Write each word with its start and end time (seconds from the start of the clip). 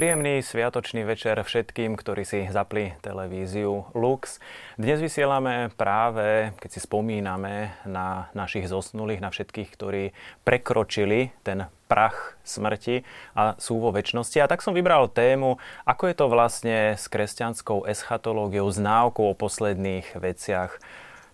Príjemný 0.00 0.40
sviatočný 0.40 1.04
večer 1.04 1.36
všetkým, 1.36 1.92
ktorí 1.92 2.24
si 2.24 2.48
zapli 2.48 2.96
televíziu 3.04 3.84
Lux. 3.92 4.40
Dnes 4.80 4.96
vysielame 4.96 5.68
práve, 5.76 6.56
keď 6.56 6.70
si 6.72 6.80
spomíname 6.80 7.76
na 7.84 8.32
našich 8.32 8.64
zosnulých, 8.64 9.20
na 9.20 9.28
všetkých, 9.28 9.68
ktorí 9.68 10.16
prekročili 10.40 11.36
ten 11.44 11.68
prach 11.84 12.40
smrti 12.48 13.04
a 13.36 13.60
sú 13.60 13.76
vo 13.76 13.92
väčšnosti. 13.92 14.40
A 14.40 14.48
tak 14.48 14.64
som 14.64 14.72
vybral 14.72 15.12
tému, 15.12 15.60
ako 15.84 16.08
je 16.08 16.16
to 16.16 16.26
vlastne 16.32 16.96
s 16.96 17.04
kresťanskou 17.04 17.84
eschatológiou, 17.84 18.72
s 18.72 18.80
náukou 18.80 19.28
o 19.28 19.36
posledných 19.36 20.16
veciach 20.16 20.80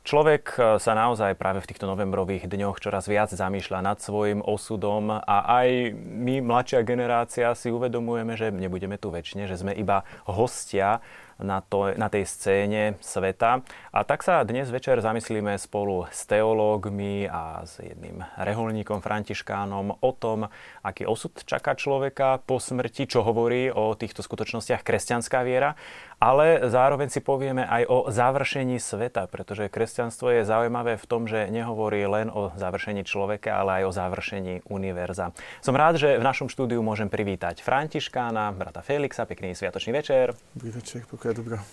Človek 0.06 0.44
e, 0.54 0.58
sa 0.78 0.94
naozaj 0.94 1.34
práve 1.34 1.58
v 1.58 1.66
týchto 1.66 1.90
novembrových 1.90 2.46
dňoch 2.46 2.78
čoraz 2.78 3.10
viac 3.10 3.34
zamýšľa 3.34 3.82
nad 3.82 3.98
svojim 3.98 4.38
osudom 4.38 5.10
a 5.10 5.36
aj 5.42 5.98
my, 5.98 6.46
mladšia 6.46 6.86
generácia, 6.86 7.50
si 7.58 7.74
uvedomujeme, 7.74 8.38
že 8.38 8.54
nebudeme 8.54 9.02
tu 9.02 9.10
väčšine, 9.10 9.50
že 9.50 9.58
sme 9.58 9.74
iba 9.74 10.06
hostia 10.30 11.02
na, 11.42 11.58
to, 11.58 11.90
na 11.98 12.06
tej 12.06 12.22
scéne 12.22 12.94
sveta. 13.02 13.66
A 13.96 14.04
tak 14.04 14.20
sa 14.20 14.44
dnes 14.44 14.68
večer 14.68 15.00
zamyslíme 15.00 15.56
spolu 15.56 16.04
s 16.12 16.28
teológmi 16.28 17.32
a 17.32 17.64
s 17.64 17.80
jedným 17.80 18.20
reholníkom 18.36 19.00
Františkánom 19.00 20.04
o 20.04 20.10
tom, 20.12 20.52
aký 20.84 21.08
osud 21.08 21.32
čaká 21.48 21.72
človeka 21.72 22.44
po 22.44 22.60
smrti, 22.60 23.08
čo 23.08 23.24
hovorí 23.24 23.72
o 23.72 23.96
týchto 23.96 24.20
skutočnostiach 24.20 24.84
kresťanská 24.84 25.40
viera, 25.48 25.80
ale 26.20 26.68
zároveň 26.68 27.08
si 27.08 27.24
povieme 27.24 27.64
aj 27.64 27.88
o 27.88 27.98
završení 28.12 28.76
sveta, 28.76 29.32
pretože 29.32 29.72
kresťanstvo 29.72 30.28
je 30.28 30.42
zaujímavé 30.44 31.00
v 31.00 31.08
tom, 31.08 31.24
že 31.24 31.48
nehovorí 31.48 32.04
len 32.04 32.28
o 32.28 32.52
završení 32.52 33.00
človeka, 33.00 33.64
ale 33.64 33.80
aj 33.80 33.84
o 33.88 33.96
završení 33.96 34.54
univerza. 34.68 35.32
Som 35.64 35.72
rád, 35.72 35.96
že 35.96 36.20
v 36.20 36.26
našom 36.28 36.52
štúdiu 36.52 36.84
môžem 36.84 37.08
privítať 37.08 37.64
Františkána, 37.64 38.52
brata 38.52 38.84
Felixa, 38.84 39.24
pekný 39.24 39.56
sviatočný 39.56 39.96
večer. 39.96 40.36
Dobrý 40.52 40.76
večer, 40.76 41.00
je 41.08 41.32
dobrá. 41.32 41.64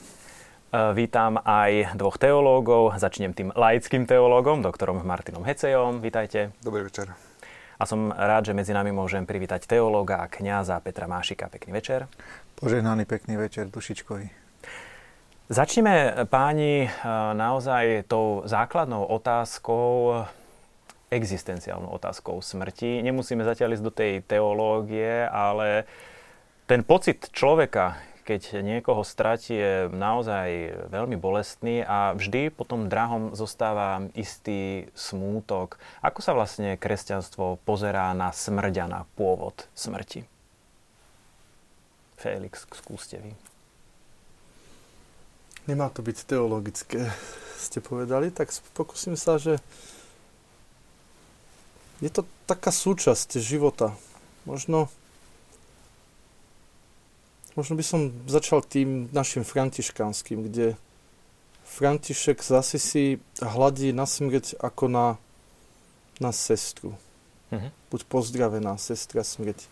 Vítam 0.74 1.38
aj 1.38 1.94
dvoch 1.94 2.18
teológov. 2.18 2.98
Začnem 2.98 3.30
tým 3.38 3.54
laickým 3.54 4.10
teológom, 4.10 4.66
doktorom 4.66 5.06
Martinom 5.06 5.46
Hecejom. 5.46 6.02
Vítajte. 6.02 6.50
Dobrý 6.66 6.90
večer. 6.90 7.14
A 7.78 7.86
som 7.86 8.10
rád, 8.10 8.50
že 8.50 8.58
medzi 8.58 8.74
nami 8.74 8.90
môžem 8.90 9.22
privítať 9.22 9.70
teológa 9.70 10.26
a 10.26 10.26
kňaza 10.26 10.82
Petra 10.82 11.06
Mášika. 11.06 11.46
Pekný 11.54 11.78
večer. 11.78 12.10
Požehnaný 12.58 13.06
pekný 13.06 13.38
večer 13.38 13.70
Dušičkovi. 13.70 14.34
Začneme 15.54 16.26
páni 16.26 16.90
naozaj 17.38 18.10
tou 18.10 18.42
základnou 18.50 19.06
otázkou, 19.14 20.26
existenciálnou 21.14 21.94
otázkou 21.94 22.42
smrti. 22.42 23.06
Nemusíme 23.06 23.46
zatiaľ 23.46 23.78
ísť 23.78 23.86
do 23.86 23.94
tej 23.94 24.26
teológie, 24.26 25.22
ale 25.30 25.86
ten 26.66 26.82
pocit 26.82 27.30
človeka, 27.30 28.02
keď 28.24 28.64
niekoho 28.64 29.04
stratí, 29.04 29.54
je 29.60 29.74
naozaj 29.92 30.72
veľmi 30.88 31.20
bolestný 31.20 31.84
a 31.84 32.16
vždy 32.16 32.50
po 32.50 32.64
tom 32.64 32.88
drahom 32.88 33.36
zostáva 33.36 34.08
istý 34.16 34.88
smútok. 34.96 35.76
Ako 36.00 36.24
sa 36.24 36.32
vlastne 36.32 36.80
kresťanstvo 36.80 37.60
pozerá 37.68 38.16
na 38.16 38.32
smrť 38.32 38.76
a 38.82 38.86
na 38.88 39.02
pôvod 39.20 39.68
smrti? 39.76 40.24
Felix, 42.16 42.64
skúste 42.72 43.20
vy. 43.20 43.36
Nemá 45.68 45.92
to 45.92 46.00
byť 46.00 46.18
teologické, 46.24 47.12
ste 47.60 47.84
povedali, 47.84 48.32
tak 48.32 48.52
pokúsim 48.76 49.20
sa, 49.20 49.36
že 49.36 49.60
je 52.04 52.12
to 52.12 52.28
taká 52.48 52.72
súčasť 52.72 53.40
života. 53.40 53.96
Možno 54.44 54.92
Možno 57.54 57.78
by 57.78 57.86
som 57.86 58.10
začal 58.26 58.66
tým 58.66 59.14
našim 59.14 59.46
františkanským, 59.46 60.50
kde 60.50 60.74
František 61.64 62.42
zase 62.42 62.78
si 62.78 63.04
hladí 63.42 63.94
na 63.94 64.06
smrť 64.06 64.58
ako 64.58 64.90
na, 64.90 65.08
na 66.18 66.30
sestru. 66.34 66.98
Uh-huh. 67.50 67.70
Buď 67.94 68.02
pozdravená 68.10 68.78
sestra 68.78 69.22
smrť. 69.22 69.70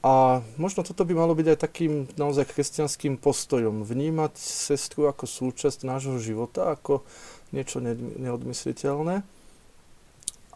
A 0.00 0.40
možno 0.56 0.80
toto 0.80 1.04
by 1.04 1.12
malo 1.12 1.36
byť 1.36 1.46
aj 1.52 1.58
takým 1.60 1.92
naozaj 2.16 2.48
kresťanským 2.48 3.20
postojom. 3.20 3.84
Vnímať 3.84 4.32
sestru 4.40 5.08
ako 5.12 5.28
súčasť 5.28 5.84
nášho 5.84 6.16
života, 6.16 6.72
ako 6.72 7.04
niečo 7.52 7.84
neodmysliteľné 7.84 9.20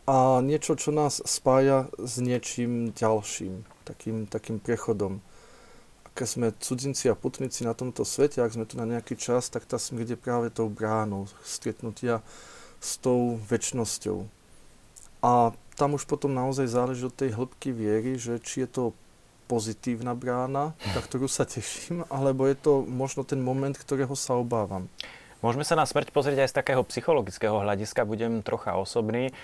a 0.04 0.44
niečo, 0.44 0.76
čo 0.76 0.92
nás 0.92 1.20
spája 1.24 1.88
s 1.96 2.20
niečím 2.20 2.92
ďalším, 2.92 3.64
takým, 3.88 4.28
takým 4.28 4.60
prechodom 4.60 5.24
keď 6.14 6.26
sme 6.30 6.54
cudzinci 6.62 7.10
a 7.10 7.18
putníci 7.18 7.66
na 7.66 7.74
tomto 7.74 8.06
svete, 8.06 8.38
ak 8.38 8.54
sme 8.54 8.64
tu 8.64 8.78
na 8.78 8.86
nejaký 8.86 9.18
čas, 9.18 9.50
tak 9.50 9.66
tá 9.66 9.82
smrť 9.82 10.14
je 10.14 10.18
práve 10.18 10.46
tou 10.54 10.70
bránou 10.70 11.26
stretnutia 11.42 12.22
s 12.78 12.96
tou 13.02 13.34
väčšnosťou. 13.50 14.22
A 15.26 15.50
tam 15.74 15.98
už 15.98 16.06
potom 16.06 16.30
naozaj 16.30 16.70
záleží 16.70 17.02
od 17.02 17.16
tej 17.16 17.34
hĺbky 17.34 17.74
viery, 17.74 18.14
že 18.14 18.38
či 18.38 18.62
je 18.62 18.70
to 18.70 18.84
pozitívna 19.50 20.14
brána, 20.14 20.72
na 20.94 21.00
ktorú 21.02 21.26
sa 21.26 21.44
teším, 21.44 22.06
alebo 22.08 22.46
je 22.46 22.56
to 22.56 22.86
možno 22.86 23.26
ten 23.26 23.42
moment, 23.42 23.74
ktorého 23.74 24.14
sa 24.14 24.38
obávam. 24.38 24.86
Môžeme 25.44 25.66
sa 25.66 25.76
na 25.76 25.84
smrť 25.84 26.08
pozrieť 26.14 26.46
aj 26.46 26.50
z 26.54 26.58
takého 26.62 26.82
psychologického 26.88 27.60
hľadiska, 27.60 28.08
budem 28.08 28.40
trocha 28.40 28.80
osobný 28.80 29.34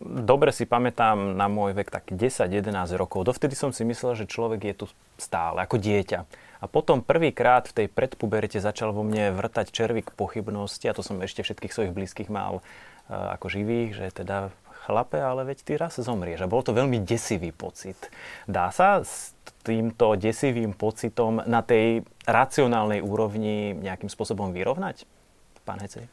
dobre 0.00 0.54
si 0.54 0.62
pamätám 0.62 1.34
na 1.34 1.50
môj 1.50 1.74
vek 1.74 1.90
tak 1.90 2.04
10-11 2.14 2.70
rokov. 2.94 3.26
Dovtedy 3.26 3.58
som 3.58 3.74
si 3.74 3.82
myslel, 3.82 4.14
že 4.14 4.30
človek 4.30 4.60
je 4.62 4.74
tu 4.74 4.86
stále, 5.18 5.62
ako 5.62 5.78
dieťa. 5.78 6.20
A 6.62 6.64
potom 6.70 7.02
prvýkrát 7.02 7.66
v 7.66 7.84
tej 7.84 7.86
predpuberte 7.90 8.62
začal 8.62 8.94
vo 8.94 9.02
mne 9.02 9.34
vrtať 9.34 9.74
červík 9.74 10.14
pochybnosti, 10.14 10.86
a 10.86 10.94
to 10.94 11.02
som 11.02 11.18
ešte 11.18 11.42
všetkých 11.42 11.74
svojich 11.74 11.94
blízkych 11.94 12.30
mal 12.30 12.62
uh, 12.62 13.34
ako 13.34 13.50
živých, 13.50 13.90
že 13.98 14.06
teda 14.22 14.54
chlape, 14.86 15.18
ale 15.18 15.42
veď 15.46 15.58
ty 15.66 15.72
raz 15.74 15.98
zomrieš. 15.98 16.46
A 16.46 16.50
bol 16.50 16.62
to 16.62 16.74
veľmi 16.74 17.02
desivý 17.02 17.50
pocit. 17.50 17.98
Dá 18.46 18.70
sa 18.70 19.02
s 19.02 19.34
týmto 19.66 20.14
desivým 20.14 20.74
pocitom 20.74 21.42
na 21.46 21.62
tej 21.62 22.06
racionálnej 22.26 23.02
úrovni 23.02 23.74
nejakým 23.78 24.10
spôsobom 24.10 24.54
vyrovnať? 24.54 25.06
Pán 25.62 25.78
Hecej. 25.82 26.06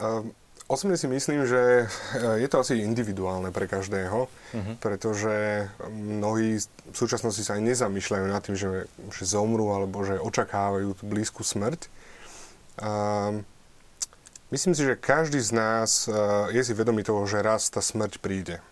Um 0.00 0.32
Osobne 0.72 0.96
si 0.96 1.04
myslím, 1.04 1.44
že 1.44 1.84
eh, 1.84 2.40
je 2.40 2.48
to 2.48 2.64
asi 2.64 2.80
individuálne 2.80 3.52
pre 3.52 3.68
každého, 3.68 4.24
uh-huh. 4.24 4.74
pretože 4.80 5.68
mnohí 5.92 6.56
v 6.64 6.96
súčasnosti 6.96 7.44
sa 7.44 7.60
aj 7.60 7.68
nezamýšľajú 7.68 8.24
nad 8.24 8.40
tým, 8.40 8.56
že, 8.56 8.88
že 9.12 9.24
zomrú 9.28 9.68
alebo 9.68 10.00
že 10.00 10.16
očakávajú 10.16 10.96
tú 10.96 11.04
blízku 11.04 11.44
smrť. 11.44 11.92
A 12.80 12.90
myslím 14.48 14.72
si, 14.72 14.88
že 14.88 14.96
každý 14.96 15.44
z 15.44 15.52
nás 15.52 16.08
eh, 16.08 16.16
je 16.56 16.64
si 16.64 16.72
vedomý 16.72 17.04
toho, 17.04 17.28
že 17.28 17.44
raz 17.44 17.68
tá 17.68 17.84
smrť 17.84 18.16
príde 18.16 18.64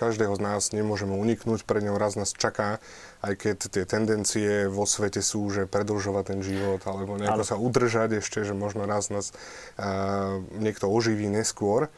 každého 0.00 0.32
z 0.32 0.40
nás 0.40 0.72
nemôžeme 0.72 1.12
uniknúť, 1.12 1.68
pred 1.68 1.84
ňou 1.84 2.00
raz 2.00 2.16
nás 2.16 2.32
čaká, 2.32 2.80
aj 3.20 3.36
keď 3.36 3.56
tie 3.68 3.84
tendencie 3.84 4.64
vo 4.72 4.88
svete 4.88 5.20
sú, 5.20 5.52
že 5.52 5.68
predlžovať 5.68 6.24
ten 6.32 6.40
život, 6.40 6.80
alebo 6.88 7.20
nejako 7.20 7.44
Ale... 7.44 7.50
sa 7.52 7.60
udržať 7.60 8.24
ešte, 8.24 8.40
že 8.48 8.56
možno 8.56 8.88
raz 8.88 9.12
nás 9.12 9.36
uh, 9.76 10.40
niekto 10.56 10.88
oživí 10.88 11.28
neskôr. 11.28 11.92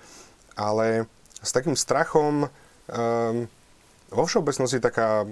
Ale 0.59 1.07
s 1.39 1.55
takým 1.55 1.79
strachom 1.79 2.51
um, 2.51 3.47
vo 4.11 4.25
všeobecnosti 4.27 4.83
taká 4.83 5.25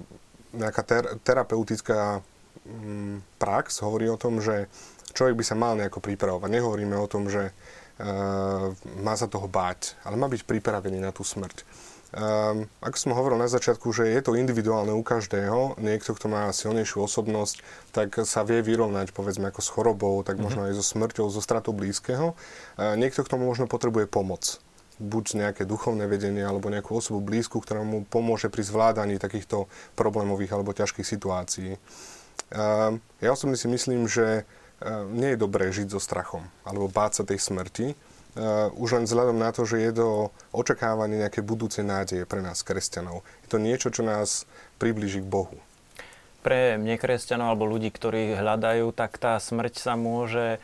nejaká 0.55 0.83
ter- 0.83 1.13
terapeutická 1.23 2.23
um, 2.65 3.23
prax 3.39 3.83
hovorí 3.83 4.07
o 4.11 4.19
tom, 4.19 4.39
že 4.39 4.71
človek 5.15 5.39
by 5.39 5.45
sa 5.45 5.59
mal 5.59 5.75
nejako 5.75 6.03
pripravovať. 6.03 6.49
Nehovoríme 6.51 6.97
o 6.99 7.11
tom, 7.11 7.27
že 7.31 7.51
uh, 7.51 8.71
má 9.03 9.15
sa 9.15 9.27
toho 9.31 9.47
báť, 9.47 9.99
ale 10.07 10.19
má 10.19 10.27
byť 10.31 10.47
pripravený 10.47 10.99
na 11.03 11.11
tú 11.11 11.27
smrť. 11.27 11.67
Um, 12.11 12.67
ako 12.83 12.97
som 12.99 13.15
hovoril 13.15 13.39
na 13.39 13.47
začiatku, 13.47 13.95
že 13.95 14.11
je 14.11 14.19
to 14.19 14.35
individuálne 14.35 14.91
u 14.91 14.99
každého, 14.99 15.79
niekto, 15.79 16.11
kto 16.11 16.27
má 16.27 16.51
silnejšiu 16.51 17.07
osobnosť, 17.07 17.63
tak 17.95 18.19
sa 18.27 18.43
vie 18.43 18.67
vyrovnať 18.67 19.15
povedzme 19.15 19.47
ako 19.55 19.63
s 19.63 19.71
chorobou, 19.71 20.19
tak 20.27 20.35
mm-hmm. 20.35 20.43
možno 20.43 20.67
aj 20.67 20.75
so 20.75 20.83
smrťou, 20.83 21.31
so 21.31 21.39
stratou 21.39 21.71
blízkeho. 21.71 22.35
Uh, 22.35 22.99
niekto 22.99 23.23
k 23.23 23.31
tomu 23.31 23.47
možno 23.47 23.71
potrebuje 23.71 24.11
pomoc 24.11 24.59
buď 24.99 25.25
nejaké 25.39 25.63
duchovné 25.65 26.11
vedenie 26.11 26.43
alebo 26.43 26.67
nejakú 26.67 26.99
osobu 26.99 27.23
blízku, 27.23 27.63
ktorá 27.63 27.87
mu 27.87 28.03
pomôže 28.05 28.51
pri 28.53 28.67
zvládaní 28.67 29.17
takýchto 29.17 29.71
problémových 29.95 30.51
alebo 30.59 30.75
ťažkých 30.75 31.07
situácií. 31.07 31.79
Uh, 32.51 32.99
ja 33.23 33.31
osobne 33.31 33.55
si 33.55 33.71
myslím, 33.71 34.11
že 34.11 34.43
uh, 34.43 35.07
nie 35.15 35.39
je 35.39 35.39
dobré 35.39 35.71
žiť 35.71 35.95
so 35.95 36.03
strachom 36.03 36.43
alebo 36.67 36.91
báť 36.91 37.23
sa 37.23 37.25
tej 37.25 37.39
smrti, 37.39 37.95
už 38.79 38.89
len 38.95 39.05
vzhľadom 39.07 39.39
na 39.39 39.51
to, 39.51 39.67
že 39.67 39.83
je 39.83 39.93
to 39.97 40.09
očakávanie 40.55 41.19
nejaké 41.19 41.43
budúcej 41.43 41.83
nádeje 41.83 42.27
pre 42.27 42.39
nás, 42.45 42.63
kresťanov. 42.63 43.27
Je 43.43 43.49
to 43.51 43.59
niečo, 43.59 43.91
čo 43.91 44.07
nás 44.07 44.47
približí 44.79 45.25
k 45.25 45.31
Bohu. 45.31 45.57
Pre 46.41 46.81
nekresťanov 46.81 47.53
alebo 47.53 47.69
ľudí, 47.69 47.93
ktorí 47.93 48.39
hľadajú, 48.39 48.97
tak 48.97 49.21
tá 49.21 49.37
smrť 49.37 49.77
sa 49.77 49.93
môže 49.99 50.57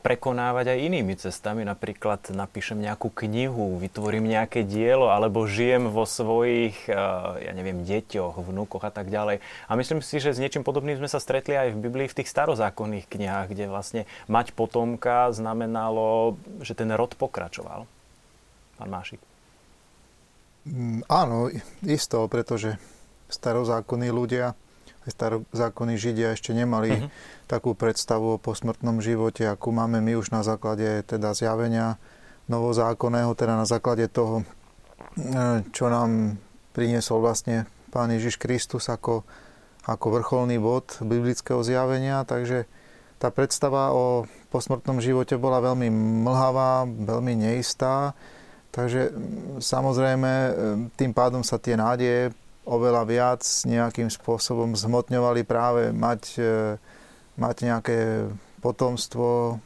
prekonávať 0.00 0.72
aj 0.72 0.78
inými 0.88 1.14
cestami. 1.20 1.68
Napríklad 1.68 2.32
napíšem 2.32 2.80
nejakú 2.80 3.12
knihu, 3.12 3.76
vytvorím 3.76 4.32
nejaké 4.32 4.64
dielo, 4.64 5.12
alebo 5.12 5.44
žijem 5.44 5.92
vo 5.92 6.08
svojich, 6.08 6.88
e, 6.88 6.96
ja 7.44 7.52
neviem, 7.52 7.84
deťoch, 7.84 8.40
vnúkoch 8.40 8.80
a 8.88 8.92
tak 8.92 9.12
ďalej. 9.12 9.44
A 9.68 9.72
myslím 9.76 10.00
si, 10.00 10.16
že 10.16 10.32
s 10.32 10.40
niečím 10.40 10.64
podobným 10.64 10.96
sme 10.96 11.12
sa 11.12 11.20
stretli 11.20 11.60
aj 11.60 11.76
v 11.76 11.82
Biblii 11.84 12.08
v 12.08 12.16
tých 12.24 12.32
starozákonných 12.32 13.04
knihách, 13.04 13.52
kde 13.52 13.68
vlastne 13.68 14.02
mať 14.32 14.56
potomka 14.56 15.28
znamenalo, 15.36 16.40
že 16.64 16.72
ten 16.72 16.88
rod 16.96 17.12
pokračoval. 17.20 17.84
Pán 18.80 18.88
Mášik. 18.88 19.20
Mm, 20.64 21.04
áno, 21.04 21.52
isto, 21.84 22.24
pretože 22.32 22.80
starozákonní 23.28 24.08
ľudia 24.08 24.56
starozákonní 25.08 25.96
Židia 25.96 26.36
ešte 26.36 26.52
nemali 26.52 26.92
uh-huh. 26.92 27.08
takú 27.48 27.72
predstavu 27.72 28.36
o 28.36 28.42
posmrtnom 28.42 29.00
živote, 29.00 29.48
akú 29.48 29.72
máme 29.72 30.04
my 30.04 30.20
už 30.20 30.28
na 30.28 30.44
základe 30.44 31.04
teda 31.08 31.32
zjavenia 31.32 31.96
novozákonného, 32.50 33.32
teda 33.32 33.56
na 33.56 33.64
základe 33.64 34.10
toho, 34.10 34.42
e, 35.16 35.64
čo 35.72 35.88
nám 35.88 36.36
priniesol 36.76 37.24
vlastne 37.24 37.64
Pán 37.90 38.12
Ježiš 38.12 38.38
Kristus 38.38 38.86
ako, 38.92 39.24
ako 39.86 40.06
vrcholný 40.20 40.60
bod 40.60 40.98
biblického 41.02 41.62
zjavenia. 41.64 42.22
Takže 42.22 42.68
tá 43.18 43.28
predstava 43.32 43.90
o 43.92 44.28
posmrtnom 44.48 45.02
živote 45.02 45.38
bola 45.40 45.62
veľmi 45.62 45.88
mlhavá, 46.26 46.84
veľmi 46.86 47.34
neistá. 47.36 48.14
Takže 48.70 49.10
samozrejme 49.58 50.30
e, 50.30 50.50
tým 50.94 51.10
pádom 51.10 51.42
sa 51.42 51.58
tie 51.58 51.74
nádeje 51.74 52.30
oveľa 52.70 53.02
viac 53.02 53.42
nejakým 53.66 54.06
spôsobom 54.06 54.78
zhmotňovali 54.78 55.42
práve 55.42 55.90
mať, 55.90 56.22
e, 56.38 56.54
mať 57.34 57.56
nejaké 57.66 57.98
potomstvo, 58.62 59.58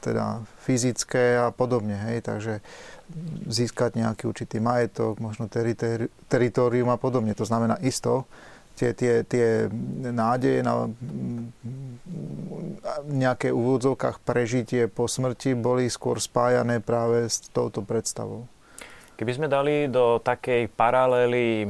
teda 0.00 0.42
fyzické 0.64 1.38
a 1.38 1.52
podobne. 1.52 1.94
Hej? 2.10 2.24
Takže 2.24 2.54
získať 3.46 4.00
nejaký 4.00 4.24
určitý 4.24 4.58
majetok, 4.58 5.20
možno 5.20 5.46
teritorium 6.26 6.88
a 6.90 6.98
podobne. 6.98 7.36
To 7.36 7.44
znamená 7.44 7.76
isto, 7.84 8.24
tie, 8.74 8.96
tie, 8.96 9.22
tie 9.22 9.68
nádeje 10.00 10.64
na 10.64 10.88
nejaké 13.06 13.52
úvodzovkách 13.52 14.24
prežitie 14.24 14.88
po 14.88 15.06
smrti 15.06 15.54
boli 15.54 15.86
skôr 15.92 16.18
spájané 16.18 16.80
práve 16.80 17.28
s 17.28 17.44
touto 17.52 17.84
predstavou. 17.84 18.48
Keby 19.12 19.32
sme 19.36 19.46
dali 19.46 19.86
do 19.86 20.18
takej 20.18 20.72
paralely 20.72 21.68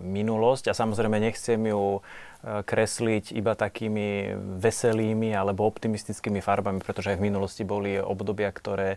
minulosť, 0.00 0.70
a 0.70 0.74
samozrejme 0.74 1.20
nechcem 1.20 1.60
ju 1.60 2.00
kresliť 2.40 3.36
iba 3.36 3.52
takými 3.52 4.32
veselými 4.64 5.36
alebo 5.36 5.68
optimistickými 5.68 6.40
farbami, 6.40 6.80
pretože 6.80 7.12
aj 7.12 7.20
v 7.20 7.26
minulosti 7.28 7.68
boli 7.68 8.00
obdobia, 8.00 8.48
ktoré 8.48 8.96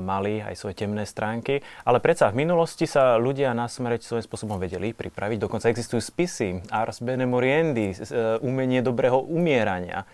mali 0.00 0.40
aj 0.40 0.56
svoje 0.56 0.80
temné 0.80 1.04
stránky. 1.04 1.60
Ale 1.84 2.00
predsa 2.00 2.32
v 2.32 2.48
minulosti 2.48 2.88
sa 2.88 3.20
ľudia 3.20 3.52
na 3.52 3.68
smrť 3.68 4.00
svojím 4.08 4.24
spôsobom 4.24 4.56
vedeli 4.56 4.96
pripraviť. 4.96 5.38
Dokonca 5.44 5.68
existujú 5.68 6.00
spisy, 6.00 6.64
ars 6.72 7.04
bene 7.04 7.28
moriendi, 7.28 7.92
e, 7.92 8.40
umenie 8.40 8.80
dobrého 8.80 9.20
umierania. 9.20 10.08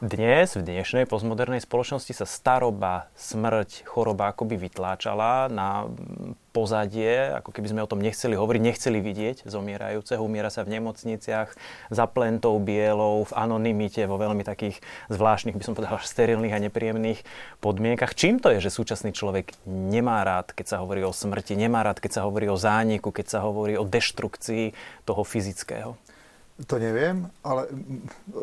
Dnes, 0.00 0.56
v 0.56 0.64
dnešnej 0.64 1.04
postmodernej 1.04 1.60
spoločnosti 1.60 2.16
sa 2.16 2.24
staroba, 2.24 3.12
smrť, 3.20 3.84
choroba 3.84 4.32
akoby 4.32 4.56
vytláčala 4.56 5.52
na 5.52 5.92
pozadie, 6.56 7.28
ako 7.36 7.52
keby 7.52 7.68
sme 7.68 7.84
o 7.84 7.90
tom 7.92 8.00
nechceli 8.00 8.32
hovoriť, 8.32 8.62
nechceli 8.64 8.96
vidieť 8.96 9.44
zomierajúceho. 9.44 10.24
Umiera 10.24 10.48
sa 10.48 10.64
v 10.64 10.80
nemocniciach, 10.80 11.52
za 11.92 12.04
plentou 12.08 12.56
bielou, 12.64 13.28
v 13.28 13.36
anonimite, 13.36 14.08
vo 14.08 14.16
veľmi 14.16 14.40
takých 14.40 14.80
zvláštnych, 15.12 15.60
by 15.60 15.64
som 15.68 15.76
povedal, 15.76 16.00
sterilných 16.00 16.56
a 16.56 16.64
nepríjemných 16.64 17.20
podmienkach. 17.60 18.16
Čím 18.16 18.40
to 18.40 18.56
je, 18.56 18.64
že 18.64 18.72
súčasný 18.72 19.12
človek 19.12 19.52
nemá 19.68 20.24
rád, 20.24 20.56
keď 20.56 20.64
sa 20.64 20.76
hovorí 20.80 21.04
o 21.04 21.12
smrti, 21.12 21.60
nemá 21.60 21.84
rád, 21.84 22.00
keď 22.00 22.24
sa 22.24 22.24
hovorí 22.24 22.48
o 22.48 22.56
zániku, 22.56 23.12
keď 23.12 23.36
sa 23.36 23.44
hovorí 23.44 23.76
o 23.76 23.84
deštrukcii 23.84 24.72
toho 25.04 25.20
fyzického? 25.28 25.92
To 26.68 26.76
neviem, 26.76 27.24
ale 27.40 27.72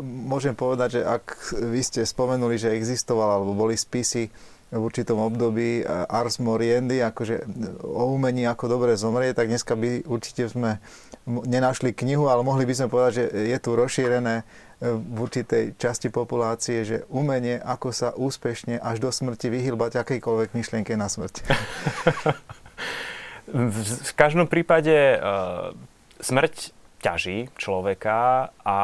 môžem 0.01 0.57
povedať, 0.57 0.97
že 0.97 1.01
ak 1.05 1.53
vy 1.53 1.81
ste 1.85 2.01
spomenuli, 2.01 2.57
že 2.57 2.73
existoval 2.73 3.37
alebo 3.37 3.53
boli 3.53 3.77
spisy 3.77 4.33
v 4.67 4.81
určitom 4.83 5.15
období 5.23 5.81
eh, 5.81 5.87
Ars 5.87 6.43
Moriendi, 6.43 6.99
akože 6.99 7.47
o 7.83 8.11
umení, 8.11 8.43
ako 8.43 8.67
dobre 8.67 8.99
zomrie, 8.99 9.31
tak 9.31 9.47
dneska 9.47 9.79
by 9.79 10.03
určite 10.03 10.51
sme 10.51 10.83
nenašli 11.27 11.95
knihu, 11.95 12.27
ale 12.27 12.43
mohli 12.43 12.67
by 12.67 12.73
sme 12.75 12.91
povedať, 12.91 13.11
že 13.15 13.23
je 13.47 13.57
tu 13.63 13.69
rozšírené 13.79 14.43
eh, 14.43 14.45
v 14.91 15.17
určitej 15.23 15.79
časti 15.79 16.11
populácie, 16.11 16.83
že 16.83 17.07
umenie, 17.07 17.55
ako 17.63 17.95
sa 17.95 18.11
úspešne 18.11 18.81
až 18.83 18.99
do 18.99 19.09
smrti 19.13 19.47
vyhýbať 19.47 20.03
akejkoľvek 20.03 20.49
myšlienke 20.51 20.99
na 20.99 21.07
smrť. 21.07 21.47
v 23.47 24.11
každom 24.19 24.51
prípade 24.51 25.15
smrť 26.19 26.76
ťaží 27.07 27.47
človeka 27.55 28.51
a 28.67 28.77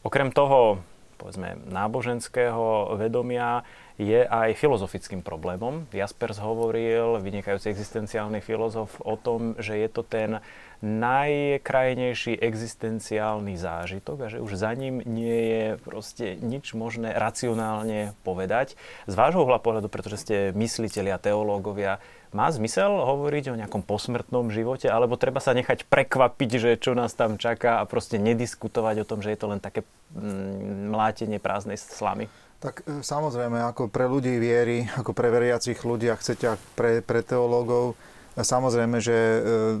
okrem 0.00 0.32
toho, 0.32 0.80
povedzme, 1.20 1.60
náboženského 1.68 2.96
vedomia 2.96 3.60
je 4.00 4.24
aj 4.24 4.56
filozofickým 4.56 5.20
problémom. 5.24 5.88
Jaspers 5.92 6.40
hovoril, 6.40 7.20
vynikajúci 7.20 7.72
existenciálny 7.72 8.40
filozof, 8.40 8.92
o 9.04 9.16
tom, 9.20 9.56
že 9.60 9.76
je 9.76 9.88
to 9.88 10.00
ten 10.04 10.40
najkrajnejší 10.84 12.36
existenciálny 12.36 13.56
zážitok 13.56 14.16
a 14.20 14.26
že 14.28 14.44
už 14.44 14.60
za 14.60 14.72
ním 14.76 15.00
nie 15.08 15.40
je 15.48 15.64
proste 15.80 16.36
nič 16.36 16.76
možné 16.76 17.16
racionálne 17.16 18.12
povedať. 18.20 18.76
Z 19.08 19.14
vášho 19.16 19.48
uhla 19.48 19.56
pohľadu, 19.56 19.88
pretože 19.88 20.20
ste 20.20 20.36
mysliteľi 20.52 21.16
a 21.16 21.22
teológovia, 21.22 22.04
má 22.34 22.50
zmysel 22.50 22.90
hovoriť 22.90 23.52
o 23.52 23.58
nejakom 23.58 23.82
posmrtnom 23.84 24.50
živote, 24.50 24.90
alebo 24.90 25.20
treba 25.20 25.38
sa 25.38 25.54
nechať 25.54 25.86
prekvapiť, 25.86 26.50
že 26.58 26.70
čo 26.80 26.96
nás 26.96 27.14
tam 27.14 27.38
čaká 27.38 27.82
a 27.82 27.88
proste 27.88 28.18
nediskutovať 28.18 29.02
o 29.02 29.08
tom, 29.08 29.20
že 29.22 29.34
je 29.34 29.38
to 29.38 29.50
len 29.50 29.60
také 29.62 29.86
mm, 30.14 30.90
mlátenie 30.90 31.38
prázdnej 31.38 31.78
slamy? 31.78 32.26
Tak 32.58 32.82
e, 32.88 33.04
samozrejme, 33.04 33.62
ako 33.70 33.92
pre 33.92 34.08
ľudí 34.08 34.40
viery, 34.40 34.88
ako 35.00 35.12
pre 35.12 35.28
veriacich 35.28 35.78
ľudí, 35.84 36.08
ak 36.08 36.22
chcete, 36.24 36.56
pre, 36.74 37.04
pre 37.04 37.20
teológov, 37.22 37.98
samozrejme, 38.36 39.00
že 39.00 39.16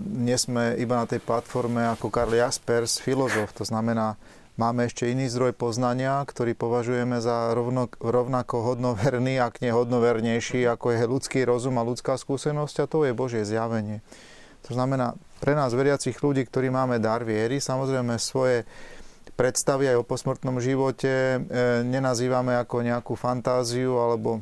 nie 0.00 0.36
sme 0.40 0.80
iba 0.80 0.96
na 0.96 1.04
tej 1.04 1.20
platforme 1.20 1.92
ako 1.92 2.08
Karl 2.08 2.32
Jaspers, 2.32 2.96
filozof, 2.96 3.52
to 3.52 3.68
znamená, 3.68 4.16
Máme 4.56 4.88
ešte 4.88 5.12
iný 5.12 5.28
zdroj 5.28 5.52
poznania, 5.52 6.24
ktorý 6.24 6.56
považujeme 6.56 7.20
za 7.20 7.52
rovno, 7.52 7.92
rovnako 8.00 8.72
hodnoverný, 8.72 9.36
ak 9.36 9.60
nie 9.60 9.68
hodnovernejší, 9.68 10.64
ako 10.64 10.96
je 10.96 11.04
ľudský 11.04 11.44
rozum 11.44 11.76
a 11.76 11.84
ľudská 11.84 12.16
skúsenosť, 12.16 12.76
a 12.80 12.88
to 12.88 13.04
je 13.04 13.12
Božie 13.12 13.44
zjavenie. 13.44 14.00
To 14.64 14.72
znamená, 14.72 15.12
pre 15.44 15.52
nás 15.52 15.76
veriacich 15.76 16.16
ľudí, 16.24 16.48
ktorí 16.48 16.72
máme 16.72 16.96
dar 16.96 17.20
viery, 17.20 17.60
samozrejme 17.60 18.16
svoje 18.16 18.64
predstavy 19.36 19.92
aj 19.92 20.00
o 20.00 20.08
posmrtnom 20.08 20.56
živote 20.64 21.36
e, 21.36 21.38
nenazývame 21.84 22.56
ako 22.56 22.80
nejakú 22.80 23.12
fantáziu 23.12 23.92
alebo 24.00 24.40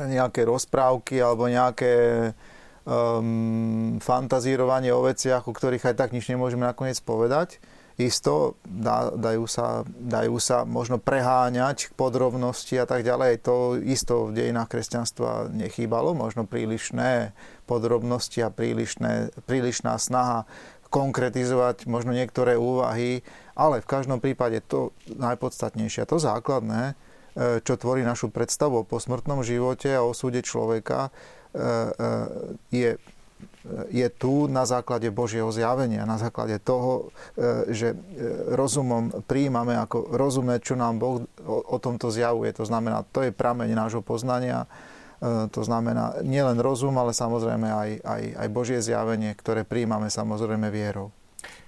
nejaké 0.00 0.48
rozprávky 0.48 1.20
alebo 1.20 1.44
nejaké 1.44 1.92
um, 2.88 4.00
fantazírovanie 4.00 4.96
o 4.96 5.04
veciach, 5.04 5.44
o 5.44 5.52
ktorých 5.52 5.92
aj 5.92 5.94
tak 6.00 6.10
nič 6.16 6.32
nemôžeme 6.32 6.64
nakoniec 6.64 6.96
povedať 7.04 7.60
Isto 7.96 8.60
dá, 8.68 9.08
dajú, 9.08 9.48
sa, 9.48 9.80
dajú 9.88 10.36
sa 10.36 10.68
možno 10.68 11.00
preháňať 11.00 11.96
podrobnosti 11.96 12.76
a 12.76 12.84
tak 12.84 13.08
ďalej. 13.08 13.40
To 13.48 13.72
isto 13.80 14.28
v 14.28 14.36
dejinách 14.36 14.68
kresťanstva 14.68 15.48
nechýbalo, 15.48 16.12
možno 16.12 16.44
prílišné 16.44 17.32
podrobnosti 17.64 18.44
a 18.44 18.52
prílišné, 18.52 19.32
prílišná 19.48 19.96
snaha 19.96 20.44
konkretizovať 20.92 21.88
možno 21.88 22.12
niektoré 22.12 22.60
úvahy, 22.60 23.24
ale 23.56 23.80
v 23.80 23.90
každom 23.90 24.20
prípade 24.20 24.60
to 24.60 24.92
najpodstatnejšie, 25.08 26.04
to 26.04 26.20
základné, 26.20 26.92
e, 26.92 27.64
čo 27.64 27.80
tvorí 27.80 28.04
našu 28.04 28.28
predstavu 28.28 28.84
o 28.84 28.88
posmrtnom 28.88 29.40
živote 29.40 29.88
a 29.96 30.04
o 30.04 30.12
súde 30.12 30.44
človeka, 30.44 31.08
e, 31.08 31.10
e, 31.10 31.64
je 32.70 32.90
je 33.90 34.08
tu 34.14 34.46
na 34.46 34.62
základe 34.62 35.10
Božieho 35.10 35.50
zjavenia, 35.50 36.06
na 36.06 36.16
základe 36.16 36.56
toho, 36.62 37.10
e, 37.34 37.74
že 37.74 37.92
e, 37.92 37.96
rozumom 38.54 39.10
príjmame 39.26 39.74
ako 39.74 40.14
rozumné, 40.14 40.62
čo 40.62 40.78
nám 40.78 41.02
Boh 41.02 41.26
o 41.46 41.76
tomto 41.82 42.08
zjavuje. 42.14 42.54
To 42.56 42.64
znamená, 42.64 43.02
to 43.10 43.26
je 43.26 43.34
prameň 43.34 43.74
nášho 43.74 44.02
poznania, 44.06 44.70
e, 45.18 45.50
to 45.50 45.62
znamená 45.66 46.22
nielen 46.22 46.62
rozum, 46.62 46.94
ale 46.96 47.10
samozrejme 47.10 47.68
aj, 47.68 47.90
aj, 48.06 48.22
aj 48.38 48.48
Božie 48.54 48.78
zjavenie, 48.78 49.34
ktoré 49.34 49.66
príjmame 49.66 50.08
samozrejme 50.08 50.70
vierou. 50.70 51.10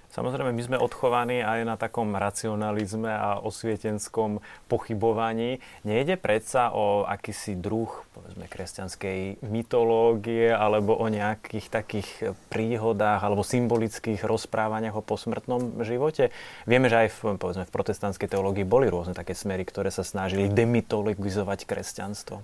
Samozrejme, 0.09 0.49
my 0.57 0.63
sme 0.65 0.77
odchovaní 0.81 1.45
aj 1.45 1.59
na 1.69 1.77
takom 1.77 2.17
racionalizme 2.17 3.13
a 3.13 3.37
osvietenskom 3.45 4.41
pochybovaní. 4.65 5.61
Nejde 5.85 6.17
predsa 6.17 6.73
o 6.73 7.05
akýsi 7.05 7.53
druh, 7.53 7.93
povedzme, 8.17 8.49
kresťanskej 8.49 9.45
mytológie 9.45 10.49
alebo 10.49 10.97
o 10.97 11.05
nejakých 11.05 11.69
takých 11.69 12.09
príhodách 12.49 13.21
alebo 13.21 13.45
symbolických 13.45 14.25
rozprávaniach 14.25 14.97
o 14.97 15.05
posmrtnom 15.05 15.85
živote. 15.85 16.33
Vieme, 16.65 16.89
že 16.89 17.05
aj 17.05 17.09
v, 17.13 17.17
povedzme, 17.37 17.69
v 17.69 17.75
protestantskej 17.77 18.33
teológii 18.33 18.65
boli 18.65 18.89
rôzne 18.89 19.13
také 19.13 19.37
smery, 19.37 19.61
ktoré 19.61 19.93
sa 19.93 20.01
snažili 20.01 20.49
demitologizovať 20.49 21.69
kresťanstvo. 21.69 22.41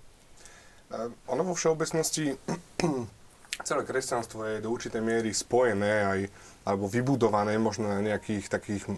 Ono 1.34 1.42
vo 1.42 1.58
všeobecnosti 1.58 2.38
celé 3.64 3.88
kresťanstvo 3.88 4.44
je 4.44 4.64
do 4.64 4.74
určitej 4.74 5.00
miery 5.00 5.32
spojené 5.32 5.94
aj 6.04 6.20
alebo 6.66 6.90
vybudované 6.90 7.62
možno 7.62 7.86
na 7.86 8.02
nejakých 8.02 8.50
takých 8.50 8.90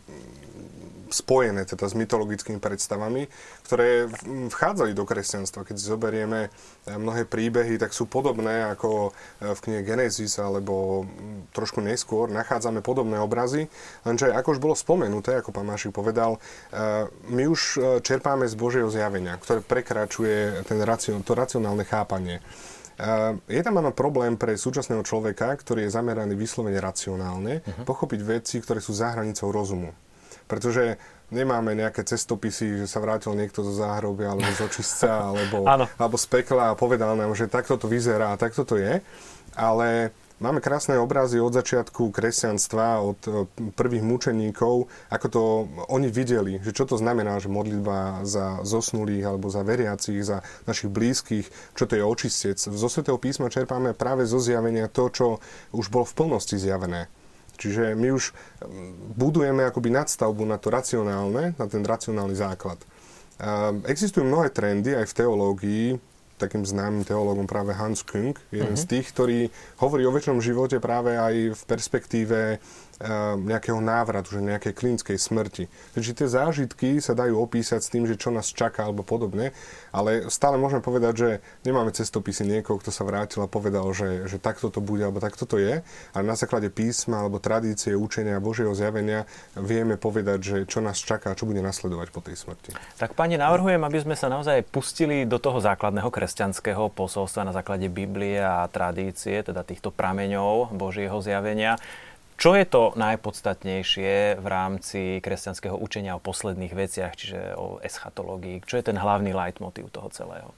spojené 1.07 1.63
teda 1.63 1.87
s 1.87 1.95
mytologickými 1.95 2.59
predstavami, 2.59 3.31
ktoré 3.63 4.11
vchádzali 4.27 4.91
do 4.91 5.07
kresťanstva. 5.07 5.63
Keď 5.63 5.75
si 5.79 5.85
zoberieme 5.87 6.47
e, 6.47 6.49
mnohé 6.95 7.23
príbehy, 7.23 7.79
tak 7.79 7.95
sú 7.95 8.07
podobné 8.07 8.67
ako 8.75 9.11
e, 9.39 9.55
v 9.55 9.59
knihe 9.63 9.81
Genesis 9.87 10.35
alebo 10.39 11.07
trošku 11.55 11.79
neskôr 11.79 12.27
nachádzame 12.31 12.83
podobné 12.83 13.19
obrazy, 13.23 13.71
lenže 14.03 14.31
ako 14.31 14.59
už 14.59 14.59
bolo 14.59 14.75
spomenuté, 14.75 15.39
ako 15.39 15.55
pán 15.55 15.67
Mášik 15.67 15.95
povedal, 15.95 16.39
e, 16.71 17.07
my 17.31 17.43
už 17.47 17.79
čerpáme 18.03 18.47
z 18.47 18.55
Božieho 18.59 18.91
zjavenia, 18.91 19.39
ktoré 19.39 19.63
prekračuje 19.63 20.67
ten 20.67 20.79
racion, 20.83 21.23
to 21.23 21.35
racionálne 21.35 21.87
chápanie. 21.87 22.43
Je 23.45 23.61
tam 23.61 23.77
áno 23.77 23.93
problém 23.93 24.33
pre 24.33 24.57
súčasného 24.57 25.05
človeka, 25.05 25.53
ktorý 25.53 25.85
je 25.85 25.93
zameraný 25.93 26.33
vyslovene 26.33 26.81
racionálne, 26.81 27.61
uh-huh. 27.61 27.85
pochopiť 27.85 28.19
veci, 28.25 28.57
ktoré 28.57 28.81
sú 28.81 28.97
za 28.97 29.13
hranicou 29.13 29.53
rozumu. 29.53 29.93
Pretože 30.49 30.97
nemáme 31.29 31.77
nejaké 31.77 32.01
cestopisy, 32.01 32.81
že 32.81 32.87
sa 32.89 32.97
vrátil 32.97 33.37
niekto 33.37 33.61
zo 33.61 33.75
záhrobia, 33.77 34.33
alebo 34.33 34.49
z 34.49 34.65
očistca, 34.65 35.09
alebo, 35.29 35.67
alebo 35.69 36.15
z 36.17 36.25
pekla 36.25 36.73
a 36.73 36.77
povedal 36.79 37.13
nám, 37.13 37.37
že 37.37 37.45
takto 37.45 37.77
to 37.77 37.85
vyzerá 37.85 38.33
a 38.33 38.39
takto 38.39 38.65
to 38.65 38.81
je. 38.81 38.97
Ale 39.53 40.09
Máme 40.37 40.61
krásne 40.61 41.01
obrazy 41.01 41.41
od 41.41 41.49
začiatku 41.49 42.13
kresťanstva, 42.13 43.01
od 43.01 43.17
prvých 43.73 44.05
mučeníkov, 44.05 44.85
ako 45.09 45.27
to 45.33 45.41
oni 45.89 46.13
videli, 46.13 46.61
že 46.61 46.77
čo 46.77 46.85
to 46.85 46.93
znamená, 46.93 47.41
že 47.41 47.49
modlitba 47.49 48.21
za 48.21 48.61
zosnulých 48.61 49.25
alebo 49.25 49.49
za 49.49 49.65
veriacich, 49.65 50.21
za 50.21 50.45
našich 50.69 50.93
blízkych, 50.93 51.73
čo 51.73 51.89
to 51.89 51.97
je 51.97 52.05
očistec. 52.05 52.61
Zo 52.61 52.85
Svetého 52.85 53.17
písma 53.17 53.49
čerpáme 53.49 53.97
práve 53.97 54.29
zo 54.29 54.37
zjavenia 54.37 54.85
to, 54.85 55.09
čo 55.09 55.27
už 55.73 55.89
bolo 55.89 56.05
v 56.05 56.13
plnosti 56.13 56.53
zjavené. 56.53 57.09
Čiže 57.57 57.97
my 57.97 58.13
už 58.13 58.29
budujeme 59.17 59.65
akoby 59.65 59.89
nadstavbu 59.89 60.45
na 60.45 60.61
to 60.61 60.69
racionálne, 60.69 61.57
na 61.57 61.65
ten 61.65 61.81
racionálny 61.81 62.37
základ. 62.37 62.77
Existujú 63.89 64.21
mnohé 64.21 64.53
trendy 64.53 64.93
aj 64.93 65.09
v 65.09 65.17
teológii, 65.17 65.87
takým 66.37 66.63
známym 66.63 67.03
teológom 67.03 67.49
práve 67.49 67.73
Hans 67.73 68.05
Kung, 68.05 68.37
jeden 68.53 68.73
uh-huh. 68.73 68.79
z 68.79 68.85
mhm. 68.85 68.91
tých, 68.93 69.07
ktorý 69.11 69.39
hovorí 69.81 70.03
o 70.05 70.13
väčšom 70.13 70.37
živote 70.39 70.77
práve 70.77 71.17
aj 71.17 71.57
v 71.57 71.61
perspektíve 71.65 72.39
nejakého 73.37 73.77
návratu, 73.77 74.37
že 74.37 74.41
nejakej 74.41 74.73
klinickej 74.73 75.17
smrti. 75.21 75.63
Takže 75.93 76.11
tie 76.17 76.27
zážitky 76.27 76.89
sa 76.97 77.13
dajú 77.13 77.37
opísať 77.37 77.81
s 77.85 77.91
tým, 77.93 78.09
že 78.09 78.17
čo 78.17 78.33
nás 78.33 78.49
čaká 78.49 78.89
alebo 78.89 79.05
podobne, 79.05 79.53
ale 79.93 80.29
stále 80.33 80.57
môžeme 80.57 80.81
povedať, 80.81 81.13
že 81.13 81.29
nemáme 81.61 81.93
cestopisy 81.93 82.49
niekoho, 82.49 82.81
kto 82.81 82.89
sa 82.89 83.05
vrátil 83.05 83.45
a 83.45 83.49
povedal, 83.49 83.85
že, 83.93 84.25
že 84.25 84.41
takto 84.41 84.73
to 84.73 84.81
bude 84.81 85.05
alebo 85.05 85.21
takto 85.21 85.45
to 85.45 85.61
je, 85.61 85.85
ale 86.13 86.23
na 86.25 86.33
základe 86.33 86.73
písma 86.73 87.21
alebo 87.21 87.37
tradície, 87.37 87.93
učenia 87.93 88.41
Božieho 88.41 88.73
zjavenia 88.73 89.29
vieme 89.53 89.93
povedať, 89.93 90.39
že 90.41 90.57
čo 90.65 90.81
nás 90.81 90.97
čaká, 90.97 91.37
čo 91.37 91.45
bude 91.45 91.61
nasledovať 91.61 92.07
po 92.09 92.25
tej 92.25 92.35
smrti. 92.37 92.73
Tak 92.97 93.13
pani, 93.13 93.37
navrhujem, 93.37 93.81
aby 93.85 93.99
sme 94.01 94.15
sa 94.17 94.25
naozaj 94.25 94.65
pustili 94.73 95.29
do 95.29 95.37
toho 95.37 95.61
základného 95.61 96.09
kresťanského 96.09 96.89
posolstva 96.93 97.45
na 97.45 97.53
základe 97.53 97.85
Biblie 97.93 98.41
a 98.41 98.65
tradície, 98.67 99.45
teda 99.45 99.61
týchto 99.61 99.93
prameňov 99.93 100.73
Božieho 100.73 101.21
zjavenia. 101.21 101.77
Čo 102.37 102.53
je 102.53 102.69
to 102.69 102.93
najpodstatnejšie 102.93 104.37
v 104.37 104.45
rámci 104.45 105.17
kresťanského 105.25 105.73
učenia 105.73 106.13
o 106.13 106.21
posledných 106.21 106.69
veciach, 106.69 107.17
čiže 107.17 107.57
o 107.57 107.81
eschatológii? 107.81 108.61
Čo 108.61 108.77
je 108.77 108.93
ten 108.93 108.97
hlavný 109.01 109.33
leitmotiv 109.33 109.89
toho 109.89 110.13
celého? 110.13 110.53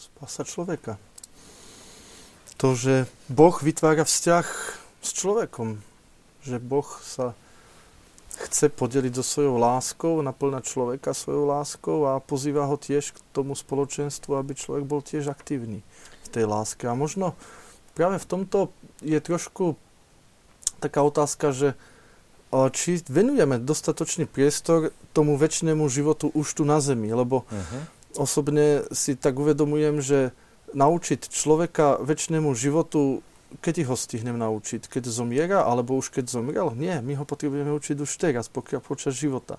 Spása 0.00 0.48
človeka. 0.48 0.96
To, 2.56 2.72
že 2.72 3.04
Boh 3.28 3.52
vytvára 3.52 4.08
vzťah 4.08 4.46
s 5.04 5.10
človekom. 5.12 5.84
Že 6.40 6.56
Boh 6.56 6.88
sa 7.04 7.36
chce 8.40 8.72
podeliť 8.72 9.20
so 9.20 9.24
svojou 9.24 9.60
láskou, 9.60 10.24
naplňať 10.24 10.64
človeka 10.64 11.12
svojou 11.12 11.52
láskou 11.52 12.08
a 12.08 12.16
pozýva 12.16 12.64
ho 12.64 12.80
tiež 12.80 13.12
k 13.12 13.18
tomu 13.36 13.52
spoločenstvu, 13.52 14.40
aby 14.40 14.56
človek 14.56 14.88
bol 14.88 15.04
tiež 15.04 15.28
aktívny 15.28 15.84
v 16.24 16.28
tej 16.32 16.48
láske. 16.48 16.88
A 16.88 16.96
možno 16.96 17.36
práve 17.92 18.16
v 18.16 18.24
tomto 18.24 18.72
je 19.04 19.20
trošku 19.20 19.76
taká 20.80 21.04
otázka, 21.04 21.52
že 21.52 21.68
či 22.50 22.98
venujeme 23.06 23.62
dostatočný 23.62 24.26
priestor 24.26 24.90
tomu 25.14 25.38
väčšnému 25.38 25.86
životu 25.86 26.34
už 26.34 26.58
tu 26.58 26.62
na 26.66 26.82
Zemi, 26.82 27.14
lebo 27.14 27.46
uh-huh. 27.46 27.82
osobne 28.18 28.82
si 28.90 29.14
tak 29.14 29.38
uvedomujem, 29.38 30.02
že 30.02 30.34
naučiť 30.74 31.30
človeka 31.30 32.02
väčšnému 32.02 32.50
životu, 32.58 33.22
keď 33.62 33.90
ho 33.90 33.94
stihnem 33.94 34.38
naučiť, 34.38 34.86
keď 34.86 35.10
zomiera, 35.10 35.62
alebo 35.62 35.98
už 35.98 36.10
keď 36.10 36.30
zomrel, 36.30 36.74
nie, 36.74 36.94
my 37.02 37.22
ho 37.22 37.24
potrebujeme 37.26 37.70
učiť 37.70 37.96
už 38.02 38.10
teraz, 38.18 38.46
pokiaľ 38.50 38.82
počas 38.82 39.14
života. 39.14 39.58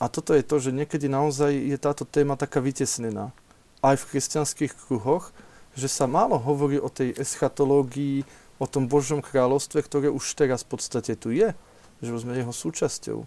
A 0.00 0.08
toto 0.08 0.36
je 0.36 0.44
to, 0.44 0.60
že 0.60 0.70
niekedy 0.72 1.08
naozaj 1.12 1.50
je 1.50 1.76
táto 1.80 2.04
téma 2.08 2.36
taká 2.36 2.60
vytesnená. 2.60 3.32
Aj 3.80 3.96
v 3.96 4.06
kresťanských 4.14 4.76
kruhoch, 4.76 5.32
že 5.76 5.88
sa 5.88 6.08
málo 6.08 6.36
hovorí 6.40 6.80
o 6.80 6.88
tej 6.92 7.16
eschatológii, 7.16 8.22
o 8.58 8.66
tom 8.66 8.90
Božom 8.90 9.22
kráľovstve, 9.22 9.82
ktoré 9.86 10.08
už 10.10 10.34
teraz 10.34 10.66
v 10.66 10.78
podstate 10.78 11.14
tu 11.14 11.30
je, 11.30 11.54
že 12.02 12.10
sme 12.14 12.34
jeho 12.34 12.54
súčasťou. 12.54 13.26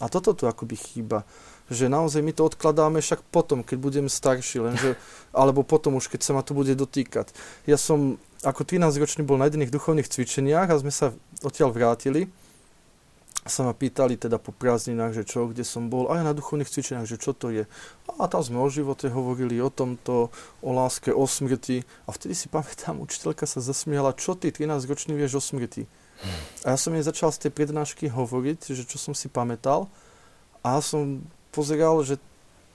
A 0.00 0.06
toto 0.12 0.36
tu 0.36 0.44
akoby 0.46 0.76
chýba. 0.76 1.24
Že 1.66 1.90
naozaj 1.90 2.22
my 2.22 2.30
to 2.30 2.46
odkladáme 2.46 3.02
však 3.02 3.26
potom, 3.34 3.66
keď 3.66 3.76
budem 3.80 4.06
starší, 4.06 4.62
lenže, 4.62 4.94
alebo 5.34 5.66
potom 5.66 5.98
už, 5.98 6.06
keď 6.06 6.20
sa 6.22 6.32
ma 6.36 6.42
to 6.46 6.54
bude 6.54 6.70
dotýkať. 6.74 7.34
Ja 7.66 7.74
som 7.74 8.22
ako 8.46 8.62
13-ročný 8.62 9.26
bol 9.26 9.40
na 9.40 9.50
jedných 9.50 9.72
duchovných 9.72 10.06
cvičeniach 10.06 10.70
a 10.70 10.78
sme 10.78 10.92
sa 10.94 11.16
odtiaľ 11.42 11.74
vrátili 11.74 12.30
sa 13.46 13.62
ma 13.62 13.72
pýtali 13.72 14.18
teda 14.18 14.42
po 14.42 14.50
prázdninách, 14.50 15.22
že 15.22 15.24
čo, 15.24 15.46
kde 15.46 15.62
som 15.62 15.86
bol, 15.86 16.10
aj 16.10 16.26
na 16.26 16.34
duchovných 16.34 16.66
cvičeniach, 16.66 17.06
že 17.06 17.18
čo 17.18 17.30
to 17.32 17.54
je. 17.54 17.64
A 18.18 18.26
tam 18.26 18.42
sme 18.42 18.58
o 18.58 18.68
živote 18.68 19.06
hovorili, 19.06 19.62
o 19.62 19.70
tomto, 19.70 20.34
o 20.60 20.70
láske, 20.74 21.14
o 21.14 21.24
smrti. 21.24 21.86
A 22.06 22.14
vtedy 22.14 22.34
si 22.34 22.50
pamätám, 22.50 22.98
učiteľka 22.98 23.46
sa 23.46 23.62
zasmiala, 23.62 24.18
čo 24.18 24.34
ty 24.34 24.50
13-ročný 24.50 25.14
vieš 25.14 25.38
o 25.38 25.42
smrti. 25.42 25.86
A 26.66 26.74
ja 26.74 26.78
som 26.80 26.96
jej 26.96 27.04
začal 27.04 27.30
z 27.30 27.46
tej 27.46 27.52
prednášky 27.54 28.10
hovoriť, 28.10 28.72
že 28.74 28.82
čo 28.88 28.98
som 28.98 29.12
si 29.12 29.30
pamätal. 29.30 29.86
A 30.66 30.78
ja 30.78 30.82
som 30.82 31.22
pozeral, 31.54 32.02
že 32.02 32.18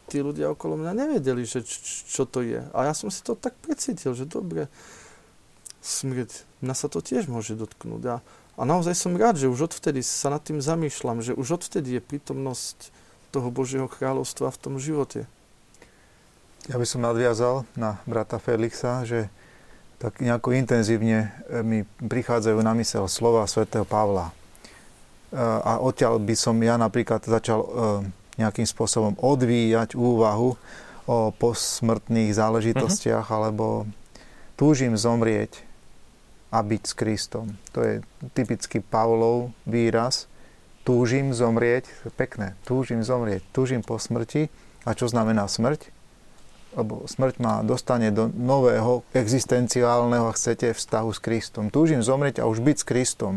tí 0.07 0.19
ľudia 0.19 0.51
okolo 0.51 0.75
mňa 0.75 0.91
nevedeli, 0.93 1.43
že 1.47 1.63
čo 2.07 2.23
to 2.27 2.43
je. 2.43 2.61
A 2.71 2.87
ja 2.87 2.93
som 2.93 3.11
si 3.11 3.23
to 3.23 3.35
tak 3.35 3.55
precítil, 3.59 4.11
že 4.11 4.29
dobre, 4.29 4.67
smrť, 5.81 6.45
mňa 6.61 6.75
sa 6.77 6.87
to 6.91 7.01
tiež 7.01 7.25
môže 7.27 7.57
dotknúť. 7.57 8.03
A 8.07 8.15
a 8.59 8.61
naozaj 8.67 8.93
som 8.93 9.15
rád, 9.15 9.39
že 9.39 9.47
už 9.47 9.71
odvtedy 9.71 10.03
sa 10.03 10.27
nad 10.27 10.43
tým 10.43 10.59
zamýšľam, 10.59 11.23
že 11.23 11.31
už 11.33 11.61
odvtedy 11.61 11.97
je 11.97 12.01
prítomnosť 12.03 12.91
toho 13.31 13.47
Božieho 13.47 13.87
kráľovstva 13.87 14.51
v 14.51 14.59
tom 14.59 14.75
živote. 14.75 15.23
Ja 16.69 16.77
by 16.77 16.85
som 16.85 17.01
nadviazal 17.01 17.65
na 17.73 17.97
brata 18.05 18.37
Felixa, 18.37 19.01
že 19.07 19.31
tak 19.97 20.21
nejako 20.21 20.53
intenzívne 20.53 21.29
e, 21.49 21.61
mi 21.61 21.79
prichádzajú 21.85 22.57
na 22.61 22.73
mysel 22.77 23.05
slova 23.05 23.45
svätého 23.49 23.85
Pavla. 23.85 24.29
E, 24.29 24.33
a 25.41 25.81
odtiaľ 25.81 26.21
by 26.21 26.35
som 26.37 26.57
ja 26.61 26.77
napríklad 26.77 27.21
začal 27.25 27.59
e, 27.61 27.69
nejakým 28.41 28.65
spôsobom 28.65 29.17
odvíjať 29.17 29.97
úvahu 29.97 30.57
o 31.09 31.17
posmrtných 31.33 32.33
záležitostiach, 32.33 33.25
uh-huh. 33.25 33.37
alebo 33.41 33.89
túžim 34.53 34.93
zomrieť 34.93 35.65
a 36.51 36.59
byť 36.59 36.83
s 36.83 36.93
Kristom. 36.93 37.55
To 37.71 37.79
je 37.81 37.93
typický 38.35 38.83
Pavlov 38.83 39.55
výraz. 39.63 40.27
Túžim 40.83 41.31
zomrieť, 41.31 41.87
pekné, 42.19 42.59
túžim 42.67 43.01
zomrieť, 43.01 43.41
túžim 43.55 43.79
po 43.79 43.95
smrti. 43.95 44.51
A 44.83 44.91
čo 44.97 45.07
znamená 45.07 45.47
smrť? 45.47 45.93
Lebo 46.75 47.07
smrť 47.07 47.35
ma 47.39 47.61
dostane 47.63 48.11
do 48.11 48.27
nového 48.27 49.07
existenciálneho, 49.15 50.31
chcete, 50.35 50.75
vztahu 50.75 51.09
s 51.13 51.19
Kristom. 51.21 51.71
Túžim 51.71 52.03
zomrieť 52.03 52.43
a 52.43 52.49
už 52.49 52.59
byť 52.59 52.77
s 52.81 52.85
Kristom. 52.87 53.33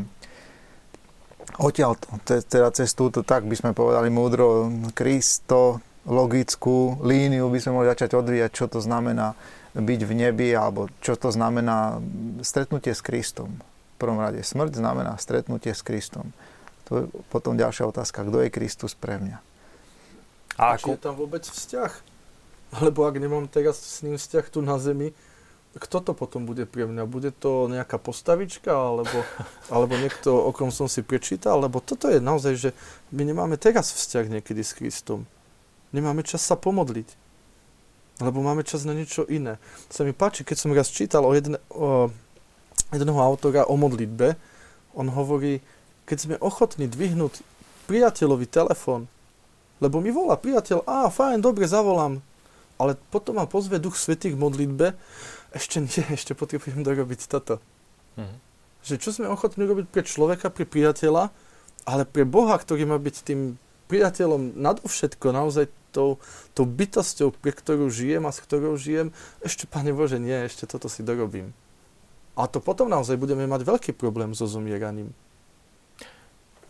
Odtiaľ 1.61 2.01
teda 2.27 2.73
cez 2.75 2.97
túto, 2.97 3.23
tak 3.23 3.47
by 3.47 3.55
sme 3.55 3.71
povedali 3.77 4.11
múdro, 4.11 4.73
Kristo, 4.97 5.85
logickú 6.09 7.01
líniu 7.05 7.49
by 7.53 7.59
sme 7.61 7.77
mohli 7.77 7.93
začať 7.93 8.17
odvíjať, 8.17 8.51
čo 8.51 8.67
to 8.69 8.81
znamená 8.81 9.37
byť 9.75 10.01
v 10.07 10.13
nebi, 10.15 10.49
alebo 10.55 10.87
čo 11.03 11.19
to 11.19 11.35
znamená 11.35 11.99
stretnutie 12.47 12.95
s 12.95 13.03
Kristom. 13.03 13.59
prvom 13.99 14.21
rade. 14.21 14.43
Smrť 14.43 14.79
znamená 14.79 15.19
stretnutie 15.19 15.75
s 15.75 15.83
Kristom. 15.83 16.31
To 16.87 16.91
je 17.01 17.05
potom 17.33 17.57
ďalšia 17.57 17.89
otázka, 17.89 18.23
kto 18.23 18.45
je 18.45 18.55
Kristus 18.55 18.93
pre 18.93 19.17
mňa. 19.17 19.39
A 20.61 20.77
ako... 20.77 20.95
je 20.95 21.01
tam 21.01 21.17
vôbec 21.17 21.43
vzťah? 21.43 21.93
Alebo 22.75 23.07
ak 23.07 23.17
nemám 23.17 23.47
teraz 23.49 23.81
s 23.81 24.05
ním 24.05 24.21
vzťah 24.21 24.47
tu 24.51 24.61
na 24.61 24.77
zemi, 24.77 25.17
kto 25.75 25.99
to 25.99 26.13
potom 26.15 26.47
bude 26.47 26.71
pre 26.71 26.87
mňa? 26.87 27.03
Bude 27.03 27.35
to 27.35 27.67
nejaká 27.67 27.99
postavička, 27.99 28.71
alebo, 28.71 29.27
alebo 29.75 29.99
niekto, 29.99 30.31
o 30.31 30.55
kom 30.55 30.71
som 30.71 30.87
si 30.87 31.03
prečítal? 31.03 31.59
Lebo 31.59 31.83
toto 31.83 32.07
je 32.07 32.23
naozaj, 32.23 32.55
že 32.55 32.71
my 33.11 33.27
nemáme 33.27 33.59
teraz 33.59 33.91
vzťah 33.91 34.39
niekedy 34.39 34.63
s 34.63 34.77
Kristom. 34.77 35.27
Nemáme 35.91 36.23
čas 36.23 36.47
sa 36.47 36.55
pomodliť. 36.55 37.24
Lebo 38.23 38.43
máme 38.47 38.63
čas 38.63 38.87
na 38.87 38.95
niečo 38.95 39.27
iné. 39.27 39.59
Sa 39.91 40.07
mi 40.07 40.15
páči, 40.15 40.47
keď 40.47 40.57
som 40.59 40.71
raz 40.71 40.87
čítal 40.87 41.27
o, 41.27 41.35
jedne, 41.35 41.59
o 41.75 42.11
jedného 42.95 43.19
autora 43.19 43.67
o 43.67 43.75
modlitbe, 43.75 44.39
on 44.95 45.11
hovorí, 45.11 45.59
keď 46.07 46.19
sme 46.19 46.35
ochotní 46.39 46.87
dvihnúť 46.87 47.43
priateľovi 47.91 48.47
telefón, 48.47 49.11
lebo 49.83 49.99
mi 49.99 50.15
volá 50.15 50.39
priateľ, 50.39 50.87
a 50.87 51.11
fajn, 51.11 51.43
dobre, 51.43 51.67
zavolám, 51.67 52.23
ale 52.79 52.95
potom 53.11 53.43
ma 53.43 53.51
pozve 53.51 53.83
Duch 53.83 53.99
Svetý 53.99 54.31
k 54.31 54.39
modlitbe, 54.39 54.95
ešte 55.51 55.83
nie, 55.83 56.03
ešte 56.19 56.39
potrebujem 56.39 56.87
dorobiť 56.87 57.27
toto. 57.27 57.59
Mm-hmm. 58.15 58.39
Že 58.85 58.95
čo 59.01 59.11
sme 59.11 59.27
ochotní 59.33 59.65
robiť 59.67 59.87
pre 59.91 60.03
človeka, 60.07 60.55
pre 60.55 60.69
priateľa, 60.69 61.35
ale 61.85 62.03
pre 62.07 62.23
Boha, 62.23 62.55
ktorý 62.57 62.87
má 62.87 62.97
byť 62.97 63.17
tým 63.27 63.41
priateľom 63.87 64.57
nadovšetko, 64.57 65.27
naozaj 65.31 65.71
tou, 65.95 66.19
tou 66.59 66.67
bytosťou, 66.67 67.31
pre 67.31 67.55
ktorú 67.55 67.87
žijem 67.87 68.27
a 68.27 68.35
s 68.35 68.43
ktorou 68.43 68.75
žijem, 68.75 69.15
ešte, 69.47 69.71
Pane 69.71 69.95
Bože, 69.95 70.19
nie, 70.19 70.35
ešte 70.35 70.67
toto 70.67 70.91
si 70.91 71.07
dorobím. 71.07 71.55
A 72.35 72.51
to 72.51 72.59
potom 72.59 72.91
naozaj 72.91 73.15
budeme 73.15 73.47
mať 73.47 73.63
veľký 73.63 73.91
problém 73.95 74.35
so 74.35 74.51
zomieraním. 74.51 75.15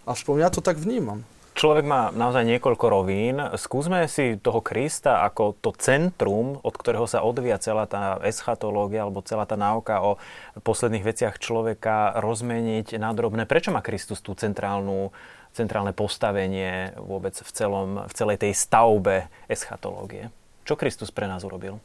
Aspoň 0.04 0.34
ja 0.44 0.48
to 0.52 0.60
tak 0.60 0.76
vnímam. 0.76 1.24
Človek 1.54 1.86
má 1.86 2.10
naozaj 2.10 2.50
niekoľko 2.50 2.86
rovín. 2.90 3.38
Skúsme 3.54 4.10
si 4.10 4.34
toho 4.42 4.58
Krista 4.58 5.22
ako 5.22 5.54
to 5.62 5.70
centrum, 5.78 6.58
od 6.60 6.74
ktorého 6.74 7.06
sa 7.06 7.22
odvíja 7.22 7.62
celá 7.62 7.86
tá 7.86 8.18
eschatológia 8.26 9.06
alebo 9.06 9.22
celá 9.22 9.46
tá 9.46 9.54
náuka 9.54 10.02
o 10.02 10.18
posledných 10.66 11.06
veciach 11.06 11.38
človeka 11.38 12.18
rozmeniť 12.18 12.98
na 12.98 13.14
drobné. 13.14 13.46
Prečo 13.46 13.70
má 13.70 13.86
Kristus 13.86 14.18
tú 14.18 14.34
centrálnu, 14.34 15.14
centrálne 15.54 15.94
postavenie 15.94 16.92
vôbec 16.98 17.38
v, 17.38 17.50
celom, 17.54 18.02
v 18.04 18.12
celej 18.12 18.42
tej 18.42 18.52
stavbe 18.52 19.30
eschatológie? 19.46 20.34
Čo 20.66 20.74
Kristus 20.74 21.14
pre 21.14 21.30
nás 21.30 21.46
urobil? 21.46 21.78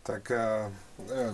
Tak 0.00 0.32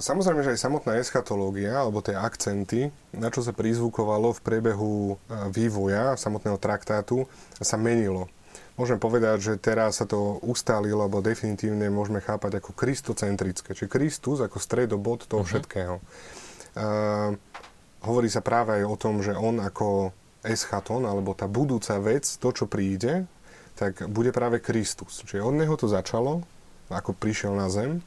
samozrejme, 0.02 0.42
že 0.42 0.58
aj 0.58 0.60
samotná 0.60 0.98
eschatológia, 0.98 1.86
alebo 1.86 2.02
tie 2.02 2.18
akcenty, 2.18 2.90
na 3.14 3.30
čo 3.30 3.40
sa 3.40 3.54
prizvukovalo 3.54 4.34
v 4.34 4.42
priebehu 4.42 5.16
vývoja 5.54 6.18
samotného 6.18 6.58
traktátu, 6.58 7.30
sa 7.56 7.78
menilo. 7.78 8.26
Môžeme 8.74 9.00
povedať, 9.00 9.38
že 9.40 9.52
teraz 9.56 10.02
sa 10.02 10.04
toustálilo, 10.04 11.06
alebo 11.06 11.24
definitívne 11.24 11.88
môžeme 11.88 12.20
chápať 12.20 12.60
ako 12.60 12.76
kristocentrické. 12.76 13.72
Čiže 13.72 13.88
Kristus 13.88 14.42
ako 14.42 14.60
stredobod 14.60 15.24
toho 15.24 15.40
uh-huh. 15.40 15.48
všetkého. 15.48 15.96
Uh, 16.76 17.32
hovorí 18.04 18.28
sa 18.28 18.44
práve 18.44 18.76
aj 18.76 18.84
o 18.84 18.96
tom, 19.00 19.24
že 19.24 19.32
on 19.32 19.62
ako 19.64 20.12
eschaton, 20.46 21.04
alebo 21.04 21.34
tá 21.34 21.50
budúca 21.50 21.98
vec, 21.98 22.24
to, 22.38 22.48
čo 22.54 22.64
príde, 22.70 23.26
tak 23.76 24.08
bude 24.08 24.32
práve 24.32 24.62
Kristus. 24.62 25.20
Čiže 25.26 25.44
od 25.44 25.58
neho 25.58 25.74
to 25.76 25.90
začalo, 25.90 26.46
ako 26.88 27.12
prišiel 27.12 27.52
na 27.52 27.68
zem, 27.68 28.00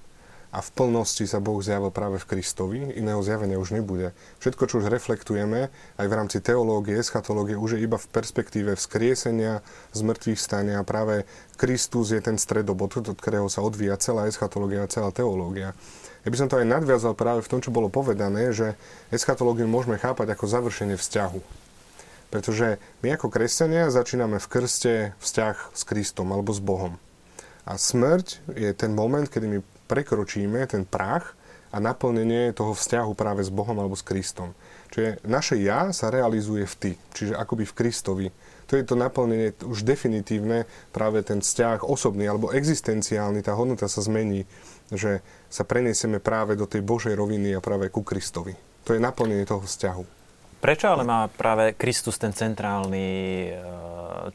a 0.49 0.65
v 0.65 0.69
plnosti 0.73 1.29
sa 1.29 1.37
Boh 1.37 1.61
zjavil 1.61 1.93
práve 1.93 2.17
v 2.17 2.25
Kristovi, 2.25 2.81
iného 2.97 3.21
zjavenia 3.21 3.61
už 3.61 3.77
nebude. 3.77 4.17
Všetko, 4.41 4.63
čo 4.65 4.81
už 4.81 4.89
reflektujeme, 4.89 5.69
aj 6.01 6.07
v 6.09 6.17
rámci 6.17 6.41
teológie, 6.41 6.97
eschatológie, 6.97 7.53
už 7.53 7.77
je 7.77 7.85
iba 7.85 8.01
v 8.01 8.09
perspektíve 8.09 8.73
vzkriesenia, 8.73 9.61
zmrtvých 9.93 10.41
stania. 10.41 10.81
Práve 10.81 11.29
Kristus 11.53 12.09
je 12.09 12.17
ten 12.17 12.41
stredobod, 12.41 12.97
od 12.97 13.13
ktorého 13.13 13.45
sa 13.45 13.61
odvíja 13.61 14.01
celá 14.01 14.25
eschatológia 14.25 14.89
celá 14.89 15.13
teológia. 15.13 15.77
Ja 16.25 16.29
by 16.33 16.37
som 16.41 16.49
to 16.49 16.57
aj 16.57 16.65
nadviazal 16.65 17.13
práve 17.13 17.45
v 17.45 17.51
tom, 17.53 17.61
čo 17.61 17.69
bolo 17.69 17.93
povedané, 17.93 18.49
že 18.49 18.73
eschatológiu 19.13 19.69
môžeme 19.69 20.01
chápať 20.01 20.33
ako 20.33 20.49
završenie 20.49 20.97
vzťahu. 20.97 21.68
Pretože 22.29 22.77
my 23.01 23.17
ako 23.17 23.33
kresťania 23.33 23.89
začíname 23.89 24.37
v 24.37 24.47
krste 24.49 24.93
vzťah 25.17 25.73
s 25.73 25.81
Kristom 25.81 26.29
alebo 26.29 26.53
s 26.53 26.61
Bohom. 26.61 27.01
A 27.65 27.77
smrť 27.77 28.41
je 28.53 28.69
ten 28.73 28.93
moment, 28.93 29.25
kedy 29.25 29.45
my 29.45 29.59
prekročíme 29.89 30.61
ten 30.69 30.85
prach 30.85 31.33
a 31.69 31.77
naplnenie 31.77 32.53
toho 32.53 32.73
vzťahu 32.73 33.13
práve 33.13 33.45
s 33.45 33.53
Bohom 33.53 33.77
alebo 33.77 33.93
s 33.93 34.05
Kristom. 34.05 34.57
Čiže 34.89 35.21
naše 35.25 35.55
ja 35.61 35.93
sa 35.93 36.09
realizuje 36.09 36.65
v 36.65 36.75
ty, 36.77 36.91
čiže 37.13 37.37
akoby 37.37 37.65
v 37.69 37.77
Kristovi. 37.77 38.27
To 38.69 38.77
je 38.77 38.85
to 38.85 38.97
naplnenie 38.97 39.53
už 39.65 39.85
definitívne, 39.85 40.65
práve 40.93 41.21
ten 41.25 41.41
vzťah 41.41 41.85
osobný 41.85 42.25
alebo 42.29 42.53
existenciálny, 42.53 43.41
tá 43.41 43.57
hodnota 43.57 43.89
sa 43.89 44.01
zmení, 44.01 44.45
že 44.89 45.21
sa 45.49 45.65
preniesieme 45.65 46.21
práve 46.21 46.57
do 46.57 46.65
tej 46.65 46.85
Božej 46.85 47.13
roviny 47.17 47.53
a 47.57 47.61
práve 47.61 47.89
ku 47.93 48.01
Kristovi. 48.01 48.53
To 48.85 48.93
je 48.93 49.01
naplnenie 49.01 49.45
toho 49.45 49.61
vzťahu. 49.61 50.18
Prečo 50.59 50.91
ale 50.91 51.07
má 51.07 51.31
práve 51.31 51.71
Kristus 51.71 52.19
ten 52.19 52.35
centrálny, 52.35 53.07
e, 53.47 53.51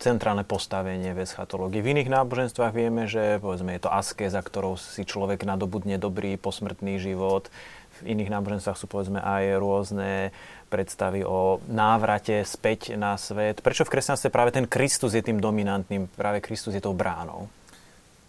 centrálne 0.00 0.40
postavenie 0.40 1.12
v 1.12 1.20
eschatológii? 1.20 1.84
V 1.84 1.92
iných 1.92 2.08
náboženstvách 2.08 2.72
vieme, 2.72 3.04
že 3.04 3.37
povedzme, 3.44 3.76
je 3.76 3.84
to 3.84 3.92
za 4.32 4.40
ktorou 4.40 4.80
si 4.80 5.04
človek 5.04 5.44
nadobudne 5.44 6.00
dobrý 6.00 6.40
posmrtný 6.40 6.96
život. 6.96 7.52
V 8.00 8.16
iných 8.16 8.32
náboženstvách 8.32 8.80
sú 8.80 8.88
povedzme 8.88 9.20
aj 9.20 9.60
rôzne 9.60 10.32
predstavy 10.72 11.28
o 11.28 11.60
návrate 11.68 12.40
späť 12.48 12.96
na 12.96 13.20
svet. 13.20 13.60
Prečo 13.60 13.84
v 13.84 13.92
kresťanstve 13.92 14.32
práve 14.32 14.56
ten 14.56 14.64
Kristus 14.64 15.12
je 15.12 15.20
tým 15.20 15.44
dominantným, 15.44 16.08
práve 16.16 16.40
Kristus 16.40 16.72
je 16.72 16.80
tou 16.80 16.96
bránou? 16.96 17.52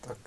Tak 0.03 0.19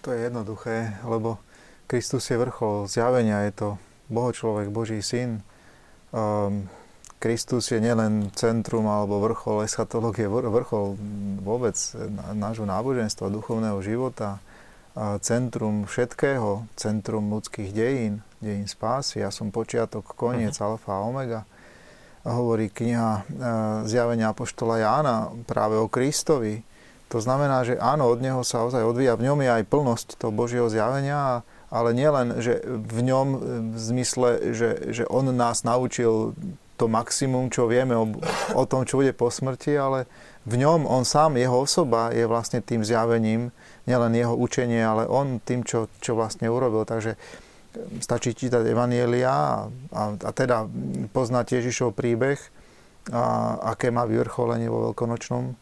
to 0.00 0.16
je 0.16 0.32
jednoduché, 0.32 0.96
lebo 1.04 1.36
Kristus 1.84 2.24
je 2.24 2.40
vrchol 2.40 2.88
zjavenia, 2.88 3.44
je 3.46 3.52
to 3.52 3.68
Boho 4.08 4.32
človek, 4.32 4.72
Boží 4.72 5.04
syn. 5.04 5.44
Um, 6.10 6.66
Kristus 7.16 7.72
je 7.72 7.80
nielen 7.80 8.28
centrum 8.36 8.84
alebo 8.84 9.24
vrchol 9.24 9.64
eschatológie, 9.64 10.28
vrchol 10.28 11.00
vôbec 11.40 11.74
nášho 12.36 12.68
náboženstva, 12.68 13.32
duchovného 13.32 13.80
života, 13.80 14.38
centrum 15.20 15.84
všetkého, 15.84 16.64
centrum 16.72 17.28
ľudských 17.28 17.70
dejín, 17.72 18.24
dejín 18.40 18.64
spásy. 18.64 19.20
Ja 19.20 19.28
som 19.28 19.52
počiatok, 19.52 20.16
koniec, 20.16 20.56
uh-huh. 20.56 20.76
alfa 20.76 20.92
a 20.96 21.04
omega. 21.04 21.40
Hovorí 22.26 22.72
kniha 22.72 23.10
e, 23.12 23.22
zjavenia 23.86 24.34
Apoštola 24.34 24.82
Jána 24.82 25.30
práve 25.46 25.78
o 25.78 25.86
Kristovi. 25.86 26.64
To 27.12 27.22
znamená, 27.22 27.62
že 27.62 27.78
áno, 27.78 28.10
od 28.10 28.18
neho 28.18 28.42
sa 28.42 28.66
ozaj 28.66 28.82
odvíja. 28.82 29.14
V 29.14 29.30
ňom 29.30 29.38
je 29.46 29.50
aj 29.62 29.64
plnosť 29.70 30.08
toho 30.18 30.34
Božieho 30.34 30.66
zjavenia, 30.66 31.46
ale 31.70 31.94
nielen, 31.94 32.42
že 32.42 32.66
v 32.66 32.98
ňom 33.04 33.28
e, 33.30 33.38
v 33.72 33.78
zmysle, 33.78 34.28
že, 34.56 34.70
že 34.90 35.04
on 35.06 35.28
nás 35.30 35.62
naučil 35.62 36.34
to 36.76 36.86
maximum, 36.86 37.48
čo 37.48 37.66
vieme 37.66 37.96
o, 37.96 38.06
o 38.52 38.64
tom, 38.68 38.84
čo 38.84 39.00
bude 39.00 39.16
po 39.16 39.32
smrti, 39.32 39.74
ale 39.74 40.04
v 40.46 40.62
ňom 40.62 40.86
on 40.86 41.02
sám, 41.02 41.40
jeho 41.40 41.64
osoba 41.66 42.14
je 42.14 42.28
vlastne 42.28 42.62
tým 42.62 42.86
zjavením, 42.86 43.50
nielen 43.88 44.12
jeho 44.14 44.36
učenie, 44.36 44.78
ale 44.78 45.08
on 45.08 45.42
tým, 45.42 45.66
čo, 45.66 45.90
čo 45.98 46.14
vlastne 46.14 46.46
urobil. 46.46 46.86
Takže 46.86 47.18
stačí 48.00 48.32
čítať 48.32 48.62
Evanielia 48.62 49.66
a, 49.92 50.02
a 50.14 50.30
teda 50.30 50.68
poznať 51.12 51.60
Ježišov 51.60 51.96
príbeh, 51.96 52.38
a 53.12 53.54
aké 53.74 53.94
má 53.94 54.02
vyvrcholenie 54.02 54.66
vo 54.66 54.90
veľkonočnom 54.90 55.54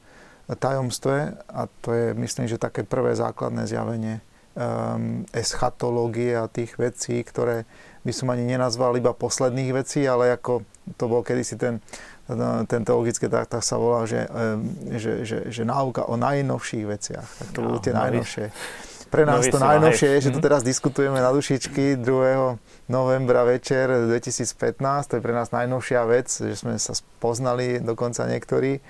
tajomstve 0.48 1.36
a 1.48 1.68
to 1.80 1.92
je, 1.92 2.06
myslím, 2.16 2.48
že 2.48 2.60
také 2.60 2.84
prvé 2.84 3.16
základné 3.16 3.64
zjavenie 3.68 4.20
um, 4.56 5.24
eschatológie 5.32 6.36
a 6.36 6.48
tých 6.48 6.76
vecí, 6.76 7.20
ktoré 7.24 7.68
by 8.04 8.12
som 8.12 8.32
ani 8.32 8.44
nenazval 8.44 8.96
iba 8.96 9.16
posledných 9.16 9.70
vecí, 9.72 10.04
ale 10.04 10.36
ako 10.36 10.64
to 11.00 11.04
bol 11.08 11.24
kedysi 11.24 11.56
ten, 11.56 11.80
ten 12.68 12.80
teologický 12.84 13.28
tak 13.28 13.48
sa 13.60 13.76
volá, 13.76 14.04
že, 14.04 14.28
že, 14.96 15.12
že, 15.24 15.38
že 15.48 15.62
náuka 15.64 16.08
o 16.08 16.16
najnovších 16.20 16.84
veciach. 16.84 17.28
Tak 17.28 17.48
to 17.52 17.58
no, 17.60 17.64
budú 17.72 17.78
tie 17.88 17.94
najnovšie. 17.96 18.46
Pre 19.14 19.22
nás 19.22 19.46
to 19.46 19.62
najnovšie 19.62 20.08
je, 20.18 20.20
že 20.26 20.30
tu 20.34 20.42
mhm. 20.42 20.46
teraz 20.50 20.60
diskutujeme 20.66 21.22
na 21.22 21.30
dušičky 21.30 22.02
2. 22.02 22.90
novembra 22.90 23.46
večer 23.46 24.10
2015. 24.10 24.74
To 25.06 25.12
je 25.16 25.22
pre 25.22 25.34
nás 25.34 25.54
najnovšia 25.54 26.02
vec, 26.10 26.26
že 26.26 26.54
sme 26.58 26.74
sa 26.82 26.98
poznali 27.22 27.78
dokonca 27.78 28.26
niektorí. 28.26 28.82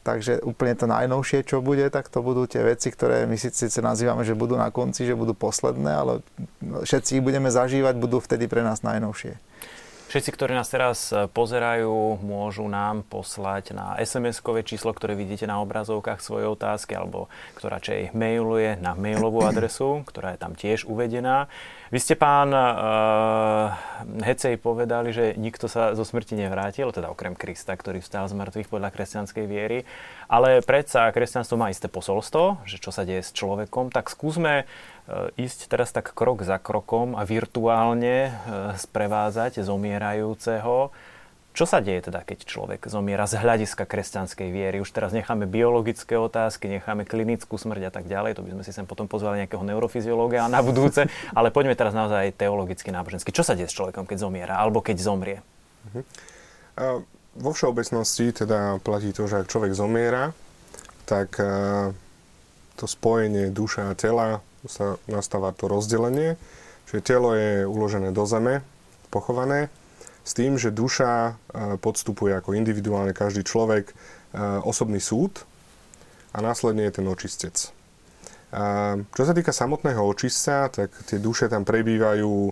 Takže 0.00 0.40
úplne 0.48 0.72
to 0.80 0.88
najnovšie, 0.88 1.44
čo 1.44 1.60
bude, 1.60 1.84
tak 1.92 2.08
to 2.08 2.24
budú 2.24 2.48
tie 2.48 2.64
veci, 2.64 2.88
ktoré 2.88 3.28
my 3.28 3.36
síce 3.36 3.68
nazývame, 3.84 4.24
že 4.24 4.32
budú 4.32 4.56
na 4.56 4.72
konci, 4.72 5.04
že 5.04 5.12
budú 5.12 5.36
posledné, 5.36 5.92
ale 5.92 6.24
všetci 6.64 7.20
ich 7.20 7.24
budeme 7.24 7.52
zažívať, 7.52 8.00
budú 8.00 8.16
vtedy 8.16 8.48
pre 8.48 8.64
nás 8.64 8.80
najnovšie. 8.80 9.36
Všetci, 10.10 10.34
ktorí 10.34 10.58
nás 10.58 10.66
teraz 10.66 11.14
e, 11.14 11.30
pozerajú, 11.30 12.18
môžu 12.18 12.66
nám 12.66 13.06
poslať 13.06 13.78
na 13.78 13.94
SMS-kové 13.94 14.66
číslo, 14.66 14.90
ktoré 14.90 15.14
vidíte 15.14 15.46
na 15.46 15.62
obrazovkách 15.62 16.18
svoje 16.18 16.50
otázky, 16.50 16.98
alebo 16.98 17.30
ktorá 17.54 17.78
čej 17.78 18.10
mailuje 18.10 18.74
na 18.82 18.98
mailovú 18.98 19.46
adresu, 19.46 20.02
ktorá 20.02 20.34
je 20.34 20.42
tam 20.42 20.58
tiež 20.58 20.82
uvedená. 20.90 21.46
Vy 21.90 21.98
ste, 21.98 22.14
pán 22.14 22.54
uh, 22.54 23.74
Hecej, 24.22 24.62
povedali, 24.62 25.10
že 25.10 25.34
nikto 25.34 25.66
sa 25.66 25.90
zo 25.98 26.06
smrti 26.06 26.38
nevrátil, 26.38 26.94
teda 26.94 27.10
okrem 27.10 27.34
Krista, 27.34 27.74
ktorý 27.74 27.98
vstal 27.98 28.30
z 28.30 28.38
mŕtvych 28.38 28.70
podľa 28.70 28.94
kresťanskej 28.94 29.44
viery. 29.50 29.82
Ale 30.30 30.62
predsa 30.62 31.10
kresťanstvo 31.10 31.58
má 31.58 31.66
isté 31.66 31.90
posolstvo, 31.90 32.62
že 32.62 32.78
čo 32.78 32.94
sa 32.94 33.02
deje 33.02 33.26
s 33.26 33.34
človekom. 33.34 33.90
Tak 33.90 34.06
skúsme 34.06 34.70
uh, 34.70 35.34
ísť 35.34 35.66
teraz 35.66 35.90
tak 35.90 36.14
krok 36.14 36.46
za 36.46 36.62
krokom 36.62 37.18
a 37.18 37.26
virtuálne 37.26 38.30
uh, 38.30 38.78
sprevázať 38.78 39.58
zomierajúceho 39.66 40.94
čo 41.50 41.66
sa 41.66 41.82
deje 41.82 42.06
teda, 42.06 42.22
keď 42.22 42.46
človek 42.46 42.86
zomiera 42.86 43.26
z 43.26 43.42
hľadiska 43.42 43.82
kresťanskej 43.82 44.48
viery? 44.54 44.78
Už 44.78 44.94
teraz 44.94 45.10
necháme 45.10 45.50
biologické 45.50 46.14
otázky, 46.14 46.70
necháme 46.70 47.02
klinickú 47.02 47.58
smrť 47.58 47.90
a 47.90 47.92
tak 47.92 48.06
ďalej. 48.06 48.38
To 48.38 48.46
by 48.46 48.50
sme 48.54 48.62
si 48.62 48.70
sem 48.70 48.86
potom 48.86 49.10
pozvali 49.10 49.42
nejakého 49.42 49.66
neurofyziológa 49.66 50.46
na 50.46 50.62
budúce. 50.62 51.10
Ale 51.38 51.50
poďme 51.50 51.74
teraz 51.74 51.90
naozaj 51.90 52.38
teologicky, 52.38 52.94
nábožensky. 52.94 53.34
Čo 53.34 53.42
sa 53.42 53.58
deje 53.58 53.66
s 53.66 53.74
človekom, 53.74 54.06
keď 54.06 54.30
zomiera 54.30 54.62
alebo 54.62 54.78
keď 54.78 55.02
zomrie? 55.02 55.42
Uh-huh. 55.90 56.02
Uh, 56.78 56.98
vo 57.34 57.50
všeobecnosti 57.50 58.30
teda 58.30 58.78
platí 58.86 59.10
to, 59.10 59.26
že 59.26 59.42
ak 59.42 59.50
človek 59.50 59.74
zomiera, 59.74 60.30
tak 61.02 61.34
uh, 61.42 61.90
to 62.78 62.86
spojenie 62.86 63.50
duša 63.50 63.90
a 63.90 63.98
tela 63.98 64.38
sa 64.70 65.02
nastáva 65.10 65.50
to 65.50 65.66
rozdelenie. 65.66 66.38
Čiže 66.86 67.02
telo 67.02 67.34
je 67.34 67.66
uložené 67.66 68.14
do 68.14 68.22
zeme, 68.22 68.62
pochované 69.10 69.66
s 70.24 70.32
tým, 70.36 70.60
že 70.60 70.74
duša 70.74 71.12
e, 71.12 71.32
podstupuje 71.80 72.36
ako 72.36 72.52
individuálne 72.56 73.16
každý 73.16 73.42
človek 73.42 73.90
e, 73.90 73.94
osobný 74.62 75.00
súd 75.00 75.42
a 76.30 76.38
následne 76.44 76.86
je 76.86 76.94
ten 77.00 77.06
očistec. 77.08 77.56
Čo 79.14 79.22
sa 79.22 79.30
týka 79.30 79.54
samotného 79.54 80.02
očistca, 80.02 80.66
tak 80.74 80.90
tie 81.06 81.22
duše 81.22 81.46
tam 81.46 81.62
prebývajú, 81.62 82.50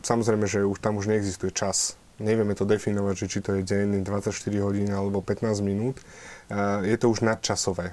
samozrejme, 0.00 0.48
že 0.48 0.64
už 0.64 0.80
tam 0.80 0.96
už 0.96 1.12
neexistuje 1.12 1.52
čas. 1.52 2.00
Nevieme 2.16 2.56
to 2.56 2.64
definovať, 2.64 3.14
že 3.20 3.26
či 3.28 3.38
to 3.44 3.60
je 3.60 3.60
deň, 3.60 4.08
24 4.08 4.32
hodín 4.64 4.88
alebo 4.88 5.20
15 5.20 5.60
minút. 5.60 6.00
E, 6.00 6.04
je 6.88 6.96
to 6.96 7.12
už 7.12 7.28
nadčasové. 7.28 7.92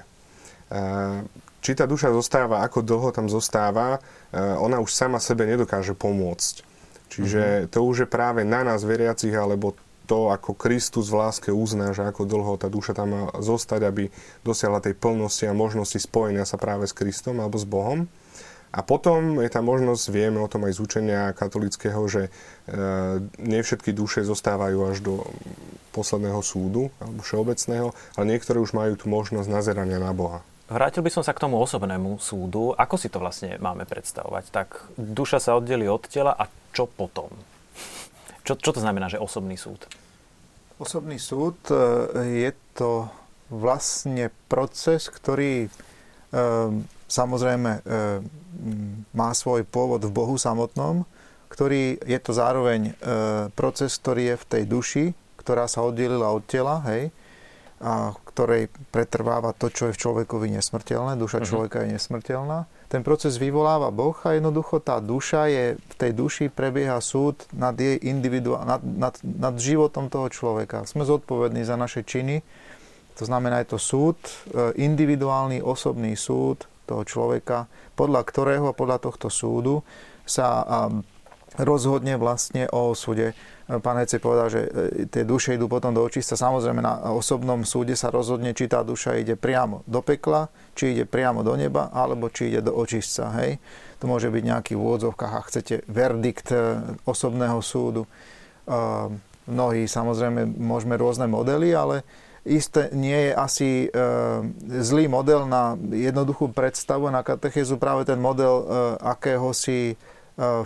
Či 1.60 1.74
tá 1.74 1.84
duša 1.84 2.14
zostáva, 2.14 2.62
ako 2.62 2.86
dlho 2.86 3.10
tam 3.10 3.26
zostáva, 3.26 3.98
ona 4.30 4.78
už 4.78 4.94
sama 4.94 5.18
sebe 5.18 5.42
nedokáže 5.42 5.98
pomôcť. 5.98 6.69
Čiže 7.10 7.42
mm-hmm. 7.42 7.70
to 7.74 7.78
už 7.82 8.06
je 8.06 8.08
práve 8.08 8.46
na 8.46 8.62
nás 8.62 8.86
veriacich, 8.86 9.34
alebo 9.34 9.74
to, 10.06 10.30
ako 10.30 10.58
Kristus 10.58 11.06
v 11.06 11.22
láske 11.22 11.50
uzná, 11.54 11.94
že 11.94 12.02
ako 12.02 12.26
dlho 12.26 12.58
tá 12.58 12.66
duša 12.66 12.98
tam 12.98 13.08
má 13.14 13.22
zostať, 13.38 13.86
aby 13.86 14.10
dosiahla 14.42 14.82
tej 14.82 14.98
plnosti 14.98 15.46
a 15.46 15.54
možnosti 15.54 15.98
spojenia 16.02 16.42
sa 16.42 16.58
práve 16.58 16.90
s 16.90 16.94
Kristom 16.94 17.38
alebo 17.38 17.54
s 17.54 17.66
Bohom. 17.66 18.10
A 18.70 18.86
potom 18.86 19.42
je 19.42 19.50
tá 19.50 19.62
možnosť, 19.62 20.14
vieme 20.14 20.38
o 20.38 20.46
tom 20.46 20.62
aj 20.66 20.78
z 20.78 20.82
učenia 20.82 21.34
katolického, 21.34 21.98
že 22.06 22.26
e, 22.26 22.30
nie 23.42 23.62
všetky 23.66 23.90
duše 23.90 24.22
zostávajú 24.22 24.78
až 24.86 25.02
do 25.02 25.26
posledného 25.90 26.38
súdu 26.38 26.94
alebo 27.02 27.22
všeobecného, 27.26 27.90
ale 28.14 28.24
niektoré 28.30 28.62
už 28.62 28.70
majú 28.74 28.94
tú 28.94 29.10
možnosť 29.10 29.50
nazerania 29.50 29.98
na 29.98 30.14
Boha. 30.14 30.46
Vrátil 30.70 31.02
by 31.02 31.10
som 31.10 31.26
sa 31.26 31.34
k 31.34 31.42
tomu 31.42 31.58
osobnému 31.58 32.22
súdu. 32.22 32.70
Ako 32.78 32.94
si 32.94 33.10
to 33.10 33.18
vlastne 33.18 33.58
máme 33.58 33.82
predstavovať? 33.90 34.54
Tak 34.54 34.68
duša 34.94 35.42
sa 35.42 35.58
oddeli 35.58 35.90
od 35.90 36.06
tela 36.06 36.30
a 36.30 36.46
čo 36.70 36.86
potom? 36.86 37.30
Čo, 38.46 38.56
čo 38.58 38.70
to 38.74 38.80
znamená, 38.80 39.06
že 39.06 39.20
osobný 39.20 39.54
súd? 39.54 39.84
Osobný 40.80 41.20
súd 41.20 41.60
e, 41.68 41.76
je 42.48 42.50
to 42.72 43.06
vlastne 43.52 44.32
proces, 44.48 45.12
ktorý 45.12 45.66
e, 45.66 45.68
samozrejme 47.04 47.70
e, 47.70 47.80
má 49.12 49.30
svoj 49.36 49.68
pôvod 49.68 50.00
v 50.02 50.14
Bohu 50.14 50.40
samotnom, 50.40 51.04
ktorý 51.50 51.98
je 52.06 52.18
to 52.22 52.30
zároveň 52.30 52.94
proces, 53.58 53.98
ktorý 53.98 54.32
je 54.32 54.36
v 54.38 54.48
tej 54.48 54.62
duši, 54.70 55.04
ktorá 55.34 55.66
sa 55.66 55.82
oddelila 55.82 56.30
od 56.30 56.46
tela, 56.46 56.78
hej, 56.86 57.10
a 57.80 58.12
ktorej 58.28 58.68
pretrváva 58.92 59.56
to, 59.56 59.72
čo 59.72 59.88
je 59.88 59.96
v 59.96 60.02
človekovi 60.04 60.52
nesmrteľné. 60.52 61.16
Duša 61.16 61.40
uh-huh. 61.40 61.48
človeka 61.48 61.82
je 61.84 61.96
nesmrteľná 61.96 62.68
ten 62.90 63.06
proces 63.06 63.38
vyvoláva 63.38 63.94
Boh 63.94 64.18
a 64.26 64.34
jednoducho 64.34 64.82
tá 64.82 64.98
duša 64.98 65.46
je, 65.46 65.64
v 65.78 65.94
tej 65.94 66.10
duši 66.10 66.44
prebieha 66.50 66.98
súd 66.98 67.38
nad, 67.54 67.78
jej 67.78 67.94
individuál, 68.02 68.66
nad, 68.66 68.82
nad, 68.82 69.14
nad 69.22 69.54
životom 69.54 70.10
toho 70.10 70.26
človeka. 70.26 70.82
Sme 70.90 71.06
zodpovední 71.06 71.62
za 71.62 71.78
naše 71.78 72.02
činy, 72.02 72.42
to 73.14 73.22
znamená, 73.30 73.62
je 73.62 73.70
to 73.70 73.78
súd, 73.78 74.18
e, 74.26 74.74
individuálny 74.82 75.62
osobný 75.62 76.18
súd 76.18 76.66
toho 76.90 77.06
človeka, 77.06 77.70
podľa 77.94 78.26
ktorého, 78.26 78.74
podľa 78.74 79.06
tohto 79.06 79.30
súdu 79.30 79.86
sa 80.26 80.66
rozhodne 81.58 82.18
vlastne 82.18 82.66
o 82.74 82.90
osude 82.90 83.38
Pán 83.78 84.02
Hece 84.02 84.18
povedal, 84.18 84.50
že 84.50 84.60
e, 84.66 84.70
tie 85.06 85.22
duše 85.22 85.54
idú 85.54 85.70
potom 85.70 85.94
do 85.94 86.02
očista. 86.02 86.34
Samozrejme 86.34 86.82
na 86.82 87.14
osobnom 87.14 87.62
súde 87.62 87.94
sa 87.94 88.10
rozhodne, 88.10 88.50
či 88.50 88.66
tá 88.66 88.82
duša 88.82 89.14
ide 89.22 89.38
priamo 89.38 89.86
do 89.86 90.02
pekla, 90.02 90.50
či 90.74 90.98
ide 90.98 91.06
priamo 91.06 91.46
do 91.46 91.54
neba, 91.54 91.86
alebo 91.94 92.26
či 92.26 92.50
ide 92.50 92.66
do 92.66 92.74
očistca. 92.74 93.30
Hej? 93.38 93.62
To 94.02 94.10
môže 94.10 94.26
byť 94.26 94.42
nejaký 94.42 94.72
v 94.74 94.82
úvodzovkách, 94.82 95.32
ak 95.38 95.46
chcete, 95.54 95.74
verdikt 95.86 96.50
e, 96.50 96.82
osobného 97.06 97.62
súdu. 97.62 98.10
Mnohí 99.50 99.82
samozrejme 99.90 100.46
môžeme 100.46 100.94
rôzne 100.94 101.26
modely, 101.26 101.74
ale 101.74 102.06
isté 102.46 102.90
nie 102.90 103.30
je 103.30 103.32
asi 103.38 103.70
e, 103.86 103.88
zlý 104.82 105.06
model 105.06 105.46
na 105.46 105.78
jednoduchú 105.78 106.50
predstavu 106.50 107.06
na 107.06 107.22
katechézu 107.22 107.78
práve 107.78 108.02
ten 108.02 108.18
model 108.18 108.66
akéhosi 108.98 109.94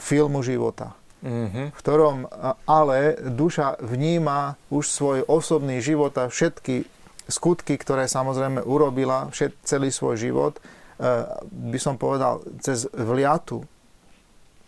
filmu 0.00 0.40
života 0.40 0.96
mm-hmm. 1.24 1.66
v 1.72 1.78
ktorom 1.80 2.28
ale 2.68 3.16
duša 3.24 3.80
vníma 3.80 4.60
už 4.68 4.84
svoj 4.84 5.18
osobný 5.24 5.80
život 5.80 6.12
a 6.20 6.28
všetky 6.28 6.84
skutky, 7.24 7.80
ktoré 7.80 8.04
samozrejme 8.04 8.60
urobila 8.60 9.32
všet, 9.32 9.64
celý 9.64 9.88
svoj 9.88 10.20
život, 10.20 10.60
e, 10.60 10.62
by 11.48 11.78
som 11.80 11.96
povedal, 11.96 12.44
cez 12.60 12.84
vliatu, 12.92 13.64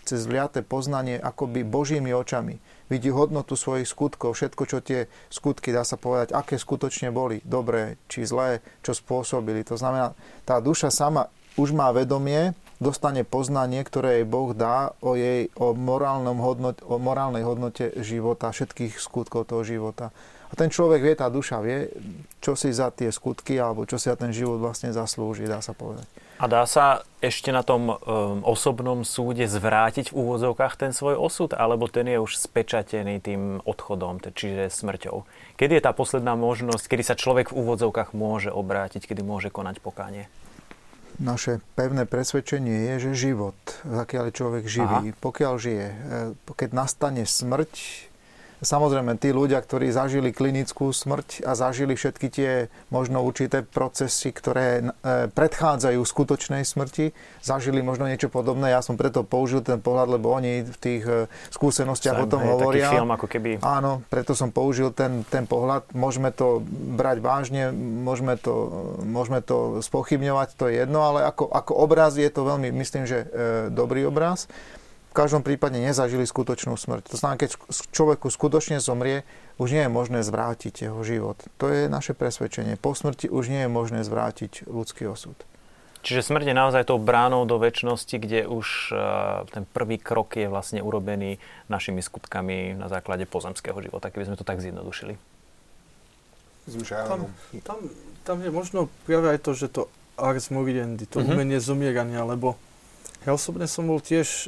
cez 0.07 0.25
vliate 0.25 0.64
poznanie 0.64 1.21
akoby 1.21 1.66
Božími 1.66 2.14
očami. 2.16 2.57
Vidí 2.87 3.11
hodnotu 3.11 3.59
svojich 3.59 3.90
skutkov, 3.90 4.38
všetko, 4.38 4.62
čo 4.64 4.79
tie 4.79 5.11
skutky, 5.29 5.75
dá 5.75 5.83
sa 5.83 5.99
povedať, 5.99 6.33
aké 6.33 6.57
skutočne 6.57 7.11
boli, 7.11 7.42
dobré 7.42 7.99
či 8.07 8.23
zlé, 8.23 8.62
čo 8.81 8.95
spôsobili. 8.95 9.66
To 9.66 9.75
znamená, 9.75 10.14
tá 10.47 10.62
duša 10.62 10.95
sama 10.95 11.29
už 11.59 11.75
má 11.75 11.90
vedomie, 11.90 12.55
dostane 12.78 13.24
poznanie, 13.24 13.80
ktoré 13.84 14.20
jej 14.20 14.26
Boh 14.28 14.52
dá 14.52 14.92
o, 15.00 15.16
jej, 15.16 15.48
o, 15.56 15.72
morálnom 15.72 16.36
hodnote, 16.40 16.84
o 16.84 17.00
morálnej 17.00 17.42
hodnote 17.42 17.96
života, 18.04 18.52
všetkých 18.52 19.00
skutkov 19.00 19.48
toho 19.48 19.64
života. 19.64 20.12
A 20.46 20.54
ten 20.54 20.70
človek 20.70 21.02
vie, 21.02 21.14
tá 21.18 21.26
duša 21.26 21.58
vie, 21.58 21.90
čo 22.38 22.54
si 22.54 22.70
za 22.70 22.94
tie 22.94 23.10
skutky 23.10 23.58
alebo 23.58 23.82
čo 23.82 23.98
si 23.98 24.06
za 24.06 24.14
ten 24.14 24.30
život 24.30 24.62
vlastne 24.62 24.94
zaslúži, 24.94 25.50
dá 25.50 25.58
sa 25.58 25.74
povedať. 25.74 26.06
A 26.36 26.44
dá 26.52 26.68
sa 26.68 27.00
ešte 27.24 27.48
na 27.48 27.64
tom 27.64 27.88
um, 27.88 27.96
osobnom 28.44 29.02
súde 29.08 29.48
zvrátiť 29.48 30.12
v 30.12 30.20
úvozovkách 30.20 30.76
ten 30.76 30.92
svoj 30.92 31.16
osud, 31.16 31.56
alebo 31.56 31.88
ten 31.88 32.04
je 32.12 32.20
už 32.20 32.36
spečatený 32.36 33.24
tým 33.24 33.64
odchodom, 33.64 34.20
čiže 34.20 34.68
smrťou? 34.68 35.24
Kedy 35.56 35.80
je 35.80 35.82
tá 35.82 35.96
posledná 35.96 36.36
možnosť, 36.36 36.92
kedy 36.92 37.02
sa 37.08 37.16
človek 37.16 37.50
v 37.50 37.56
úvodzovkách 37.56 38.12
môže 38.12 38.52
obrátiť, 38.52 39.08
kedy 39.08 39.24
môže 39.24 39.48
konať 39.48 39.80
pokánie? 39.80 40.28
Naše 41.20 41.64
pevné 41.74 42.05
presvedčenie 42.05 42.92
je, 42.92 43.11
že 43.11 43.29
život, 43.31 43.57
zakiaľ 43.85 44.31
je 44.31 44.35
človek 44.35 44.64
živý, 44.68 45.12
Aha. 45.12 45.20
pokiaľ 45.20 45.55
žije, 45.57 45.87
e, 45.87 45.96
keď 46.57 46.70
nastane 46.76 47.24
smrť, 47.24 47.72
Samozrejme, 48.66 49.14
tí 49.14 49.31
ľudia, 49.31 49.62
ktorí 49.62 49.94
zažili 49.94 50.35
klinickú 50.35 50.90
smrť 50.90 51.46
a 51.46 51.55
zažili 51.55 51.94
všetky 51.94 52.26
tie 52.26 52.50
možno 52.90 53.22
určité 53.22 53.62
procesy, 53.62 54.35
ktoré 54.35 54.83
e, 54.83 55.31
predchádzajú 55.31 56.02
skutočnej 56.02 56.66
smrti, 56.66 57.14
zažili 57.46 57.79
možno 57.79 58.11
niečo 58.11 58.26
podobné. 58.26 58.74
Ja 58.74 58.83
som 58.83 58.98
preto 58.98 59.22
použil 59.22 59.62
ten 59.62 59.79
pohľad, 59.79 60.18
lebo 60.18 60.35
oni 60.35 60.66
v 60.66 60.76
tých 60.83 61.02
e, 61.07 61.31
skúsenostiach 61.55 62.18
Sam, 62.18 62.26
o 62.26 62.26
tom 62.26 62.42
hej, 62.42 62.50
hovoria. 62.59 62.90
Taký 62.90 62.96
film 62.98 63.11
ako 63.14 63.26
keby... 63.31 63.50
Áno, 63.62 64.02
preto 64.11 64.35
som 64.35 64.50
použil 64.50 64.90
ten, 64.90 65.22
ten 65.31 65.46
pohľad. 65.46 65.87
Môžeme 65.94 66.35
to 66.35 66.59
brať 66.98 67.22
vážne, 67.22 67.70
môžeme 67.79 68.35
to, 68.35 68.55
môžeme 69.07 69.46
to 69.46 69.79
spochybňovať, 69.79 70.59
to 70.59 70.66
je 70.66 70.83
jedno, 70.83 71.07
ale 71.07 71.22
ako, 71.22 71.55
ako 71.55 71.72
obraz 71.87 72.18
je 72.18 72.26
to 72.35 72.42
veľmi, 72.42 72.74
myslím, 72.74 73.07
že 73.07 73.22
e, 73.22 73.26
dobrý 73.70 74.11
obraz 74.11 74.50
každom 75.16 75.40
prípade 75.40 75.81
nezažili 75.81 76.29
skutočnú 76.29 76.76
smrť. 76.76 77.09
To 77.09 77.16
znamená, 77.16 77.40
keď 77.40 77.57
človeku 77.96 78.29
skutočne 78.29 78.85
zomrie, 78.85 79.24
už 79.57 79.72
nie 79.72 79.83
je 79.88 79.90
možné 79.90 80.20
zvrátiť 80.20 80.92
jeho 80.92 81.00
život. 81.00 81.40
To 81.57 81.72
je 81.72 81.88
naše 81.88 82.12
presvedčenie. 82.12 82.76
Po 82.76 82.92
smrti 82.92 83.33
už 83.33 83.48
nie 83.48 83.64
je 83.64 83.70
možné 83.72 84.05
zvrátiť 84.05 84.68
ľudský 84.68 85.09
osud. 85.09 85.35
Čiže 86.07 86.22
smrť 86.22 86.52
je 86.52 86.55
naozaj 86.55 86.87
tou 86.87 87.02
bránou 87.02 87.50
do 87.50 87.59
väčšnosti, 87.59 88.14
kde 88.14 88.46
už 88.46 88.94
uh, 88.94 89.42
ten 89.50 89.66
prvý 89.66 89.98
krok 89.98 90.38
je 90.38 90.46
vlastne 90.46 90.79
urobený 90.79 91.42
našimi 91.66 91.98
skutkami 91.98 92.79
na 92.79 92.87
základe 92.87 93.26
pozemského 93.26 93.74
života, 93.83 94.14
keby 94.14 94.31
sme 94.31 94.38
to 94.38 94.46
tak 94.46 94.62
zjednodušili. 94.62 95.18
Tam, 97.11 97.26
tam, 97.66 97.79
tam 98.22 98.37
je 98.38 98.50
možno 98.55 98.87
práve 99.02 99.35
aj 99.35 99.42
to, 99.42 99.50
že 99.59 99.66
to 99.66 99.83
ars 100.14 100.55
moriendi, 100.55 101.11
to 101.11 101.18
uh-huh. 101.18 101.35
umenie 101.35 101.59
zomierania, 101.59 102.22
lebo 102.22 102.55
ja 103.26 103.35
osobne 103.35 103.66
som 103.66 103.90
bol 103.90 103.98
tiež 103.98 104.46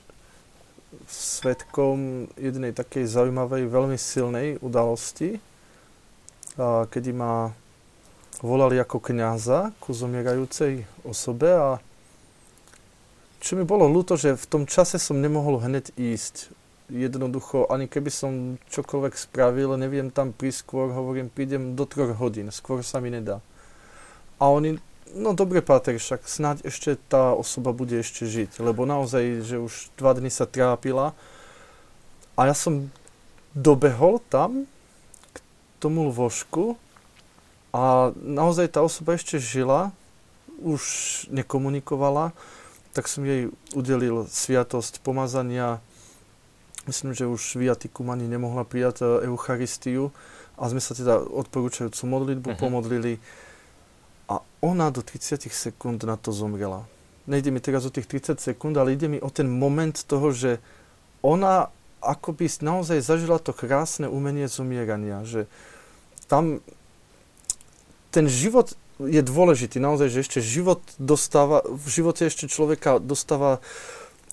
svetkom 1.09 2.29
jednej 2.41 2.73
takej 2.73 3.05
zaujímavej, 3.09 3.69
veľmi 3.69 3.99
silnej 4.01 4.57
udalosti, 4.61 5.41
kedy 6.59 7.11
ma 7.13 7.53
volali 8.43 8.79
ako 8.79 9.03
kňaza 9.03 9.75
ku 9.83 9.93
zomierajúcej 9.93 10.87
osobe 11.03 11.51
a 11.51 11.69
čo 13.39 13.55
mi 13.55 13.63
bolo 13.63 13.87
ľúto, 13.87 14.19
že 14.19 14.35
v 14.35 14.47
tom 14.51 14.63
čase 14.67 14.99
som 14.99 15.23
nemohol 15.23 15.63
hneď 15.63 15.95
ísť. 15.95 16.51
Jednoducho, 16.91 17.69
ani 17.69 17.87
keby 17.87 18.11
som 18.11 18.33
čokoľvek 18.73 19.15
spravil, 19.15 19.77
neviem 19.79 20.11
tam 20.11 20.33
prísť 20.33 20.67
skôr, 20.67 20.91
hovorím, 20.91 21.31
prídem 21.31 21.77
do 21.77 21.85
troch 21.87 22.17
hodín, 22.17 22.51
skôr 22.51 22.83
sa 22.83 22.99
mi 22.99 23.13
nedá. 23.13 23.45
A 24.41 24.51
oni, 24.51 24.81
no 25.15 25.33
dobre, 25.33 25.65
Páter, 25.65 25.97
však 25.97 26.27
snáď 26.29 26.57
ešte 26.67 26.97
tá 27.09 27.33
osoba 27.33 27.73
bude 27.73 27.97
ešte 28.01 28.29
žiť, 28.29 28.61
lebo 28.61 28.85
naozaj, 28.85 29.45
že 29.47 29.57
už 29.61 29.93
dva 29.97 30.13
dny 30.13 30.29
sa 30.29 30.45
trápila. 30.45 31.17
A 32.39 32.47
ja 32.49 32.55
som 32.55 32.93
dobehol 33.57 34.23
tam 34.31 34.69
k 35.35 35.37
tomu 35.83 36.09
lôžku 36.09 36.79
a 37.75 38.15
naozaj 38.17 38.73
tá 38.75 38.81
osoba 38.85 39.19
ešte 39.19 39.43
žila, 39.43 39.91
už 40.59 40.83
nekomunikovala, 41.31 42.35
tak 42.93 43.07
som 43.07 43.23
jej 43.23 43.51
udelil 43.79 44.27
sviatosť 44.27 44.99
pomazania. 45.07 45.79
Myslím, 46.91 47.15
že 47.15 47.31
už 47.31 47.61
viatikum 47.61 48.11
ani 48.11 48.27
nemohla 48.27 48.67
prijať 48.67 49.05
e, 49.05 49.31
Eucharistiu 49.31 50.11
a 50.59 50.67
sme 50.67 50.83
sa 50.83 50.97
teda 50.99 51.21
odporúčajúcu 51.21 52.03
modlitbu 52.09 52.49
uh-huh. 52.51 52.59
pomodlili 52.59 53.23
a 54.29 54.45
ona 54.61 54.93
do 54.93 55.01
30 55.01 55.49
sekúnd 55.49 56.05
na 56.05 56.21
to 56.21 56.31
zomrela. 56.31 56.85
Nejde 57.29 57.53
mi 57.53 57.61
teraz 57.61 57.85
o 57.85 57.93
tých 57.93 58.09
30 58.09 58.41
sekúnd, 58.41 58.77
ale 58.77 58.97
ide 58.97 59.09
mi 59.09 59.21
o 59.21 59.29
ten 59.33 59.49
moment 59.49 59.97
toho, 59.97 60.33
že 60.33 60.61
ona 61.21 61.73
akoby 62.01 62.47
naozaj 62.63 63.03
zažila 63.03 63.43
to 63.43 63.51
krásne 63.51 64.07
umenie 64.07 64.47
zomierania, 64.47 65.27
že 65.27 65.51
tam 66.31 66.63
ten 68.15 68.31
život 68.31 68.77
je 68.99 69.23
dôležitý, 69.23 69.79
naozaj, 69.79 70.11
že 70.11 70.23
ešte 70.27 70.41
život 70.43 70.83
dostáva, 70.99 71.63
v 71.67 71.87
živote 71.87 72.27
ešte 72.27 72.51
človeka 72.51 72.99
dostáva 72.99 73.63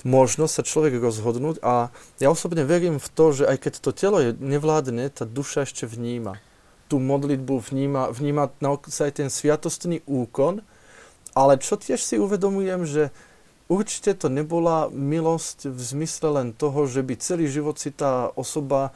možnosť 0.05 0.53
sa 0.53 0.63
človek 0.65 1.01
rozhodnúť 1.01 1.62
a 1.65 1.89
ja 2.21 2.29
osobne 2.29 2.65
verím 2.65 3.01
v 3.01 3.08
to, 3.13 3.25
že 3.31 3.43
aj 3.49 3.58
keď 3.62 3.73
to 3.81 3.91
telo 3.93 4.17
je 4.21 4.31
nevládne, 4.38 5.10
tá 5.10 5.25
duša 5.25 5.65
ešte 5.65 5.89
vníma. 5.89 6.38
Tú 6.86 7.02
modlitbu 7.02 7.58
vníma, 7.60 8.13
vníma 8.13 8.54
naozaj 8.62 9.17
ten 9.17 9.30
sviatostný 9.34 10.06
úkon, 10.06 10.62
ale 11.34 11.58
čo 11.58 11.76
tiež 11.76 12.00
si 12.00 12.15
uvedomujem, 12.21 12.86
že 12.86 13.04
určite 13.67 14.13
to 14.15 14.28
nebola 14.30 14.88
milosť 14.93 15.74
v 15.74 15.80
zmysle 15.82 16.30
len 16.32 16.48
toho, 16.54 16.86
že 16.86 17.02
by 17.02 17.13
celý 17.17 17.50
život 17.50 17.82
si 17.82 17.89
tá 17.89 18.30
osoba 18.38 18.93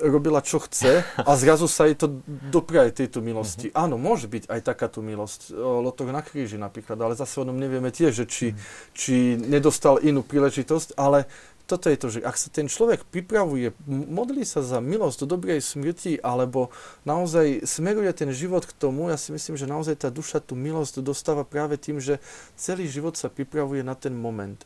robila, 0.00 0.40
čo 0.40 0.56
chce 0.56 1.04
a 1.28 1.30
zrazu 1.36 1.68
sa 1.68 1.84
jej 1.84 1.96
to 1.96 2.22
dopraje 2.48 3.04
tejto 3.04 3.20
milosti. 3.20 3.68
Mm-hmm. 3.68 3.82
Áno, 3.84 4.00
môže 4.00 4.24
byť 4.28 4.48
aj 4.48 4.60
takáto 4.64 5.04
milosť. 5.04 5.52
Lotok 5.52 6.12
na 6.14 6.24
kríži 6.24 6.56
napríklad, 6.56 6.96
ale 6.96 7.12
zase 7.12 7.42
o 7.42 7.44
tom 7.44 7.60
nevieme 7.60 7.92
tiež, 7.92 8.24
že 8.24 8.26
či, 8.28 8.46
mm-hmm. 8.52 8.92
či 8.96 9.14
nedostal 9.36 10.00
inú 10.00 10.24
príležitosť, 10.24 10.96
ale 10.96 11.28
toto 11.72 11.88
je 11.88 11.96
to, 11.96 12.08
že 12.12 12.20
ak 12.20 12.36
sa 12.36 12.52
ten 12.52 12.68
človek 12.68 13.08
pripravuje, 13.08 13.72
modlí 13.88 14.44
sa 14.44 14.60
za 14.60 14.84
milosť 14.84 15.24
do 15.24 15.36
dobrej 15.36 15.64
smrti, 15.64 16.20
alebo 16.20 16.68
naozaj 17.08 17.64
smeruje 17.64 18.12
ten 18.12 18.28
život 18.36 18.68
k 18.68 18.76
tomu, 18.76 19.08
ja 19.08 19.16
si 19.16 19.32
myslím, 19.32 19.56
že 19.56 19.64
naozaj 19.64 20.04
tá 20.04 20.12
duša 20.12 20.44
tú 20.44 20.52
milosť 20.52 21.00
dostáva 21.00 21.48
práve 21.48 21.80
tým, 21.80 21.96
že 21.96 22.20
celý 22.60 22.84
život 22.92 23.16
sa 23.16 23.32
pripravuje 23.32 23.80
na 23.80 23.96
ten 23.96 24.12
moment. 24.12 24.60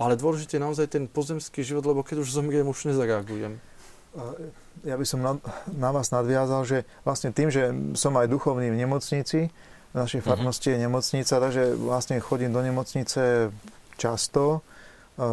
Ale 0.00 0.18
dôležité 0.18 0.58
je 0.58 0.66
naozaj 0.66 0.86
ten 0.90 1.04
pozemský 1.06 1.62
život, 1.62 1.86
lebo 1.86 2.02
keď 2.02 2.26
už 2.26 2.34
zomriem, 2.34 2.66
už 2.66 2.90
nezareagujem 2.90 3.62
ja 4.84 4.96
by 4.96 5.06
som 5.06 5.20
na, 5.22 5.38
na 5.70 5.90
vás 5.94 6.10
nadviazal, 6.10 6.66
že 6.66 6.88
vlastne 7.06 7.30
tým, 7.30 7.52
že 7.52 7.70
som 7.94 8.16
aj 8.18 8.26
duchovný 8.26 8.72
v 8.72 8.80
nemocnici, 8.80 9.52
v 9.90 9.94
našej 9.94 10.22
mhm. 10.22 10.26
farnosti 10.26 10.68
je 10.70 10.78
nemocnica, 10.78 11.34
takže 11.38 11.62
vlastne 11.78 12.16
chodím 12.22 12.54
do 12.54 12.62
nemocnice 12.62 13.50
často 14.00 14.64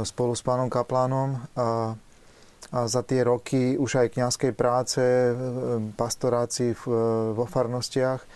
spolu 0.04 0.34
s 0.36 0.44
pánom 0.44 0.68
kaplánom 0.68 1.40
a, 1.56 1.96
a 2.72 2.80
za 2.88 3.02
tie 3.04 3.24
roky 3.24 3.80
už 3.80 4.04
aj 4.04 4.14
kňazskej 4.20 4.52
práce, 4.52 5.00
e, 5.00 5.32
pastorácii 5.96 6.76
vo 7.34 7.46
farnostiach 7.48 8.20
e, 8.20 8.28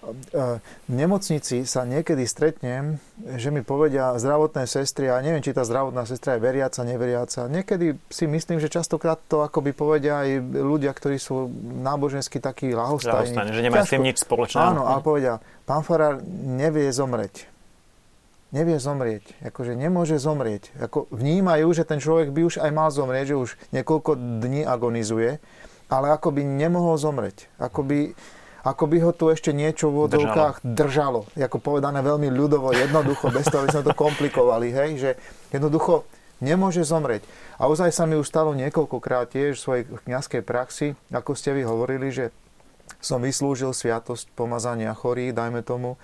v 0.00 0.92
nemocnici 0.96 1.68
sa 1.68 1.84
niekedy 1.84 2.24
stretnem, 2.24 2.96
že 3.36 3.52
mi 3.52 3.60
povedia 3.60 4.16
zdravotné 4.16 4.64
sestry, 4.64 5.12
a 5.12 5.20
neviem, 5.20 5.44
či 5.44 5.52
tá 5.52 5.60
zdravotná 5.60 6.08
sestra 6.08 6.36
je 6.36 6.40
veriaca, 6.40 6.80
neveriaca. 6.88 7.52
Niekedy 7.52 8.00
si 8.08 8.24
myslím, 8.24 8.64
že 8.64 8.72
častokrát 8.72 9.20
to 9.28 9.44
akoby 9.44 9.76
povedia 9.76 10.24
aj 10.24 10.40
ľudia, 10.56 10.96
ktorí 10.96 11.20
sú 11.20 11.52
nábožensky 11.84 12.40
takí 12.40 12.72
lahostajní. 12.72 13.36
Lahostajní, 13.36 13.52
že 13.52 13.60
nemajú 13.60 13.84
s 13.84 13.92
tým 13.92 14.06
nič 14.08 14.18
spoločného. 14.24 14.64
Áno, 14.72 14.82
a 14.88 14.96
povedia, 15.04 15.36
pán 15.68 15.84
Farár 15.84 16.24
nevie 16.48 16.88
zomreť. 16.88 17.49
Nevie 18.50 18.82
zomrieť. 18.82 19.30
Akože 19.46 19.78
nemôže 19.78 20.18
zomrieť. 20.18 20.74
Ako 20.82 21.06
vnímajú, 21.14 21.70
že 21.70 21.86
ten 21.86 22.02
človek 22.02 22.34
by 22.34 22.50
už 22.50 22.58
aj 22.58 22.70
mal 22.74 22.90
zomrieť, 22.90 23.34
že 23.34 23.36
už 23.38 23.50
niekoľko 23.70 24.42
dní 24.42 24.66
agonizuje, 24.66 25.38
ale 25.86 26.06
ako 26.10 26.34
by 26.34 26.42
nemohol 26.42 26.98
zomrieť. 26.98 27.46
Ako 27.62 27.86
by 27.86 28.14
ako 28.60 28.84
by 28.92 28.96
ho 29.00 29.12
tu 29.16 29.32
ešte 29.32 29.56
niečo 29.56 29.88
v 29.88 30.04
vodovkách 30.04 30.60
držalo. 30.60 31.24
držalo. 31.24 31.48
Ako 31.48 31.58
povedané 31.64 32.04
veľmi 32.04 32.28
ľudovo, 32.28 32.76
jednoducho, 32.76 33.32
bez 33.32 33.48
toho, 33.48 33.64
aby 33.64 33.72
sme 33.72 33.88
to 33.88 33.96
komplikovali, 33.96 34.68
hej, 34.68 34.90
že 35.00 35.10
jednoducho 35.48 36.04
nemôže 36.44 36.84
zomrieť. 36.84 37.24
A 37.56 37.72
ozaj 37.72 37.88
sa 37.88 38.04
mi 38.04 38.20
už 38.20 38.28
stalo 38.28 38.52
niekoľkokrát 38.52 39.32
tiež 39.32 39.56
v 39.56 39.64
svojej 39.64 39.84
kniazkej 40.04 40.42
praxi, 40.44 40.92
ako 41.08 41.32
ste 41.32 41.56
vy 41.56 41.64
hovorili, 41.64 42.12
že 42.12 42.36
som 43.00 43.24
vyslúžil 43.24 43.72
sviatosť 43.72 44.28
pomazania 44.36 44.92
chorých, 44.92 45.32
dajme 45.32 45.64
tomu, 45.64 45.96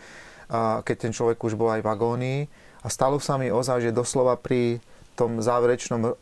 keď 0.51 0.97
ten 0.97 1.13
človek 1.13 1.39
už 1.43 1.59
bol 1.59 1.71
aj 1.75 1.83
v 1.83 1.91
agónii. 1.91 2.41
A 2.83 2.87
stalo 2.87 3.19
sa 3.19 3.35
mi 3.35 3.51
ozaj, 3.51 3.83
že 3.83 3.97
doslova 3.97 4.39
pri 4.39 4.79
tom 5.19 5.43
záverečnom 5.43 6.15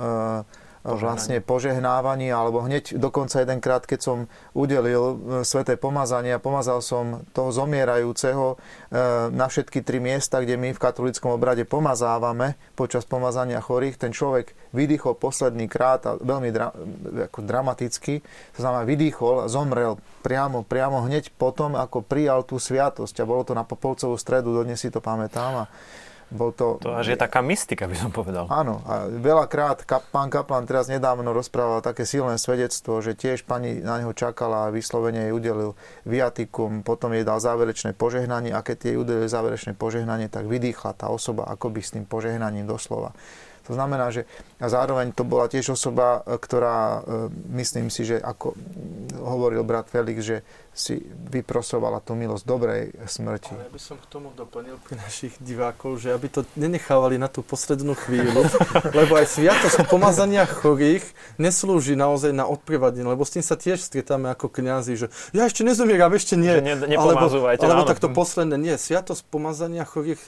uh, 0.84 0.94
vlastne 0.94 1.40
požehnávaní, 1.40 2.28
alebo 2.28 2.60
hneď 2.60 3.00
dokonca 3.00 3.40
jedenkrát, 3.40 3.88
keď 3.88 4.00
som 4.04 4.18
udelil 4.52 5.02
e, 5.02 5.16
sveté 5.42 5.80
pomazanie 5.80 6.36
a 6.36 6.42
pomazal 6.42 6.84
som 6.84 7.24
toho 7.32 7.48
zomierajúceho 7.50 8.54
e, 8.54 8.56
na 9.32 9.48
všetky 9.48 9.80
tri 9.80 9.98
miesta, 9.98 10.44
kde 10.44 10.60
my 10.60 10.76
v 10.76 10.82
katolickom 10.82 11.32
obrade 11.32 11.64
pomazávame 11.64 12.60
počas 12.76 13.08
pomazania 13.08 13.64
chorých, 13.64 13.96
ten 13.96 14.12
človek 14.12 14.52
vydýchol 14.76 15.16
posledný 15.16 15.66
krát 15.66 16.04
a 16.04 16.20
veľmi 16.20 16.52
dra- 16.52 16.76
ako 17.32 17.40
dramaticky, 17.40 18.20
to 18.52 18.58
znamená 18.60 18.84
vydýchol 18.84 19.48
a 19.48 19.50
zomrel 19.50 19.96
priamo, 20.20 20.62
priamo 20.62 21.00
hneď 21.08 21.32
potom, 21.34 21.74
ako 21.80 22.04
prijal 22.04 22.44
tú 22.44 22.60
sviatosť 22.60 23.24
a 23.24 23.28
bolo 23.28 23.42
to 23.42 23.56
na 23.56 23.64
Popolcovú 23.64 24.20
stredu, 24.20 24.52
dodnes 24.52 24.76
si 24.76 24.92
to 24.92 25.00
pamätám 25.00 25.64
a 25.64 25.70
bol 26.32 26.54
to... 26.54 26.80
To 26.80 26.96
až 26.96 27.12
je 27.12 27.18
taká 27.18 27.44
mystika, 27.44 27.84
by 27.84 27.96
som 27.98 28.10
povedal. 28.14 28.48
Áno. 28.48 28.80
A 28.88 29.08
veľakrát 29.08 29.84
kap, 29.84 30.06
pán 30.08 30.32
Kaplan 30.32 30.64
teraz 30.64 30.88
nedávno 30.88 31.34
rozprával 31.36 31.84
také 31.84 32.08
silné 32.08 32.40
svedectvo, 32.40 33.02
že 33.04 33.12
tiež 33.12 33.44
pani 33.44 33.82
na 33.82 34.00
neho 34.00 34.16
čakala 34.16 34.68
a 34.68 34.72
vyslovene 34.72 35.28
jej 35.28 35.32
udelil 35.34 35.76
viatikum, 36.08 36.86
potom 36.86 37.12
jej 37.12 37.26
dal 37.26 37.42
záverečné 37.42 37.92
požehnanie 37.92 38.54
a 38.54 38.64
keď 38.64 38.94
jej 38.94 38.96
udelil 38.96 39.28
záverečné 39.28 39.76
požehnanie, 39.76 40.32
tak 40.32 40.48
vydýchla 40.48 40.96
tá 40.96 41.12
osoba 41.12 41.44
akoby 41.50 41.80
s 41.84 41.92
tým 41.98 42.04
požehnaním 42.08 42.64
doslova. 42.64 43.12
To 43.64 43.72
znamená, 43.72 44.12
že 44.12 44.28
a 44.64 44.72
zároveň 44.72 45.12
to 45.12 45.28
bola 45.28 45.44
tiež 45.44 45.76
osoba, 45.76 46.24
e, 46.24 46.40
ktorá, 46.40 47.04
e, 47.04 47.28
myslím 47.60 47.92
si, 47.92 48.08
že 48.08 48.16
ako 48.16 48.56
hovoril 49.20 49.60
brat 49.60 49.92
Felix, 49.92 50.24
že 50.24 50.36
si 50.74 50.98
vyprosovala 51.30 52.02
tú 52.02 52.18
milosť 52.18 52.42
dobrej 52.42 52.82
smrti. 53.06 53.54
Ale 53.54 53.70
ja 53.70 53.72
by 53.72 53.82
som 53.82 53.96
k 54.00 54.06
tomu 54.10 54.34
doplnil 54.34 54.74
pri 54.82 54.98
našich 54.98 55.38
divákov, 55.38 56.02
že 56.02 56.10
aby 56.10 56.26
to 56.26 56.42
nenechávali 56.58 57.14
na 57.14 57.30
tú 57.30 57.46
poslednú 57.46 57.94
chvíľu, 57.94 58.42
lebo 58.98 59.14
aj 59.14 59.38
sviatosť 59.38 59.86
pomazania 59.86 60.42
chorých 60.48 61.06
neslúži 61.38 61.94
naozaj 61.94 62.34
na 62.34 62.50
odprevadenie, 62.50 63.06
lebo 63.06 63.22
s 63.22 63.38
tým 63.38 63.44
sa 63.46 63.54
tiež 63.54 63.78
stretáme 63.78 64.34
ako 64.34 64.50
kňazi, 64.50 64.98
že 64.98 65.06
ja 65.30 65.46
ešte 65.46 65.62
nezomieram, 65.62 66.10
ešte 66.10 66.34
nie. 66.34 66.50
Že 66.58 66.62
ne, 66.66 66.98
alebo, 66.98 67.30
alebo 67.46 67.84
takto 67.86 68.10
posledné, 68.10 68.58
nie. 68.58 68.74
Sviatosť 68.74 69.22
pomazania 69.30 69.86
chorých 69.86 70.18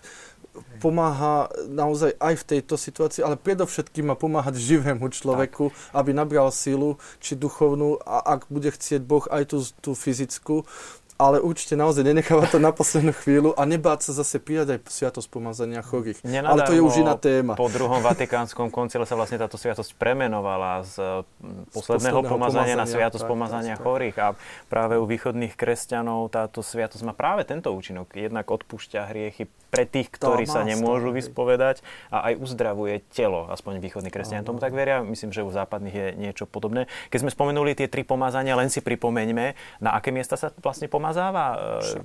pomáha 0.79 1.49
naozaj 1.67 2.15
aj 2.21 2.35
v 2.41 2.47
tejto 2.57 2.75
situácii, 2.77 3.23
ale 3.25 3.41
predovšetkým 3.41 4.13
má 4.13 4.15
pomáhať 4.15 4.61
živému 4.61 5.09
človeku, 5.09 5.73
tak. 5.73 5.97
aby 5.97 6.11
nabral 6.13 6.53
sílu, 6.53 7.01
či 7.19 7.39
duchovnú, 7.39 8.01
a 8.05 8.37
ak 8.37 8.51
bude 8.53 8.71
chcieť 8.71 9.03
Boh 9.03 9.25
aj 9.29 9.53
tú, 9.53 9.59
tú 9.81 9.91
fyzickú. 9.97 10.69
Ale 11.17 11.41
určite 11.41 11.81
naozaj 11.81 12.05
nenechávať 12.05 12.57
to 12.57 12.59
na 12.61 12.71
poslednú 12.77 13.17
chvíľu 13.17 13.57
a 13.57 13.65
nebáť 13.65 14.09
sa 14.09 14.13
zase 14.21 14.37
prijať 14.37 14.77
aj 14.77 14.79
sviatosť 14.85 15.29
pomazania 15.33 15.81
chorých. 15.81 16.21
Nenadarmo 16.21 16.53
ale 16.53 16.61
to 16.69 16.73
je 16.77 16.83
už 16.85 16.95
iná 17.01 17.17
téma. 17.17 17.57
Po 17.57 17.73
druhom 17.73 18.05
vatikánskom 18.05 18.69
koncile 18.69 19.09
sa 19.09 19.17
vlastne 19.17 19.41
táto 19.41 19.57
sviatosť 19.57 19.97
premenovala 19.97 20.85
z 20.85 21.25
posledného, 21.73 21.73
z 21.73 21.75
posledného 21.75 22.21
pomazania, 22.21 22.77
pomazania 22.77 22.77
na 22.77 22.87
sviatosť 22.87 23.25
tak, 23.25 23.33
pomazania 23.33 23.77
tak, 23.81 23.85
chorých 23.89 24.17
a 24.21 24.29
práve 24.69 24.95
u 25.01 25.05
východných 25.09 25.57
kresťanov 25.57 26.29
táto 26.29 26.61
sviatosť 26.61 27.03
má 27.09 27.17
práve 27.17 27.49
tento 27.49 27.73
účinok. 27.73 28.13
Jednak 28.13 28.45
odpúšťa 28.53 29.09
hriechy 29.09 29.49
pre 29.73 29.89
tých, 29.89 30.13
ktorí 30.13 30.45
sa 30.45 30.63
nemôžu 30.65 31.13
vyspovedať 31.13 31.85
a 32.13 32.33
aj 32.33 32.39
uzdravuje 32.39 33.03
telo, 33.13 33.51
aspoň 33.51 33.83
východní 33.83 34.09
kresťania 34.09 34.47
tomu 34.47 34.63
tak 34.63 34.73
veria. 34.73 35.03
Myslím, 35.05 35.33
že 35.35 35.45
u 35.45 35.53
západných 35.53 35.97
je 35.97 36.09
niečo 36.17 36.45
podobné. 36.49 36.89
Keď 37.13 37.27
sme 37.27 37.31
spomenuli 37.35 37.77
tie 37.77 37.91
tri 37.91 38.07
pomazania, 38.07 38.57
len 38.57 38.73
si 38.73 38.81
pripomeňme, 38.81 39.47
na 39.83 39.91
aké 39.93 40.15
miesta 40.15 40.39
sa 40.39 40.55
vlastne 40.63 40.89
pomáha 40.89 41.06
pomazáva? 41.07 41.47
E, 41.55 41.99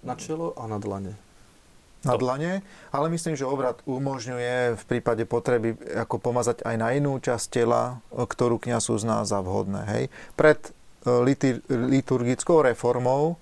na 0.00 0.16
čelo 0.16 0.56
a 0.56 0.64
na 0.64 0.80
dlane. 0.80 1.12
Na 2.06 2.14
dlane, 2.16 2.62
ale 2.94 3.10
myslím, 3.12 3.34
že 3.36 3.44
obrad 3.44 3.82
umožňuje 3.84 4.78
v 4.78 4.84
prípade 4.86 5.26
potreby 5.26 5.74
ako 5.98 6.22
pomazať 6.22 6.62
aj 6.62 6.76
na 6.78 6.94
inú 6.94 7.18
časť 7.18 7.46
tela, 7.50 8.00
ktorú 8.14 8.62
kniaz 8.62 8.88
uzná 8.88 9.26
za 9.28 9.42
vhodné. 9.44 9.82
Hej. 9.84 10.04
Pred 10.32 10.60
e, 10.64 10.70
liturgickou 11.68 12.64
reformou, 12.64 13.36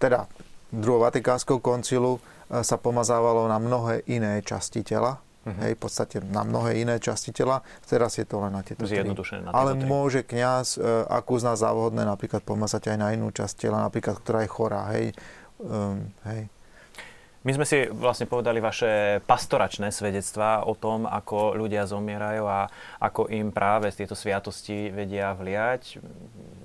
teda 0.00 0.24
druhého 0.72 1.04
vatikánskeho 1.04 1.60
koncilu, 1.60 2.16
e, 2.48 2.64
sa 2.64 2.80
pomazávalo 2.80 3.44
na 3.44 3.60
mnohé 3.60 4.08
iné 4.08 4.40
časti 4.40 4.80
tela, 4.80 5.20
Uh-huh. 5.48 5.60
Hej, 5.64 5.72
v 5.74 5.80
podstate 5.80 6.16
na 6.20 6.44
mnohé 6.44 6.84
iné 6.84 7.00
časti 7.00 7.32
tela. 7.32 7.64
Teraz 7.88 8.20
je 8.20 8.28
to 8.28 8.44
len 8.44 8.52
na 8.52 8.60
tieto 8.60 8.84
tri. 8.84 9.00
Na 9.40 9.50
Ale 9.56 9.80
tri. 9.80 9.88
môže 9.88 10.20
kňaz, 10.20 10.76
e, 10.76 11.08
ak 11.08 11.24
uzná 11.32 11.56
závodné, 11.56 12.04
napríklad 12.04 12.44
pomazať 12.44 12.92
aj 12.92 12.96
na 13.00 13.08
inú 13.16 13.32
časť 13.32 13.54
tela, 13.56 13.80
napríklad, 13.80 14.20
ktorá 14.20 14.44
je 14.44 14.50
chorá. 14.52 14.82
Hej. 14.92 15.16
Um, 15.58 16.12
hej. 16.28 16.52
My 17.46 17.54
sme 17.54 17.64
si 17.64 17.86
vlastne 17.88 18.26
povedali 18.28 18.60
vaše 18.60 19.22
pastoračné 19.24 19.94
svedectvá 19.94 20.66
o 20.66 20.74
tom, 20.74 21.06
ako 21.06 21.56
ľudia 21.56 21.86
zomierajú 21.88 22.44
a 22.44 22.66
ako 23.00 23.30
im 23.30 23.54
práve 23.54 23.88
z 23.94 24.04
tieto 24.04 24.18
sviatosti 24.18 24.90
vedia 24.90 25.32
vliať 25.32 26.02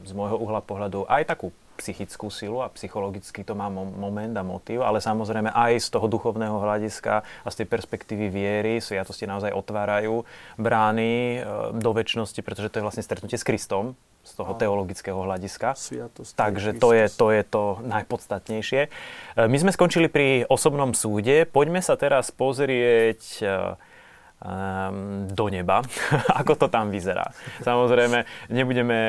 z 0.03 0.11
môjho 0.11 0.35
uhla 0.41 0.59
pohľadu 0.59 1.07
aj 1.07 1.23
takú 1.29 1.55
psychickú 1.77 2.29
silu 2.29 2.61
a 2.61 2.71
psychologicky 2.73 3.41
to 3.41 3.57
má 3.57 3.67
moment 3.71 4.33
a 4.37 4.43
motív, 4.45 4.85
ale 4.85 5.01
samozrejme 5.01 5.49
aj 5.51 5.81
z 5.81 5.87
toho 5.89 6.05
duchovného 6.07 6.57
hľadiska 6.61 7.23
a 7.23 7.47
z 7.49 7.63
tej 7.63 7.67
perspektívy 7.67 8.27
viery 8.29 8.73
sviatosti 8.79 9.25
naozaj 9.25 9.51
otvárajú 9.51 10.23
brány 10.55 11.11
e, 11.11 11.37
do 11.77 11.91
väčšnosti, 11.91 12.39
pretože 12.45 12.69
to 12.69 12.79
je 12.79 12.85
vlastne 12.85 13.05
stretnutie 13.05 13.37
s 13.37 13.45
Kristom 13.45 13.97
z 14.23 14.31
toho 14.39 14.55
teologického 14.55 15.19
hľadiska. 15.19 15.75
Sviatosti 15.75 16.39
Takže 16.39 16.79
to 16.79 16.95
je, 16.95 17.05
to 17.11 17.27
je 17.35 17.43
to 17.43 17.63
najpodstatnejšie. 17.83 18.81
E, 18.87 18.89
my 19.35 19.57
sme 19.59 19.71
skončili 19.75 20.07
pri 20.07 20.47
osobnom 20.47 20.95
súde. 20.95 21.43
Poďme 21.43 21.83
sa 21.83 21.99
teraz 21.99 22.31
pozrieť 22.31 23.21
e, 23.43 23.45
um, 24.43 25.25
do 25.31 25.47
neba. 25.47 25.81
Ako 26.43 26.59
to 26.59 26.67
tam 26.67 26.91
vyzerá? 26.91 27.31
Samozrejme, 27.63 28.27
nebudeme 28.51 28.99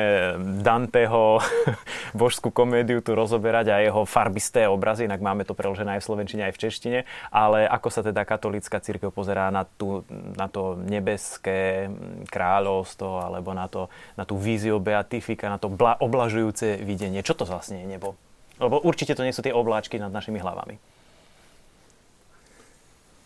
Danteho 0.63 1.43
božskú 2.19 2.49
komédiu 2.49 3.03
tu 3.03 3.13
rozoberať 3.13 3.75
a 3.75 3.83
jeho 3.83 4.07
farbisté 4.07 4.65
obrazy, 4.65 5.05
inak 5.05 5.19
máme 5.19 5.43
to 5.43 5.53
preložené 5.53 5.99
aj 5.99 6.01
v 6.01 6.07
slovenčine, 6.07 6.41
aj 6.47 6.55
v 6.55 6.61
češtine, 6.67 6.99
ale 7.29 7.67
ako 7.67 7.87
sa 7.91 8.01
teda 8.01 8.23
katolícka 8.23 8.79
církev 8.79 9.11
pozerá 9.11 9.51
na, 9.51 9.67
tú, 9.67 10.07
na 10.39 10.47
to 10.47 10.79
nebeské 10.79 11.91
kráľovstvo 12.31 13.19
alebo 13.21 13.51
na, 13.51 13.67
to, 13.67 13.91
na 14.15 14.23
tú 14.23 14.39
víziu 14.39 14.79
beatifika, 14.79 15.51
na 15.51 15.59
to 15.59 15.67
bla, 15.67 15.99
oblažujúce 15.99 16.79
videnie. 16.81 17.19
Čo 17.19 17.35
to 17.35 17.43
vlastne 17.43 17.83
je 17.83 17.87
nebo? 17.87 18.15
Lebo 18.55 18.79
určite 18.79 19.11
to 19.19 19.27
nie 19.27 19.35
sú 19.35 19.43
tie 19.43 19.51
obláčky 19.51 19.99
nad 19.99 20.15
našimi 20.15 20.39
hlavami 20.39 20.94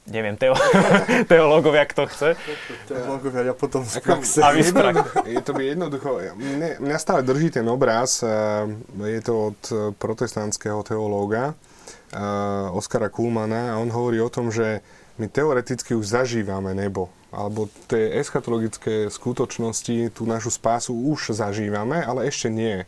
neviem, 0.10 0.36
teo, 0.36 0.58
teológovia, 1.32 1.86
kto 1.86 2.10
chce. 2.10 2.30
Teológovia, 2.90 3.50
ja 3.50 3.56
potom 3.56 3.86
z 3.86 4.02
praxe. 4.02 4.42
A 4.42 4.54
je 4.54 5.42
to 5.42 5.52
by 5.54 5.64
jednoducho, 5.74 6.20
mne, 6.36 6.82
mňa 6.82 6.98
stále 6.98 7.22
drží 7.24 7.54
ten 7.54 7.66
obraz, 7.70 8.22
eh, 8.22 8.30
je 9.00 9.22
to 9.22 9.54
od 9.54 9.60
protestantského 9.96 10.82
teológa 10.84 11.54
eh, 11.54 12.20
Oskara 12.74 13.10
Kulmana 13.10 13.74
a 13.74 13.80
on 13.80 13.90
hovorí 13.94 14.18
o 14.22 14.30
tom, 14.30 14.50
že 14.50 14.82
my 15.20 15.28
teoreticky 15.28 15.94
už 15.94 16.16
zažívame 16.16 16.72
nebo, 16.72 17.12
alebo 17.30 17.68
tie 17.92 18.18
eschatologické 18.24 19.12
skutočnosti, 19.12 20.16
tú 20.16 20.24
našu 20.24 20.50
spásu 20.50 20.96
už 20.96 21.36
zažívame, 21.36 22.00
ale 22.00 22.32
ešte 22.32 22.48
nie. 22.48 22.88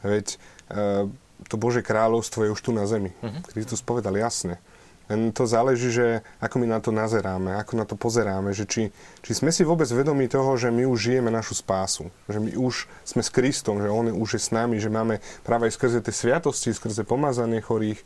Veď 0.00 0.38
eh, 0.70 1.10
to 1.50 1.54
Bože 1.58 1.82
kráľovstvo 1.82 2.46
je 2.46 2.54
už 2.54 2.60
tu 2.62 2.70
na 2.70 2.86
zemi. 2.86 3.10
Uh-huh. 3.18 3.42
Kristus 3.50 3.82
povedal 3.82 4.14
jasne. 4.14 4.62
Len 5.12 5.28
to 5.28 5.44
záleží, 5.44 5.92
že 5.92 6.24
ako 6.40 6.56
my 6.64 6.66
na 6.72 6.80
to 6.80 6.88
nazeráme, 6.88 7.52
ako 7.60 7.76
na 7.76 7.84
to 7.84 8.00
pozeráme, 8.00 8.56
že 8.56 8.64
či, 8.64 8.88
či 9.20 9.32
sme 9.36 9.52
si 9.52 9.60
vôbec 9.60 9.84
vedomi 9.92 10.24
toho, 10.24 10.56
že 10.56 10.72
my 10.72 10.88
už 10.88 11.12
žijeme 11.12 11.28
našu 11.28 11.52
spásu, 11.52 12.08
že 12.32 12.40
my 12.40 12.56
už 12.56 12.88
sme 13.04 13.20
s 13.20 13.28
Kristom, 13.28 13.84
že 13.84 13.92
On 13.92 14.08
už 14.08 14.40
je 14.40 14.42
s 14.42 14.48
nami, 14.48 14.80
že 14.80 14.88
máme 14.88 15.20
práve 15.44 15.68
aj 15.68 15.76
skrze 15.76 16.00
tie 16.00 16.16
sviatosti, 16.16 16.72
skrze 16.72 17.04
pomazanie 17.04 17.60
chorých, 17.60 18.00
e, 18.00 18.04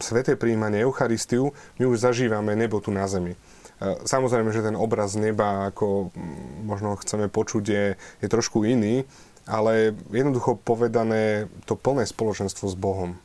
sveté 0.00 0.40
príjmanie, 0.40 0.80
Eucharistiu, 0.80 1.52
my 1.76 1.84
už 1.84 2.00
zažívame 2.00 2.56
nebo 2.56 2.80
tu 2.80 2.88
na 2.88 3.04
zemi. 3.04 3.36
E, 3.36 3.38
samozrejme, 4.08 4.56
že 4.56 4.64
ten 4.64 4.80
obraz 4.80 5.20
neba, 5.20 5.68
ako 5.68 6.16
možno 6.64 6.96
chceme 6.96 7.28
počuť, 7.28 7.64
je, 7.68 7.86
je 8.24 8.28
trošku 8.32 8.64
iný, 8.64 9.04
ale 9.44 9.92
jednoducho 10.08 10.56
povedané 10.56 11.52
to 11.68 11.76
plné 11.76 12.08
spoločenstvo 12.08 12.72
s 12.72 12.76
Bohom 12.78 13.20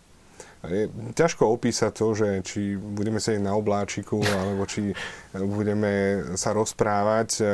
je 0.70 0.90
ťažko 1.14 1.50
opísať 1.50 1.92
to, 1.94 2.08
že 2.14 2.28
či 2.46 2.62
budeme 2.78 3.22
sedieť 3.22 3.44
na 3.44 3.54
obláčiku, 3.58 4.22
alebo 4.22 4.66
či 4.66 4.94
budeme 5.34 6.24
sa 6.40 6.52
rozprávať 6.52 7.30
eh, 7.40 7.46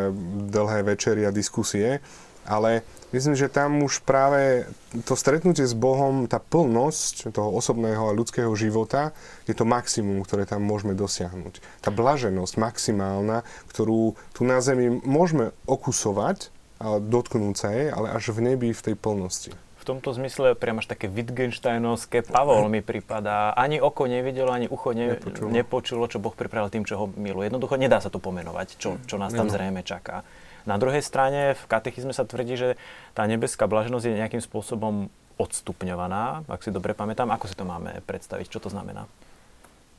dlhé 0.50 0.86
večery 0.86 1.26
a 1.28 1.32
diskusie, 1.32 2.00
ale 2.46 2.82
myslím, 3.14 3.38
že 3.38 3.54
tam 3.54 3.86
už 3.86 4.02
práve 4.02 4.66
to 5.06 5.14
stretnutie 5.14 5.62
s 5.62 5.78
Bohom, 5.78 6.26
tá 6.26 6.42
plnosť 6.42 7.30
toho 7.30 7.54
osobného 7.54 8.10
a 8.10 8.18
ľudského 8.18 8.50
života 8.58 9.14
je 9.46 9.54
to 9.54 9.62
maximum, 9.62 10.26
ktoré 10.26 10.50
tam 10.50 10.66
môžeme 10.66 10.98
dosiahnuť. 10.98 11.62
Tá 11.86 11.94
blaženosť 11.94 12.54
maximálna, 12.58 13.46
ktorú 13.70 14.18
tu 14.34 14.42
na 14.42 14.58
zemi 14.58 14.90
môžeme 15.06 15.54
okusovať, 15.70 16.50
ale 16.82 16.98
dotknúť 16.98 17.56
sa 17.56 17.70
jej, 17.70 17.94
ale 17.94 18.10
až 18.10 18.34
v 18.34 18.54
nebi 18.54 18.74
v 18.74 18.82
tej 18.82 18.96
plnosti 18.98 19.54
v 19.82 19.86
tomto 19.98 20.14
zmysle 20.14 20.54
priam 20.54 20.78
až 20.78 20.94
také 20.94 21.10
Wittgensteinovské. 21.10 22.22
Pavol 22.22 22.70
mi 22.70 22.86
pripadá. 22.86 23.58
Ani 23.58 23.82
oko 23.82 24.06
nevidelo, 24.06 24.54
ani 24.54 24.70
ucho 24.70 24.94
ne, 24.94 25.18
nepočulo. 25.18 25.50
nepočulo, 25.50 26.04
čo 26.06 26.22
Boh 26.22 26.38
pripravil 26.38 26.70
tým, 26.70 26.86
čo 26.86 27.02
ho 27.02 27.06
miluje. 27.18 27.50
Jednoducho 27.50 27.82
nedá 27.82 27.98
sa 27.98 28.14
to 28.14 28.22
pomenovať, 28.22 28.78
čo, 28.78 29.02
čo 29.10 29.18
nás 29.18 29.34
tam 29.34 29.50
zrejme 29.50 29.82
čaká. 29.82 30.22
Na 30.70 30.78
druhej 30.78 31.02
strane 31.02 31.58
v 31.58 31.64
katechizme 31.66 32.14
sa 32.14 32.22
tvrdí, 32.22 32.54
že 32.54 32.70
tá 33.18 33.26
nebeská 33.26 33.66
blaženosť 33.66 34.06
je 34.06 34.22
nejakým 34.22 34.44
spôsobom 34.46 35.10
odstupňovaná, 35.42 36.46
ak 36.46 36.62
si 36.62 36.70
dobre 36.70 36.94
pamätám. 36.94 37.34
Ako 37.34 37.50
si 37.50 37.58
to 37.58 37.66
máme 37.66 38.06
predstaviť? 38.06 38.46
Čo 38.46 38.62
to 38.62 38.70
znamená? 38.70 39.10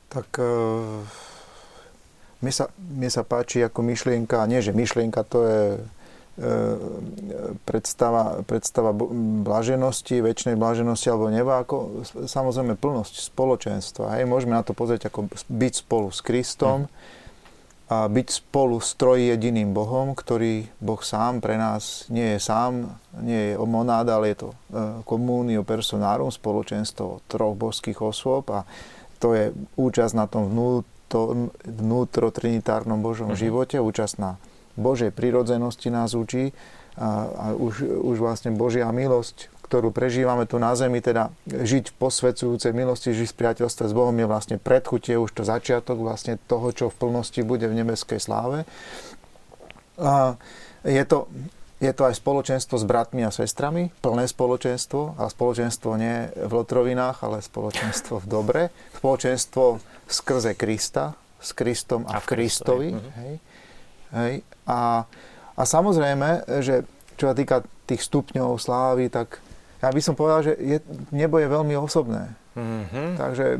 Tak 0.07 0.39
uh, 0.39 1.03
mne, 2.39 2.53
sa, 2.55 2.71
mne 2.79 3.09
sa 3.11 3.27
páči 3.27 3.59
ako 3.67 3.83
myšlienka, 3.83 4.47
nie 4.47 4.63
že 4.63 4.71
myšlienka, 4.71 5.19
to 5.27 5.39
je 5.43 5.61
predstava, 7.65 8.41
predstava 8.41 8.89
blaženosti, 9.45 10.17
väčšnej 10.17 10.57
blaženosti 10.57 11.13
alebo 11.13 11.29
neba 11.29 11.61
ako 11.61 12.05
samozrejme 12.25 12.73
plnosť 12.73 13.21
spoločenstva. 13.29 14.17
Hej. 14.17 14.25
Môžeme 14.25 14.57
na 14.57 14.65
to 14.65 14.73
pozrieť 14.73 15.13
ako 15.13 15.29
byť 15.29 15.73
spolu 15.85 16.09
s 16.09 16.25
Kristom 16.25 16.89
a 17.85 18.09
byť 18.09 18.27
spolu 18.33 18.81
s 18.81 18.97
jediným 18.97 19.77
Bohom, 19.77 20.17
ktorý 20.17 20.65
Boh 20.81 20.97
sám 21.05 21.37
pre 21.37 21.53
nás 21.53 22.09
nie 22.09 22.33
je 22.33 22.39
sám, 22.41 22.97
nie 23.21 23.53
je 23.53 23.61
monáda, 23.61 24.17
ale 24.17 24.33
je 24.33 24.37
to 24.41 24.49
e, 24.73 25.61
personárum, 25.61 26.33
spoločenstvo 26.33 27.21
troch 27.29 27.53
božských 27.53 28.01
osôb 28.01 28.49
a 28.49 28.65
to 29.21 29.37
je 29.37 29.53
účasť 29.77 30.13
na 30.17 30.25
tom 30.25 30.49
vnútro, 30.49 31.53
vnútro 31.61 32.33
trinitárnom 32.33 33.05
Božom 33.05 33.37
uh-huh. 33.37 33.37
živote, 33.37 33.77
účasť 33.77 34.15
na 34.17 34.41
Božej 34.77 35.11
prirodzenosti 35.13 35.89
nás 35.93 36.17
učí 36.17 36.51
a, 36.97 37.29
a 37.29 37.45
už, 37.57 37.83
už 37.83 38.17
vlastne 38.21 38.53
Božia 38.53 38.89
milosť, 38.93 39.49
ktorú 39.65 39.89
prežívame 39.89 40.45
tu 40.45 40.61
na 40.61 40.77
zemi, 40.77 41.01
teda 41.01 41.33
žiť 41.49 41.89
v 41.89 41.97
posvedzujúcej 41.97 42.77
milosti, 42.77 43.17
žiť 43.17 43.33
v 43.33 43.39
priateľstve 43.41 43.89
s 43.89 43.93
Bohom 43.97 44.13
je 44.13 44.29
vlastne 44.29 44.57
predchutie, 44.61 45.17
už 45.17 45.33
to 45.33 45.41
začiatok 45.41 45.97
vlastne 45.97 46.37
toho, 46.45 46.69
čo 46.69 46.85
v 46.93 46.97
plnosti 46.99 47.41
bude 47.41 47.65
v 47.65 47.81
nebeskej 47.81 48.21
sláve. 48.21 48.69
A 49.97 50.37
je 50.85 51.03
to, 51.09 51.25
je 51.81 51.89
to 51.89 52.05
aj 52.05 52.21
spoločenstvo 52.21 52.77
s 52.77 52.85
bratmi 52.85 53.25
a 53.25 53.33
sestrami, 53.33 53.89
plné 54.05 54.29
spoločenstvo, 54.29 55.17
a 55.17 55.25
spoločenstvo 55.25 55.89
nie 55.97 56.29
v 56.37 56.51
lotrovinách, 56.53 57.25
ale 57.25 57.41
spoločenstvo 57.41 58.21
v 58.21 58.27
dobre, 58.29 58.61
spoločenstvo 59.01 59.81
skrze 60.05 60.53
Krista, 60.53 61.17
s 61.43 61.51
Kristom 61.51 62.05
a, 62.05 62.17
a 62.17 62.23
v 62.23 62.25
Kristovi. 62.29 62.89
Kristovi. 62.93 63.09
Mhm. 63.09 63.11
Hej. 63.19 63.33
Hej. 64.13 64.45
A, 64.69 65.03
a 65.57 65.61
samozrejme, 65.65 66.45
že 66.61 66.85
čo 67.17 67.29
sa 67.29 67.35
týka 67.35 67.65
tých 67.89 68.05
stupňov 68.05 68.61
slávy, 68.61 69.11
tak 69.11 69.41
ja 69.83 69.91
by 69.91 70.01
som 70.01 70.15
povedal, 70.15 70.47
že 70.47 70.53
je, 70.55 70.77
nebo 71.11 71.37
je 71.37 71.47
veľmi 71.51 71.75
osobné. 71.75 72.31
Mm-hmm. 72.53 73.07
Takže 73.17 73.45
e, 73.57 73.59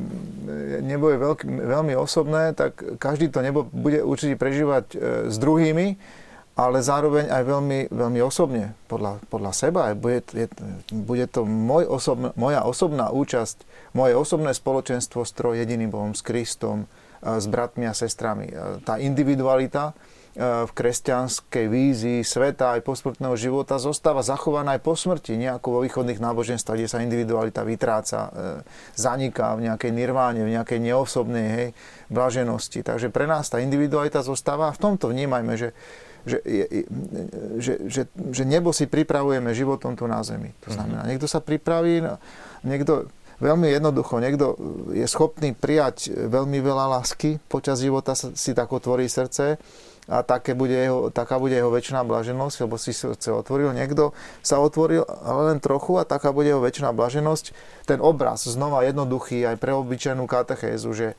nebo 0.86 1.10
je 1.10 1.18
veľký, 1.18 1.46
veľmi 1.50 1.94
osobné, 1.98 2.54
tak 2.54 2.78
každý 3.02 3.28
to 3.34 3.42
nebo 3.42 3.66
bude 3.66 4.00
určite 4.06 4.38
prežívať 4.38 4.86
e, 4.94 4.98
s 5.34 5.36
druhými, 5.42 5.98
ale 6.54 6.86
zároveň 6.86 7.34
aj 7.34 7.44
veľmi, 7.50 7.80
veľmi 7.90 8.22
osobne, 8.22 8.78
podľa, 8.86 9.18
podľa 9.34 9.52
seba. 9.58 9.90
Bude, 9.98 10.22
je, 10.38 10.46
bude 10.94 11.26
to 11.26 11.42
môj 11.50 11.90
osobn, 11.90 12.30
moja 12.38 12.62
osobná 12.62 13.10
účasť, 13.10 13.66
moje 13.98 14.14
osobné 14.14 14.54
spoločenstvo 14.54 15.26
s 15.26 15.34
trojediným 15.34 15.90
Bohom, 15.90 16.14
s 16.14 16.22
Kristom, 16.22 16.86
e, 16.86 17.42
s 17.42 17.50
bratmi 17.50 17.90
a 17.90 17.98
sestrami. 17.98 18.54
E, 18.54 18.86
tá 18.86 19.02
individualita, 19.02 19.98
v 20.34 20.72
kresťanskej 20.74 21.66
vízii 21.70 22.20
sveta 22.26 22.74
aj 22.74 22.82
posmrtného 22.82 23.38
života 23.38 23.78
zostáva 23.78 24.26
zachovaná 24.26 24.74
aj 24.74 24.82
po 24.82 24.98
smrti, 24.98 25.38
nejako 25.38 25.78
vo 25.78 25.80
východných 25.86 26.18
náboženstvách, 26.18 26.78
kde 26.82 26.90
sa 26.90 27.06
individualita 27.06 27.62
vytráca, 27.62 28.20
e, 28.20 28.30
zaniká 28.98 29.54
v 29.54 29.70
nejakej 29.70 29.94
nirváne, 29.94 30.42
v 30.42 30.58
nejakej 30.58 30.80
neosobnej 30.82 31.48
hej, 31.54 31.68
blaženosti. 32.10 32.82
Takže 32.82 33.14
pre 33.14 33.30
nás 33.30 33.46
tá 33.46 33.62
individualita 33.62 34.26
zostáva 34.26 34.74
a 34.74 34.76
v 34.76 34.82
tomto 34.82 35.14
vnímajme, 35.14 35.54
že, 35.54 35.70
že, 36.26 36.42
že, 37.62 37.74
že, 37.86 38.02
že 38.10 38.44
nebo 38.50 38.74
si 38.74 38.90
pripravujeme 38.90 39.54
životom 39.54 39.94
tu 39.94 40.10
na 40.10 40.26
zemi. 40.26 40.50
To 40.66 40.74
znamená, 40.74 41.06
niekto 41.06 41.30
sa 41.30 41.46
pripraví, 41.46 42.10
niekto 42.66 43.06
veľmi 43.38 43.70
jednoducho, 43.70 44.18
niekto 44.18 44.58
je 44.98 45.06
schopný 45.06 45.54
prijať 45.54 46.10
veľmi 46.10 46.58
veľa 46.58 46.98
lásky, 46.98 47.38
počas 47.46 47.86
života 47.86 48.18
si 48.18 48.52
tak 48.58 48.74
otvorí 48.74 49.06
srdce, 49.06 49.62
a 50.08 50.20
také 50.20 50.52
bude 50.52 50.76
jeho, 50.76 51.08
taká 51.08 51.40
bude 51.40 51.56
jeho 51.56 51.72
väčšiná 51.72 52.04
blaženosť, 52.04 52.68
lebo 52.68 52.76
si 52.76 52.92
srdce 52.92 53.32
otvoril. 53.32 53.72
Niekto 53.72 54.12
sa 54.44 54.60
otvoril 54.60 55.08
ale 55.08 55.56
len 55.56 55.60
trochu 55.64 55.96
a 55.96 56.04
taká 56.04 56.36
bude 56.36 56.52
jeho 56.52 56.60
väčšiná 56.60 56.92
blaženosť. 56.92 57.56
Ten 57.88 58.04
obraz 58.04 58.44
znova 58.44 58.84
jednoduchý 58.84 59.48
aj 59.48 59.56
pre 59.64 59.72
obyčajnú 59.72 60.28
katechézu, 60.28 60.92
že, 60.92 61.10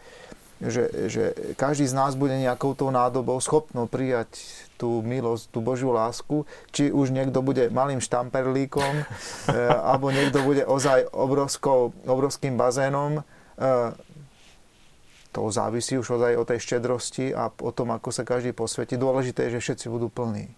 že, 0.60 1.08
že 1.08 1.22
každý 1.56 1.88
z 1.88 1.96
nás 1.96 2.12
bude 2.12 2.36
nejakou 2.36 2.76
tou 2.76 2.92
nádobou 2.92 3.40
schopno 3.40 3.88
prijať 3.88 4.36
tú 4.76 5.00
milosť, 5.00 5.48
tú 5.48 5.64
Božiu 5.64 5.88
lásku, 5.88 6.44
či 6.68 6.92
už 6.92 7.08
niekto 7.08 7.40
bude 7.40 7.72
malým 7.72 8.04
štamperlíkom, 8.04 8.94
e, 9.00 9.04
alebo 9.80 10.12
niekto 10.12 10.44
bude 10.44 10.60
ozaj 10.68 11.08
obrovskou, 11.08 11.96
obrovským 12.04 12.60
bazénom, 12.60 13.24
e, 13.56 14.04
to 15.34 15.50
závisí 15.50 15.98
už 15.98 16.14
aj 16.22 16.38
o 16.38 16.46
tej 16.46 16.62
štedrosti 16.62 17.34
a 17.34 17.50
o 17.50 17.70
tom, 17.74 17.90
ako 17.90 18.14
sa 18.14 18.22
každý 18.22 18.54
posvetí. 18.54 18.94
Dôležité 18.94 19.50
je, 19.50 19.58
že 19.58 19.64
všetci 19.66 19.86
budú 19.90 20.06
plní. 20.06 20.54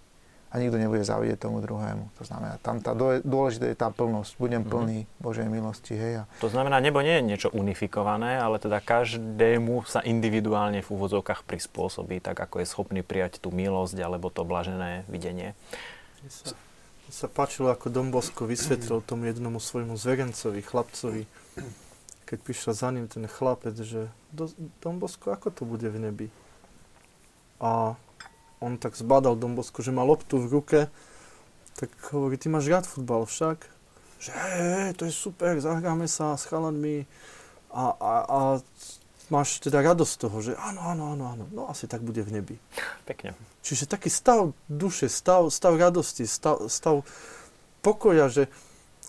A 0.52 0.62
nikto 0.62 0.78
nebude 0.78 1.02
závidieť 1.02 1.48
tomu 1.48 1.58
druhému. 1.58 2.12
To 2.16 2.24
znamená, 2.24 2.60
tam 2.62 2.78
tá 2.78 2.94
dôležité 3.24 3.72
je 3.72 3.76
tá 3.76 3.90
plnosť. 3.90 4.36
Budem 4.38 4.62
mhm. 4.62 4.70
plný 4.70 4.98
mm-hmm. 5.02 5.24
Božej 5.24 5.48
milosti. 5.48 5.94
Hej. 5.96 6.12
A... 6.20 6.28
To 6.44 6.52
znamená, 6.52 6.78
nebo 6.78 7.00
nie 7.00 7.18
je 7.18 7.24
niečo 7.24 7.48
unifikované, 7.50 8.36
ale 8.36 8.60
teda 8.60 8.84
každému 8.84 9.88
sa 9.88 10.04
individuálne 10.04 10.84
v 10.84 10.88
úvodzovkách 10.92 11.42
prispôsobí, 11.48 12.20
tak 12.20 12.36
ako 12.36 12.62
je 12.62 12.66
schopný 12.68 13.00
prijať 13.00 13.40
tú 13.40 13.48
milosť 13.48 13.96
alebo 13.98 14.28
to 14.28 14.44
blažené 14.44 15.08
videnie. 15.08 15.56
Mne 16.22 16.30
sa, 16.30 16.54
sa 17.10 17.26
páčilo, 17.26 17.72
ako 17.72 17.90
Dombosko 17.90 18.44
vysvetlil 18.46 19.02
tomu 19.02 19.26
jednomu 19.26 19.58
svojmu 19.58 19.98
zverencovi, 19.98 20.60
chlapcovi, 20.62 21.22
keď 22.26 22.38
prišiel 22.42 22.72
za 22.74 22.90
ním 22.90 23.06
ten 23.06 23.24
chlapec, 23.30 23.78
že 23.78 24.10
Dombosko, 24.82 25.30
ako 25.30 25.48
to 25.54 25.62
bude 25.62 25.86
v 25.86 25.98
nebi? 26.02 26.28
A 27.62 27.94
on 28.58 28.76
tak 28.76 28.98
zbadal 28.98 29.38
Dombosko, 29.38 29.80
že 29.80 29.94
má 29.94 30.02
loptu 30.02 30.42
v 30.42 30.50
ruke, 30.50 30.80
tak 31.78 31.88
hovorí, 32.10 32.34
ty 32.36 32.50
máš 32.50 32.66
rád 32.66 32.84
futbal 32.84 33.24
však? 33.24 33.70
Že 34.18 34.30
hej, 34.32 34.88
to 34.98 35.06
je 35.06 35.14
super, 35.14 35.54
zahráme 35.60 36.10
sa 36.10 36.34
s 36.34 36.48
chalanmi 36.50 37.06
a, 37.70 37.94
a, 37.94 38.12
a 38.26 38.38
máš 39.28 39.60
teda 39.62 39.84
radosť 39.84 40.12
z 40.12 40.18
toho, 40.18 40.36
že 40.40 40.52
áno, 40.56 40.80
áno, 40.82 41.04
áno, 41.14 41.24
áno, 41.30 41.44
no 41.52 41.62
asi 41.70 41.86
tak 41.86 42.02
bude 42.02 42.24
v 42.26 42.40
nebi. 42.40 42.56
Pekne. 43.04 43.36
Čiže 43.60 43.90
taký 43.90 44.08
stav 44.08 44.56
duše, 44.66 45.06
stav, 45.12 45.46
stav 45.52 45.76
radosti, 45.76 46.24
stav, 46.24 46.66
stav 46.72 47.04
pokoja, 47.84 48.26
že 48.32 48.48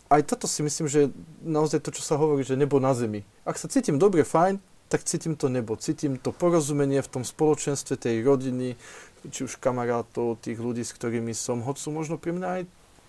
aj 0.07 0.21
toto 0.23 0.47
si 0.47 0.63
myslím, 0.63 0.87
že 0.87 1.11
naozaj 1.43 1.83
to, 1.83 1.91
čo 1.91 2.03
sa 2.03 2.15
hovorí, 2.15 2.43
že 2.43 2.55
nebo 2.55 2.79
na 2.79 2.95
zemi. 2.95 3.27
Ak 3.43 3.59
sa 3.59 3.67
cítim 3.67 3.99
dobre, 3.99 4.23
fajn, 4.23 4.59
tak 4.87 5.03
cítim 5.03 5.35
to 5.35 5.51
nebo, 5.51 5.75
cítim 5.75 6.15
to 6.15 6.31
porozumenie 6.31 7.03
v 7.03 7.11
tom 7.11 7.23
spoločenstve 7.27 7.99
tej 7.99 8.23
rodiny, 8.23 8.79
či 9.27 9.43
už 9.43 9.59
kamarátov, 9.59 10.39
tých 10.39 10.55
ľudí, 10.55 10.87
s 10.87 10.95
ktorými 10.95 11.35
som, 11.35 11.59
hoď 11.59 11.75
sú 11.75 11.89
možno 11.91 12.15
pri 12.15 12.31
mňa 12.39 12.47
aj 12.47 12.61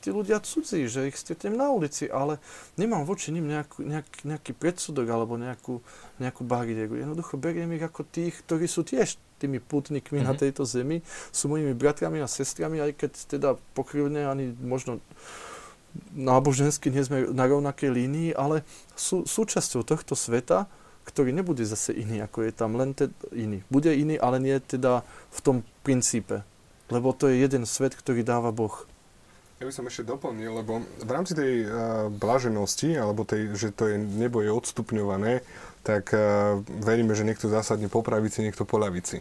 tí 0.03 0.15
ľudia 0.15 0.39
cudzí, 0.43 0.87
že 0.87 1.11
ich 1.11 1.19
stretnem 1.19 1.59
na 1.59 1.71
ulici, 1.71 2.07
ale 2.07 2.39
nemám 2.79 3.03
voči 3.03 3.35
ním 3.35 3.51
nejakú, 3.51 3.83
nejak, 3.83 4.07
nejaký 4.23 4.55
predsudok 4.55 5.07
alebo 5.11 5.35
nejakú, 5.35 5.83
nejakú 6.23 6.43
bariéru. 6.47 6.99
Jednoducho 6.99 7.35
beriem 7.39 7.75
ich 7.75 7.83
ako 7.83 8.07
tých, 8.07 8.43
ktorí 8.47 8.71
sú 8.71 8.87
tiež 8.87 9.19
tými 9.39 9.63
putníkmi 9.63 10.19
mm-hmm. 10.19 10.29
na 10.29 10.35
mhm. 10.35 10.41
tejto 10.43 10.63
zemi, 10.67 11.03
sú 11.31 11.47
mojimi 11.47 11.75
bratrami 11.75 12.19
a 12.19 12.31
sestrami, 12.31 12.83
aj 12.83 12.93
keď 12.99 13.13
teda 13.39 13.49
pokrivne 13.75 14.27
ani 14.27 14.51
možno 14.59 14.99
nábožensky 16.15 16.93
nie 16.93 17.05
sme 17.05 17.31
na 17.31 17.45
rovnakej 17.49 17.91
línii, 17.91 18.31
ale 18.37 18.63
sú 18.95 19.25
súčasťou 19.25 19.83
tohto 19.83 20.15
sveta, 20.15 20.71
ktorý 21.09 21.33
nebude 21.33 21.65
zase 21.65 21.97
iný, 21.97 22.21
ako 22.21 22.45
je 22.45 22.53
tam, 22.53 22.77
len 22.77 22.93
teda 22.93 23.15
iný. 23.33 23.65
Bude 23.73 23.97
iný, 23.97 24.21
ale 24.21 24.37
nie 24.37 24.57
teda 24.61 25.01
v 25.33 25.41
tom 25.41 25.57
princípe. 25.81 26.45
Lebo 26.93 27.17
to 27.17 27.33
je 27.33 27.41
jeden 27.41 27.65
svet, 27.65 27.97
ktorý 27.97 28.21
dáva 28.21 28.53
Boh. 28.53 28.85
Ja 29.59 29.67
by 29.67 29.75
som 29.75 29.89
ešte 29.91 30.07
doplnil, 30.07 30.55
lebo 30.55 30.85
v 30.85 31.11
rámci 31.11 31.35
tej 31.35 31.67
uh, 31.67 31.71
blaženosti, 32.13 32.95
alebo 32.95 33.27
tej, 33.27 33.51
že 33.59 33.75
to 33.75 33.91
je, 33.91 33.99
nebo 33.99 34.39
je 34.39 34.55
odstupňované, 34.55 35.43
tak 35.83 36.15
uh, 36.15 36.63
veríme, 36.85 37.17
že 37.17 37.27
niekto 37.27 37.51
zásadne 37.51 37.91
po 37.91 38.05
pravici, 38.05 38.45
niekto 38.45 38.63
po 38.63 38.79
ľavici 38.79 39.19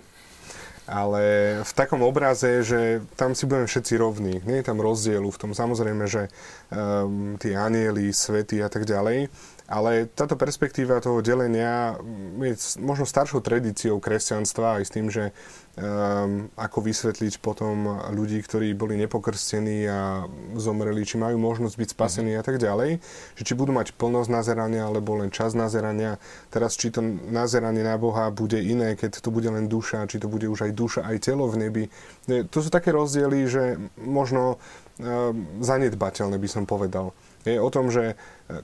ale 0.88 1.24
v 1.68 1.72
takom 1.76 2.00
obraze, 2.02 2.64
že 2.64 3.04
tam 3.20 3.36
si 3.36 3.44
budeme 3.44 3.68
všetci 3.68 3.94
rovní. 4.00 4.34
Nie 4.48 4.64
je 4.64 4.68
tam 4.72 4.80
rozdielu 4.80 5.28
v 5.28 5.40
tom. 5.40 5.52
Samozrejme, 5.52 6.08
že 6.08 6.32
um, 6.72 7.36
tí 7.36 7.52
anieli, 7.52 8.16
svety 8.16 8.64
a 8.64 8.72
tak 8.72 8.88
ďalej, 8.88 9.28
ale 9.68 10.08
táto 10.08 10.40
perspektíva 10.40 11.04
toho 11.04 11.20
delenia 11.20 12.00
je 12.40 12.56
možno 12.80 13.04
staršou 13.04 13.44
tradíciou 13.44 14.00
kresťanstva 14.00 14.80
aj 14.80 14.84
s 14.88 14.94
tým, 14.96 15.08
že 15.12 15.36
um, 15.78 16.50
ako 16.58 16.82
vysvetliť 16.82 17.38
potom 17.38 18.02
ľudí, 18.10 18.42
ktorí 18.42 18.74
boli 18.74 18.98
nepokrstení 18.98 19.86
a 19.86 20.26
zomreli, 20.58 21.06
či 21.06 21.22
majú 21.22 21.38
možnosť 21.38 21.76
byť 21.78 21.90
spasení 21.94 22.34
mm-hmm. 22.34 22.42
a 22.42 22.48
tak 22.48 22.58
ďalej, 22.58 22.98
že 23.38 23.44
či 23.46 23.54
budú 23.54 23.72
mať 23.72 23.94
plnosť 23.94 24.30
nazerania 24.34 24.90
alebo 24.90 25.16
len 25.16 25.30
čas 25.30 25.54
nazerania. 25.54 26.18
Teraz, 26.50 26.74
či 26.76 26.90
to 26.90 27.06
nazeranie 27.30 27.86
na 27.86 27.96
Boha 27.96 28.34
bude 28.34 28.58
iné, 28.58 28.98
keď 28.98 29.22
to 29.22 29.30
bude 29.30 29.48
len 29.48 29.70
duša, 29.70 30.10
či 30.10 30.18
to 30.18 30.26
bude 30.26 30.50
už 30.50 30.68
aj 30.68 30.72
duša, 30.74 31.02
aj 31.06 31.18
telo 31.22 31.46
v 31.46 31.56
nebi. 31.62 31.84
To 32.28 32.58
sú 32.60 32.74
také 32.74 32.90
rozdiely, 32.90 33.40
že 33.46 33.64
možno 34.02 34.58
um, 34.58 35.62
zanedbateľné 35.62 36.42
by 36.42 36.50
som 36.50 36.66
povedal 36.66 37.14
je 37.52 37.62
o 37.62 37.70
tom, 37.72 37.88
že 37.88 38.14
e, 38.14 38.16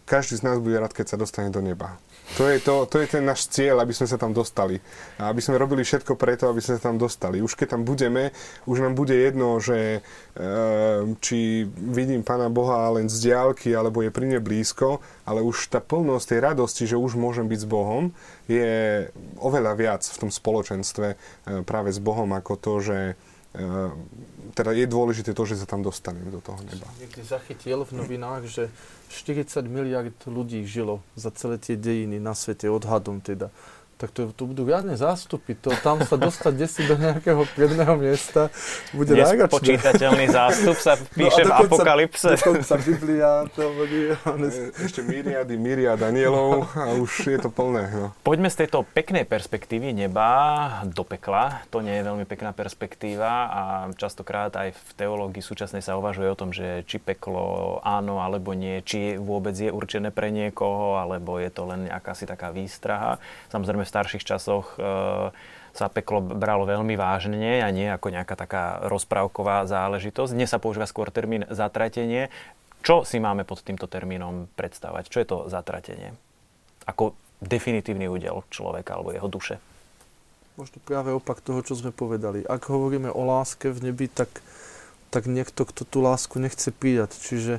každý 0.03 0.39
z 0.39 0.43
nás 0.43 0.57
bude 0.59 0.75
rád, 0.75 0.91
keď 0.91 1.15
sa 1.15 1.17
dostane 1.19 1.47
do 1.47 1.63
neba. 1.63 1.95
To 2.39 2.49
je, 2.49 2.57
to, 2.65 2.89
to 2.89 2.97
je 2.97 3.19
ten 3.19 3.21
náš 3.21 3.45
cieľ, 3.45 3.85
aby 3.85 3.93
sme 3.93 4.09
sa 4.09 4.17
tam 4.17 4.33
dostali. 4.33 4.81
A 5.21 5.29
aby 5.29 5.37
sme 5.37 5.59
robili 5.59 5.85
všetko 5.85 6.17
preto, 6.17 6.49
aby 6.49 6.65
sme 6.65 6.81
sa 6.81 6.89
tam 6.89 6.97
dostali. 6.97 7.43
Už 7.43 7.53
keď 7.53 7.77
tam 7.77 7.83
budeme, 7.85 8.33
už 8.65 8.81
nám 8.81 8.97
bude 8.97 9.13
jedno, 9.13 9.61
že 9.61 9.99
e, 9.99 10.39
či 11.21 11.67
vidím 11.69 12.25
Pána 12.25 12.49
Boha 12.49 12.89
len 12.95 13.05
z 13.05 13.29
diálky, 13.29 13.75
alebo 13.77 14.01
je 14.01 14.09
pri 14.09 14.25
mne 14.25 14.41
blízko, 14.41 15.03
ale 15.29 15.45
už 15.45 15.69
tá 15.69 15.77
plnosť 15.77 16.25
tej 16.33 16.39
radosti, 16.41 16.83
že 16.89 16.97
už 16.97 17.21
môžem 17.21 17.45
byť 17.45 17.59
s 17.59 17.67
Bohom, 17.69 18.09
je 18.49 19.05
oveľa 19.37 19.77
viac 19.77 20.01
v 20.01 20.19
tom 20.25 20.31
spoločenstve 20.33 21.07
e, 21.13 21.15
práve 21.67 21.93
s 21.93 22.01
Bohom, 22.01 22.33
ako 22.33 22.53
to, 22.57 22.73
že 22.81 22.97
teda 24.53 24.71
je 24.73 24.85
dôležité 24.89 25.37
to, 25.37 25.45
že 25.45 25.61
sa 25.61 25.69
tam 25.69 25.85
dostanem 25.85 26.25
do 26.33 26.41
toho 26.41 26.57
neba. 26.65 26.89
Niekde 26.97 27.21
zachytil 27.21 27.85
v 27.85 27.91
novinách, 28.01 28.49
že 28.49 28.63
40 29.13 29.69
miliard 29.69 30.17
ľudí 30.25 30.65
žilo 30.65 31.05
za 31.13 31.29
celé 31.29 31.61
tie 31.61 31.77
dejiny 31.77 32.17
na 32.17 32.33
svete, 32.33 32.65
odhadom 32.65 33.21
teda 33.21 33.53
tak 33.97 34.09
to, 34.11 34.33
to 34.33 34.43
budú 34.49 34.67
riadne 34.67 34.97
zástupy. 34.97 35.55
To, 35.63 35.71
tam 35.79 36.01
sa 36.03 36.17
dostať 36.17 36.53
desi 36.53 36.81
do 36.83 36.97
nejakého 36.99 37.45
predného 37.53 37.95
miesta 37.95 38.49
bude 38.91 39.13
náročné. 39.13 39.45
Nespočítateľný 39.45 40.25
zástup 40.29 40.77
sa 40.77 40.93
no 40.99 41.05
píše 41.13 41.43
no, 41.45 41.49
dokonca, 41.49 41.63
v 41.63 41.67
apokalypse. 41.69 42.29
Dokonca 42.39 42.73
Biblia 42.81 43.31
to 43.53 43.63
bude... 43.77 44.01
Ešte 44.81 45.01
myriady, 45.05 45.55
myriad 45.55 45.99
anielov 46.01 46.67
a 46.75 46.93
už 46.97 47.11
je 47.31 47.39
to 47.39 47.49
plné. 47.53 47.83
No. 47.93 48.07
Poďme 48.25 48.49
z 48.49 48.65
tejto 48.65 48.83
peknej 48.83 49.23
perspektívy 49.23 49.95
neba 49.95 50.29
do 50.89 51.05
pekla. 51.05 51.63
To 51.71 51.79
nie 51.79 51.99
je 51.99 52.03
veľmi 52.03 52.25
pekná 52.25 52.51
perspektíva 52.51 53.31
a 53.47 53.61
častokrát 53.95 54.51
aj 54.55 54.73
v 54.73 54.89
teológii 54.97 55.43
súčasnej 55.43 55.85
sa 55.85 55.95
uvažuje 55.95 56.27
o 56.27 56.39
tom, 56.39 56.51
že 56.51 56.83
či 56.87 56.97
peklo 56.99 57.79
áno 57.83 58.23
alebo 58.23 58.55
nie, 58.55 58.81
či 58.83 59.15
vôbec 59.19 59.53
je 59.53 59.69
určené 59.69 60.09
pre 60.09 60.31
niekoho, 60.33 60.97
alebo 60.99 61.37
je 61.37 61.49
to 61.51 61.67
len 61.69 61.87
akási 61.91 62.27
taká 62.27 62.49
výstraha. 62.49 63.19
Samozrejme 63.51 63.82
v 63.83 63.91
starších 63.93 64.23
časoch 64.23 64.75
e, 64.75 65.31
sa 65.73 65.87
peklo 65.89 66.21
bralo 66.21 66.69
veľmi 66.69 66.93
vážne 66.93 67.65
a 67.65 67.69
nie 67.73 67.89
ako 67.89 68.13
nejaká 68.13 68.37
taká 68.37 68.63
rozprávková 68.85 69.65
záležitosť. 69.65 70.37
Dnes 70.37 70.49
sa 70.53 70.61
používa 70.61 70.85
skôr 70.85 71.09
termín 71.09 71.49
zatratenie. 71.49 72.29
Čo 72.83 73.07
si 73.07 73.17
máme 73.17 73.47
pod 73.47 73.63
týmto 73.63 73.89
termínom 73.89 74.51
predstavať? 74.53 75.03
Čo 75.09 75.17
je 75.23 75.27
to 75.27 75.37
zatratenie? 75.49 76.13
Ako 76.85 77.15
definitívny 77.41 78.05
údel 78.05 78.43
človeka 78.53 78.99
alebo 78.99 79.15
jeho 79.15 79.27
duše? 79.31 79.55
Možno 80.53 80.77
práve 80.85 81.09
opak 81.09 81.41
toho, 81.41 81.65
čo 81.65 81.73
sme 81.73 81.89
povedali. 81.89 82.45
Ak 82.45 82.69
hovoríme 82.69 83.09
o 83.09 83.25
láske 83.25 83.73
v 83.73 83.89
nebi, 83.89 84.05
tak, 84.05 84.29
tak 85.09 85.25
niekto, 85.25 85.65
kto 85.65 85.81
tú 85.81 86.05
lásku 86.05 86.37
nechce 86.37 86.69
prijať. 86.69 87.17
Čiže 87.17 87.53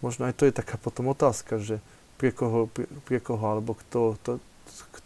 možno 0.00 0.24
aj 0.24 0.40
to 0.40 0.48
je 0.48 0.56
taká 0.56 0.80
potom 0.80 1.12
otázka, 1.12 1.60
že 1.60 1.84
pre 2.16 2.32
koho, 2.32 2.72
pre, 2.72 2.88
pre 3.04 3.20
koho 3.20 3.44
alebo 3.44 3.76
kto, 3.76 4.16
to, 4.24 4.40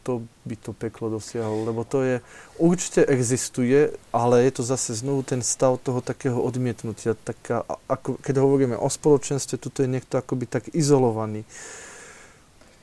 kto 0.04 0.20
by 0.44 0.56
to 0.60 0.76
peklo 0.76 1.08
dosiahol. 1.08 1.64
Lebo 1.64 1.88
to 1.88 2.04
je, 2.04 2.20
určite 2.60 3.08
existuje, 3.08 3.96
ale 4.12 4.44
je 4.44 4.60
to 4.60 4.62
zase 4.62 4.92
znovu 5.00 5.24
ten 5.24 5.40
stav 5.40 5.80
toho 5.80 6.04
takého 6.04 6.36
odmietnutia. 6.36 7.16
Taká, 7.16 7.64
ako, 7.88 8.20
keď 8.20 8.44
hovoríme 8.44 8.76
o 8.76 8.84
spoločenstve, 8.92 9.56
tuto 9.56 9.80
je 9.80 9.88
niekto 9.88 10.20
akoby 10.20 10.44
tak 10.44 10.68
izolovaný. 10.76 11.48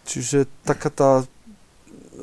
Čiže 0.09 0.49
taká 0.65 0.89
tá, 0.89 1.11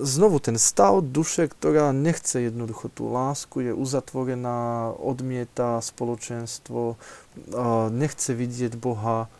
znovu 0.02 0.42
ten 0.42 0.58
stav 0.58 0.98
duše, 0.98 1.46
ktorá 1.46 1.94
nechce 1.94 2.50
jednoducho 2.50 2.90
tú 2.90 3.06
lásku, 3.14 3.70
je 3.70 3.70
uzatvorená, 3.70 4.90
odmieta 4.98 5.78
spoločenstvo, 5.78 6.98
nechce 7.94 8.34
vidieť 8.34 8.74
Boha, 8.74 9.30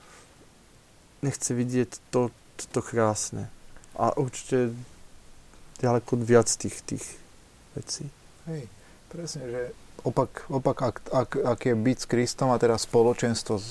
nechce 1.18 1.50
vidieť 1.50 1.98
to, 2.14 2.30
to 2.70 2.78
krásne. 2.78 3.50
A 3.98 4.14
určite 4.14 4.70
ďaleko 5.78 6.18
viac 6.18 6.50
tých, 6.50 6.82
tých 6.82 7.04
vecí. 7.78 8.10
Hej, 8.50 8.66
presne, 9.10 9.44
že 9.46 9.62
opak, 10.02 10.46
opak 10.50 10.78
ak, 10.82 10.96
ak, 11.10 11.30
ak 11.36 11.60
je 11.66 11.74
byť 11.74 11.98
s 11.98 12.06
Kristom 12.06 12.54
a 12.54 12.60
teda 12.60 12.78
spoločenstvo 12.78 13.58
s, 13.58 13.68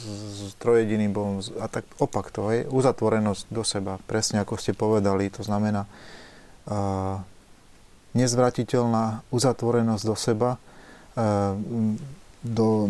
s 0.52 0.54
trojediným 0.60 1.12
Bohom 1.12 1.40
a 1.60 1.66
tak 1.72 1.88
opak 2.00 2.32
to 2.32 2.52
je 2.52 2.68
uzatvorenosť 2.68 3.44
do 3.52 3.64
seba, 3.64 4.00
presne 4.08 4.44
ako 4.44 4.60
ste 4.60 4.76
povedali, 4.76 5.32
to 5.32 5.44
znamená 5.44 5.88
uh, 5.88 7.20
nezvratiteľná 8.16 9.28
uzatvorenosť 9.32 10.04
do 10.04 10.16
seba, 10.16 10.50
uh, 10.56 11.56
do, 12.46 12.86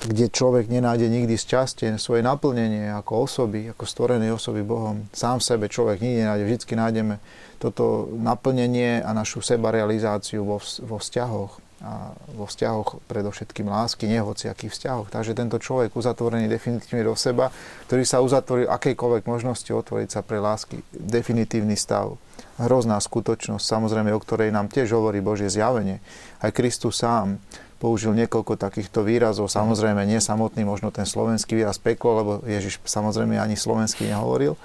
kde 0.00 0.32
človek 0.32 0.72
nenájde 0.72 1.12
nikdy 1.12 1.36
šťastie, 1.36 2.00
svoje 2.00 2.24
naplnenie 2.24 2.88
ako 2.96 3.28
osoby, 3.28 3.68
ako 3.70 3.84
stvorenej 3.84 4.32
osoby 4.32 4.64
Bohom. 4.64 5.04
Sám 5.12 5.38
v 5.38 5.46
sebe 5.46 5.66
človek 5.68 6.00
nikdy 6.00 6.24
nenájde, 6.24 6.44
vždy 6.48 6.74
nájdeme 6.74 7.14
toto 7.60 8.08
naplnenie 8.16 9.04
a 9.04 9.12
našu 9.12 9.44
sebarealizáciu 9.44 10.44
vo, 10.44 10.58
vo 10.60 10.96
vzťahoch 10.96 11.64
a 11.84 12.16
vo 12.32 12.48
vzťahoch 12.48 13.04
predovšetkým 13.04 13.68
lásky, 13.68 14.08
nie 14.08 14.16
hociakých 14.16 14.72
vzťahoch. 14.72 15.12
Takže 15.12 15.36
tento 15.36 15.60
človek 15.60 15.92
uzatvorený 15.92 16.48
definitívne 16.48 17.04
do 17.04 17.12
seba, 17.12 17.52
ktorý 17.84 18.00
sa 18.08 18.24
uzatvorí 18.24 18.64
akejkoľvek 18.64 19.28
možnosti 19.28 19.68
otvoriť 19.68 20.08
sa 20.08 20.24
pre 20.24 20.40
lásky, 20.40 20.80
definitívny 20.96 21.76
stav. 21.76 22.16
Hrozná 22.56 22.96
skutočnosť, 22.96 23.60
samozrejme, 23.60 24.08
o 24.08 24.20
ktorej 24.20 24.48
nám 24.48 24.72
tiež 24.72 24.96
hovorí 24.96 25.20
Božie 25.20 25.52
zjavenie. 25.52 26.00
Aj 26.40 26.48
Kristus 26.48 26.96
sám 26.96 27.36
použil 27.76 28.16
niekoľko 28.16 28.56
takýchto 28.56 29.04
výrazov, 29.04 29.52
samozrejme 29.52 30.04
nie 30.08 30.20
samotný, 30.20 30.64
možno 30.64 30.88
ten 30.88 31.04
slovenský 31.04 31.60
výraz 31.60 31.76
peklo, 31.76 32.10
lebo 32.20 32.32
Ježiš 32.48 32.80
samozrejme 32.84 33.36
ani 33.36 33.56
slovenský 33.56 34.08
nehovoril, 34.08 34.56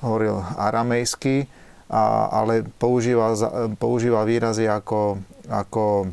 hovoril 0.00 0.40
aramejsky, 0.56 1.48
a, 1.88 2.28
ale 2.44 2.64
používa, 2.76 3.32
používa 3.80 4.24
výrazy 4.24 4.68
ako, 4.68 5.20
ako 5.48 6.12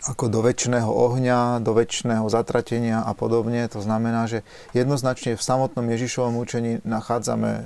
ako 0.00 0.32
do 0.32 0.40
väčšného 0.40 0.88
ohňa, 0.88 1.60
do 1.60 1.76
väčšného 1.76 2.24
zatratenia 2.32 3.04
a 3.04 3.12
podobne. 3.12 3.68
To 3.68 3.84
znamená, 3.84 4.24
že 4.24 4.40
jednoznačne 4.72 5.36
v 5.36 5.42
samotnom 5.44 5.84
Ježišovom 5.84 6.40
učení 6.40 6.80
nachádzame 6.88 7.50
e, 7.52 7.62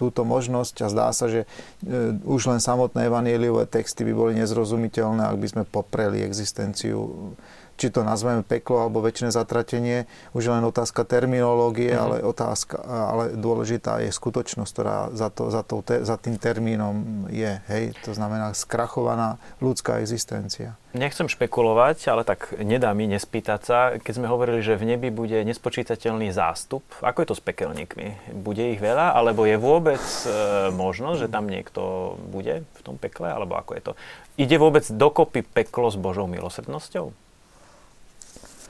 túto 0.00 0.24
možnosť 0.24 0.74
a 0.84 0.86
zdá 0.88 1.08
sa, 1.12 1.28
že 1.28 1.44
e, 1.84 2.16
už 2.24 2.48
len 2.48 2.60
samotné 2.64 3.12
evanieliové 3.12 3.68
texty 3.68 4.08
by 4.08 4.12
boli 4.16 4.32
nezrozumiteľné, 4.40 5.28
ak 5.28 5.36
by 5.36 5.48
sme 5.52 5.62
popreli 5.68 6.24
existenciu 6.24 7.32
či 7.76 7.92
to 7.92 8.02
nazveme 8.02 8.40
peklo 8.42 8.82
alebo 8.82 9.04
väčšie 9.04 9.30
zatratenie, 9.32 10.08
už 10.32 10.50
len 10.50 10.64
otázka 10.64 11.04
terminológie, 11.04 11.92
mm-hmm. 11.92 12.04
ale, 12.04 12.16
otázka, 12.24 12.76
ale 12.82 13.24
dôležitá 13.36 14.00
je 14.02 14.10
skutočnosť, 14.10 14.70
ktorá 14.72 14.98
za, 15.12 15.28
to, 15.28 15.52
za, 15.52 15.62
to, 15.62 15.84
za 15.84 16.16
tým 16.16 16.40
termínom 16.40 17.28
je. 17.28 17.60
Hej? 17.68 17.92
To 18.08 18.16
znamená 18.16 18.56
skrachovaná 18.56 19.36
ľudská 19.60 20.00
existencia. 20.00 20.74
Nechcem 20.96 21.28
špekulovať, 21.28 22.08
ale 22.08 22.24
tak 22.24 22.56
nedá 22.56 22.88
mi 22.96 23.04
nespýtať 23.04 23.60
sa, 23.60 23.78
keď 24.00 24.12
sme 24.16 24.32
hovorili, 24.32 24.64
že 24.64 24.80
v 24.80 24.96
nebi 24.96 25.12
bude 25.12 25.36
nespočítateľný 25.44 26.32
zástup, 26.32 26.80
ako 27.04 27.20
je 27.20 27.28
to 27.28 27.36
s 27.36 27.44
pekelníkmi? 27.44 28.32
Bude 28.32 28.72
ich 28.72 28.80
veľa, 28.80 29.12
alebo 29.12 29.44
je 29.44 29.60
vôbec 29.60 30.00
e, 30.00 30.28
možnosť, 30.72 31.28
že 31.28 31.28
tam 31.28 31.52
niekto 31.52 32.16
bude 32.32 32.64
v 32.64 32.80
tom 32.80 32.96
pekle, 32.96 33.28
alebo 33.28 33.60
ako 33.60 33.76
je 33.76 33.82
to? 33.84 33.92
Ide 34.40 34.56
vôbec 34.56 34.88
dokopy 34.88 35.44
peklo 35.44 35.92
s 35.92 36.00
Božou 36.00 36.24
milosrdnosťou? 36.24 37.25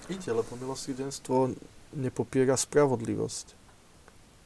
Ide, 0.06 0.30
lebo 0.30 0.54
milosrdenstvo 0.54 1.58
nepopiera 1.90 2.54
spravodlivosť. 2.54 3.58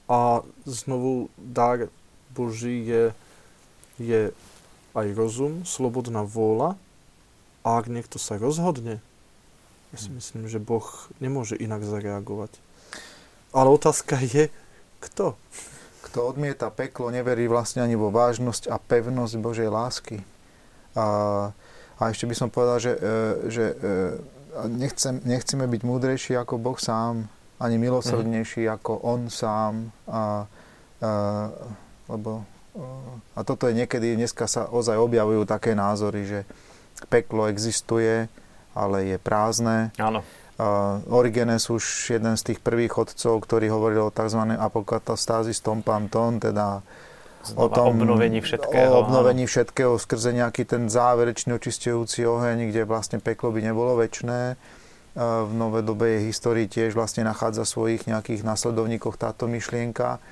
A 0.08 0.40
znovu 0.64 1.28
dar 1.36 1.92
Boží 2.32 2.82
je, 2.88 3.04
je 4.00 4.22
aj 4.96 5.06
rozum, 5.14 5.62
slobodná 5.68 6.24
vôľa. 6.24 6.80
A 7.60 7.76
ak 7.76 7.92
niekto 7.92 8.16
sa 8.16 8.40
rozhodne, 8.40 9.04
ja 9.92 9.98
si 10.00 10.08
myslím, 10.16 10.48
že 10.48 10.62
Boh 10.62 10.86
nemôže 11.20 11.60
inak 11.60 11.84
zareagovať. 11.84 12.56
Ale 13.52 13.68
otázka 13.68 14.16
je, 14.22 14.48
kto? 15.02 15.36
Kto 16.06 16.18
odmieta 16.24 16.72
peklo, 16.72 17.12
neverí 17.12 17.50
vlastne 17.50 17.84
ani 17.84 18.00
vo 18.00 18.08
vážnosť 18.08 18.72
a 18.72 18.80
pevnosť 18.80 19.34
Božej 19.42 19.68
lásky. 19.68 20.24
A, 20.96 21.06
a 22.00 22.02
ešte 22.08 22.24
by 22.24 22.34
som 22.34 22.48
povedal, 22.48 22.78
že, 22.80 22.92
e, 22.96 23.10
že 23.52 23.64
e, 23.70 23.76
nechcem, 24.68 25.20
nechceme 25.24 25.66
byť 25.66 25.82
múdrejší 25.82 26.32
ako 26.38 26.58
Boh 26.58 26.78
sám, 26.78 27.28
ani 27.60 27.76
milosrdnejší 27.76 28.66
mm. 28.66 28.72
ako 28.80 28.92
On 29.04 29.30
sám. 29.30 29.92
A, 30.08 30.10
a, 30.12 30.22
lebo, 32.10 32.42
a 33.36 33.40
toto 33.46 33.70
je 33.70 33.78
niekedy, 33.78 34.16
dneska 34.16 34.50
sa 34.50 34.66
ozaj 34.70 34.98
objavujú 34.98 35.46
také 35.46 35.76
názory, 35.78 36.26
že 36.26 36.40
peklo 37.08 37.48
existuje, 37.48 38.26
ale 38.74 39.14
je 39.14 39.16
prázdne. 39.18 39.94
Áno. 39.96 40.20
Uh, 40.60 41.00
Origenes 41.08 41.72
už 41.72 42.12
jeden 42.12 42.36
z 42.36 42.52
tých 42.52 42.60
prvých 42.60 42.92
odcov, 43.00 43.40
ktorý 43.48 43.72
hovoril 43.72 44.12
o 44.12 44.12
tzv. 44.12 44.44
apokatastázi 44.60 45.56
stompanton, 45.56 46.36
teda 46.36 46.84
o 47.56 47.66
tom 47.72 47.96
obnovení 47.96 48.44
všetkého. 48.44 48.92
O 48.92 49.00
obnovení 49.04 49.44
áno. 49.46 49.52
všetkého 49.52 49.94
skrze 49.96 50.36
nejaký 50.36 50.68
ten 50.68 50.92
záverečný 50.92 51.56
očistujúci 51.56 52.28
oheň, 52.28 52.68
kde 52.68 52.84
vlastne 52.84 53.18
peklo 53.18 53.48
by 53.50 53.64
nebolo 53.64 53.96
väčné. 53.96 54.60
V 55.18 55.50
novodobej 55.50 56.22
histórii 56.30 56.70
tiež 56.70 56.94
vlastne 56.94 57.26
nachádza 57.26 57.66
svojich 57.66 58.06
nejakých 58.06 58.46
následovníkoch 58.46 59.18
táto 59.18 59.50
myšlienka. 59.50 60.22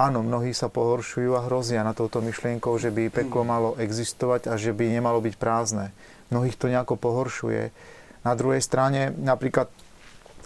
Áno, 0.00 0.24
mnohí 0.24 0.56
sa 0.56 0.72
pohoršujú 0.72 1.36
a 1.36 1.44
hrozia 1.44 1.84
na 1.84 1.92
touto 1.92 2.24
myšlienkou, 2.24 2.72
že 2.80 2.88
by 2.88 3.12
peklo 3.12 3.44
malo 3.44 3.76
existovať 3.76 4.48
a 4.48 4.56
že 4.56 4.72
by 4.72 4.88
nemalo 4.88 5.20
byť 5.20 5.34
prázdne. 5.36 5.92
Mnohých 6.32 6.56
to 6.56 6.72
nejako 6.72 6.96
pohoršuje. 6.96 7.68
Na 8.24 8.32
druhej 8.32 8.64
strane, 8.64 9.12
napríklad 9.12 9.68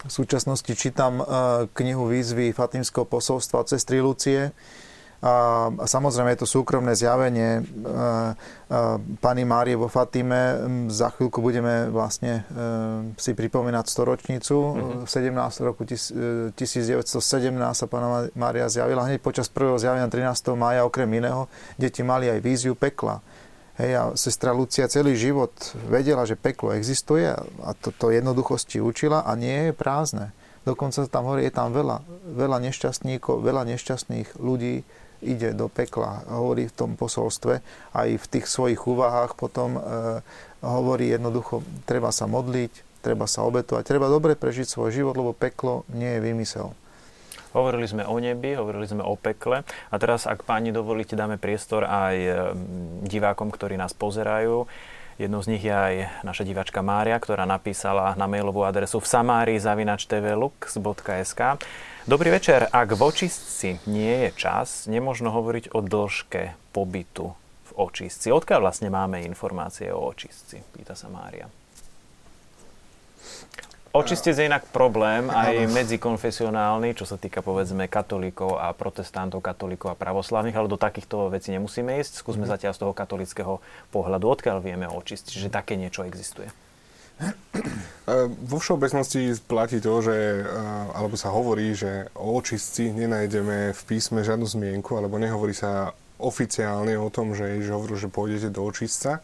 v 0.03 0.11
súčasnosti 0.11 0.69
čítam 0.75 1.23
knihu 1.71 2.11
výzvy 2.11 2.51
Fatimského 2.51 3.07
posolstva 3.07 3.63
cez 3.71 3.87
Lucie, 3.87 4.51
a, 5.17 5.67
a 5.73 5.85
samozrejme 5.89 6.37
je 6.37 6.45
to 6.45 6.47
súkromné 6.47 6.93
zjavenie. 6.93 7.65
Pani 9.17 9.43
Márie 9.49 9.73
vo 9.73 9.89
Fatime, 9.89 10.61
za 10.93 11.09
chvíľku 11.09 11.41
budeme 11.41 11.89
vlastne 11.89 12.45
e, 12.45 13.15
si 13.17 13.33
pripomínať 13.33 13.85
storočnicu. 13.87 14.53
Mm-hmm. 14.53 15.07
V 15.07 15.09
17. 15.09 15.65
roku 15.65 15.87
1917 15.87 16.53
sa 17.73 17.85
Pána 17.89 18.29
Mária 18.37 18.69
zjavila. 18.69 19.07
Hneď 19.07 19.23
počas 19.23 19.49
prvého 19.49 19.79
zjavenia 19.81 20.05
13. 20.05 20.53
mája 20.53 20.85
okrem 20.85 21.09
iného 21.09 21.49
deti 21.79 22.05
mali 22.05 22.29
aj 22.29 22.43
víziu 22.43 22.77
pekla. 22.77 23.23
Hej, 23.77 23.91
a 23.93 24.03
sestra 24.17 24.53
Lucia 24.57 24.89
celý 24.89 25.13
život 25.13 25.53
vedela, 25.85 26.25
že 26.25 26.33
peklo 26.33 26.73
existuje 26.73 27.29
a 27.37 27.69
to, 27.77 27.93
to 27.93 28.09
jednoduchosti 28.09 28.81
učila 28.81 29.21
a 29.21 29.37
nie 29.37 29.69
je 29.69 29.73
prázdne. 29.73 30.33
Dokonca 30.65 31.05
tam 31.07 31.29
hovorí, 31.29 31.47
je 31.47 31.53
tam 31.53 31.71
veľa, 31.71 32.03
veľa 32.35 32.57
nešťastníkov, 32.59 33.39
veľa 33.39 33.63
nešťastných 33.69 34.41
ľudí, 34.41 34.83
ide 35.21 35.53
do 35.53 35.67
pekla. 35.71 36.25
Hovorí 36.29 36.69
v 36.69 36.75
tom 36.75 36.91
posolstve, 36.93 37.61
aj 37.93 38.09
v 38.17 38.25
tých 38.29 38.45
svojich 38.45 38.81
úvahách 38.81 39.33
potom 39.33 39.77
e, 39.77 39.81
hovorí 40.61 41.13
jednoducho, 41.13 41.65
treba 41.89 42.13
sa 42.13 42.25
modliť, 42.29 43.01
treba 43.01 43.29
sa 43.29 43.45
obetovať, 43.45 43.83
treba 43.85 44.11
dobre 44.11 44.37
prežiť 44.37 44.67
svoj 44.67 44.89
život, 44.93 45.15
lebo 45.17 45.31
peklo 45.33 45.87
nie 45.93 46.17
je 46.17 46.23
vymysel. 46.23 46.67
Hovorili 47.55 47.87
sme 47.89 48.03
o 48.05 48.19
nebi, 48.19 48.53
hovorili 48.53 48.85
sme 48.85 49.01
o 49.01 49.15
pekle 49.17 49.63
a 49.65 49.95
teraz, 49.97 50.27
ak 50.29 50.43
páni 50.45 50.69
dovolíte, 50.69 51.17
dáme 51.17 51.41
priestor 51.41 51.87
aj 51.87 52.15
e, 52.17 52.31
divákom, 53.07 53.49
ktorí 53.49 53.79
nás 53.79 53.95
pozerajú. 53.97 54.67
Jednou 55.17 55.41
z 55.41 55.57
nich 55.57 55.65
je 55.65 55.73
aj 55.73 56.21
naša 56.21 56.45
divačka 56.45 56.85
Mária, 56.85 57.17
ktorá 57.17 57.49
napísala 57.49 58.13
na 58.13 58.29
mailovú 58.29 58.61
adresu 58.61 59.01
v 59.01 59.09
samári 59.09 59.57
zavinačtvlux.sk. 59.57 61.41
Dobrý 62.07 62.31
večer. 62.31 62.71
Ak 62.71 62.95
v 62.95 63.03
očistci 63.03 63.83
nie 63.83 64.15
je 64.23 64.29
čas, 64.39 64.87
nemožno 64.87 65.27
hovoriť 65.27 65.75
o 65.75 65.83
dĺžke 65.83 66.55
pobytu 66.71 67.35
v 67.67 67.71
očistci. 67.75 68.31
Odkiaľ 68.31 68.63
vlastne 68.63 68.87
máme 68.87 69.27
informácie 69.27 69.91
o 69.91 70.07
očistci? 70.07 70.63
Pýta 70.71 70.95
sa 70.95 71.11
Mária. 71.11 71.51
Očistec 73.91 74.39
je 74.39 74.47
inak 74.47 74.71
problém 74.71 75.27
aj 75.27 75.67
medzikonfesionálny, 75.67 76.95
čo 76.95 77.03
sa 77.03 77.19
týka 77.19 77.43
povedzme 77.43 77.91
katolíkov 77.91 78.55
a 78.55 78.71
protestantov, 78.71 79.43
katolíkov 79.43 79.91
a 79.91 79.99
pravoslavných, 79.99 80.55
ale 80.55 80.71
do 80.71 80.79
takýchto 80.79 81.27
vecí 81.27 81.51
nemusíme 81.51 81.91
ísť. 81.99 82.23
Skúsme 82.23 82.47
mm-hmm. 82.47 82.55
zatiaľ 82.55 82.71
z 82.71 82.81
toho 82.87 82.95
katolického 82.95 83.59
pohľadu, 83.91 84.31
odkiaľ 84.31 84.63
vieme 84.63 84.87
o 84.87 84.95
očistci, 84.95 85.43
že 85.43 85.51
také 85.51 85.75
niečo 85.75 86.07
existuje. 86.07 86.47
Vo 88.47 88.57
všeobecnosti 88.63 89.35
platí 89.43 89.83
to, 89.83 89.99
že, 89.99 90.47
alebo 90.95 91.19
sa 91.19 91.27
hovorí, 91.27 91.75
že 91.75 92.07
o 92.15 92.39
očistci 92.39 92.95
nenájdeme 92.95 93.75
v 93.75 93.81
písme 93.83 94.23
žiadnu 94.23 94.47
zmienku, 94.47 94.95
alebo 94.95 95.19
nehovorí 95.19 95.51
sa 95.51 95.91
oficiálne 96.15 96.95
o 96.95 97.11
tom, 97.11 97.35
že 97.35 97.59
Ježiš 97.59 97.75
hovoril, 97.75 97.97
že 97.99 98.07
pôjdete 98.07 98.49
do 98.55 98.63
očistca, 98.63 99.19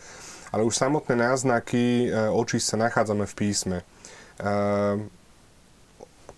ale 0.51 0.67
už 0.67 0.75
samotné 0.75 1.15
náznaky 1.15 2.11
očistca 2.35 2.75
nachádzame 2.75 3.23
v 3.23 3.37
písme. 3.39 3.77
Ehm, 4.41 5.09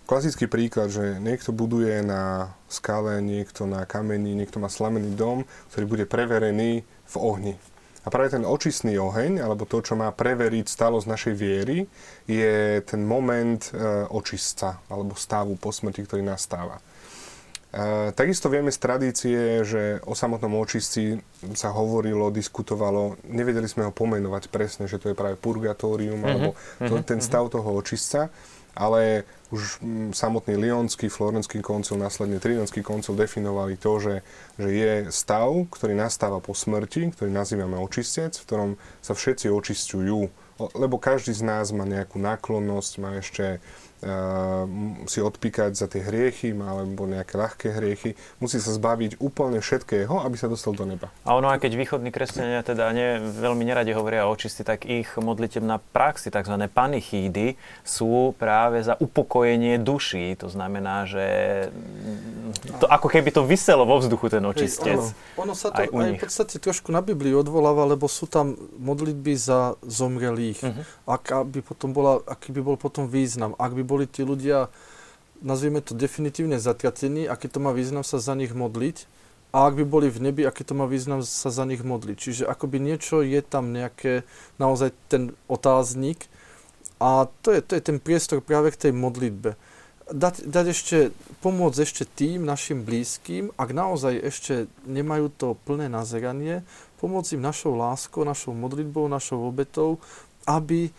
klasický 0.05 0.45
príklad, 0.45 0.91
že 0.91 1.17
niekto 1.17 1.49
buduje 1.49 2.03
na 2.03 2.53
skale, 2.69 3.23
niekto 3.25 3.65
na 3.65 3.87
kameni, 3.87 4.35
niekto 4.35 4.61
má 4.61 4.69
slamený 4.69 5.15
dom, 5.15 5.47
ktorý 5.71 5.85
bude 5.89 6.05
preverený 6.05 6.85
v 6.85 7.15
ohni. 7.17 7.53
A 8.05 8.07
práve 8.13 8.37
ten 8.37 8.45
očistný 8.45 9.01
oheň, 9.01 9.41
alebo 9.41 9.65
to, 9.65 9.81
čo 9.81 9.97
má 9.97 10.13
preveriť 10.13 10.69
stalosť 10.69 11.09
našej 11.09 11.33
viery, 11.33 11.89
je 12.29 12.79
ten 12.85 13.01
moment 13.01 13.57
e, 13.73 14.05
očistca, 14.13 14.85
alebo 14.85 15.17
stavu 15.17 15.57
po 15.57 15.73
smrti, 15.73 16.05
ktorý 16.05 16.21
nastáva. 16.21 16.77
E, 17.73 18.13
takisto 18.13 18.45
vieme 18.53 18.69
z 18.69 18.77
tradície, 18.77 19.39
že 19.65 19.97
o 20.05 20.13
samotnom 20.13 20.53
očistci 20.53 21.17
sa 21.57 21.73
hovorilo, 21.73 22.29
diskutovalo, 22.29 23.17
nevedeli 23.25 23.65
sme 23.65 23.89
ho 23.89 23.91
pomenovať 23.91 24.53
presne, 24.53 24.85
že 24.85 25.01
to 25.01 25.09
je 25.09 25.17
práve 25.17 25.41
purgatórium, 25.41 26.21
mm-hmm. 26.21 26.29
alebo 26.29 26.49
to, 26.85 26.95
mhm, 27.01 27.05
ten 27.09 27.19
mhm. 27.19 27.25
stav 27.25 27.49
toho 27.49 27.73
očistca, 27.73 28.29
ale 28.75 29.23
už 29.55 29.79
mm, 29.79 30.11
samotný 30.11 30.59
Lyonský, 30.59 31.07
Florenský 31.07 31.63
koncil, 31.63 31.95
následne 31.95 32.43
Trinonský 32.43 32.83
koncil 32.83 33.15
definovali 33.15 33.79
to, 33.79 33.97
že, 34.03 34.15
že 34.59 34.69
je 34.69 34.93
stav, 35.15 35.47
ktorý 35.71 35.95
nastáva 35.95 36.43
po 36.43 36.51
smrti, 36.51 37.15
ktorý 37.15 37.31
nazývame 37.31 37.79
očistec, 37.79 38.35
v 38.35 38.45
ktorom 38.45 38.71
sa 38.99 39.15
všetci 39.15 39.47
očisťujú, 39.47 40.19
lebo 40.75 40.95
každý 40.99 41.31
z 41.31 41.43
nás 41.47 41.71
má 41.71 41.87
nejakú 41.87 42.19
náklonnosť, 42.19 42.91
má 42.99 43.19
ešte 43.19 43.63
si 45.09 45.19
odpíkať 45.19 45.73
za 45.73 45.89
tie 45.89 46.05
hriechy, 46.05 46.53
alebo 46.53 47.09
nejaké 47.09 47.35
ľahké 47.35 47.67
hriechy. 47.73 48.13
Musí 48.37 48.61
sa 48.61 48.69
zbaviť 48.69 49.17
úplne 49.17 49.57
všetkého, 49.57 50.21
aby 50.21 50.37
sa 50.37 50.45
dostal 50.45 50.77
do 50.77 50.85
neba. 50.85 51.09
A 51.25 51.33
ono, 51.33 51.49
aj 51.49 51.65
keď 51.65 51.71
východní 51.73 52.13
kresťania 52.13 52.61
teda 52.61 52.85
nie, 52.93 53.17
veľmi 53.17 53.65
neradi 53.65 53.97
hovoria 53.97 54.29
o 54.29 54.33
očistí, 54.33 54.61
tak 54.61 54.85
ich 54.85 55.09
modlitebná 55.17 55.81
praxi, 55.89 56.29
tzv. 56.29 56.55
panichídy, 56.69 57.57
sú 57.81 58.37
práve 58.37 58.85
za 58.85 58.93
upokojenie 59.01 59.81
duší. 59.81 60.37
To 60.37 60.53
znamená, 60.53 61.09
že 61.09 61.25
to, 62.77 62.85
ako 62.85 63.09
keby 63.09 63.33
to 63.33 63.41
vyselo 63.41 63.89
vo 63.89 63.97
vzduchu 63.97 64.29
ten 64.29 64.45
očistec. 64.45 65.01
Hej, 65.01 65.37
ono, 65.37 65.49
ono 65.49 65.53
sa 65.57 65.73
to 65.73 65.81
aj, 65.81 65.87
aj 65.89 66.11
v 66.13 66.21
podstate 66.21 66.55
trošku 66.61 66.93
na 66.93 67.01
Biblii 67.01 67.33
odvoláva, 67.33 67.89
lebo 67.89 68.05
sú 68.05 68.29
tam 68.29 68.53
modlitby 68.77 69.33
za 69.33 69.79
zomrelých. 69.81 70.61
Uh-huh. 70.61 70.83
Ak, 71.09 71.33
by 71.33 71.59
potom 71.65 71.89
bola, 71.89 72.21
aký 72.29 72.53
by 72.53 72.61
bol 72.61 72.77
potom 72.77 73.09
význam. 73.09 73.57
Ak 73.57 73.73
by 73.73 73.81
boli 73.95 74.11
tí 74.11 74.27
ľudia, 74.27 74.67
nazvieme 75.39 75.79
to 75.79 75.95
definitívne 75.95 76.59
zatratení, 76.59 77.31
aký 77.31 77.47
to 77.47 77.63
má 77.63 77.71
význam 77.71 78.03
sa 78.03 78.19
za 78.19 78.35
nich 78.35 78.51
modliť. 78.51 79.07
A 79.55 79.71
ak 79.71 79.79
by 79.79 79.85
boli 79.87 80.11
v 80.11 80.19
nebi, 80.19 80.43
aký 80.43 80.67
to 80.67 80.75
má 80.75 80.83
význam 80.83 81.23
sa 81.23 81.47
za 81.47 81.63
nich 81.63 81.79
modliť. 81.79 82.17
Čiže 82.19 82.43
akoby 82.43 82.75
niečo 82.83 83.23
je 83.23 83.39
tam 83.39 83.71
nejaké, 83.71 84.27
naozaj 84.59 84.91
ten 85.07 85.31
otáznik. 85.47 86.27
A 86.99 87.31
to 87.39 87.55
je, 87.55 87.63
to 87.63 87.79
je 87.79 87.83
ten 87.87 88.03
priestor 88.03 88.43
práve 88.43 88.75
k 88.75 88.87
tej 88.87 88.91
modlitbe. 88.91 89.55
Dať, 90.11 90.43
dať 90.43 90.65
ešte, 90.75 90.97
pomôcť 91.39 91.79
ešte 91.81 92.03
tým 92.03 92.43
našim 92.43 92.83
blízkym, 92.83 93.55
ak 93.55 93.69
naozaj 93.71 94.13
ešte 94.27 94.53
nemajú 94.83 95.31
to 95.31 95.47
plné 95.63 95.87
nazeranie, 95.87 96.67
pomôcť 96.99 97.39
im 97.39 97.47
našou 97.47 97.79
láskou, 97.79 98.27
našou 98.27 98.51
modlitbou, 98.51 99.07
našou 99.07 99.39
obetou, 99.47 100.03
aby, 100.43 100.91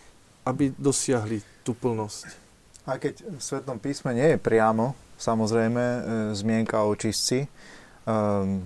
aby 0.49 0.73
dosiahli 0.75 1.45
tú 1.61 1.77
plnosť. 1.77 2.46
Aj 2.87 2.97
keď 2.97 3.19
v 3.35 3.41
Svetom 3.43 3.83
písme 3.83 4.15
nie 4.15 4.35
je 4.35 4.39
priamo, 4.39 4.95
samozrejme, 5.19 5.83
e, 5.83 5.99
zmienka 6.31 6.87
o 6.87 6.95
čistci, 6.95 7.51
um, 8.07 8.63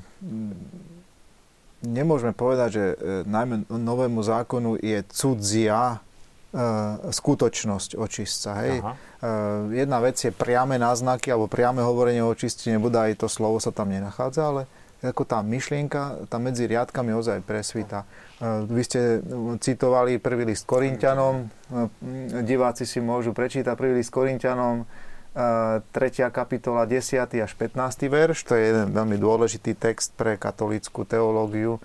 nemôžeme 1.81 2.29
povedať, 2.37 2.69
že 2.69 2.85
e, 2.85 2.95
najmä 3.25 3.65
novému 3.65 4.21
zákonu 4.21 4.77
je 4.77 5.01
cudzia 5.09 5.97
uh, 5.97 6.61
skutočnosť 7.09 7.97
očistca. 7.97 8.49
Hej? 8.61 8.85
Uh, 8.85 9.73
jedna 9.73 9.97
vec 9.97 10.21
je 10.21 10.29
priame 10.29 10.77
náznaky 10.77 11.33
alebo 11.33 11.49
priame 11.49 11.81
hovorenie 11.81 12.21
o 12.21 12.29
očistci, 12.29 12.69
nebude 12.69 13.01
aj 13.01 13.25
to 13.25 13.27
slovo 13.31 13.57
sa 13.57 13.73
tam 13.73 13.89
nenachádza, 13.89 14.41
ale 14.45 14.61
ako 15.01 15.25
tá 15.25 15.41
myšlienka, 15.41 16.29
tá 16.29 16.37
medzi 16.37 16.69
riadkami 16.69 17.09
ozaj 17.17 17.41
presvíta. 17.41 18.05
Vy 18.69 18.81
ste 18.85 19.01
citovali 19.57 20.21
prvý 20.21 20.45
list 20.45 20.69
Korintianom. 20.69 21.49
Diváci 22.45 22.85
si 22.85 23.01
môžu 23.01 23.33
prečítať 23.33 23.73
prvý 23.73 23.97
list 23.97 24.13
Korintianom, 24.13 24.85
3. 25.33 25.87
kapitola, 26.29 26.85
10. 26.85 27.23
až 27.39 27.51
15. 27.57 28.11
verš. 28.11 28.45
To 28.45 28.53
je 28.53 28.61
jeden 28.69 28.93
veľmi 28.93 29.17
dôležitý 29.17 29.73
text 29.73 30.13
pre 30.13 30.37
katolícku 30.37 31.07
teológiu 31.07 31.81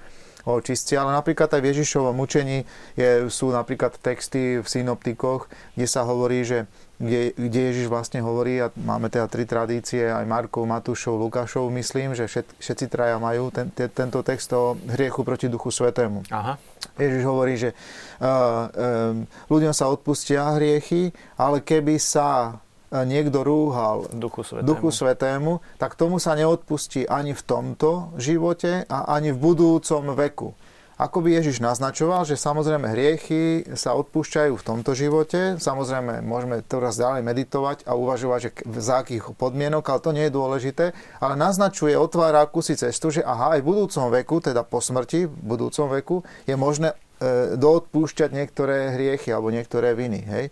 o 0.46 0.62
očistci, 0.62 0.94
ale 0.94 1.10
napríklad 1.10 1.50
aj 1.50 1.60
v 1.62 1.68
Ježišovom 1.74 2.22
učení 2.22 2.62
je, 2.94 3.26
sú 3.26 3.50
napríklad 3.50 3.98
texty 3.98 4.62
v 4.62 4.66
synoptikoch, 4.66 5.50
kde 5.74 5.86
sa 5.90 6.06
hovorí, 6.06 6.46
že 6.46 6.70
kde, 6.96 7.36
kde 7.36 7.60
Ježiš 7.72 7.86
vlastne 7.92 8.24
hovorí, 8.24 8.60
a 8.60 8.72
máme 8.72 9.12
teda 9.12 9.28
tri 9.28 9.44
tradície, 9.44 10.08
aj 10.08 10.24
Markov, 10.24 10.64
Matúšov, 10.64 11.20
Lukášov, 11.20 11.68
myslím, 11.72 12.16
že 12.16 12.24
všet, 12.24 12.56
všetci 12.56 12.86
traja 12.88 13.16
majú 13.20 13.52
ten, 13.52 13.68
ten, 13.72 13.92
tento 13.92 14.24
text 14.24 14.48
o 14.56 14.76
hriechu 14.96 15.20
proti 15.20 15.52
Duchu 15.52 15.68
Svetému. 15.68 16.24
Aha. 16.32 16.56
Ježiš 16.96 17.22
hovorí, 17.28 17.60
že 17.60 17.76
uh, 17.76 18.24
um, 18.24 19.28
ľuďom 19.52 19.72
sa 19.76 19.92
odpustia 19.92 20.56
hriechy, 20.56 21.12
ale 21.36 21.60
keby 21.60 22.00
sa 22.00 22.60
niekto 22.86 23.42
rúhal 23.42 24.06
Duchu 24.14 24.46
Svetému. 24.46 24.66
Duchu 24.66 24.88
Svetému, 24.94 25.52
tak 25.76 25.98
tomu 25.98 26.22
sa 26.22 26.38
neodpustí 26.38 27.04
ani 27.04 27.34
v 27.34 27.42
tomto 27.42 28.14
živote 28.16 28.86
a 28.86 29.10
ani 29.10 29.34
v 29.34 29.38
budúcom 29.42 30.14
veku. 30.14 30.54
Ako 30.96 31.20
by 31.20 31.28
Ježiš 31.36 31.60
naznačoval, 31.60 32.24
že 32.24 32.40
samozrejme 32.40 32.88
hriechy 32.88 33.68
sa 33.76 33.92
odpúšťajú 34.00 34.56
v 34.56 34.64
tomto 34.64 34.96
živote, 34.96 35.60
samozrejme 35.60 36.24
môžeme 36.24 36.64
teraz 36.64 36.96
ďalej 36.96 37.20
meditovať 37.20 37.84
a 37.84 37.92
uvažovať, 37.92 38.40
že 38.40 38.50
za 38.80 39.04
akých 39.04 39.36
podmienok, 39.36 39.84
ale 39.84 40.00
to 40.00 40.16
nie 40.16 40.24
je 40.24 40.32
dôležité, 40.32 40.96
ale 41.20 41.36
naznačuje, 41.36 41.92
otvára 42.00 42.48
akúsi 42.48 42.80
cestu, 42.80 43.12
že 43.12 43.20
aha, 43.20 43.60
aj 43.60 43.60
v 43.60 43.68
budúcom 43.76 44.08
veku, 44.08 44.40
teda 44.40 44.64
po 44.64 44.80
smrti, 44.80 45.28
v 45.28 45.36
budúcom 45.36 45.92
veku, 46.00 46.16
je 46.48 46.56
možné 46.56 46.96
e, 47.20 47.60
doodpúšťať 47.60 48.32
niektoré 48.32 48.96
hriechy 48.96 49.36
alebo 49.36 49.52
niektoré 49.52 49.92
viny. 49.92 50.24
Hej? 50.24 50.44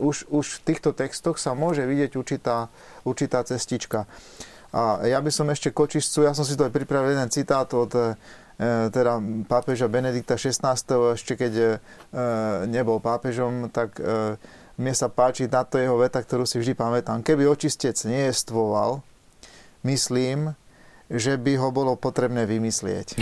Už, 0.00 0.24
už 0.32 0.64
v 0.64 0.64
týchto 0.64 0.96
textoch 0.96 1.36
sa 1.36 1.52
môže 1.52 1.84
vidieť 1.84 2.16
určitá, 2.16 2.72
určitá 3.04 3.44
cestička. 3.44 4.08
A 4.72 5.04
ja 5.04 5.20
by 5.20 5.28
som 5.28 5.52
ešte 5.52 5.76
kočiscu, 5.76 6.24
ja 6.24 6.32
som 6.32 6.42
si 6.42 6.56
to 6.56 6.64
aj 6.64 6.72
pripravil 6.72 7.12
jeden 7.12 7.28
citát 7.28 7.68
od 7.76 8.16
teda 8.90 9.18
pápeža 9.50 9.90
Benedikta 9.90 10.38
XVI, 10.38 10.78
ešte 11.18 11.34
keď 11.34 11.52
e, 11.58 11.66
nebol 12.70 13.02
pápežom, 13.02 13.66
tak 13.74 13.98
e, 13.98 14.38
mne 14.78 14.94
sa 14.94 15.10
páči 15.10 15.50
táto 15.50 15.74
jeho 15.78 15.98
veta, 15.98 16.22
ktorú 16.22 16.46
si 16.46 16.62
vždy 16.62 16.78
pamätám. 16.78 17.26
Keby 17.26 17.50
očistec 17.50 17.98
nejestvoval, 18.06 19.02
myslím, 19.82 20.54
že 21.10 21.34
by 21.34 21.58
ho 21.58 21.68
bolo 21.74 21.98
potrebné 21.98 22.46
vymyslieť. 22.46 23.18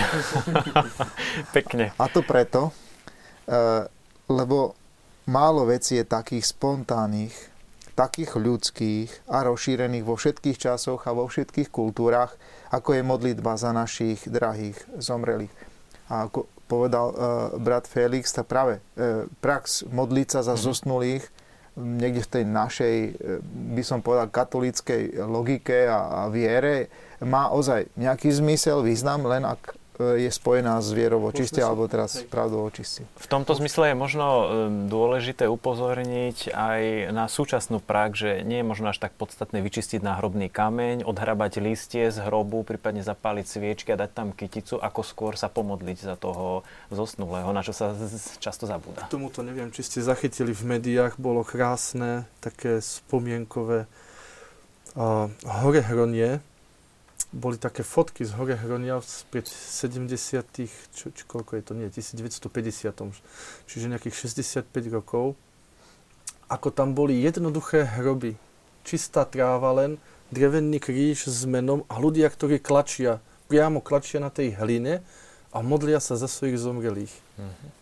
Pekne. 1.57 1.93
A 1.97 2.05
to 2.09 2.25
preto, 2.25 2.73
lebo 4.31 4.73
málo 5.29 5.69
vecí 5.69 6.01
je 6.01 6.07
takých 6.09 6.47
spontánnych, 6.57 7.35
takých 7.93 8.39
ľudských 8.39 9.29
a 9.29 9.45
rozšírených 9.45 10.07
vo 10.09 10.17
všetkých 10.17 10.57
časoch 10.57 11.05
a 11.05 11.13
vo 11.13 11.29
všetkých 11.29 11.69
kultúrach, 11.69 12.33
ako 12.73 12.97
je 12.97 13.03
modlitba 13.05 13.61
za 13.61 13.71
našich 13.77 14.25
drahých 14.25 14.81
zomrelých. 14.97 15.53
A 16.09 16.27
ako 16.27 16.49
povedal 16.67 17.07
uh, 17.13 17.17
brat 17.61 17.85
Felix, 17.85 18.33
tak 18.33 18.49
práve 18.49 18.81
uh, 18.81 19.29
prax 19.45 19.85
modliť 19.85 20.29
sa 20.33 20.41
za 20.41 20.57
mm-hmm. 20.57 20.67
zosnulých 20.67 21.25
niekde 21.73 22.21
v 22.21 22.33
tej 22.37 22.45
našej, 22.45 22.97
by 23.73 23.81
som 23.81 24.05
povedal, 24.05 24.29
katolíckej 24.29 25.25
logike 25.25 25.89
a, 25.89 26.29
a 26.29 26.29
viere 26.29 26.93
má 27.25 27.49
ozaj 27.49 27.89
nejaký 27.97 28.29
zmysel, 28.29 28.85
význam, 28.85 29.25
len 29.25 29.49
ak 29.49 29.73
je 30.19 30.31
spojená 30.31 30.79
s 30.83 30.91
vierou 30.93 31.23
očistí, 31.29 31.63
alebo 31.63 31.89
teraz 31.89 32.19
s 32.19 32.27
pravdou 32.27 32.67
očistí. 32.67 33.07
V 33.17 33.29
tomto 33.31 33.55
zmysle 33.57 33.93
je 33.93 33.97
možno 33.97 34.27
um, 34.27 34.45
dôležité 34.87 35.49
upozorniť 35.49 36.53
aj 36.53 36.81
na 37.15 37.27
súčasnú 37.27 37.81
prax, 37.81 38.13
že 38.19 38.31
nie 38.43 38.61
je 38.61 38.67
možno 38.67 38.93
až 38.93 38.99
tak 39.01 39.17
podstatné 39.17 39.63
vyčistiť 39.65 40.05
náhrobný 40.05 40.53
kameň, 40.53 41.09
odhrabať 41.09 41.63
listie 41.65 42.11
z 42.13 42.19
hrobu, 42.23 42.63
prípadne 42.63 43.01
zapáliť 43.01 43.47
sviečky 43.49 43.91
a 43.95 44.01
dať 44.01 44.11
tam 44.13 44.29
kyticu, 44.31 44.79
ako 44.79 45.01
skôr 45.03 45.33
sa 45.35 45.51
pomodliť 45.51 45.99
za 46.03 46.15
toho 46.21 46.63
zosnulého, 46.93 47.49
na 47.51 47.65
čo 47.65 47.75
sa 47.75 47.97
často 48.39 48.69
zabúda. 48.69 49.09
K 49.09 49.19
tomuto 49.19 49.41
neviem, 49.41 49.73
či 49.73 49.83
ste 49.83 50.05
zachytili 50.05 50.53
v 50.53 50.79
médiách, 50.79 51.17
bolo 51.17 51.43
krásne, 51.43 52.29
také 52.45 52.83
spomienkové 52.83 53.87
uh, 54.95 55.33
horehronie, 55.65 56.45
boli 57.33 57.57
také 57.57 57.81
fotky 57.81 58.29
z 58.29 58.37
Hore 58.37 58.55
Hronia 58.55 59.01
pred 59.33 59.49
70 59.49 60.13
čo, 60.93 61.09
čo, 61.11 61.25
koľko 61.25 61.57
je 61.57 61.63
to, 61.65 61.73
nie, 61.73 61.89
1950, 61.89 62.93
čiže 63.65 63.89
nejakých 63.89 64.17
65 64.69 64.69
rokov, 64.93 65.33
ako 66.53 66.69
tam 66.69 66.93
boli 66.93 67.25
jednoduché 67.25 67.89
hroby, 67.89 68.37
čistá 68.85 69.25
tráva 69.25 69.73
len, 69.73 69.97
drevený 70.29 70.77
kríž 70.77 71.25
s 71.25 71.49
menom 71.49 71.89
a 71.89 71.97
ľudia, 71.97 72.29
ktorí 72.29 72.61
klačia, 72.61 73.25
priamo 73.49 73.81
klačia 73.81 74.21
na 74.21 74.29
tej 74.29 74.53
hline 74.61 75.01
a 75.53 75.59
modlia 75.65 76.01
sa 76.05 76.21
za 76.21 76.29
svojich 76.29 76.61
zomrelých. 76.61 77.13
Mm-hmm 77.41 77.82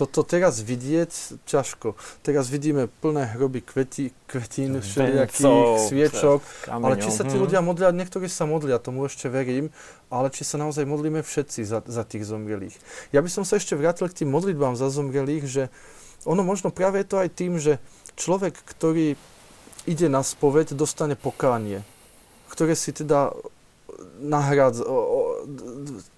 toto 0.00 0.24
teraz 0.24 0.64
vidieť 0.64 1.44
ťažko. 1.44 1.92
Teraz 2.24 2.48
vidíme 2.48 2.88
plné 3.04 3.36
hroby 3.36 3.60
kvetí, 3.60 4.16
kvetín, 4.24 4.80
všelijakých 4.80 5.84
sviečok, 5.92 6.40
kameňom. 6.64 6.84
ale 6.88 6.94
či 6.96 7.12
sa 7.12 7.28
tí 7.28 7.36
mhm. 7.36 7.42
ľudia 7.44 7.60
modlia, 7.60 7.92
niektorí 7.92 8.32
sa 8.32 8.48
modlia, 8.48 8.80
tomu 8.80 9.04
ešte 9.04 9.28
verím, 9.28 9.68
ale 10.08 10.32
či 10.32 10.46
sa 10.46 10.56
naozaj 10.56 10.88
modlíme 10.88 11.20
všetci 11.20 11.60
za, 11.68 11.84
za 11.84 12.02
tých 12.08 12.24
zomrelých. 12.24 12.76
Ja 13.12 13.20
by 13.20 13.28
som 13.28 13.44
sa 13.44 13.60
ešte 13.60 13.76
vrátil 13.76 14.08
k 14.08 14.24
tým 14.24 14.30
modlitbám 14.32 14.78
za 14.78 14.88
zomrelých, 14.88 15.44
že 15.44 15.62
ono 16.24 16.44
možno 16.44 16.72
práve 16.72 17.00
je 17.00 17.06
to 17.08 17.16
aj 17.20 17.28
tým, 17.32 17.56
že 17.56 17.80
človek, 18.16 18.56
ktorý 18.64 19.16
ide 19.88 20.06
na 20.12 20.20
spoveď, 20.20 20.76
dostane 20.76 21.16
pokánie, 21.16 21.80
ktoré 22.52 22.76
si 22.76 22.92
teda 22.92 23.32
nahrad, 24.20 24.76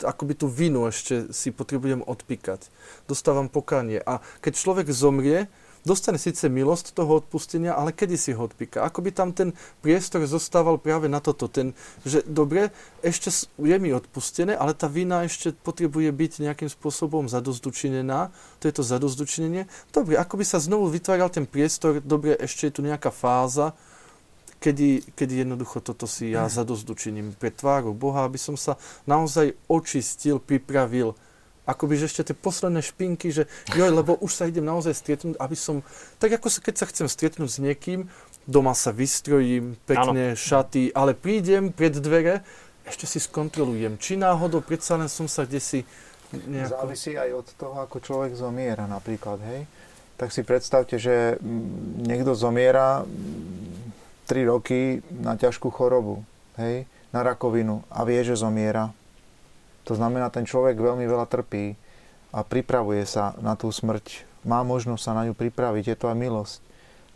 akoby 0.03 0.35
tú 0.39 0.47
vinu 0.51 0.87
ešte 0.87 1.31
si 1.35 1.51
potrebujem 1.55 2.03
odpíkať. 2.05 2.69
Dostávam 3.07 3.51
pokánie. 3.51 4.03
A 4.03 4.21
keď 4.43 4.53
človek 4.59 4.89
zomrie, 4.91 5.51
dostane 5.83 6.19
síce 6.19 6.47
milosť 6.47 6.95
toho 6.95 7.19
odpustenia, 7.19 7.75
ale 7.75 7.91
kedy 7.91 8.15
si 8.15 8.31
ho 8.35 8.47
odpíka? 8.47 8.87
Ako 8.87 9.03
by 9.03 9.11
tam 9.11 9.35
ten 9.35 9.51
priestor 9.83 10.23
zostával 10.31 10.79
práve 10.79 11.11
na 11.11 11.19
toto. 11.19 11.51
Ten, 11.51 11.75
že 12.07 12.23
dobre, 12.23 12.71
ešte 13.03 13.35
je 13.59 13.77
mi 13.83 13.91
odpustené, 13.91 14.55
ale 14.55 14.79
tá 14.79 14.87
vina 14.87 15.27
ešte 15.27 15.51
potrebuje 15.51 16.11
byť 16.15 16.33
nejakým 16.47 16.71
spôsobom 16.71 17.27
zadozdučinená. 17.27 18.31
To 18.63 18.65
je 18.71 18.75
to 18.75 18.87
zadozdučinenie. 18.87 19.67
Dobre, 19.91 20.15
ako 20.19 20.39
by 20.39 20.45
sa 20.47 20.63
znovu 20.63 20.87
vytváral 20.87 21.29
ten 21.35 21.47
priestor, 21.51 21.99
dobre, 21.99 22.39
ešte 22.39 22.71
je 22.71 22.75
tu 22.79 22.81
nejaká 22.87 23.11
fáza, 23.11 23.75
kedy, 24.63 25.03
kedy 25.19 25.43
jednoducho 25.43 25.83
toto 25.83 26.07
si 26.07 26.31
ja 26.31 26.47
mhm. 26.47 26.55
zadozdučiním 26.55 27.27
pre 27.35 27.51
tváru 27.51 27.91
Boha, 27.91 28.23
aby 28.23 28.39
som 28.39 28.55
sa 28.55 28.79
naozaj 29.11 29.59
očistil, 29.67 30.39
pripravil, 30.39 31.19
akoby, 31.67 31.95
že 31.99 32.11
ešte 32.11 32.31
tie 32.31 32.37
posledné 32.39 32.83
špinky, 32.83 33.31
že 33.31 33.47
joj, 33.75 33.91
lebo 33.91 34.19
už 34.19 34.31
sa 34.35 34.47
idem 34.51 34.67
naozaj 34.67 34.99
stretnúť, 34.99 35.39
aby 35.39 35.57
som, 35.59 35.83
tak 36.19 36.35
ako 36.35 36.51
sa, 36.51 36.59
keď 36.59 36.75
sa 36.75 36.87
chcem 36.91 37.07
stretnúť 37.07 37.51
s 37.51 37.59
niekým, 37.63 38.11
doma 38.47 38.75
sa 38.75 38.91
vystrojím, 38.91 39.79
pekne, 39.87 40.35
ano. 40.35 40.39
šaty, 40.39 40.91
ale 40.91 41.15
prídem 41.15 41.71
pred 41.71 41.95
dvere, 41.95 42.43
ešte 42.83 43.07
si 43.07 43.23
skontrolujem, 43.23 43.95
či 44.03 44.19
náhodou 44.19 44.59
predsa 44.59 44.99
len 44.99 45.07
som 45.07 45.31
sa 45.31 45.47
kde 45.47 45.63
si 45.63 45.87
nejako... 46.35 46.83
Závisí 46.83 47.13
aj 47.15 47.31
od 47.31 47.47
toho, 47.55 47.77
ako 47.87 47.97
človek 48.03 48.35
zomiera 48.35 48.91
napríklad, 48.91 49.39
hej? 49.47 49.71
Tak 50.19 50.35
si 50.35 50.43
predstavte, 50.43 50.99
že 50.99 51.39
niekto 52.03 52.35
zomiera 52.35 53.07
3 54.33 54.49
roky 54.49 55.05
na 55.13 55.37
ťažkú 55.37 55.69
chorobu, 55.69 56.25
hej, 56.57 56.89
na 57.13 57.21
rakovinu 57.21 57.85
a 57.93 58.09
vie, 58.09 58.17
že 58.25 58.41
zomiera. 58.41 58.97
To 59.85 59.93
znamená, 59.93 60.33
ten 60.33 60.49
človek 60.49 60.81
veľmi 60.81 61.05
veľa 61.05 61.29
trpí 61.29 61.77
a 62.33 62.41
pripravuje 62.41 63.05
sa 63.05 63.37
na 63.45 63.61
tú 63.61 63.69
smrť. 63.69 64.25
Má 64.49 64.65
možnosť 64.65 65.03
sa 65.05 65.13
na 65.13 65.29
ňu 65.29 65.37
pripraviť, 65.37 65.85
je 65.85 65.97
to 66.01 66.09
aj 66.09 66.17
milosť. 66.17 66.57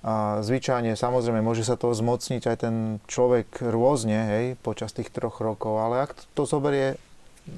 A 0.04 0.44
zvyčajne, 0.44 0.92
samozrejme, 0.92 1.40
môže 1.40 1.64
sa 1.64 1.80
toho 1.80 1.96
zmocniť 1.96 2.42
aj 2.44 2.56
ten 2.60 3.00
človek 3.08 3.64
rôzne, 3.64 4.18
hej, 4.36 4.44
počas 4.60 4.92
tých 4.92 5.08
troch 5.08 5.40
rokov, 5.40 5.80
ale 5.80 6.04
ak 6.04 6.12
to 6.36 6.44
zoberie, 6.44 7.00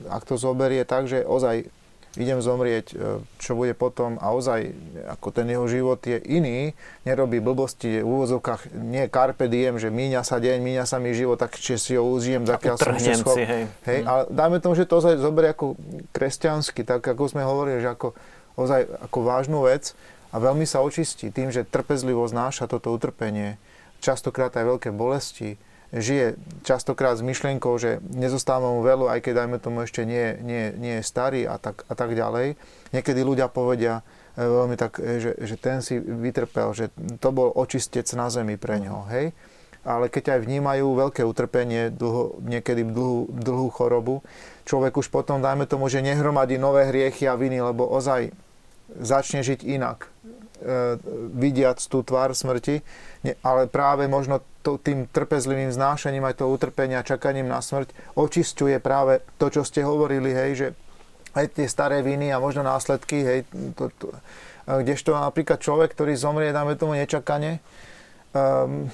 ak 0.06 0.22
to 0.22 0.38
zoberie 0.38 0.86
tak, 0.86 1.11
že 1.11 1.26
ozaj 1.26 1.66
idem 2.16 2.40
zomrieť, 2.40 2.86
e, 2.94 3.20
čo 3.36 3.52
bude 3.52 3.76
potom 3.76 4.16
a 4.16 4.32
ozaj, 4.32 4.72
ako 5.12 5.28
ten 5.28 5.50
jeho 5.52 5.66
život 5.68 6.00
je 6.00 6.16
iný, 6.24 6.72
nerobí 7.04 7.42
blbosti 7.44 8.00
v 8.00 8.09
úvozovkách, 8.09 8.72
nie 8.72 9.04
carpe 9.12 9.50
diem, 9.50 9.76
že 9.76 9.92
míňa 9.92 10.24
sa 10.24 10.40
deň, 10.40 10.59
míňa 10.64 10.84
sa 10.88 10.96
mi 10.96 11.12
život, 11.12 11.36
tak 11.36 11.61
či 11.61 11.76
si 11.76 11.92
ho 11.98 12.06
užijem, 12.06 12.48
zakiaľ 12.48 12.76
som 12.80 12.96
ešte 12.96 13.20
schop... 13.20 13.36
hej. 13.36 13.68
hej 13.84 14.00
mm. 14.02 14.09
Ale 14.09 14.22
dajme 14.32 14.56
tomu, 14.64 14.74
že 14.78 14.88
to 14.88 15.04
ozaj 15.04 15.20
zoberie 15.20 15.52
ako 15.52 15.76
kresťansky, 16.16 16.86
tak 16.88 17.04
ako 17.04 17.28
sme 17.28 17.44
hovorili, 17.44 17.84
že 17.84 17.92
ako, 17.92 18.16
ozaj 18.56 18.88
ako 19.04 19.18
vážnu 19.20 19.61
vec 19.68 19.92
a 20.32 20.36
veľmi 20.40 20.64
sa 20.64 20.80
očistí 20.80 21.28
tým, 21.28 21.52
že 21.52 21.68
trpezlivo 21.68 22.24
znáša 22.24 22.68
toto 22.68 22.88
utrpenie, 22.92 23.61
častokrát 24.00 24.54
aj 24.56 24.64
veľké 24.64 24.88
bolesti, 24.94 25.61
žije 25.93 26.36
častokrát 26.68 27.16
s 27.16 27.24
myšlienkou, 27.24 27.72
že 27.80 28.05
nezostáva 28.12 28.68
mu 28.68 28.84
veľa, 28.84 29.16
aj 29.16 29.20
keď 29.24 29.32
dajme 29.45 29.57
tomu 29.57 29.89
ešte 29.89 30.05
nie, 30.05 30.36
nie, 30.45 30.72
nie 30.76 31.01
je 31.01 31.09
starý 31.09 31.49
a 31.49 31.57
tak, 31.57 31.89
a 31.89 31.95
tak 31.97 32.12
ďalej. 32.12 32.61
Niekedy 32.93 33.20
ľudia 33.24 33.49
povedia 33.49 34.05
e, 34.36 34.45
veľmi 34.45 34.76
tak, 34.76 35.01
e, 35.01 35.16
že, 35.16 35.32
že 35.41 35.57
ten 35.57 35.80
si 35.80 35.97
vytrpel, 35.97 36.76
že 36.76 36.93
to 37.20 37.28
bol 37.32 37.49
očistec 37.57 38.05
na 38.12 38.28
zemi 38.28 38.61
pre 38.61 38.76
ňoho, 38.84 39.09
hej? 39.09 39.32
Ale 39.89 40.12
keď 40.12 40.36
aj 40.36 40.45
vnímajú 40.45 40.86
veľké 40.93 41.24
utrpenie, 41.24 41.89
dlho, 41.89 42.36
niekedy 42.45 42.84
dlhú, 42.84 43.32
dlhú 43.32 43.72
chorobu, 43.72 44.20
človek 44.68 45.01
už 45.01 45.09
potom, 45.09 45.41
dajme 45.41 45.64
tomu, 45.64 45.89
že 45.89 46.05
nehromadí 46.05 46.61
nové 46.61 46.84
hriechy 46.93 47.24
a 47.24 47.39
viny, 47.39 47.64
lebo 47.64 47.89
ozaj 47.89 48.28
začne 49.01 49.41
žiť 49.41 49.64
inak, 49.64 50.12
vidiac 51.34 51.78
tú 51.78 52.02
tvár 52.02 52.34
smrti, 52.34 52.82
ale 53.46 53.70
práve 53.70 54.11
možno 54.11 54.42
tým 54.62 55.09
trpezlivým 55.09 55.72
znášaním 55.72 56.28
aj 56.28 56.44
toho 56.44 56.52
utrpenia, 56.52 57.06
čakaním 57.06 57.48
na 57.48 57.64
smrť 57.64 57.88
očisťuje 58.20 58.76
práve 58.84 59.24
to, 59.40 59.48
čo 59.48 59.64
ste 59.64 59.80
hovorili, 59.80 60.28
hej, 60.34 60.50
že 60.52 60.66
aj 61.32 61.56
tie 61.56 61.66
staré 61.70 62.04
viny 62.04 62.28
a 62.28 62.42
možno 62.42 62.61
následky, 62.66 63.16
hej, 63.24 63.40
to, 63.72 63.88
to, 63.96 64.12
kdežto 64.68 65.16
napríklad 65.16 65.62
človek, 65.62 65.96
ktorý 65.96 66.12
zomrie, 66.20 66.52
dáme 66.52 66.76
tomu 66.76 66.98
nečakane, 67.00 67.64
um, 68.36 68.92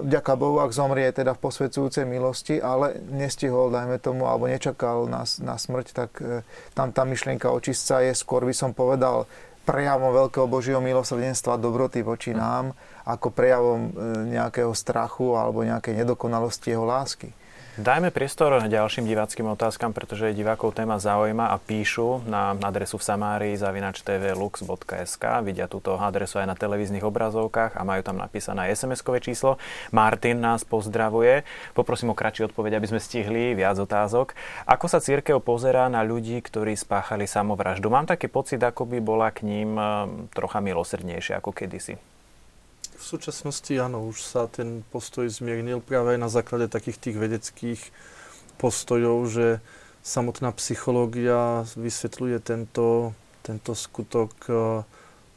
vďaka 0.00 0.32
Bohu, 0.36 0.64
ak 0.64 0.72
zomrie 0.72 1.12
teda 1.12 1.36
v 1.36 1.42
posvedzujúcej 1.44 2.08
milosti, 2.08 2.56
ale 2.56 2.96
nestihol, 3.12 3.68
dajme 3.68 4.00
tomu, 4.00 4.24
alebo 4.24 4.48
nečakal 4.48 5.04
na, 5.08 5.28
na 5.44 5.60
smrť, 5.60 5.86
tak 5.92 6.10
e, 6.24 6.40
tam 6.72 6.88
tá 6.88 7.04
myšlienka 7.04 7.52
očistca 7.52 8.00
je 8.00 8.16
skôr, 8.16 8.48
by 8.48 8.56
som 8.56 8.72
povedal, 8.72 9.28
prejavom 9.66 10.14
veľkého 10.14 10.46
Božieho 10.46 10.78
milosrdenstva, 10.78 11.58
dobroty 11.58 12.06
voči 12.06 12.30
nám, 12.30 12.70
ako 13.02 13.34
prejavom 13.34 13.90
e, 13.90 13.90
nejakého 14.38 14.70
strachu 14.70 15.34
alebo 15.34 15.66
nejakej 15.66 16.06
nedokonalosti 16.06 16.70
jeho 16.70 16.86
lásky. 16.86 17.34
Dajme 17.76 18.08
priestor 18.08 18.56
ďalším 18.56 19.04
diváckým 19.04 19.52
otázkam, 19.52 19.92
pretože 19.92 20.32
divákov 20.32 20.72
téma 20.72 20.96
zaujíma 20.96 21.52
a 21.52 21.60
píšu 21.60 22.24
na 22.24 22.56
adresu 22.56 22.96
v 22.96 23.04
Samárii 23.04 23.52
zavinač 23.52 24.00
tvlux.sk. 24.00 25.24
Vidia 25.44 25.68
túto 25.68 25.92
adresu 26.00 26.40
aj 26.40 26.48
na 26.48 26.56
televíznych 26.56 27.04
obrazovkách 27.04 27.76
a 27.76 27.84
majú 27.84 28.00
tam 28.00 28.16
napísané 28.16 28.72
SMS-kové 28.72 29.20
číslo. 29.20 29.60
Martin 29.92 30.40
nás 30.40 30.64
pozdravuje. 30.64 31.44
Poprosím 31.76 32.16
o 32.16 32.16
kratší 32.16 32.48
odpoveď, 32.48 32.80
aby 32.80 32.96
sme 32.96 33.00
stihli 33.04 33.52
viac 33.52 33.76
otázok. 33.76 34.32
Ako 34.64 34.88
sa 34.88 34.96
církev 34.96 35.36
pozerá 35.44 35.92
na 35.92 36.00
ľudí, 36.00 36.40
ktorí 36.40 36.80
spáchali 36.80 37.28
samovraždu? 37.28 37.92
Mám 37.92 38.08
taký 38.08 38.32
pocit, 38.32 38.64
ako 38.64 38.88
by 38.88 39.04
bola 39.04 39.28
k 39.28 39.44
ním 39.44 39.76
e, 39.76 39.84
trocha 40.32 40.64
milosrdnejšia 40.64 41.44
ako 41.44 41.52
kedysi. 41.52 42.15
Súčasnosti 43.06 43.70
áno, 43.78 44.10
už 44.10 44.18
sa 44.18 44.50
ten 44.50 44.82
postoj 44.90 45.30
zmiernil 45.30 45.78
práve 45.78 46.18
aj 46.18 46.26
na 46.26 46.26
základe 46.26 46.66
takých 46.66 46.98
tých 46.98 47.16
vedeckých 47.22 47.80
postojov, 48.58 49.30
že 49.30 49.62
samotná 50.02 50.50
psychológia 50.58 51.62
vysvetľuje 51.78 52.42
tento, 52.42 53.14
tento 53.46 53.78
skutok 53.78 54.34
e, 54.50 54.82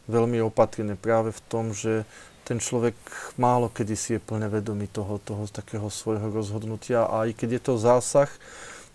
veľmi 0.10 0.42
opatrne 0.42 0.98
práve 0.98 1.30
v 1.30 1.42
tom, 1.46 1.70
že 1.70 2.10
ten 2.42 2.58
človek 2.58 2.98
málo 3.38 3.70
kedy 3.70 3.94
si 3.94 4.18
je 4.18 4.26
plne 4.26 4.50
vedomý 4.50 4.90
toho, 4.90 5.22
toho 5.22 5.46
takého 5.46 5.94
svojho 5.94 6.26
rozhodnutia. 6.34 7.06
A 7.06 7.30
aj 7.30 7.38
keď 7.38 7.50
je 7.54 7.62
to 7.70 7.74
zásah 7.78 8.34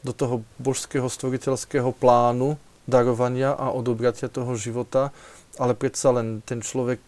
do 0.03 0.11
toho 0.11 0.43
božského 0.59 1.07
stvoriteľského 1.07 1.95
plánu 1.95 2.59
darovania 2.91 3.55
a 3.55 3.71
odobratia 3.71 4.27
toho 4.27 4.59
života, 4.59 5.15
ale 5.63 5.79
predsa 5.79 6.11
len 6.11 6.43
ten 6.43 6.59
človek, 6.59 6.99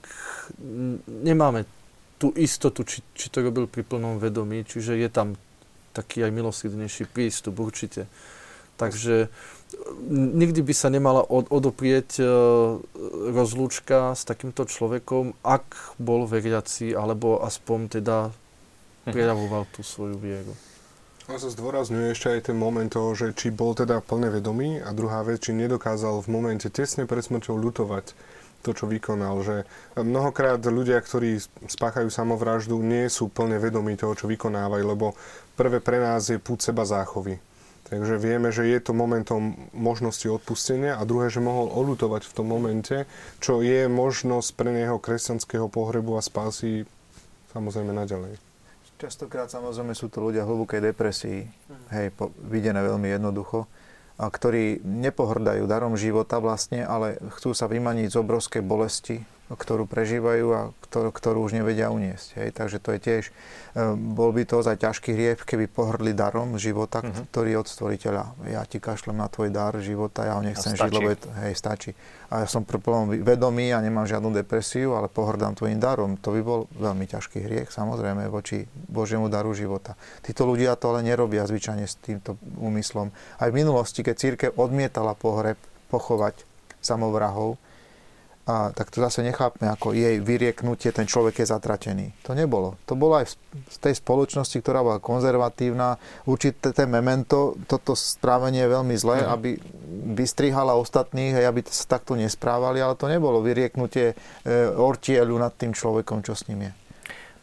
nemáme 1.07 1.65
tú 2.17 2.33
istotu, 2.33 2.85
či, 2.85 3.05
či 3.13 3.29
to 3.29 3.45
robil 3.45 3.69
pri 3.69 3.85
plnom 3.85 4.17
vedomí, 4.17 4.65
čiže 4.65 4.97
je 4.97 5.09
tam 5.13 5.37
taký 5.93 6.25
aj 6.25 6.33
milosrdnejší 6.33 7.09
prístup 7.09 7.61
určite. 7.61 8.09
Takže 8.77 9.33
nikdy 10.13 10.61
by 10.61 10.75
sa 10.77 10.93
nemala 10.93 11.25
od, 11.25 11.49
odoprieť 11.49 12.21
e, 12.21 12.25
rozlúčka 13.33 14.13
s 14.13 14.29
takýmto 14.29 14.69
človekom, 14.69 15.33
ak 15.41 15.97
bol 15.97 16.29
veriaci, 16.29 16.93
alebo 16.93 17.41
aspoň 17.41 18.01
teda 18.01 18.29
mhm. 18.29 19.13
prejavoval 19.13 19.63
tú 19.73 19.81
svoju 19.81 20.17
vieru. 20.21 20.53
A 21.27 21.43
sa 21.43 21.51
zdôrazňuje 21.51 22.15
ešte 22.15 22.29
aj 22.39 22.55
ten 22.55 22.57
moment 22.57 22.87
toho, 22.87 23.11
že 23.19 23.35
či 23.35 23.51
bol 23.51 23.75
teda 23.75 23.99
plne 23.99 24.31
vedomý 24.31 24.79
a 24.79 24.95
druhá 24.95 25.27
vec, 25.27 25.43
či 25.43 25.51
nedokázal 25.59 26.23
v 26.23 26.29
momente 26.31 26.71
tesne 26.71 27.03
pred 27.03 27.19
smrťou 27.19 27.59
ľutovať 27.59 28.15
to, 28.67 28.75
čo 28.75 28.91
vykonal. 28.91 29.39
Že 29.47 29.57
mnohokrát 30.03 30.59
ľudia, 30.67 30.99
ktorí 30.99 31.39
spáchajú 31.71 32.11
samovraždu, 32.11 32.83
nie 32.83 33.07
sú 33.07 33.31
plne 33.31 33.63
vedomí 33.63 33.95
toho, 33.95 34.19
čo 34.19 34.27
vykonávajú, 34.27 34.83
lebo 34.83 35.15
prvé 35.55 35.79
pre 35.79 36.03
nás 36.03 36.27
je 36.27 36.43
púd 36.43 36.59
seba 36.59 36.83
záchovy. 36.83 37.39
Takže 37.87 38.19
vieme, 38.19 38.51
že 38.51 38.67
je 38.67 38.83
to 38.83 38.91
momentom 38.91 39.71
možnosti 39.71 40.27
odpustenia 40.27 40.99
a 40.99 41.07
druhé, 41.07 41.31
že 41.31 41.39
mohol 41.39 41.71
olutovať 41.71 42.27
v 42.27 42.35
tom 42.35 42.51
momente, 42.51 43.07
čo 43.39 43.63
je 43.63 43.87
možnosť 43.87 44.59
pre 44.59 44.75
neho 44.75 44.99
kresťanského 44.99 45.71
pohrebu 45.71 46.19
a 46.19 46.23
spásy 46.27 46.83
samozrejme 47.55 47.95
naďalej. 47.95 48.43
Častokrát 48.99 49.47
samozrejme 49.53 49.95
sú 49.95 50.11
to 50.11 50.19
ľudia 50.19 50.43
v 50.43 50.51
hlbokej 50.51 50.81
depresii, 50.83 51.47
mhm. 51.47 51.87
hej, 51.95 52.07
po, 52.11 52.35
videné 52.43 52.83
veľmi 52.83 53.07
jednoducho, 53.07 53.71
ktorí 54.17 54.81
nepohrdajú 54.81 55.69
darom 55.69 55.95
života 55.95 56.41
vlastne, 56.41 56.83
ale 56.83 57.21
chcú 57.37 57.53
sa 57.53 57.69
vymaniť 57.69 58.09
z 58.09 58.17
obrovskej 58.17 58.63
bolesti, 58.65 59.21
ktorú 59.47 59.87
prežívajú 59.87 60.47
a 60.51 60.61
ktorú, 60.91 61.11
ktorú 61.15 61.39
už 61.47 61.55
nevedia 61.55 61.95
uniesť. 61.95 62.43
Hej. 62.43 62.49
Takže 62.59 62.79
to 62.83 62.91
je 62.95 62.99
tiež, 62.99 63.25
e, 63.31 63.33
bol 63.95 64.35
by 64.35 64.43
to 64.43 64.59
za 64.59 64.75
ťažký 64.75 65.15
hriech, 65.15 65.47
keby 65.47 65.71
pohrdli 65.71 66.11
darom 66.11 66.59
života, 66.59 66.99
uh-huh. 66.99 67.31
ktorý 67.31 67.63
od 67.63 67.71
stvoriteľa. 67.71 68.51
Ja 68.51 68.67
ti 68.67 68.83
kašlem 68.83 69.15
na 69.15 69.31
tvoj 69.31 69.55
dar 69.55 69.79
života, 69.79 70.27
ja 70.27 70.35
ho 70.35 70.43
nechcem 70.43 70.75
žiť, 70.75 70.91
lebo 70.91 71.15
je 71.15 71.19
hej, 71.47 71.55
stačí. 71.55 71.95
A 72.27 72.43
ja 72.43 72.47
som 72.51 72.67
plnom 72.67 73.15
vedomý 73.23 73.71
a 73.71 73.79
nemám 73.79 74.11
žiadnu 74.11 74.35
depresiu, 74.35 74.99
ale 74.99 75.07
pohrdám 75.07 75.55
tvojim 75.55 75.79
darom. 75.79 76.19
To 76.27 76.35
by 76.35 76.41
bol 76.43 76.61
veľmi 76.75 77.07
ťažký 77.07 77.39
hriech, 77.47 77.71
samozrejme, 77.71 78.27
voči 78.27 78.67
Božiemu 78.91 79.31
daru 79.31 79.55
života. 79.55 79.95
Títo 80.27 80.43
ľudia 80.43 80.75
to 80.75 80.91
ale 80.91 81.07
nerobia 81.07 81.47
zvyčajne 81.47 81.87
s 81.87 81.95
týmto 82.03 82.35
úmyslom. 82.59 83.15
Aj 83.39 83.47
v 83.47 83.59
minulosti, 83.63 84.03
keď 84.03 84.15
církev 84.19 84.51
odmietala 84.59 85.15
pohreb, 85.15 85.55
pochovať 85.87 86.43
samovrahov, 86.83 87.59
a 88.47 88.71
tak 88.71 88.95
to 88.95 89.03
zase 89.03 89.27
nechápme 89.27 89.67
ako 89.67 89.91
jej 89.91 90.23
vyrieknutie, 90.23 90.95
ten 90.95 91.11
človek 91.11 91.43
je 91.43 91.51
zatratený. 91.51 92.15
To 92.23 92.31
nebolo. 92.31 92.79
To 92.87 92.95
bolo 92.95 93.19
aj 93.19 93.35
z 93.67 93.77
tej 93.83 93.99
spoločnosti, 93.99 94.63
ktorá 94.63 94.87
bola 94.87 95.03
konzervatívna. 95.03 95.99
Určité 96.31 96.71
ten 96.71 96.87
memento, 96.87 97.59
toto 97.67 97.99
správanie 97.99 98.63
je 98.63 98.71
veľmi 98.71 98.95
zlé, 98.95 99.27
mm. 99.27 99.29
aby 99.35 99.51
vystrihala 100.15 100.79
ostatných, 100.79 101.43
a 101.43 101.51
aby 101.51 101.67
sa 101.67 101.99
takto 101.99 102.15
nesprávali, 102.15 102.79
ale 102.79 102.95
to 102.95 103.11
nebolo 103.11 103.43
vyrieknutie 103.43 104.15
e, 104.15 104.15
ortieľu 104.79 105.35
nad 105.43 105.51
tým 105.59 105.75
človekom, 105.75 106.23
čo 106.23 106.39
s 106.39 106.47
ním 106.47 106.71
je. 106.71 106.86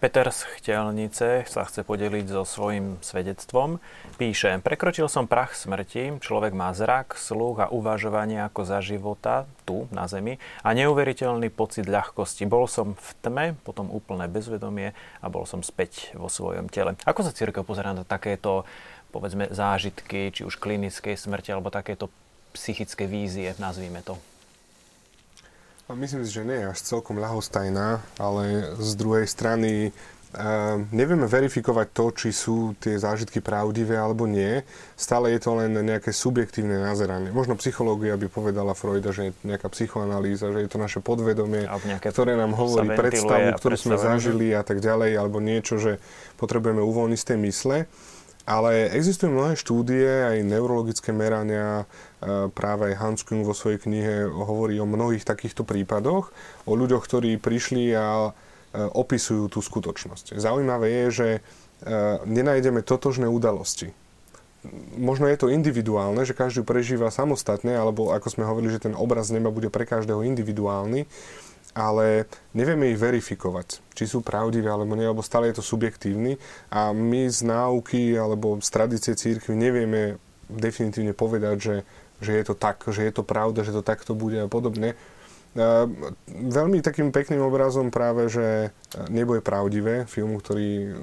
Peter 0.04 0.28
z 0.36 0.44
Chtelnice 0.60 1.48
sa 1.48 1.64
chce 1.64 1.88
podeliť 1.88 2.28
so 2.28 2.44
svojím 2.44 3.00
svedectvom. 3.00 3.80
Píše, 4.20 4.60
prekročil 4.60 5.08
som 5.08 5.32
prach 5.32 5.56
smrti, 5.56 6.20
človek 6.20 6.52
má 6.52 6.76
zrak, 6.76 7.16
sluch 7.16 7.64
a 7.64 7.72
uvažovanie 7.72 8.44
ako 8.44 8.68
za 8.68 8.84
života 8.84 9.48
tu 9.64 9.88
na 9.96 10.04
zemi 10.12 10.44
a 10.60 10.76
neuveriteľný 10.76 11.48
pocit 11.48 11.88
ľahkosti. 11.88 12.44
Bol 12.44 12.68
som 12.68 13.00
v 13.00 13.10
tme, 13.24 13.46
potom 13.64 13.88
úplné 13.96 14.28
bezvedomie 14.28 14.92
a 15.24 15.32
bol 15.32 15.48
som 15.48 15.64
späť 15.64 16.12
vo 16.20 16.28
svojom 16.28 16.68
tele. 16.68 17.00
Ako 17.08 17.24
sa 17.24 17.32
církev 17.32 17.64
pozerá 17.64 17.96
na 17.96 18.04
takéto 18.04 18.68
povedzme 19.16 19.56
zážitky, 19.56 20.36
či 20.36 20.44
už 20.44 20.60
klinickej 20.60 21.16
smrti 21.16 21.56
alebo 21.56 21.72
takéto 21.72 22.12
psychické 22.52 23.08
vízie, 23.08 23.56
nazvíme 23.56 24.04
to? 24.04 24.20
A 25.92 26.00
myslím 26.00 26.24
si, 26.24 26.32
že 26.32 26.48
nie 26.48 26.64
je 26.64 26.72
až 26.72 26.80
celkom 26.80 27.20
ľahostajná, 27.20 28.00
ale 28.16 28.72
z 28.80 28.92
druhej 28.96 29.28
strany 29.28 29.92
uh, 29.92 30.80
nevieme 30.96 31.28
verifikovať 31.28 31.88
to, 31.92 32.06
či 32.16 32.30
sú 32.32 32.72
tie 32.80 32.96
zážitky 32.96 33.44
pravdivé 33.44 34.00
alebo 34.00 34.24
nie. 34.24 34.64
Stále 34.96 35.36
je 35.36 35.44
to 35.44 35.60
len 35.60 35.76
nejaké 35.76 36.16
subjektívne 36.16 36.80
nazeranie. 36.80 37.36
Možno 37.36 37.60
psychológia 37.60 38.16
by 38.16 38.32
povedala 38.32 38.72
Freuda, 38.72 39.12
že 39.12 39.30
je 39.30 39.32
nejaká 39.44 39.68
psychoanalýza, 39.76 40.56
že 40.56 40.64
je 40.64 40.70
to 40.72 40.80
naše 40.80 41.04
podvedomie, 41.04 41.68
ktoré 42.00 42.40
nám 42.40 42.56
hovorí 42.56 42.88
predstavu, 42.96 43.52
ktorú 43.60 43.76
sme 43.76 44.00
zažili 44.00 44.56
a 44.56 44.64
tak 44.64 44.80
ďalej, 44.80 45.20
alebo 45.20 45.44
niečo, 45.44 45.84
že 45.84 46.00
potrebujeme 46.40 46.80
uvoľniť 46.80 47.20
z 47.20 47.28
tej 47.28 47.38
mysle. 47.44 47.78
Ale 48.44 48.92
existujú 48.92 49.32
mnohé 49.32 49.56
štúdie, 49.56 50.04
aj 50.04 50.44
neurologické 50.44 51.16
merania, 51.16 51.88
e, 52.20 52.52
práve 52.52 52.92
aj 52.92 53.00
Hans 53.00 53.22
Kuhn 53.24 53.48
vo 53.48 53.56
svojej 53.56 53.80
knihe 53.80 54.28
hovorí 54.28 54.76
o 54.84 54.88
mnohých 54.88 55.24
takýchto 55.24 55.64
prípadoch, 55.64 56.36
o 56.68 56.74
ľuďoch, 56.76 57.08
ktorí 57.08 57.40
prišli 57.40 57.96
a 57.96 58.08
e, 58.28 58.32
opisujú 58.84 59.48
tú 59.48 59.64
skutočnosť. 59.64 60.36
Zaujímavé 60.36 60.92
je, 60.92 61.06
že 61.08 61.28
e, 61.32 61.40
nenájdeme 62.28 62.84
totožné 62.84 63.32
udalosti. 63.32 63.96
Možno 65.00 65.32
je 65.32 65.40
to 65.40 65.48
individuálne, 65.48 66.24
že 66.28 66.36
každý 66.36 66.68
prežíva 66.68 67.16
samostatne, 67.16 67.76
alebo 67.76 68.12
ako 68.12 68.28
sme 68.28 68.48
hovorili, 68.48 68.76
že 68.76 68.92
ten 68.92 68.96
obraz 68.96 69.32
neba 69.32 69.52
bude 69.56 69.72
pre 69.72 69.88
každého 69.88 70.24
individuálny, 70.24 71.08
ale 71.74 72.30
nevieme 72.54 72.94
ich 72.94 73.02
verifikovať, 73.02 73.82
či 73.98 74.06
sú 74.06 74.22
pravdivé 74.22 74.70
alebo 74.70 74.94
nie, 74.94 75.06
alebo 75.06 75.26
stále 75.26 75.50
je 75.50 75.60
to 75.60 75.66
subjektívny 75.66 76.38
a 76.70 76.94
my 76.94 77.30
z 77.30 77.46
náuky 77.46 78.14
alebo 78.14 78.62
z 78.62 78.70
tradície 78.70 79.14
církvy 79.18 79.58
nevieme 79.58 80.22
definitívne 80.48 81.18
povedať, 81.18 81.56
že, 81.58 81.76
že 82.22 82.32
je 82.38 82.44
to 82.46 82.56
tak, 82.56 82.86
že 82.86 83.02
je 83.02 83.14
to 83.14 83.26
pravda, 83.26 83.66
že 83.66 83.74
to 83.74 83.82
takto 83.82 84.14
bude 84.14 84.38
a 84.38 84.48
podobne. 84.48 84.94
A 85.54 85.86
veľmi 86.34 86.82
takým 86.82 87.14
pekným 87.14 87.46
obrazom 87.46 87.94
práve, 87.94 88.26
že 88.26 88.74
Nebo 89.14 89.38
je 89.38 89.46
pravdivé, 89.46 90.10
film, 90.10 90.38
ktorý 90.38 90.98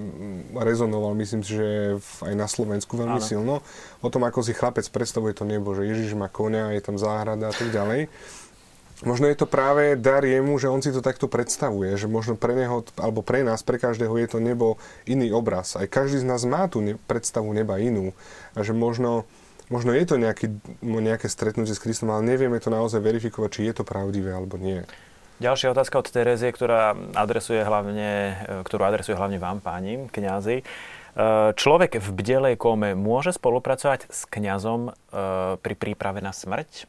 rezonoval, 0.58 1.14
myslím 1.18 1.46
si, 1.46 1.54
že 1.54 1.98
aj 2.22 2.34
na 2.34 2.50
Slovensku 2.50 2.98
veľmi 2.98 3.22
Áno. 3.22 3.26
silno, 3.26 3.54
o 4.02 4.08
tom, 4.10 4.26
ako 4.26 4.42
si 4.42 4.50
chlapec 4.50 4.86
predstavuje 4.90 5.38
to 5.38 5.46
nebo, 5.46 5.74
že 5.74 5.86
Ježiš 5.86 6.18
má 6.18 6.26
konia, 6.26 6.74
je 6.74 6.82
tam 6.82 6.98
záhrada 6.98 7.50
a 7.50 7.54
tak 7.54 7.70
ďalej. 7.70 8.10
Možno 9.00 9.32
je 9.32 9.36
to 9.40 9.48
práve 9.48 9.96
dar 9.96 10.20
jemu, 10.28 10.60
že 10.60 10.68
on 10.68 10.84
si 10.84 10.92
to 10.92 11.00
takto 11.00 11.24
predstavuje, 11.24 11.96
že 11.96 12.04
možno 12.04 12.36
pre 12.36 12.52
neho, 12.52 12.84
alebo 13.00 13.24
pre 13.24 13.40
nás, 13.40 13.64
pre 13.64 13.80
každého 13.80 14.12
je 14.20 14.28
to 14.28 14.38
nebo 14.44 14.76
iný 15.08 15.32
obraz. 15.32 15.72
Aj 15.72 15.88
každý 15.88 16.20
z 16.20 16.28
nás 16.28 16.44
má 16.44 16.68
tú 16.68 16.84
predstavu 17.08 17.48
neba 17.56 17.80
inú. 17.80 18.12
A 18.52 18.60
že 18.60 18.76
možno, 18.76 19.24
možno 19.72 19.96
je 19.96 20.04
to 20.04 20.20
nejaký, 20.20 20.52
nejaké 20.84 21.32
stretnutie 21.32 21.72
s 21.72 21.80
Kristom, 21.80 22.12
ale 22.12 22.28
nevieme 22.28 22.60
to 22.60 22.68
naozaj 22.68 23.00
verifikovať, 23.00 23.48
či 23.48 23.60
je 23.72 23.74
to 23.80 23.88
pravdivé 23.88 24.36
alebo 24.36 24.60
nie. 24.60 24.84
Ďalšia 25.40 25.72
otázka 25.72 26.04
od 26.04 26.12
Terezie, 26.12 26.52
ktorá 26.52 26.92
adresuje 27.16 27.64
hlavne, 27.64 28.36
ktorú 28.68 28.84
adresuje 28.84 29.16
hlavne 29.16 29.40
vám, 29.40 29.64
páni, 29.64 30.12
kňazi. 30.12 30.60
E, 30.60 30.64
človek 31.56 31.96
v 31.96 32.08
bdelej 32.12 32.60
kome 32.60 32.92
môže 32.92 33.32
spolupracovať 33.32 34.12
s 34.12 34.28
kňazom 34.28 34.92
e, 34.92 35.56
pri 35.56 35.74
príprave 35.80 36.20
na 36.20 36.36
smrť? 36.36 36.84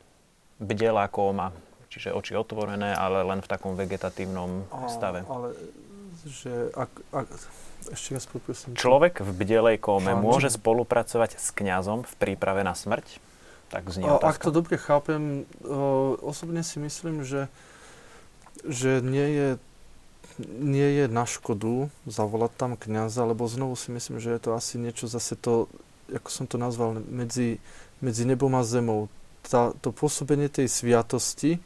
Bdelá 0.59 1.07
kóma, 1.07 1.55
čiže 1.91 2.15
oči 2.15 2.39
otvorené, 2.39 2.95
ale 2.95 3.27
len 3.27 3.43
v 3.43 3.51
takom 3.51 3.75
vegetatívnom 3.75 4.65
a, 4.71 4.87
stave. 4.87 5.27
Ale 5.27 5.51
že 6.23 6.71
ak, 6.71 6.91
ak, 7.11 7.27
ešte 7.91 8.15
raz 8.15 8.25
poprosím. 8.29 8.77
Človek 8.77 9.19
v 9.19 9.31
bdelej 9.35 9.77
kóme 9.81 10.15
môže 10.15 10.53
spolupracovať 10.53 11.35
s 11.35 11.51
kňazom 11.51 12.07
v 12.07 12.13
príprave 12.15 12.63
na 12.63 12.77
smrť? 12.77 13.19
Tak 13.73 13.91
znie 13.91 14.07
a, 14.07 14.21
Ak 14.23 14.39
to 14.39 14.55
dobre 14.55 14.79
chápem, 14.79 15.43
o, 15.63 16.15
osobne 16.23 16.63
si 16.63 16.79
myslím, 16.79 17.27
že, 17.27 17.51
že 18.63 19.03
nie 19.03 19.27
je 19.27 19.49
nie 20.41 21.03
je 21.03 21.05
na 21.11 21.27
škodu 21.27 21.91
zavolať 22.07 22.51
tam 22.55 22.71
kňaza, 22.79 23.29
lebo 23.29 23.45
znovu 23.45 23.75
si 23.75 23.93
myslím, 23.93 24.17
že 24.17 24.33
je 24.33 24.41
to 24.41 24.51
asi 24.57 24.81
niečo 24.81 25.05
zase 25.05 25.37
to, 25.37 25.67
ako 26.09 26.29
som 26.31 26.45
to 26.47 26.57
nazval, 26.57 26.97
medzi, 26.97 27.61
medzi 27.99 28.23
nebom 28.25 28.49
a 28.57 28.63
zemou. 28.65 29.11
Tá, 29.45 29.73
to 29.81 29.89
pôsobenie 29.89 30.47
tej 30.47 30.69
sviatosti, 30.69 31.61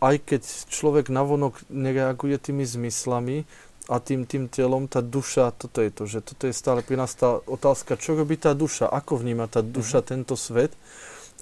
aj 0.00 0.16
keď 0.24 0.42
človek 0.72 1.12
navonok 1.12 1.60
nereaguje 1.68 2.40
tými 2.40 2.64
zmyslami 2.64 3.44
a 3.92 4.00
tým, 4.00 4.24
tým 4.24 4.48
telom, 4.48 4.88
tá 4.88 5.04
duša, 5.04 5.52
toto 5.52 5.84
je 5.84 5.90
to, 5.92 6.04
že 6.08 6.24
toto 6.24 6.48
je 6.48 6.54
stále 6.56 6.80
pri 6.80 6.96
nás 6.96 7.12
tá 7.12 7.40
otázka, 7.44 8.00
čo 8.00 8.16
robí 8.16 8.40
tá 8.40 8.56
duša, 8.56 8.88
ako 8.88 9.20
vníma 9.20 9.50
tá 9.50 9.60
duša 9.60 10.00
mm-hmm. 10.00 10.12
tento 10.14 10.34
svet 10.40 10.72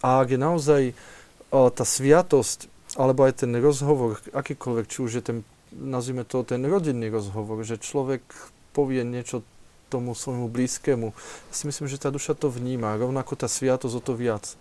a 0.02 0.22
ak 0.22 0.34
je 0.34 0.38
naozaj 0.40 0.82
o, 1.54 1.70
tá 1.70 1.84
sviatosť, 1.86 2.70
alebo 2.96 3.26
aj 3.28 3.44
ten 3.44 3.52
rozhovor, 3.58 4.18
akýkoľvek, 4.32 4.86
či 4.88 4.98
už 5.04 5.10
je 5.20 5.22
ten, 5.22 5.38
nazvime 5.70 6.24
to 6.24 6.42
ten 6.42 6.64
rodinný 6.64 7.12
rozhovor, 7.12 7.62
že 7.62 7.78
človek 7.78 8.22
povie 8.72 9.04
niečo 9.04 9.44
tomu 9.88 10.12
svojmu 10.12 10.52
blízkému. 10.52 11.12
Ja 11.48 11.54
si 11.54 11.64
myslím, 11.68 11.88
že 11.88 12.00
tá 12.00 12.12
duša 12.12 12.36
to 12.36 12.52
vníma, 12.52 13.00
rovnako 13.00 13.36
tá 13.36 13.48
sviatosť 13.48 13.94
o 13.98 14.02
to 14.04 14.12
viac. 14.16 14.56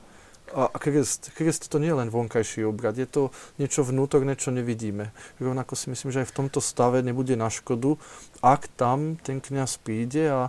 A 0.56 0.80
krst, 0.80 1.36
krst 1.36 1.68
to 1.68 1.76
nie 1.80 1.92
je 1.92 2.00
len 2.00 2.08
vonkajší 2.08 2.64
obrad, 2.64 2.96
je 2.96 3.04
to 3.04 3.36
niečo 3.60 3.84
vnútorné, 3.84 4.40
čo 4.40 4.56
nevidíme. 4.56 5.12
Rovnako 5.44 5.76
si 5.76 5.92
myslím, 5.92 6.16
že 6.16 6.24
aj 6.24 6.32
v 6.32 6.38
tomto 6.40 6.64
stave 6.64 7.04
nebude 7.04 7.36
na 7.36 7.52
škodu, 7.52 8.00
ak 8.40 8.72
tam 8.80 9.20
ten 9.20 9.44
kniaz 9.44 9.76
príde 9.76 10.32
a, 10.32 10.48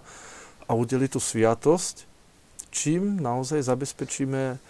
a 0.67 0.73
udeli 0.79 1.11
tú 1.11 1.19
sviatosť 1.19 2.09
čím 2.71 3.19
naozaj 3.21 3.65
zabezpečíme 3.65 4.61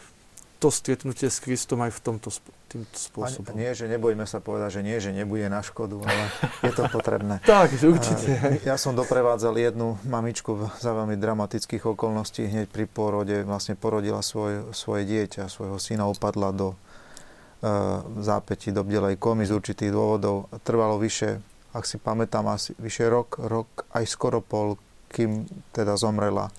to 0.59 0.75
stretnutie 0.75 1.31
s 1.31 1.39
Kristom 1.39 1.87
aj 1.87 1.95
v 1.95 2.01
tomto 2.03 2.35
týmto 2.67 2.99
spôsobom. 2.99 3.55
A 3.55 3.57
nie, 3.57 3.71
že 3.73 3.87
nebojme 3.87 4.27
sa 4.27 4.43
povedať, 4.43 4.79
že 4.79 4.83
nie, 4.83 4.99
že 4.99 5.15
nebude 5.15 5.47
na 5.47 5.63
škodu, 5.63 6.03
ale 6.03 6.25
je 6.69 6.73
to 6.75 6.85
potrebné. 6.91 7.41
tak, 7.47 7.73
určite. 7.79 8.61
Ja 8.67 8.75
som 8.75 8.99
doprevádzal 8.99 9.55
jednu 9.57 9.97
mamičku 10.05 10.69
za 10.83 10.93
veľmi 10.93 11.17
dramatických 11.17 11.87
okolností. 11.95 12.51
Hneď 12.51 12.69
pri 12.69 12.85
porode 12.91 13.47
vlastne 13.47 13.79
porodila 13.79 14.21
svoj, 14.21 14.75
svoje 14.75 15.07
dieťa, 15.07 15.49
svojho 15.49 15.79
syna, 15.79 16.11
upadla 16.11 16.51
do 16.53 16.75
uh, 16.75 18.05
zápäti, 18.21 18.75
do 18.75 18.83
bdelej 18.83 19.17
komy 19.17 19.47
z 19.47 19.55
určitých 19.55 19.95
dôvodov. 19.95 20.51
Trvalo 20.67 20.99
vyše, 20.99 21.39
ak 21.73 21.87
si 21.87 21.97
pamätám, 21.97 22.45
asi 22.51 22.75
vyše 22.77 23.07
rok, 23.07 23.39
rok, 23.39 23.87
aj 23.95 24.05
skoro 24.11 24.43
pol, 24.43 24.77
kým 25.09 25.49
teda 25.73 25.97
zomrela 25.97 26.53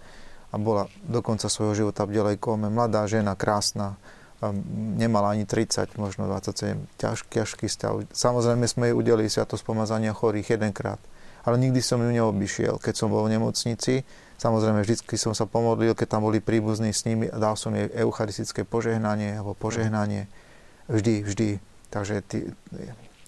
a 0.49 0.55
bola 0.57 0.89
do 1.05 1.21
konca 1.21 1.45
svojho 1.45 1.77
života 1.77 2.05
v 2.05 2.17
bdelej 2.17 2.37
kome. 2.41 2.73
Mladá 2.73 3.05
žena, 3.05 3.37
krásna, 3.37 3.99
nemala 4.95 5.35
ani 5.35 5.43
30, 5.43 5.99
možno 5.99 6.25
27, 6.31 6.79
ťažký, 6.95 7.29
ťažký 7.43 7.67
stav. 7.67 8.01
Samozrejme 8.09 8.65
sme 8.65 8.83
jej 8.89 8.95
udelili 8.95 9.27
sviatosť 9.27 9.63
pomazania 9.67 10.15
chorých 10.15 10.55
jedenkrát, 10.55 10.99
ale 11.43 11.59
nikdy 11.59 11.83
som 11.83 11.99
ju 11.99 12.09
neobyšiel, 12.09 12.79
keď 12.79 12.93
som 12.95 13.11
bol 13.11 13.27
v 13.27 13.35
nemocnici. 13.35 14.07
Samozrejme, 14.39 14.79
vždy 14.87 14.95
som 15.19 15.35
sa 15.35 15.43
pomodlil, 15.43 15.91
keď 15.91 16.15
tam 16.15 16.23
boli 16.23 16.39
príbuzní 16.39 16.95
s 16.95 17.03
nimi 17.03 17.27
a 17.27 17.35
dal 17.35 17.59
som 17.59 17.75
jej 17.75 17.91
eucharistické 17.91 18.63
požehnanie 18.63 19.35
alebo 19.35 19.51
požehnanie. 19.51 20.31
Vždy, 20.87 21.27
vždy. 21.27 21.49
Takže 21.91 22.23
ty, 22.23 22.47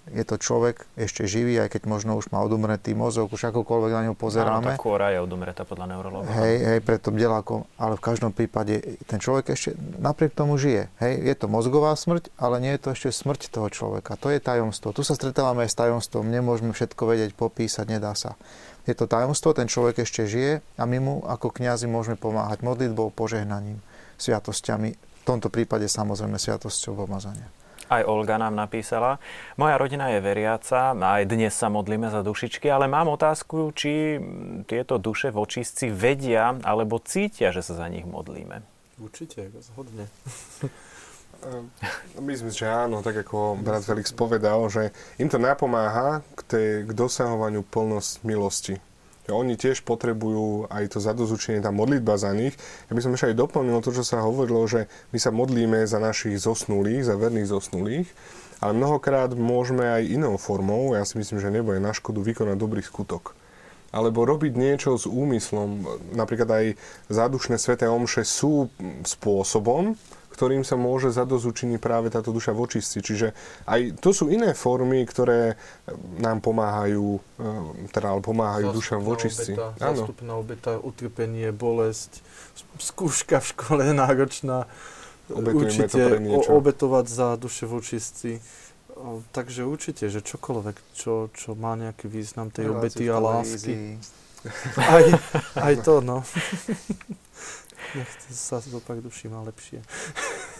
je 0.09 0.25
to 0.25 0.41
človek 0.41 0.89
ešte 0.97 1.29
živý, 1.29 1.61
aj 1.61 1.77
keď 1.77 1.85
možno 1.85 2.17
už 2.17 2.33
má 2.33 2.41
odumretý 2.41 2.97
mozog, 2.97 3.29
už 3.29 3.53
akokoľvek 3.53 3.91
na 3.93 4.01
ňo 4.09 4.13
pozeráme. 4.17 4.73
Áno, 4.73 4.73
tá 4.73 4.81
kôra 4.81 5.13
je 5.13 5.21
odumretá 5.21 5.61
podľa 5.61 5.93
neurologa. 5.93 6.25
Hej, 6.41 6.55
hej, 6.57 6.79
preto 6.81 7.13
bdelákom, 7.13 7.69
ale 7.77 8.01
v 8.01 8.03
každom 8.03 8.33
prípade 8.33 8.97
ten 9.05 9.21
človek 9.21 9.53
ešte 9.53 9.77
napriek 10.01 10.33
tomu 10.33 10.57
žije. 10.57 10.89
Hej, 10.97 11.13
je 11.21 11.35
to 11.37 11.45
mozgová 11.45 11.93
smrť, 11.93 12.33
ale 12.41 12.57
nie 12.57 12.73
je 12.73 12.81
to 12.81 12.89
ešte 12.97 13.13
smrť 13.13 13.53
toho 13.53 13.69
človeka. 13.69 14.17
To 14.17 14.33
je 14.33 14.41
tajomstvo. 14.41 14.89
Tu 14.89 15.05
sa 15.05 15.13
stretávame 15.13 15.69
aj 15.69 15.71
s 15.71 15.79
tajomstvom, 15.79 16.25
nemôžeme 16.25 16.73
všetko 16.73 17.01
vedieť, 17.05 17.31
popísať, 17.37 17.85
nedá 17.85 18.17
sa. 18.17 18.33
Je 18.89 18.97
to 18.97 19.05
tajomstvo, 19.05 19.53
ten 19.53 19.69
človek 19.69 20.01
ešte 20.01 20.25
žije 20.25 20.65
a 20.81 20.83
my 20.89 20.97
mu 20.97 21.15
ako 21.29 21.53
kňazi 21.53 21.85
môžeme 21.85 22.17
pomáhať 22.17 22.65
modlitbou, 22.65 23.13
požehnaním, 23.13 23.77
sviatosťami, 24.17 24.89
v 25.21 25.23
tomto 25.29 25.53
prípade 25.53 25.85
samozrejme 25.85 26.41
sviatosťou 26.41 27.05
pomazania. 27.05 27.45
Aj 27.91 28.07
Olga 28.07 28.39
nám 28.39 28.55
napísala. 28.55 29.19
Moja 29.59 29.75
rodina 29.75 30.07
je 30.15 30.23
veriaca, 30.23 30.95
aj 30.95 31.27
dnes 31.27 31.51
sa 31.51 31.67
modlíme 31.67 32.07
za 32.07 32.23
dušičky, 32.23 32.71
ale 32.71 32.87
mám 32.87 33.11
otázku, 33.11 33.75
či 33.75 34.15
tieto 34.63 34.95
duše 34.95 35.27
v 35.27 35.43
očistci 35.43 35.91
vedia 35.91 36.55
alebo 36.63 37.03
cítia, 37.03 37.51
že 37.51 37.59
sa 37.59 37.75
za 37.75 37.91
nich 37.91 38.07
modlíme. 38.07 38.63
Určite, 38.95 39.51
zhodne. 39.59 40.07
Myslím, 42.31 42.53
že 42.55 42.71
áno, 42.71 43.03
tak 43.03 43.27
ako 43.27 43.59
brat 43.59 43.83
Felix 43.83 44.15
povedal, 44.15 44.71
že 44.71 44.95
im 45.19 45.27
to 45.27 45.35
napomáha 45.35 46.23
k, 46.37 46.39
tej, 46.47 46.67
k 46.87 46.91
dosahovaniu 46.95 47.65
plnosť 47.67 48.23
milosti 48.23 48.79
oni 49.29 49.53
tiež 49.53 49.85
potrebujú 49.85 50.65
aj 50.73 50.97
to 50.97 50.99
zadozučenie, 51.03 51.61
tá 51.61 51.69
modlitba 51.69 52.17
za 52.17 52.33
nich. 52.33 52.57
Ja 52.89 52.97
by 52.97 53.01
som 53.05 53.13
ešte 53.13 53.29
aj 53.29 53.37
doplnil 53.37 53.77
to, 53.85 53.93
čo 53.93 54.01
sa 54.01 54.25
hovorilo, 54.25 54.65
že 54.65 54.89
my 55.13 55.19
sa 55.21 55.29
modlíme 55.29 55.85
za 55.85 56.01
našich 56.01 56.41
zosnulých, 56.41 57.05
za 57.05 57.13
verných 57.13 57.51
zosnulých, 57.53 58.09
ale 58.61 58.77
mnohokrát 58.77 59.33
môžeme 59.37 59.85
aj 59.85 60.09
inou 60.09 60.37
formou, 60.41 60.93
ja 60.97 61.05
si 61.05 61.17
myslím, 61.17 61.37
že 61.37 61.53
nebo 61.53 61.73
je 61.73 61.81
na 61.81 61.93
škodu 61.93 62.21
vykonať 62.21 62.57
dobrý 62.57 62.81
skutok. 62.81 63.37
Alebo 63.91 64.23
robiť 64.23 64.55
niečo 64.55 64.95
s 64.95 65.03
úmyslom. 65.03 65.83
Napríklad 66.15 66.47
aj 66.47 66.65
zádušné 67.11 67.59
sveté 67.59 67.91
omše 67.91 68.23
sú 68.23 68.71
spôsobom, 69.03 69.99
ktorým 70.41 70.65
sa 70.65 70.73
môže 70.73 71.13
zadozučiniť 71.13 71.77
práve 71.77 72.09
táto 72.09 72.33
duša 72.33 72.57
v 72.57 72.65
očistci. 72.65 72.97
Čiže 73.05 73.37
aj 73.69 74.01
to 74.01 74.09
sú 74.09 74.33
iné 74.33 74.57
formy, 74.57 75.05
ktoré 75.05 75.53
nám 76.17 76.41
pomáhajú, 76.41 77.21
e, 77.37 77.93
teda 77.93 78.17
pomáhajú 78.25 78.73
duša 78.73 78.97
v 78.97 79.05
očistci. 79.13 79.53
Obeta, 79.53 79.77
zástupná 79.77 80.33
obeta, 80.41 80.81
utrpenie, 80.81 81.53
bolesť, 81.53 82.25
skúška 82.81 83.37
v 83.37 83.47
škole 83.53 83.83
náročná. 84.01 84.65
Obetujeme 85.29 85.61
určite 85.61 86.01
to 86.17 86.49
obetovať 86.57 87.05
za 87.05 87.27
duše 87.37 87.69
v 87.69 87.77
očistci. 87.77 88.31
Takže 89.29 89.61
určite, 89.69 90.09
že 90.09 90.25
čokoľvek, 90.25 90.97
čo, 90.97 91.29
čo 91.37 91.53
má 91.53 91.77
nejaký 91.77 92.09
význam 92.09 92.49
tej 92.49 92.73
obety 92.73 93.05
a 93.13 93.21
lásky. 93.21 94.01
Aj, 94.73 95.05
aj 95.53 95.73
to, 95.85 96.01
no. 96.01 96.25
Nech 97.97 98.09
sa 98.29 98.61
zopak 98.61 99.01
duši 99.03 99.27
má 99.27 99.43
lepšie. 99.43 99.81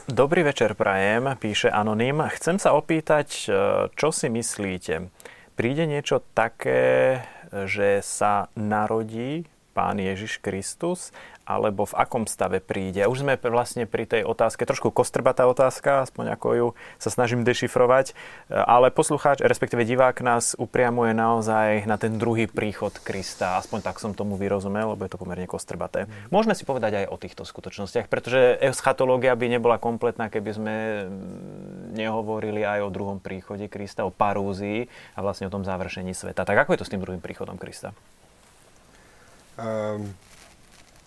Dobrý 0.10 0.44
večer, 0.44 0.74
Prajem, 0.74 1.30
píše 1.38 1.70
Anonym. 1.70 2.26
Chcem 2.36 2.58
sa 2.58 2.74
opýtať, 2.74 3.30
e, 3.46 3.50
čo 3.94 4.10
si 4.10 4.28
myslíte? 4.28 5.08
Príde 5.56 5.86
niečo 5.86 6.26
také, 6.34 7.22
že 7.52 8.00
sa 8.02 8.48
narodí 8.56 9.46
Pán 9.72 10.00
Ježiš 10.04 10.44
Kristus 10.44 11.16
alebo 11.52 11.84
v 11.84 11.98
akom 12.00 12.24
stave 12.24 12.64
príde. 12.64 13.04
Už 13.04 13.28
sme 13.28 13.36
vlastne 13.36 13.84
pri 13.84 14.08
tej 14.08 14.24
otázke, 14.24 14.64
trošku 14.64 14.96
kostrbatá 14.96 15.44
otázka, 15.52 16.08
aspoň 16.08 16.40
ako 16.40 16.48
ju 16.56 16.68
sa 16.96 17.12
snažím 17.12 17.44
dešifrovať, 17.44 18.16
ale 18.48 18.88
poslucháč, 18.96 19.44
respektíve 19.44 19.84
divák 19.84 20.24
nás 20.24 20.56
upriamuje 20.56 21.12
naozaj 21.12 21.84
na 21.84 22.00
ten 22.00 22.16
druhý 22.16 22.48
príchod 22.48 22.96
Krista. 23.04 23.60
Aspoň 23.60 23.84
tak 23.84 24.00
som 24.00 24.16
tomu 24.16 24.40
vyrozumel, 24.40 24.96
lebo 24.96 25.04
je 25.04 25.12
to 25.12 25.20
pomerne 25.20 25.44
kostrbaté. 25.50 26.08
Môžeme 26.32 26.56
si 26.56 26.64
povedať 26.64 27.04
aj 27.04 27.06
o 27.12 27.20
týchto 27.20 27.44
skutočnostiach, 27.44 28.08
pretože 28.08 28.56
eschatológia 28.64 29.36
by 29.36 29.52
nebola 29.52 29.76
kompletná, 29.76 30.32
keby 30.32 30.52
sme 30.56 30.76
nehovorili 31.92 32.64
aj 32.64 32.88
o 32.88 32.94
druhom 32.94 33.20
príchode 33.20 33.68
Krista, 33.68 34.08
o 34.08 34.14
parúzii 34.14 34.88
a 35.18 35.20
vlastne 35.20 35.50
o 35.50 35.54
tom 35.54 35.68
završení 35.68 36.16
sveta. 36.16 36.48
Tak 36.48 36.64
ako 36.64 36.78
je 36.78 36.80
to 36.80 36.88
s 36.88 36.92
tým 36.94 37.04
druhým 37.04 37.20
príchodom 37.20 37.60
Krista? 37.60 37.92
Um 39.60 40.31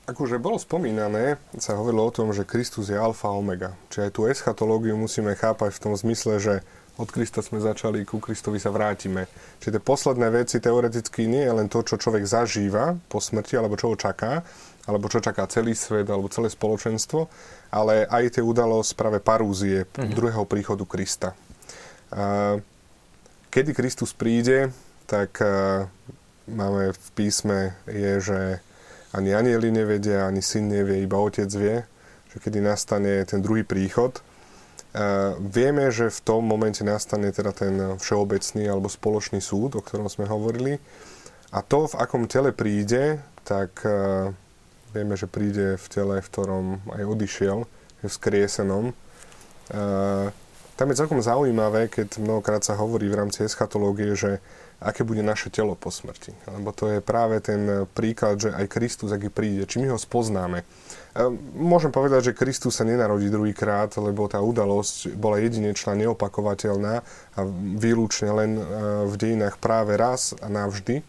Akože 0.05 0.37
bolo 0.37 0.61
spomínané, 0.61 1.41
sa 1.57 1.81
hovorilo 1.81 2.05
o 2.05 2.13
tom, 2.13 2.29
že 2.37 2.45
Kristus 2.45 2.93
je 2.93 2.99
alfa 3.01 3.33
a 3.33 3.37
omega. 3.41 3.73
Čiže 3.89 4.05
aj 4.05 4.13
tú 4.13 4.21
eschatológiu 4.29 5.01
musíme 5.01 5.33
chápať 5.33 5.81
v 5.81 5.83
tom 5.83 5.95
zmysle, 5.97 6.37
že 6.37 6.55
od 7.01 7.09
Krista 7.09 7.41
sme 7.43 7.59
začali, 7.59 8.05
ku 8.07 8.21
Kristovi 8.21 8.61
sa 8.61 8.69
vrátime. 8.71 9.27
Čiže 9.59 9.81
tie 9.81 9.83
posledné 9.83 10.29
veci 10.29 10.61
teoreticky 10.61 11.25
nie 11.25 11.43
je 11.43 11.57
len 11.57 11.67
to, 11.73 11.81
čo 11.83 11.97
človek 11.97 12.23
zažíva 12.23 13.01
po 13.09 13.19
smrti, 13.19 13.57
alebo 13.57 13.81
čo 13.81 13.91
ho 13.91 13.97
čaká, 13.97 14.45
alebo 14.85 15.09
čo 15.09 15.25
čaká 15.25 15.49
celý 15.49 15.73
svet, 15.73 16.07
alebo 16.13 16.29
celé 16.29 16.53
spoločenstvo, 16.53 17.27
ale 17.73 18.05
aj 18.05 18.39
tie 18.39 18.45
udalosť 18.45 18.95
práve 18.95 19.19
parúzie 19.25 19.89
mm-hmm. 19.89 20.13
druhého 20.13 20.45
príchodu 20.45 20.85
Krista. 20.85 21.33
Kedy 23.51 23.73
Kristus 23.73 24.13
príde, 24.13 24.69
tak 25.09 25.41
máme 26.45 26.93
v 26.93 27.09
písme 27.17 27.73
je, 27.89 28.13
že 28.21 28.41
ani 29.15 29.31
anieli 29.31 29.71
nevedia, 29.71 30.27
ani 30.27 30.43
syn 30.43 30.69
nevie, 30.69 31.07
iba 31.07 31.17
otec 31.23 31.47
vie, 31.55 31.87
že 32.35 32.37
kedy 32.43 32.59
nastane 32.59 33.23
ten 33.23 33.39
druhý 33.39 33.62
príchod. 33.62 34.19
Uh, 34.95 35.35
vieme, 35.39 35.91
že 35.91 36.11
v 36.11 36.21
tom 36.23 36.43
momente 36.47 36.83
nastane 36.87 37.31
teda 37.31 37.51
ten 37.51 37.99
všeobecný 37.99 38.71
alebo 38.71 38.87
spoločný 38.91 39.43
súd, 39.43 39.79
o 39.79 39.83
ktorom 39.83 40.07
sme 40.11 40.27
hovorili. 40.27 40.79
A 41.55 41.62
to, 41.62 41.87
v 41.87 41.99
akom 41.99 42.27
tele 42.27 42.51
príde, 42.51 43.23
tak 43.47 43.83
uh, 43.87 44.31
vieme, 44.95 45.19
že 45.19 45.31
príde 45.31 45.79
v 45.79 45.87
tele, 45.91 46.23
v 46.23 46.31
ktorom 46.31 46.67
aj 46.95 47.03
odišiel, 47.07 47.59
v 48.03 48.11
skriesenom. 48.11 48.95
Uh, 49.71 50.31
tam 50.75 50.91
je 50.91 50.99
celkom 50.99 51.23
zaujímavé, 51.23 51.87
keď 51.87 52.19
mnohokrát 52.19 52.62
sa 52.67 52.75
hovorí 52.75 53.07
v 53.07 53.19
rámci 53.19 53.47
eschatológie, 53.47 54.19
že 54.19 54.43
aké 54.83 55.07
bude 55.07 55.22
naše 55.25 55.49
telo 55.49 55.79
po 55.79 55.89
smrti. 55.89 56.35
Lebo 56.51 56.75
to 56.75 56.91
je 56.91 56.99
práve 57.01 57.41
ten 57.41 57.89
príklad, 57.95 58.37
že 58.41 58.51
aj 58.53 58.66
Kristus, 58.68 59.11
aký 59.14 59.31
príde, 59.31 59.64
či 59.64 59.81
my 59.81 59.95
ho 59.95 59.99
spoznáme. 59.99 60.66
Môžem 61.55 61.95
povedať, 61.95 62.33
že 62.33 62.39
Kristus 62.39 62.77
sa 62.77 62.85
nenarodí 62.85 63.31
druhýkrát, 63.31 63.95
lebo 64.03 64.27
tá 64.27 64.43
udalosť 64.43 65.14
bola 65.14 65.39
jedinečná, 65.39 65.95
neopakovateľná 65.95 67.07
a 67.39 67.41
výlučne 67.79 68.31
len 68.35 68.51
v 69.07 69.14
dejinách 69.14 69.62
práve 69.62 69.95
raz 69.95 70.35
a 70.43 70.51
navždy. 70.51 71.07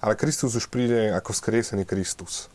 Ale 0.00 0.14
Kristus 0.14 0.54
už 0.54 0.70
príde 0.70 1.10
ako 1.10 1.34
skriesený 1.34 1.82
Kristus. 1.82 2.46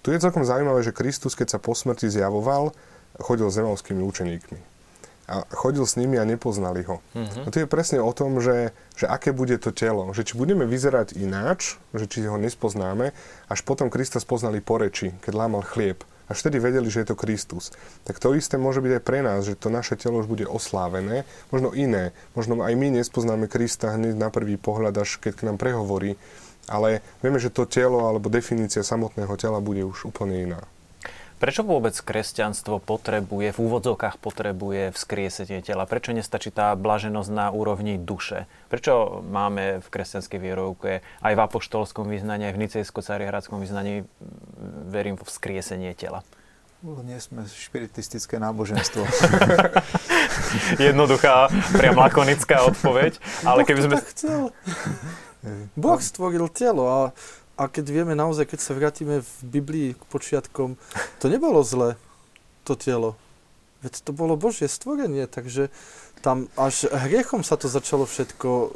Tu 0.00 0.08
je 0.14 0.22
celkom 0.22 0.46
zaujímavé, 0.46 0.86
že 0.86 0.94
Kristus, 0.94 1.34
keď 1.34 1.54
sa 1.54 1.62
po 1.62 1.74
smrti 1.74 2.08
zjavoval, 2.08 2.70
chodil 3.20 3.50
s 3.50 3.58
emovskými 3.58 4.00
učeníkmi 4.00 4.75
a 5.26 5.42
chodil 5.50 5.82
s 5.82 5.98
nimi 5.98 6.16
a 6.16 6.24
nepoznali 6.24 6.86
ho. 6.86 7.02
Uh-huh. 7.02 7.44
A 7.44 7.48
to 7.50 7.62
je 7.62 7.66
presne 7.66 7.98
o 7.98 8.10
tom, 8.14 8.38
že, 8.38 8.70
že 8.94 9.10
aké 9.10 9.34
bude 9.34 9.58
to 9.58 9.74
telo. 9.74 10.14
Že 10.14 10.22
či 10.22 10.34
budeme 10.38 10.62
vyzerať 10.66 11.18
ináč, 11.18 11.82
že 11.90 12.06
či 12.06 12.26
ho 12.26 12.38
nespoznáme, 12.38 13.10
až 13.50 13.60
potom 13.66 13.90
Krista 13.90 14.22
spoznali 14.22 14.62
po 14.62 14.78
reči, 14.78 15.10
keď 15.26 15.32
lámal 15.34 15.66
chlieb. 15.66 16.06
Až 16.26 16.42
vtedy 16.42 16.58
vedeli, 16.58 16.90
že 16.90 17.06
je 17.06 17.14
to 17.14 17.18
Kristus. 17.18 17.70
Tak 18.02 18.18
to 18.18 18.34
isté 18.34 18.58
môže 18.58 18.82
byť 18.82 18.98
aj 18.98 19.02
pre 19.06 19.22
nás, 19.22 19.46
že 19.46 19.54
to 19.54 19.70
naše 19.70 19.94
telo 19.94 20.18
už 20.18 20.26
bude 20.26 20.42
oslávené, 20.42 21.22
možno 21.54 21.70
iné. 21.70 22.10
Možno 22.34 22.58
aj 22.66 22.74
my 22.74 22.98
nespoznáme 22.98 23.46
Krista 23.46 23.94
hneď 23.94 24.18
na 24.18 24.28
prvý 24.34 24.58
pohľad, 24.58 24.94
až 24.98 25.22
keď 25.22 25.32
k 25.38 25.46
nám 25.46 25.58
prehovorí 25.58 26.18
Ale 26.66 26.98
vieme, 27.22 27.38
že 27.38 27.54
to 27.54 27.62
telo 27.62 28.10
alebo 28.10 28.26
definícia 28.26 28.82
samotného 28.82 29.34
tela 29.38 29.62
bude 29.62 29.86
už 29.86 30.10
úplne 30.10 30.50
iná. 30.50 30.62
Prečo 31.36 31.60
vôbec 31.60 31.92
kresťanstvo 31.92 32.80
potrebuje, 32.80 33.52
v 33.52 33.58
úvodzovkách 33.60 34.16
potrebuje 34.16 34.96
vzkriesenie 34.96 35.60
tela? 35.60 35.84
Prečo 35.84 36.16
nestačí 36.16 36.48
tá 36.48 36.72
blaženosť 36.72 37.28
na 37.28 37.52
úrovni 37.52 38.00
duše? 38.00 38.48
Prečo 38.72 39.20
máme 39.20 39.84
v 39.84 39.88
kresťanskej 39.92 40.40
vierovke 40.40 41.04
aj 41.20 41.32
v 41.36 41.40
apoštolskom 41.44 42.08
vyznaní, 42.08 42.48
aj 42.48 42.54
v 42.56 42.62
nicejsko-carihradskom 42.64 43.60
vyznaní 43.60 44.08
verím 44.88 45.20
vo 45.20 45.28
vzkriesenie 45.28 45.92
tela? 45.92 46.24
No, 46.80 47.04
nie 47.04 47.20
sme 47.20 47.44
špiritistické 47.44 48.40
náboženstvo. 48.40 49.04
Jednoduchá, 50.88 51.52
priam 51.76 52.00
lakonická 52.00 52.64
odpoveď. 52.64 53.20
Ale 53.44 53.68
keby 53.68 53.80
sme... 53.84 53.94
chcel. 54.08 54.40
Boh 55.76 56.00
stvoril 56.00 56.48
telo 56.48 56.84
a 56.88 57.00
a 57.56 57.72
keď 57.72 57.84
vieme 57.88 58.12
naozaj, 58.12 58.52
keď 58.52 58.60
sa 58.60 58.76
vrátime 58.76 59.24
v 59.24 59.34
Biblii 59.42 59.88
k 59.96 60.02
počiatkom, 60.12 60.76
to 61.20 61.26
nebolo 61.32 61.64
zle, 61.64 61.96
to 62.68 62.76
telo. 62.76 63.16
Veď 63.80 64.04
to 64.04 64.12
bolo 64.12 64.36
Božie 64.36 64.68
stvorenie, 64.68 65.28
takže 65.28 65.68
tam 66.24 66.48
až 66.56 66.88
hriechom 66.88 67.44
sa 67.44 67.60
to 67.60 67.68
začalo 67.68 68.08
všetko 68.08 68.72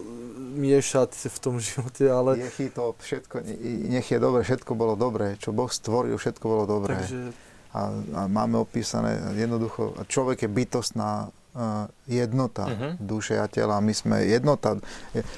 miešať 0.61 1.11
v 1.29 1.39
tom 1.41 1.57
živote, 1.57 2.05
ale... 2.09 2.37
Nech 2.37 2.73
to 2.73 2.93
všetko, 3.01 3.43
nech 3.91 4.09
je 4.09 4.19
dobre, 4.21 4.45
všetko 4.45 4.73
bolo 4.77 4.95
dobré. 4.97 5.41
Čo 5.41 5.57
Boh 5.57 5.73
stvoril, 5.73 6.21
všetko 6.21 6.45
bolo 6.45 6.65
dobré. 6.69 7.01
Takže... 7.01 7.33
A, 7.71 7.81
a 7.91 8.21
máme 8.27 8.59
opísané 8.59 9.19
jednoducho, 9.39 9.95
človek 10.11 10.43
je 10.43 10.51
bytostná 10.51 11.31
uh, 11.31 11.87
jednota 12.11 12.67
uh-huh. 12.67 12.93
duše 12.99 13.39
a 13.39 13.47
tela. 13.47 13.79
My 13.79 13.95
sme 13.95 14.27
jednota. 14.27 14.83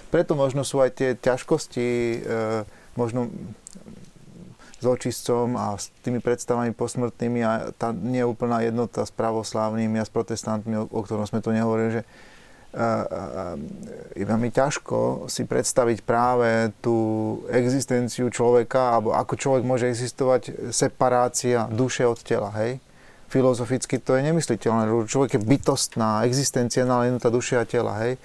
Preto 0.09 0.33
možno 0.33 0.65
sú 0.65 0.81
aj 0.81 0.97
tie 0.97 1.11
ťažkosti 1.13 1.89
uh, 2.25 2.65
možno 2.95 3.33
s 4.83 4.85
očistcom 4.85 5.55
a 5.55 5.79
s 5.79 5.95
tými 6.03 6.19
predstavami 6.19 6.75
posmrtnými 6.75 7.41
a 7.47 7.71
tá 7.71 7.95
neúplná 7.95 8.67
jednota 8.67 9.07
s 9.07 9.15
pravoslávnymi 9.15 10.03
a 10.03 10.07
s 10.07 10.11
protestantmi, 10.11 10.75
o, 10.75 10.91
o 10.91 11.01
ktorom 11.07 11.23
sme 11.23 11.39
tu 11.39 11.55
nehovorili, 11.55 12.01
že 12.01 12.05
je 14.17 14.25
veľmi 14.25 14.49
ťažko 14.49 15.29
si 15.29 15.45
predstaviť 15.45 16.09
práve 16.09 16.73
tú 16.81 16.97
existenciu 17.53 18.33
človeka, 18.33 18.97
alebo 18.97 19.13
ako 19.13 19.37
človek 19.37 19.61
môže 19.61 19.93
existovať 19.93 20.73
separácia 20.73 21.69
duše 21.69 22.09
od 22.09 22.17
tela, 22.25 22.49
hej? 22.57 22.81
Filozoficky 23.29 24.01
to 24.01 24.17
je 24.17 24.25
nemysliteľné. 24.25 24.89
Človek 25.05 25.37
je 25.37 25.45
bytostná, 25.45 26.25
existenciálna 26.25 27.13
jednota 27.13 27.29
duše 27.29 27.61
a 27.61 27.69
tela, 27.69 27.93
hej? 28.09 28.17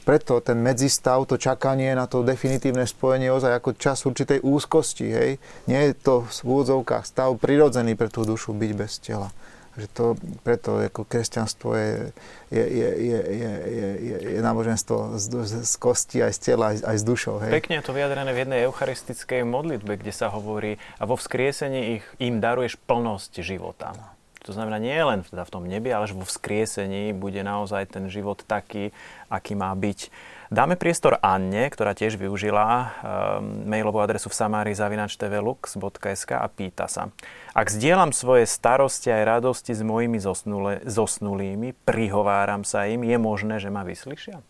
Preto 0.00 0.40
ten 0.40 0.56
medzistav, 0.56 1.24
to 1.28 1.36
čakanie 1.36 1.92
na 1.92 2.08
to 2.08 2.24
definitívne 2.24 2.88
spojenie 2.88 3.28
ozaj 3.28 3.60
ako 3.60 3.70
čas 3.76 4.08
určitej 4.08 4.40
úzkosti, 4.40 5.06
hej. 5.12 5.30
Nie 5.68 5.92
je 5.92 5.94
to 5.98 6.24
v 6.24 6.32
úvodzovkách 6.48 7.04
stav 7.04 7.36
prirodzený 7.36 7.92
pre 7.98 8.08
tú 8.08 8.24
dušu 8.24 8.56
byť 8.56 8.72
bez 8.72 9.02
tela. 9.04 9.28
Že 9.72 9.86
to, 9.96 10.04
preto 10.44 10.84
ako 10.84 11.08
kresťanstvo 11.08 11.72
je, 11.72 12.12
je, 12.52 12.60
je, 12.60 12.88
je, 12.92 13.20
je, 13.24 13.52
je, 13.56 13.90
je, 14.04 14.16
je 14.36 14.40
náboženstvo 14.44 15.16
z, 15.16 15.24
z, 15.48 15.52
z 15.64 15.74
kosti 15.80 16.20
aj 16.20 16.32
z 16.36 16.40
tela, 16.44 16.76
aj, 16.76 16.84
aj 16.84 16.96
z 17.00 17.04
dušou. 17.08 17.36
Hej. 17.40 17.52
Pekne 17.56 17.80
je 17.80 17.84
to 17.88 17.96
vyjadrené 17.96 18.36
v 18.36 18.40
jednej 18.44 18.60
eucharistickej 18.68 19.48
modlitbe, 19.48 19.96
kde 19.96 20.12
sa 20.12 20.28
hovorí 20.28 20.76
a 21.00 21.08
vo 21.08 21.16
vzkriesení 21.16 21.96
ich, 21.96 22.04
im 22.20 22.44
daruješ 22.44 22.76
plnosť 22.84 23.40
života. 23.40 23.96
No. 23.96 24.12
To 24.42 24.50
znamená 24.50 24.82
nie 24.82 24.98
len 24.98 25.22
teda 25.22 25.46
v 25.46 25.52
tom 25.54 25.64
nebi, 25.70 25.94
ale 25.94 26.10
že 26.10 26.18
vo 26.18 26.26
vzkriesení 26.26 27.14
bude 27.14 27.38
naozaj 27.46 27.94
ten 27.94 28.10
život 28.10 28.42
taký, 28.42 28.90
aký 29.30 29.54
má 29.54 29.70
byť. 29.70 30.10
Dáme 30.52 30.76
priestor 30.76 31.16
Anne, 31.22 31.70
ktorá 31.70 31.94
tiež 31.96 32.20
využila 32.20 32.66
um, 32.66 33.70
mailovú 33.70 34.02
adresu 34.02 34.28
v 34.28 34.36
samári 34.36 34.76
zavinačtvlux.sk 34.76 36.30
a 36.36 36.46
pýta 36.50 36.90
sa. 36.90 37.08
Ak 37.54 37.70
zdieľam 37.72 38.10
svoje 38.10 38.44
starosti 38.44 39.08
aj 39.14 39.40
radosti 39.40 39.72
s 39.72 39.80
mojimi 39.80 40.20
zosnulými, 40.84 41.72
prihováram 41.86 42.66
sa 42.66 42.84
im, 42.90 43.06
je 43.06 43.16
možné, 43.16 43.62
že 43.62 43.72
ma 43.72 43.86
vyslyšia? 43.86 44.44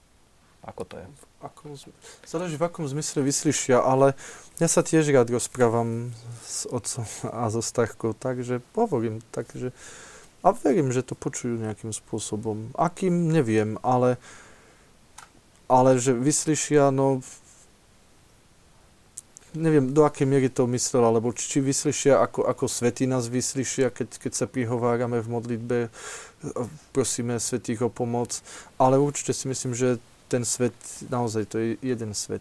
Ako 0.67 0.89
to 0.89 0.99
je? 0.99 1.07
Akom, 1.43 1.75
záleží 2.23 2.55
v 2.55 2.67
akom 2.67 2.87
zmysle 2.87 3.27
vyslyšia, 3.27 3.83
ale 3.83 4.15
ja 4.63 4.71
sa 4.71 4.87
tiež 4.87 5.11
rád 5.11 5.35
rozprávam 5.35 6.15
s 6.47 6.71
otcom 6.71 7.03
a 7.35 7.51
so 7.51 7.59
Starkou, 7.59 8.15
takže 8.15 8.63
hovorím, 8.79 9.19
takže 9.35 9.75
a 10.43 10.51
verím, 10.55 10.91
že 10.91 11.07
to 11.07 11.15
počujú 11.15 11.59
nejakým 11.59 11.95
spôsobom. 11.95 12.75
Akým, 12.75 13.31
neviem, 13.31 13.79
ale 13.83 14.19
ale 15.73 15.97
že 15.97 16.13
vyslyšia, 16.13 16.93
no 16.93 17.25
neviem, 19.57 19.93
do 19.93 20.05
akej 20.05 20.29
miery 20.29 20.49
to 20.49 20.65
myslel, 20.69 21.05
alebo 21.05 21.33
či, 21.33 21.45
či 21.49 21.59
vyslyšia, 21.61 22.21
ako, 22.21 22.49
ako 22.49 22.65
svety 22.69 23.05
nás 23.05 23.29
vyslyšia, 23.29 23.93
keď, 23.93 24.21
keď 24.21 24.33
sa 24.33 24.47
prihovárame 24.49 25.21
v 25.21 25.29
modlitbe, 25.29 25.79
prosíme 26.97 27.37
svetých 27.37 27.85
o 27.85 27.91
pomoc, 27.93 28.41
ale 28.81 28.97
určite 28.97 29.37
si 29.37 29.49
myslím, 29.49 29.77
že 29.77 30.01
ten 30.33 30.49
svet, 30.49 30.73
naozaj 31.13 31.45
to 31.45 31.61
je 31.61 31.77
jeden 31.85 32.17
svet. 32.17 32.41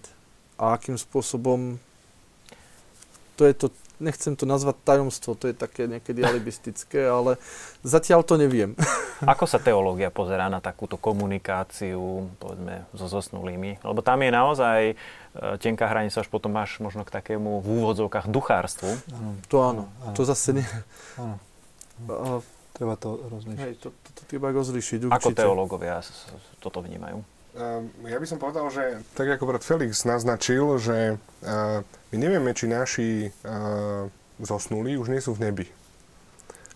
A 0.55 0.79
akým 0.79 0.95
spôsobom, 0.95 1.75
to 3.35 3.43
je 3.43 3.51
to 3.51 3.67
nechcem 4.01 4.33
to 4.33 4.49
nazvať 4.49 4.81
tajomstvo, 4.81 5.37
to 5.37 5.51
je 5.51 5.55
také 5.55 5.85
niekedy 5.85 6.23
alibistické, 6.29 7.05
ale 7.05 7.35
zatiaľ 7.83 8.23
to 8.23 8.39
neviem. 8.39 8.73
Ako 9.33 9.45
sa 9.45 9.61
teológia 9.61 10.09
pozerá 10.09 10.49
na 10.49 10.57
takúto 10.57 10.97
komunikáciu, 10.97 12.31
povedzme, 12.41 12.89
so 12.95 13.05
zosnulými? 13.05 13.83
Lebo 13.85 14.01
tam 14.01 14.25
je 14.25 14.31
naozaj 14.33 14.79
e, 14.89 14.95
tenká 15.61 15.85
hranica, 15.85 16.25
až 16.25 16.29
potom 16.31 16.49
máš 16.49 16.81
možno 16.81 17.05
k 17.05 17.13
takému 17.13 17.61
v 17.61 17.67
úvodzovkách 17.83 18.31
duchárstvu. 18.33 18.89
Ano. 19.13 19.29
To 19.53 19.55
áno, 19.61 19.83
ano. 20.01 20.15
to 20.17 20.25
zase 20.25 20.57
nie. 20.57 20.67
Áno. 21.21 21.37
Treba 22.73 22.97
to 22.97 23.21
rozlišiť. 23.29 23.61
Hej, 23.61 23.73
to, 23.77 23.93
to, 23.93 24.09
to 24.17 24.21
treba 24.25 24.49
rozlišiť 24.49 24.99
určite. 25.05 25.21
Ako 25.21 25.37
teológovia 25.37 26.01
toto 26.57 26.81
vnímajú? 26.81 27.21
Ehm, 27.51 27.91
ja 28.07 28.15
by 28.15 28.27
som 28.27 28.39
povedal, 28.39 28.71
že 28.71 29.03
tak 29.11 29.27
ako 29.27 29.43
brat 29.51 29.63
Felix 29.67 30.07
naznačil, 30.07 30.79
že 30.79 31.19
ehm, 31.43 31.83
my 31.83 32.15
nevieme, 32.15 32.51
či 32.55 32.65
naši 32.71 33.09
ehm, 33.43 34.07
zosnulí 34.39 34.95
už 34.95 35.11
nie 35.11 35.19
sú 35.19 35.35
v 35.35 35.51
nebi. 35.51 35.65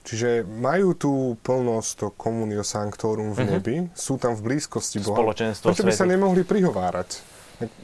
Čiže 0.06 0.46
majú 0.46 0.94
tú 0.94 1.14
plnosť, 1.42 1.92
to 1.98 2.08
communio 2.14 2.62
sanctorum 2.62 3.34
v 3.34 3.42
mhm. 3.42 3.50
nebi, 3.50 3.76
mm-hmm. 3.82 3.98
sú 3.98 4.22
tam 4.22 4.38
v 4.38 4.54
blízkosti 4.54 5.02
Boha. 5.02 5.18
Spoločenstvo 5.18 5.72
Prečo 5.72 5.88
by 5.88 5.94
sa 5.96 6.06
nemohli 6.06 6.46
prihovárať? 6.46 7.36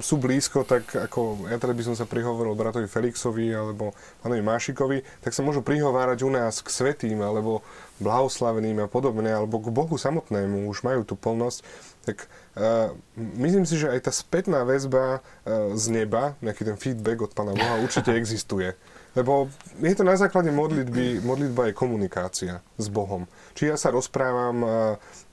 sú 0.04 0.20
blízko, 0.20 0.68
tak 0.68 0.84
ako 0.92 1.48
ja 1.48 1.56
teda 1.56 1.72
by 1.72 1.84
som 1.88 1.96
sa 1.96 2.04
prihovoril 2.04 2.60
bratovi 2.60 2.92
Felixovi 2.92 3.56
alebo 3.56 3.96
pánovi 4.20 4.44
Mášikovi, 4.44 4.98
tak 5.24 5.32
sa 5.32 5.42
môžu 5.46 5.64
prihovárať 5.64 6.28
u 6.28 6.32
nás 6.32 6.60
k 6.60 6.68
svetým 6.68 7.24
alebo 7.24 7.64
blahoslaveným 8.02 8.84
a 8.84 8.88
podobne, 8.90 9.30
alebo 9.30 9.62
k 9.62 9.70
Bohu 9.70 9.96
samotnému, 9.96 10.66
už 10.68 10.82
majú 10.82 11.06
tú 11.06 11.14
plnosť 11.14 11.62
tak 12.02 12.26
uh, 12.58 12.90
myslím 13.38 13.66
si, 13.66 13.78
že 13.78 13.86
aj 13.86 14.10
tá 14.10 14.12
spätná 14.14 14.66
väzba 14.66 15.22
uh, 15.22 15.78
z 15.78 15.86
neba, 15.94 16.34
nejaký 16.42 16.66
ten 16.66 16.78
feedback 16.78 17.22
od 17.22 17.32
Pána 17.38 17.54
Boha 17.54 17.78
určite 17.78 18.10
existuje. 18.18 18.74
Lebo 19.12 19.52
je 19.84 19.92
to 19.92 20.08
na 20.08 20.16
základe 20.16 20.56
modlitby, 20.56 21.20
modlitba 21.28 21.68
je 21.68 21.74
komunikácia 21.76 22.54
s 22.80 22.88
Bohom. 22.88 23.28
Či 23.60 23.68
ja 23.68 23.76
sa 23.76 23.92
rozprávam 23.92 24.64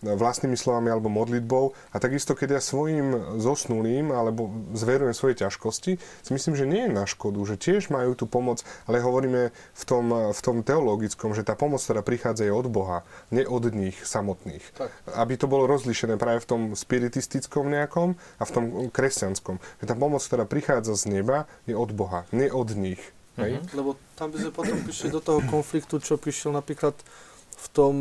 vlastnými 0.03 0.59
slovami 0.59 0.91
alebo 0.91 1.07
modlitbou 1.07 1.75
a 1.95 1.97
takisto, 2.03 2.35
keď 2.35 2.59
ja 2.59 2.63
svojim 2.63 3.39
zosnulým 3.39 4.11
alebo 4.11 4.51
zverujem 4.75 5.15
svoje 5.15 5.47
ťažkosti, 5.47 5.93
si 5.99 6.31
myslím, 6.35 6.55
že 6.59 6.67
nie 6.67 6.83
je 6.87 6.93
na 6.95 7.07
škodu, 7.07 7.39
že 7.47 7.55
tiež 7.55 7.91
majú 7.91 8.19
tú 8.19 8.27
pomoc, 8.27 8.67
ale 8.91 8.99
hovoríme 8.99 9.55
v 9.55 9.85
tom, 9.87 10.11
v 10.35 10.41
tom 10.43 10.67
teologickom, 10.67 11.35
že 11.35 11.47
tá 11.47 11.55
pomoc, 11.55 11.79
ktorá 11.79 12.03
prichádza, 12.03 12.51
je 12.51 12.55
od 12.55 12.67
Boha, 12.67 13.07
nie 13.31 13.47
od 13.47 13.71
nich 13.71 13.99
samotných. 14.03 14.63
Tak. 14.75 14.91
Aby 15.15 15.35
to 15.39 15.47
bolo 15.47 15.71
rozlišené 15.71 16.19
práve 16.19 16.43
v 16.43 16.51
tom 16.51 16.63
spiritistickom 16.75 17.71
nejakom 17.71 18.19
a 18.39 18.43
v 18.43 18.51
tom 18.51 18.65
kresťanskom. 18.91 19.63
Že 19.83 19.87
tá 19.87 19.95
pomoc, 19.95 20.23
ktorá 20.23 20.47
prichádza 20.47 20.99
z 20.99 21.23
neba, 21.23 21.47
je 21.67 21.79
od 21.79 21.91
Boha, 21.95 22.27
nie 22.35 22.51
od 22.51 22.75
nich. 22.75 23.03
Hej? 23.39 23.53
Mm-hmm. 23.63 23.75
Lebo 23.79 23.95
tam 24.19 24.35
by 24.35 24.37
sme 24.43 24.51
potom 24.51 24.77
prišli 24.83 25.09
do 25.15 25.23
toho 25.23 25.41
konfliktu, 25.47 26.03
čo 26.03 26.19
prišiel 26.19 26.51
napríklad 26.51 26.95
v 27.59 27.67
tom 27.71 27.95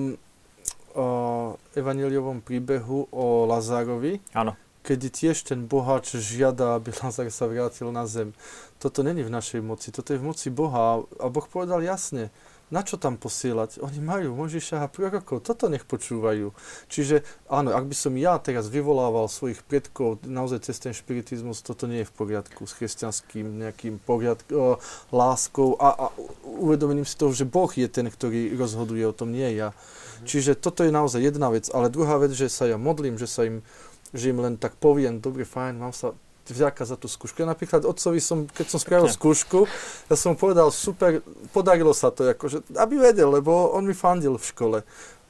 uh, 0.98 1.54
evaniliovom 1.78 2.42
príbehu 2.42 3.10
o 3.14 3.46
Lazárovi. 3.46 4.20
Áno. 4.34 4.58
Keď 4.82 5.00
tiež 5.12 5.38
ten 5.46 5.68
boháč 5.70 6.18
žiada, 6.18 6.80
aby 6.80 6.90
Lazar 7.00 7.30
sa 7.30 7.46
vrátil 7.46 7.94
na 7.94 8.10
zem. 8.10 8.34
Toto 8.82 9.06
není 9.06 9.22
v 9.22 9.34
našej 9.34 9.62
moci, 9.62 9.94
toto 9.94 10.14
je 10.14 10.20
v 10.22 10.28
moci 10.28 10.48
Boha. 10.50 11.06
A 11.22 11.26
Boh 11.30 11.46
povedal 11.46 11.86
jasne, 11.86 12.34
na 12.68 12.84
čo 12.84 13.00
tam 13.00 13.16
posielať? 13.16 13.80
Oni 13.80 14.04
majú 14.04 14.36
Možiša 14.36 14.84
a 14.84 14.92
prorokov, 14.92 15.40
toto 15.40 15.72
nech 15.72 15.88
počúvajú. 15.88 16.52
Čiže 16.92 17.24
áno, 17.48 17.72
ak 17.72 17.88
by 17.88 17.96
som 17.96 18.12
ja 18.20 18.36
teraz 18.44 18.68
vyvolával 18.68 19.32
svojich 19.32 19.64
predkov 19.64 20.20
naozaj 20.28 20.68
cez 20.68 20.78
ten 20.84 20.92
špiritizmus, 20.92 21.64
toto 21.64 21.88
nie 21.88 22.04
je 22.04 22.10
v 22.12 22.16
poriadku 22.20 22.68
s 22.68 22.76
kresťanským 22.76 23.64
nejakým 23.64 24.04
poriadkom, 24.04 24.84
láskou 25.16 25.80
a, 25.80 25.96
a 25.96 26.06
uvedomením 26.44 27.08
si 27.08 27.16
toho, 27.16 27.32
že 27.32 27.48
Boh 27.48 27.72
je 27.72 27.88
ten, 27.88 28.12
ktorý 28.12 28.52
rozhoduje 28.60 29.08
o 29.08 29.16
tom, 29.16 29.32
nie 29.32 29.48
ja. 29.56 29.72
Mhm. 29.72 30.28
Čiže 30.28 30.52
toto 30.60 30.84
je 30.84 30.92
naozaj 30.92 31.24
jedna 31.24 31.48
vec, 31.48 31.72
ale 31.72 31.88
druhá 31.88 32.20
vec, 32.20 32.36
že 32.36 32.52
sa 32.52 32.68
ja 32.68 32.76
modlím, 32.76 33.16
že 33.16 33.32
sa 33.32 33.48
im, 33.48 33.64
že 34.12 34.36
im 34.36 34.44
len 34.44 34.60
tak 34.60 34.76
poviem, 34.76 35.24
dobre, 35.24 35.48
fajn, 35.48 35.80
mám 35.80 35.96
sa 35.96 36.12
vďaka 36.52 36.84
za 36.88 36.96
tú 36.96 37.12
skúšku. 37.12 37.44
Ja 37.44 37.48
napríklad 37.48 37.84
otcovi 37.84 38.20
som, 38.22 38.48
keď 38.48 38.66
som 38.72 38.80
spravil 38.80 39.10
skúšku, 39.12 39.68
ja 40.08 40.16
som 40.16 40.36
povedal, 40.36 40.72
super, 40.72 41.24
podarilo 41.52 41.92
sa 41.92 42.12
to, 42.14 42.28
akože, 42.32 42.64
aby 42.78 42.96
vedel, 43.00 43.32
lebo 43.34 43.74
on 43.76 43.88
mi 43.88 43.96
fandil 43.96 44.36
v 44.38 44.46
škole. 44.46 44.80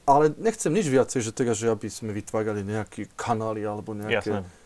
Ale 0.08 0.32
nechcem 0.40 0.72
nič 0.72 0.88
viacej, 0.88 1.20
že 1.20 1.36
teraz, 1.36 1.60
že 1.60 1.68
aby 1.68 1.88
sme 1.92 2.16
vytvárali 2.16 2.64
nejaké 2.64 3.12
kanály 3.12 3.64
alebo 3.68 3.92
nejaké... 3.92 4.40
Jasné. 4.40 4.56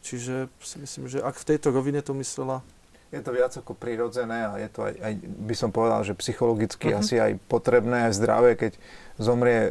Čiže 0.00 0.48
si 0.64 0.76
myslím, 0.80 1.12
že 1.12 1.20
ak 1.20 1.36
v 1.36 1.48
tejto 1.54 1.72
rovine 1.76 2.00
to 2.00 2.16
myslela, 2.16 2.64
je 3.10 3.20
to 3.20 3.30
viac 3.34 3.50
ako 3.50 3.74
prirodzené 3.74 4.46
a 4.46 4.54
je 4.62 4.68
to 4.70 4.86
aj, 4.86 4.94
aj 5.02 5.12
by 5.26 5.54
som 5.58 5.74
povedal, 5.74 6.06
že 6.06 6.14
psychologicky 6.14 6.94
uh-huh. 6.94 7.02
asi 7.02 7.18
aj 7.18 7.42
potrebné, 7.50 8.06
aj 8.06 8.14
zdravé, 8.14 8.54
keď 8.54 8.72
zomrie 9.18 9.68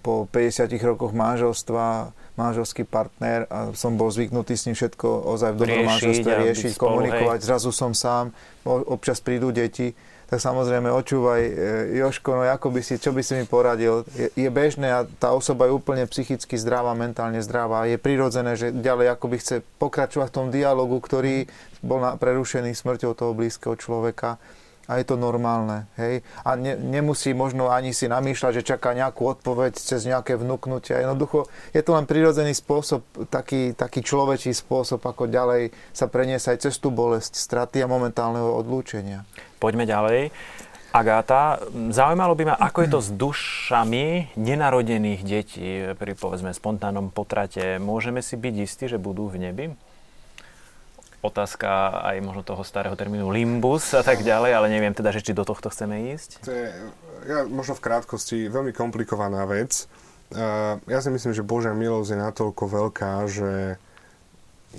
po 0.00 0.24
50 0.32 0.66
rokoch 0.82 1.12
manželstva 1.12 2.10
manželský 2.40 2.88
partner 2.88 3.44
a 3.52 3.76
som 3.76 4.00
bol 4.00 4.08
zvyknutý 4.08 4.56
s 4.56 4.64
ním 4.64 4.74
všetko 4.74 5.28
ozaj 5.28 5.50
v 5.54 5.58
dobrom 5.60 5.84
manželstve 5.92 6.32
riešiť, 6.48 6.72
komunikovať. 6.80 7.38
Hej. 7.44 7.46
Zrazu 7.46 7.70
som 7.70 7.92
sám, 7.92 8.32
občas 8.64 9.20
prídu 9.20 9.52
deti 9.52 9.92
tak 10.30 10.38
samozrejme 10.38 10.86
očúvaj, 10.94 11.42
e, 11.42 11.52
Joško, 11.98 12.38
no 12.38 12.46
ako 12.46 12.70
by 12.70 12.80
si, 12.86 13.02
čo 13.02 13.10
by 13.10 13.18
si 13.18 13.34
mi 13.34 13.50
poradil? 13.50 14.06
Je, 14.14 14.30
je 14.38 14.46
bežné 14.46 14.86
a 14.86 15.02
tá 15.02 15.34
osoba 15.34 15.66
je 15.66 15.74
úplne 15.74 16.06
psychicky 16.06 16.54
zdravá, 16.54 16.94
mentálne 16.94 17.42
zdravá. 17.42 17.90
Je 17.90 17.98
prirodzené, 17.98 18.54
že 18.54 18.70
ďalej 18.70 19.10
ako 19.18 19.26
by 19.26 19.36
chce 19.42 19.56
pokračovať 19.82 20.30
v 20.30 20.36
tom 20.38 20.46
dialogu, 20.54 21.02
ktorý 21.02 21.50
bol 21.82 21.98
na, 21.98 22.14
prerušený 22.14 22.78
smrťou 22.78 23.18
toho 23.18 23.34
blízkeho 23.34 23.74
človeka 23.74 24.38
a 24.90 24.98
je 24.98 25.06
to 25.06 25.14
normálne. 25.14 25.86
Hej? 25.94 26.26
A 26.42 26.58
ne, 26.58 26.74
nemusí 26.74 27.30
možno 27.30 27.70
ani 27.70 27.94
si 27.94 28.10
namýšľať, 28.10 28.58
že 28.58 28.74
čaká 28.74 28.90
nejakú 28.90 29.22
odpoveď 29.22 29.78
cez 29.78 30.02
nejaké 30.02 30.34
vnúknutia. 30.34 31.06
Jednoducho 31.06 31.46
je 31.70 31.78
to 31.86 31.94
len 31.94 32.10
prirodzený 32.10 32.58
spôsob, 32.58 33.06
taký, 33.30 33.70
taký 33.78 34.02
človečí 34.02 34.50
spôsob, 34.50 34.98
ako 35.06 35.30
ďalej 35.30 35.70
sa 35.94 36.10
preniesť 36.10 36.46
aj 36.50 36.58
cez 36.66 36.74
tú 36.82 36.90
bolesť, 36.90 37.38
straty 37.38 37.78
a 37.78 37.86
momentálneho 37.86 38.50
odlúčenia. 38.50 39.22
Poďme 39.62 39.86
ďalej. 39.86 40.34
Agáta, 40.90 41.62
zaujímalo 41.70 42.34
by 42.34 42.44
ma, 42.50 42.54
ako 42.58 42.82
je 42.82 42.90
to 42.90 42.98
s 42.98 43.14
dušami 43.14 44.34
nenarodených 44.34 45.22
detí 45.22 45.86
pri 45.94 46.18
povedzme 46.18 46.50
spontánnom 46.50 47.14
potrate. 47.14 47.78
Môžeme 47.78 48.18
si 48.26 48.34
byť 48.34 48.54
istí, 48.58 48.90
že 48.90 48.98
budú 48.98 49.30
v 49.30 49.38
nebi? 49.38 49.64
Otázka 51.20 52.00
aj 52.00 52.16
možno 52.24 52.42
toho 52.44 52.64
starého 52.64 52.96
termínu 52.96 53.28
limbus 53.28 53.92
a 53.92 54.00
tak 54.00 54.24
ďalej, 54.24 54.56
ale 54.56 54.72
neviem 54.72 54.96
teda, 54.96 55.12
že 55.12 55.20
či 55.20 55.36
do 55.36 55.44
tohto 55.44 55.68
chceme 55.68 56.16
ísť. 56.16 56.44
To 56.44 56.50
je 56.52 56.66
ja, 57.28 57.44
možno 57.44 57.76
v 57.76 57.84
krátkosti 57.84 58.48
veľmi 58.48 58.72
komplikovaná 58.72 59.44
vec. 59.44 59.84
Uh, 60.30 60.80
ja 60.88 61.02
si 61.04 61.10
myslím, 61.12 61.36
že 61.36 61.44
Božia 61.44 61.76
milosť 61.76 62.10
je 62.14 62.18
natoľko 62.18 62.64
veľká, 62.64 63.12
že 63.28 63.76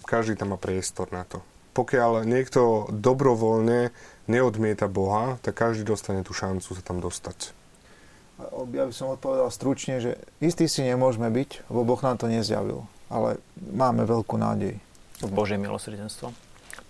každý 0.08 0.40
tam 0.40 0.56
má 0.56 0.58
priestor 0.58 1.12
na 1.12 1.28
to. 1.28 1.44
Pokiaľ 1.72 2.28
niekto 2.28 2.88
dobrovoľne 2.92 3.92
neodmieta 4.28 4.92
Boha, 4.92 5.40
tak 5.44 5.60
každý 5.60 5.88
dostane 5.88 6.24
tú 6.24 6.36
šancu 6.36 6.68
sa 6.68 6.84
tam 6.84 7.00
dostať. 7.00 7.56
Ja 8.74 8.90
by 8.90 8.94
som 8.96 9.14
odpovedal 9.14 9.54
stručne, 9.54 10.02
že 10.02 10.18
istý 10.42 10.66
si 10.66 10.82
nemôžeme 10.82 11.30
byť, 11.30 11.70
lebo 11.70 11.86
Boh 11.86 12.02
nám 12.02 12.18
to 12.18 12.26
nezjavil. 12.26 12.90
Ale 13.12 13.38
máme 13.60 14.08
veľkú 14.08 14.40
nádej. 14.40 14.82
Božie 15.30 15.62
milosrdenstvo. 15.62 16.34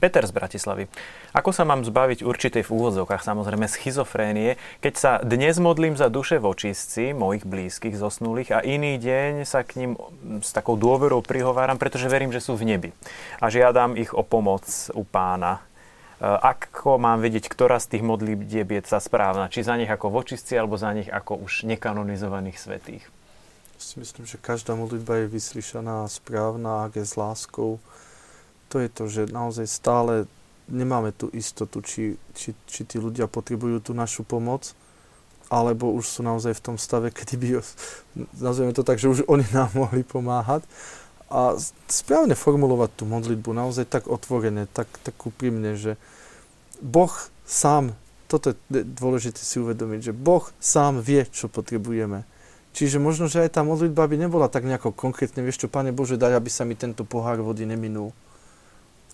Peter 0.01 0.25
z 0.25 0.33
Bratislavy. 0.33 0.89
Ako 1.29 1.53
sa 1.53 1.61
mám 1.61 1.85
zbaviť 1.85 2.25
určitej 2.25 2.65
v 2.65 2.73
úvodzovkách, 2.73 3.21
samozrejme 3.21 3.69
schizofrénie, 3.69 4.57
keď 4.81 4.93
sa 4.97 5.11
dnes 5.21 5.61
modlím 5.61 5.93
za 5.93 6.09
duše 6.09 6.41
vočistci, 6.41 7.13
mojich 7.13 7.45
blízkych, 7.45 7.93
zosnulých 7.93 8.49
a 8.57 8.59
iný 8.65 8.97
deň 8.97 9.45
sa 9.45 9.61
k 9.61 9.85
ním 9.85 9.91
s 10.41 10.49
takou 10.57 10.73
dôverou 10.73 11.21
prihováram, 11.21 11.77
pretože 11.77 12.09
verím, 12.09 12.33
že 12.33 12.41
sú 12.41 12.57
v 12.57 12.65
nebi. 12.65 12.89
A 13.37 13.53
žiadam 13.53 13.93
ich 13.93 14.09
o 14.17 14.25
pomoc 14.25 14.65
u 14.97 15.05
pána. 15.05 15.61
E, 16.17 16.25
ako 16.25 16.97
mám 16.97 17.21
vedieť, 17.21 17.45
ktorá 17.45 17.77
z 17.77 17.97
tých 17.97 18.03
modlíbieb 18.03 18.73
je 18.73 18.81
sa 18.89 18.97
správna? 18.97 19.53
Či 19.53 19.69
za 19.69 19.77
nich 19.77 19.89
ako 19.89 20.09
vočistci, 20.09 20.57
alebo 20.57 20.81
za 20.81 20.89
nich 20.97 21.13
ako 21.13 21.45
už 21.45 21.69
nekanonizovaných 21.69 22.57
svetých? 22.57 23.05
Si 23.81 23.97
myslím, 23.97 24.29
že 24.29 24.37
každá 24.37 24.77
modlitba 24.77 25.25
je 25.25 25.33
vyslyšaná 25.33 26.05
správna, 26.05 26.85
ak 26.85 27.01
je 27.01 27.05
s 27.05 27.17
láskou 27.17 27.81
to 28.71 28.79
je 28.79 28.87
to, 28.87 29.03
že 29.11 29.21
naozaj 29.35 29.67
stále 29.67 30.31
nemáme 30.71 31.11
tú 31.11 31.27
istotu, 31.35 31.83
či, 31.83 32.15
či, 32.31 32.55
či 32.63 32.87
tí 32.87 32.95
ľudia 32.95 33.27
potrebujú 33.27 33.83
tú 33.83 33.91
našu 33.91 34.23
pomoc, 34.23 34.71
alebo 35.51 35.91
už 35.91 36.07
sú 36.07 36.23
naozaj 36.23 36.55
v 36.55 36.63
tom 36.63 36.77
stave, 36.79 37.11
kedy 37.11 37.35
by, 37.35 37.47
nazveme 38.39 38.71
to 38.71 38.87
tak, 38.87 39.03
že 39.03 39.11
už 39.11 39.27
oni 39.27 39.43
nám 39.51 39.75
mohli 39.83 40.07
pomáhať. 40.07 40.63
A 41.31 41.55
správne 41.87 42.35
formulovať 42.35 42.91
tú 42.95 43.03
modlitbu, 43.07 43.55
naozaj 43.55 43.87
tak 43.87 44.07
otvorené, 44.07 44.67
tak, 44.71 44.87
tak 45.03 45.15
úprimne, 45.23 45.79
že 45.79 45.95
Boh 46.83 47.11
sám, 47.47 47.95
toto 48.27 48.55
je 48.55 48.83
dôležité 48.83 49.39
si 49.39 49.59
uvedomiť, 49.59 50.11
že 50.11 50.13
Boh 50.15 50.43
sám 50.59 50.99
vie, 51.03 51.23
čo 51.31 51.47
potrebujeme. 51.47 52.27
Čiže 52.71 53.03
možno, 53.03 53.27
že 53.27 53.43
aj 53.43 53.59
tá 53.59 53.61
modlitba 53.63 54.07
by 54.07 54.15
nebola 54.15 54.47
tak 54.47 54.63
nejako 54.63 54.95
konkrétne, 54.95 55.43
vieš 55.43 55.67
čo, 55.67 55.71
Pane 55.71 55.91
Bože, 55.91 56.15
daj, 56.15 56.39
aby 56.39 56.47
sa 56.51 56.63
mi 56.63 56.75
tento 56.75 57.03
pohár 57.03 57.39
vody 57.43 57.67
neminul 57.67 58.15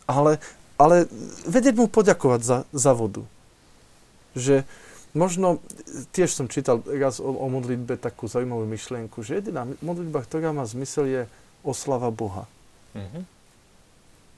ale, 0.07 0.39
ale 0.79 1.05
vedieť 1.45 1.75
mu 1.75 1.91
poďakovať 1.91 2.41
za, 2.41 2.57
za 2.71 2.91
vodu. 2.95 3.27
Že 4.33 4.63
možno, 5.11 5.59
tiež 6.15 6.31
som 6.33 6.47
čítal 6.47 6.81
raz 6.87 7.19
o, 7.19 7.27
o 7.27 7.47
modlitbe 7.51 7.99
takú 7.99 8.25
zaujímavú 8.31 8.63
myšlienku, 8.65 9.21
že 9.21 9.43
jediná 9.43 9.67
modlitba, 9.83 10.23
ktorá 10.23 10.55
má 10.55 10.63
zmysel, 10.63 11.05
je 11.05 11.21
oslava 11.61 12.07
Boha. 12.09 12.47
Mm-hmm. 12.95 13.23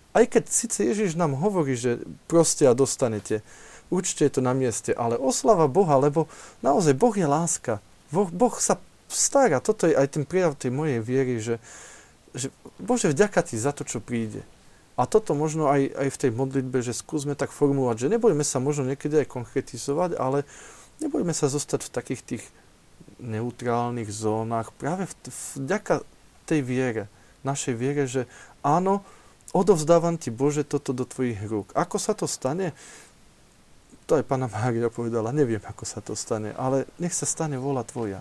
Aj 0.10 0.26
keď 0.26 0.44
síce 0.50 0.80
Ježiš 0.82 1.14
nám 1.14 1.38
hovorí, 1.38 1.78
že 1.78 2.02
proste 2.26 2.66
a 2.66 2.74
dostanete, 2.74 3.46
určite 3.94 4.26
je 4.26 4.34
to 4.36 4.42
na 4.42 4.58
mieste, 4.58 4.90
ale 4.90 5.22
oslava 5.22 5.70
Boha, 5.70 6.02
lebo 6.02 6.26
naozaj 6.66 6.98
Boh 6.98 7.14
je 7.14 7.30
láska. 7.30 7.78
Boh, 8.10 8.26
boh 8.26 8.58
sa 8.58 8.82
stará, 9.06 9.62
toto 9.62 9.86
je 9.86 9.94
aj 9.94 10.18
ten 10.18 10.24
prejav 10.26 10.58
tej 10.58 10.74
mojej 10.74 10.98
viery, 11.02 11.38
že, 11.38 11.62
že 12.34 12.50
Bože, 12.82 13.14
vďaka 13.14 13.46
Ti 13.46 13.58
za 13.58 13.70
to, 13.70 13.86
čo 13.86 14.02
príde. 14.02 14.42
A 15.00 15.08
toto 15.08 15.32
možno 15.32 15.72
aj, 15.72 15.96
aj 15.96 16.10
v 16.12 16.20
tej 16.28 16.32
modlitbe, 16.36 16.84
že 16.84 16.92
skúsme 16.92 17.32
tak 17.32 17.56
formulovať, 17.56 18.04
že 18.04 18.12
nebudeme 18.12 18.44
sa 18.44 18.60
možno 18.60 18.84
niekedy 18.84 19.24
aj 19.24 19.32
konkretizovať, 19.32 20.20
ale 20.20 20.44
nebudeme 21.00 21.32
sa 21.32 21.48
zostať 21.48 21.88
v 21.88 21.94
takých 21.96 22.22
tých 22.28 22.44
neutrálnych 23.24 24.12
zónach 24.12 24.76
práve 24.76 25.08
vďaka 25.56 26.04
tej 26.44 26.60
viere, 26.68 27.04
našej 27.48 27.74
viere, 27.80 28.04
že 28.12 28.28
áno, 28.60 29.08
odovzdávam 29.56 30.20
ti 30.20 30.36
Bože 30.36 30.68
toto 30.68 30.92
do 30.92 31.08
tvojich 31.08 31.40
rúk. 31.48 31.72
Ako 31.80 31.96
sa 31.96 32.12
to 32.12 32.28
stane? 32.28 32.76
To 34.12 34.20
aj 34.20 34.28
pána 34.28 34.52
Mária 34.52 34.92
povedala, 34.92 35.32
neviem, 35.32 35.62
ako 35.64 35.88
sa 35.88 36.04
to 36.04 36.12
stane, 36.12 36.52
ale 36.60 36.90
nech 37.00 37.16
sa 37.16 37.24
stane 37.24 37.56
vola 37.56 37.88
tvoja. 37.88 38.20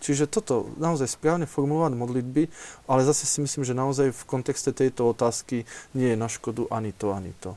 Čiže 0.00 0.32
toto 0.32 0.72
naozaj 0.80 1.12
správne 1.12 1.44
formulovať 1.44 1.92
modlitby, 1.92 2.42
ale 2.88 3.04
zase 3.04 3.28
si 3.28 3.44
myslím, 3.44 3.62
že 3.68 3.76
naozaj 3.76 4.16
v 4.16 4.22
kontexte 4.24 4.72
tejto 4.72 5.12
otázky 5.12 5.68
nie 5.92 6.12
je 6.12 6.16
na 6.16 6.26
škodu 6.26 6.66
ani 6.72 6.96
to, 6.96 7.12
ani 7.12 7.36
to. 7.38 7.54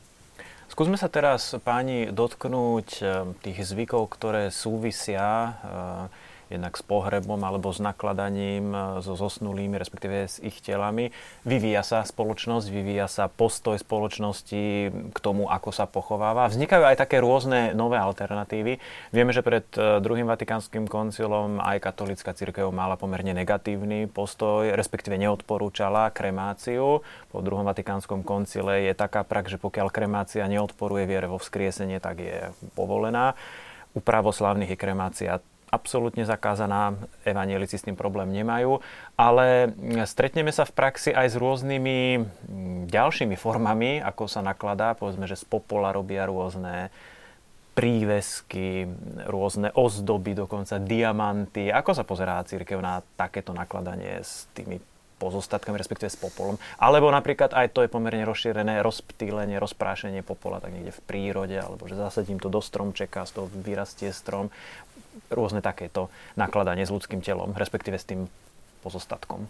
Skúsme 0.67 0.97
sa 0.97 1.05
teraz, 1.05 1.53
páni, 1.61 2.09
dotknúť 2.09 2.87
eh, 2.99 3.07
tých 3.45 3.61
zvykov, 3.61 4.09
ktoré 4.09 4.49
súvisia 4.49 5.23
eh, 5.23 6.32
jednak 6.55 6.77
s 6.77 6.83
pohrebom 6.85 7.41
alebo 7.41 7.73
s 7.73 7.81
nakladaním 7.81 8.71
e, 8.71 8.79
so 9.01 9.17
zosnulými, 9.17 9.75
respektíve 9.81 10.29
s 10.29 10.37
ich 10.39 10.61
telami. 10.61 11.09
Vyvíja 11.43 11.81
sa 11.81 12.05
spoločnosť, 12.05 12.69
vyvíja 12.69 13.09
sa 13.09 13.25
postoj 13.27 13.75
spoločnosti 13.75 14.63
k 15.11 15.17
tomu, 15.17 15.49
ako 15.49 15.69
sa 15.73 15.89
pochováva. 15.89 16.47
Vznikajú 16.47 16.83
aj 16.85 17.01
také 17.01 17.19
rôzne 17.19 17.73
nové 17.73 17.97
alternatívy. 17.97 18.77
Vieme, 19.09 19.33
že 19.33 19.41
pred 19.41 19.65
e, 19.73 19.97
druhým 19.99 20.29
vatikánskym 20.29 20.85
koncilom 20.85 21.57
aj 21.57 21.81
katolická 21.81 22.37
církev 22.37 22.69
mala 22.69 22.95
pomerne 22.95 23.33
negatívny 23.33 24.05
postoj, 24.05 24.69
respektíve 24.77 25.17
neodporúčala 25.17 26.13
kremáciu. 26.13 27.01
Po 27.33 27.39
druhom 27.41 27.65
vatikánskom 27.65 28.21
koncile 28.21 28.85
je 28.85 28.93
taká 28.93 29.25
prax, 29.25 29.57
že 29.57 29.59
pokiaľ 29.61 29.89
kremácia 29.89 30.45
neodporuje 30.45 31.09
viere 31.09 31.25
vo 31.25 31.41
vzkriesenie, 31.41 31.97
tak 31.97 32.21
je 32.21 32.37
povolená. 32.77 33.33
U 33.93 34.01
pravoslavných 34.01 34.73
je 34.73 34.77
kremácia 34.77 35.31
absolútne 35.73 36.21
zakázaná, 36.21 36.93
evanielici 37.25 37.81
s 37.81 37.85
tým 37.89 37.97
problém 37.97 38.29
nemajú, 38.29 38.77
ale 39.17 39.73
stretneme 40.05 40.53
sa 40.53 40.69
v 40.69 40.77
praxi 40.77 41.09
aj 41.09 41.33
s 41.33 41.35
rôznymi 41.41 41.97
ďalšími 42.93 43.33
formami, 43.33 43.97
ako 43.97 44.29
sa 44.29 44.45
nakladá, 44.45 44.93
povedzme, 44.93 45.25
že 45.25 45.41
z 45.41 45.49
popola 45.49 45.89
robia 45.89 46.29
rôzne 46.29 46.93
prívesky, 47.73 48.85
rôzne 49.25 49.73
ozdoby, 49.73 50.37
dokonca 50.37 50.77
diamanty. 50.77 51.73
Ako 51.73 51.97
sa 51.97 52.05
pozerá 52.05 52.37
církev 52.45 52.77
na 52.77 53.01
takéto 53.17 53.49
nakladanie 53.49 54.21
s 54.21 54.45
tými 54.53 54.77
pozostatkami, 55.17 55.79
respektíve 55.79 56.11
s 56.11 56.19
popolom. 56.19 56.59
Alebo 56.75 57.07
napríklad 57.07 57.55
aj 57.55 57.71
to 57.71 57.81
je 57.81 57.89
pomerne 57.89 58.27
rozšírené 58.27 58.83
rozptýlenie, 58.83 59.55
rozprášenie 59.55 60.19
popola 60.19 60.59
tak 60.59 60.75
niekde 60.75 60.91
v 60.91 61.01
prírode, 61.07 61.55
alebo 61.55 61.87
že 61.87 61.95
zasadím 61.95 62.43
to 62.43 62.51
do 62.51 62.59
stromčeka, 62.59 63.23
z 63.23 63.31
toho 63.39 63.47
vyrastie 63.49 64.11
strom 64.11 64.51
rôzne 65.29 65.61
takéto 65.61 66.09
nakladanie 66.37 66.85
s 66.85 66.93
ľudským 66.93 67.21
telom, 67.21 67.53
respektíve 67.55 67.97
s 67.97 68.05
tým 68.07 68.29
pozostatkom. 68.83 69.47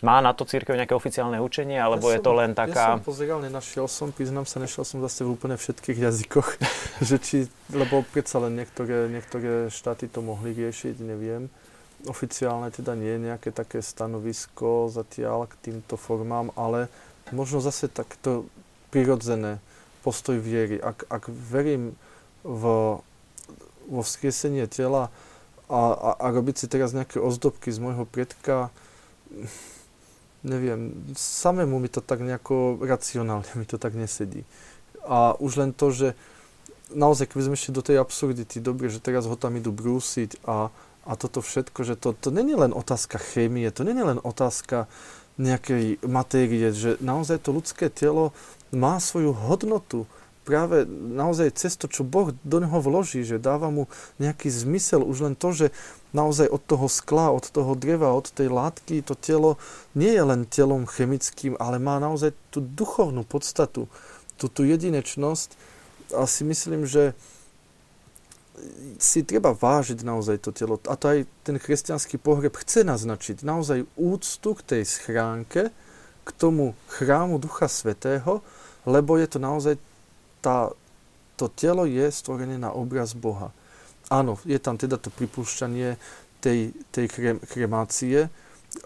Má 0.00 0.16
na 0.24 0.32
to 0.32 0.48
církev 0.48 0.80
nejaké 0.80 0.96
oficiálne 0.96 1.36
učenie, 1.44 1.76
alebo 1.76 2.08
ja 2.08 2.16
je 2.16 2.24
to 2.24 2.32
len 2.32 2.56
taká... 2.56 2.96
Ja 2.96 2.96
som 2.96 3.04
pozeral, 3.04 3.44
nenašiel 3.44 3.84
som, 3.84 4.08
priznám 4.08 4.48
sa, 4.48 4.56
nešiel 4.56 4.88
som 4.88 5.04
zase 5.04 5.28
v 5.28 5.36
úplne 5.36 5.60
všetkých 5.60 5.98
jazykoch, 6.00 6.48
že 7.08 7.16
či, 7.20 7.38
lebo 7.68 8.00
predsa 8.08 8.40
len 8.40 8.56
niektoré, 8.56 9.12
niektoré 9.12 9.68
štáty 9.68 10.08
to 10.08 10.24
mohli 10.24 10.56
riešiť, 10.56 10.96
neviem. 11.04 11.52
Oficiálne 12.08 12.72
teda 12.72 12.96
nie 12.96 13.12
je 13.12 13.24
nejaké 13.28 13.52
také 13.52 13.84
stanovisko 13.84 14.88
zatiaľ 14.88 15.52
k 15.52 15.68
týmto 15.68 16.00
formám, 16.00 16.48
ale 16.56 16.88
možno 17.28 17.60
zase 17.60 17.92
takto 17.92 18.48
prirodzené 18.88 19.60
postoj 20.00 20.40
viery. 20.40 20.80
Ak, 20.80 21.04
ak 21.12 21.28
verím 21.28 21.92
v, 22.40 22.64
vo 23.88 24.02
vzkriesenie 24.04 24.66
tela 24.66 25.08
a, 25.70 25.80
a, 25.94 26.10
a 26.18 26.26
robiť 26.34 26.56
si 26.60 26.66
teraz 26.66 26.90
nejaké 26.92 27.22
ozdobky 27.22 27.70
z 27.70 27.78
môjho 27.78 28.04
predka, 28.04 28.74
neviem, 30.42 30.92
samému 31.14 31.78
mi 31.78 31.88
to 31.92 32.02
tak 32.02 32.24
nejako 32.24 32.80
racionálne 32.80 33.48
mi 33.54 33.68
to 33.68 33.78
tak 33.78 33.94
nesedí. 33.94 34.42
A 35.06 35.38
už 35.40 35.62
len 35.62 35.70
to, 35.72 35.92
že 35.94 36.08
naozaj, 36.92 37.30
keby 37.30 37.50
sme 37.50 37.56
ešte 37.56 37.76
do 37.76 37.84
tej 37.84 38.02
absurdity, 38.02 38.58
dobre, 38.58 38.90
že 38.90 39.00
teraz 39.00 39.24
ho 39.24 39.36
tam 39.38 39.54
idú 39.56 39.70
brúsiť 39.70 40.42
a, 40.44 40.68
a 41.06 41.12
toto 41.14 41.40
všetko, 41.40 41.80
že 41.86 41.94
to, 41.96 42.12
to 42.18 42.28
není 42.34 42.58
len 42.58 42.74
otázka 42.74 43.16
chémie, 43.20 43.70
to 43.70 43.86
není 43.86 44.02
len 44.02 44.18
otázka 44.20 44.90
nejakej 45.40 46.04
matérie, 46.04 46.68
že 46.74 47.00
naozaj 47.00 47.40
to 47.40 47.56
ľudské 47.56 47.88
telo 47.88 48.36
má 48.74 49.00
svoju 49.00 49.32
hodnotu 49.32 50.04
práve 50.44 50.88
naozaj 50.88 51.54
cez 51.54 51.76
to, 51.76 51.86
čo 51.86 52.02
Boh 52.02 52.32
do 52.42 52.58
neho 52.58 52.78
vloží, 52.80 53.22
že 53.22 53.42
dáva 53.42 53.68
mu 53.68 53.86
nejaký 54.16 54.48
zmysel, 54.48 55.04
už 55.04 55.30
len 55.30 55.34
to, 55.36 55.52
že 55.52 55.66
naozaj 56.10 56.50
od 56.50 56.62
toho 56.64 56.86
skla, 56.90 57.30
od 57.30 57.46
toho 57.46 57.76
dreva, 57.78 58.10
od 58.10 58.26
tej 58.32 58.50
látky, 58.50 59.04
to 59.04 59.14
telo 59.14 59.60
nie 59.94 60.10
je 60.10 60.24
len 60.24 60.48
telom 60.48 60.88
chemickým, 60.88 61.54
ale 61.60 61.78
má 61.78 62.02
naozaj 62.02 62.34
tú 62.50 62.64
duchovnú 62.64 63.22
podstatu, 63.22 63.86
tú, 64.40 64.46
tú 64.50 64.66
jedinečnosť. 64.66 65.54
A 66.10 66.26
si 66.26 66.42
myslím, 66.42 66.90
že 66.90 67.14
si 69.00 69.24
treba 69.24 69.54
vážiť 69.54 70.02
naozaj 70.04 70.36
to 70.42 70.50
telo. 70.52 70.76
A 70.84 70.98
to 70.98 71.06
aj 71.14 71.18
ten 71.46 71.56
kresťanský 71.56 72.20
pohreb 72.20 72.52
chce 72.58 72.84
naznačiť. 72.84 73.46
Naozaj 73.46 73.88
úctu 73.96 74.50
k 74.58 74.62
tej 74.66 74.82
schránke, 74.84 75.70
k 76.26 76.28
tomu 76.36 76.76
chrámu 76.90 77.40
Ducha 77.40 77.70
Svetého, 77.70 78.44
lebo 78.84 79.16
je 79.16 79.26
to 79.28 79.38
naozaj 79.40 79.74
tá, 80.40 80.72
to 81.36 81.48
telo 81.48 81.84
je 81.88 82.08
stvorené 82.12 82.56
na 82.56 82.72
obraz 82.72 83.16
Boha. 83.16 83.52
Áno, 84.10 84.36
je 84.42 84.58
tam 84.58 84.74
teda 84.74 84.98
to 84.98 85.08
pripúšťanie 85.14 85.94
tej, 86.42 86.74
tej 86.90 87.06
krem, 87.06 87.36
kremácie, 87.46 88.26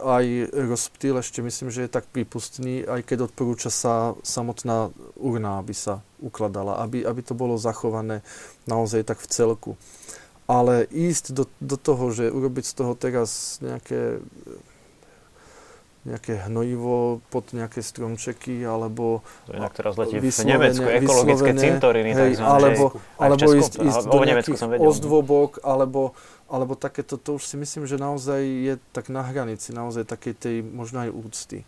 aj 0.01 0.48
rozptýl 0.52 1.20
ešte 1.20 1.44
myslím, 1.44 1.68
že 1.68 1.85
je 1.85 1.93
tak 1.93 2.09
prípustný, 2.09 2.89
aj 2.89 3.05
keď 3.05 3.28
odporúča 3.28 3.68
sa 3.68 4.16
samotná 4.24 4.89
urna, 5.20 5.60
aby 5.60 5.76
sa 5.76 6.01
ukladala, 6.24 6.81
aby, 6.81 7.05
aby 7.05 7.20
to 7.20 7.36
bolo 7.36 7.60
zachované 7.60 8.24
naozaj 8.64 9.05
tak 9.05 9.20
v 9.20 9.28
celku. 9.28 9.70
Ale 10.44 10.89
ísť 10.89 11.32
do, 11.32 11.44
do 11.60 11.76
toho, 11.76 12.12
že 12.12 12.32
urobiť 12.32 12.64
z 12.64 12.74
toho 12.76 12.93
teraz 12.97 13.60
nejaké 13.64 14.20
nejaké 16.05 16.44
hnojivo 16.44 17.24
pod 17.32 17.56
nejaké 17.56 17.81
stromčeky, 17.81 18.60
alebo 18.60 19.24
to 19.48 19.56
inak 19.56 19.72
teraz 19.72 19.97
letí 19.97 20.20
v 20.20 20.28
Nemecku, 20.28 20.85
ekologické 20.85 21.56
cintoriny, 21.56 22.12
hej, 22.12 22.31
alebo, 22.44 23.01
alebo 23.16 23.48
ísť, 23.56 23.81
ísť 23.81 24.05
do 24.05 24.20
nejakých 24.20 24.60
ozdvobok, 24.85 25.64
alebo, 25.64 26.12
alebo 26.52 26.76
takéto, 26.76 27.16
to 27.16 27.40
už 27.40 27.48
si 27.48 27.56
myslím, 27.56 27.89
že 27.89 27.97
naozaj 27.97 28.40
je 28.44 28.74
tak 28.93 29.09
na 29.09 29.24
hranici, 29.24 29.72
naozaj 29.72 30.05
takej 30.05 30.35
tej 30.36 30.56
možno 30.60 31.09
aj 31.09 31.10
úcty. 31.10 31.59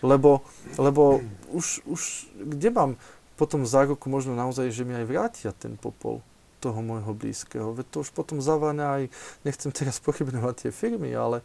Lebo, 0.00 0.40
lebo 0.80 1.20
už, 1.52 1.84
už 1.84 2.32
kde 2.32 2.72
mám 2.72 2.90
potom 3.36 3.68
záruku 3.68 4.08
možno 4.08 4.32
naozaj, 4.32 4.72
že 4.72 4.88
mi 4.88 4.96
aj 4.96 5.04
vrátia 5.04 5.50
ten 5.52 5.76
popol 5.76 6.24
toho 6.60 6.80
môjho 6.84 7.12
blízkeho. 7.16 7.72
Veď 7.72 7.86
to 7.88 7.96
už 8.04 8.12
potom 8.12 8.40
zaváňa 8.40 8.86
aj, 9.00 9.02
nechcem 9.44 9.72
teraz 9.72 10.00
pochybnovať 10.00 10.68
tie 10.68 10.70
firmy, 10.72 11.12
ale, 11.12 11.40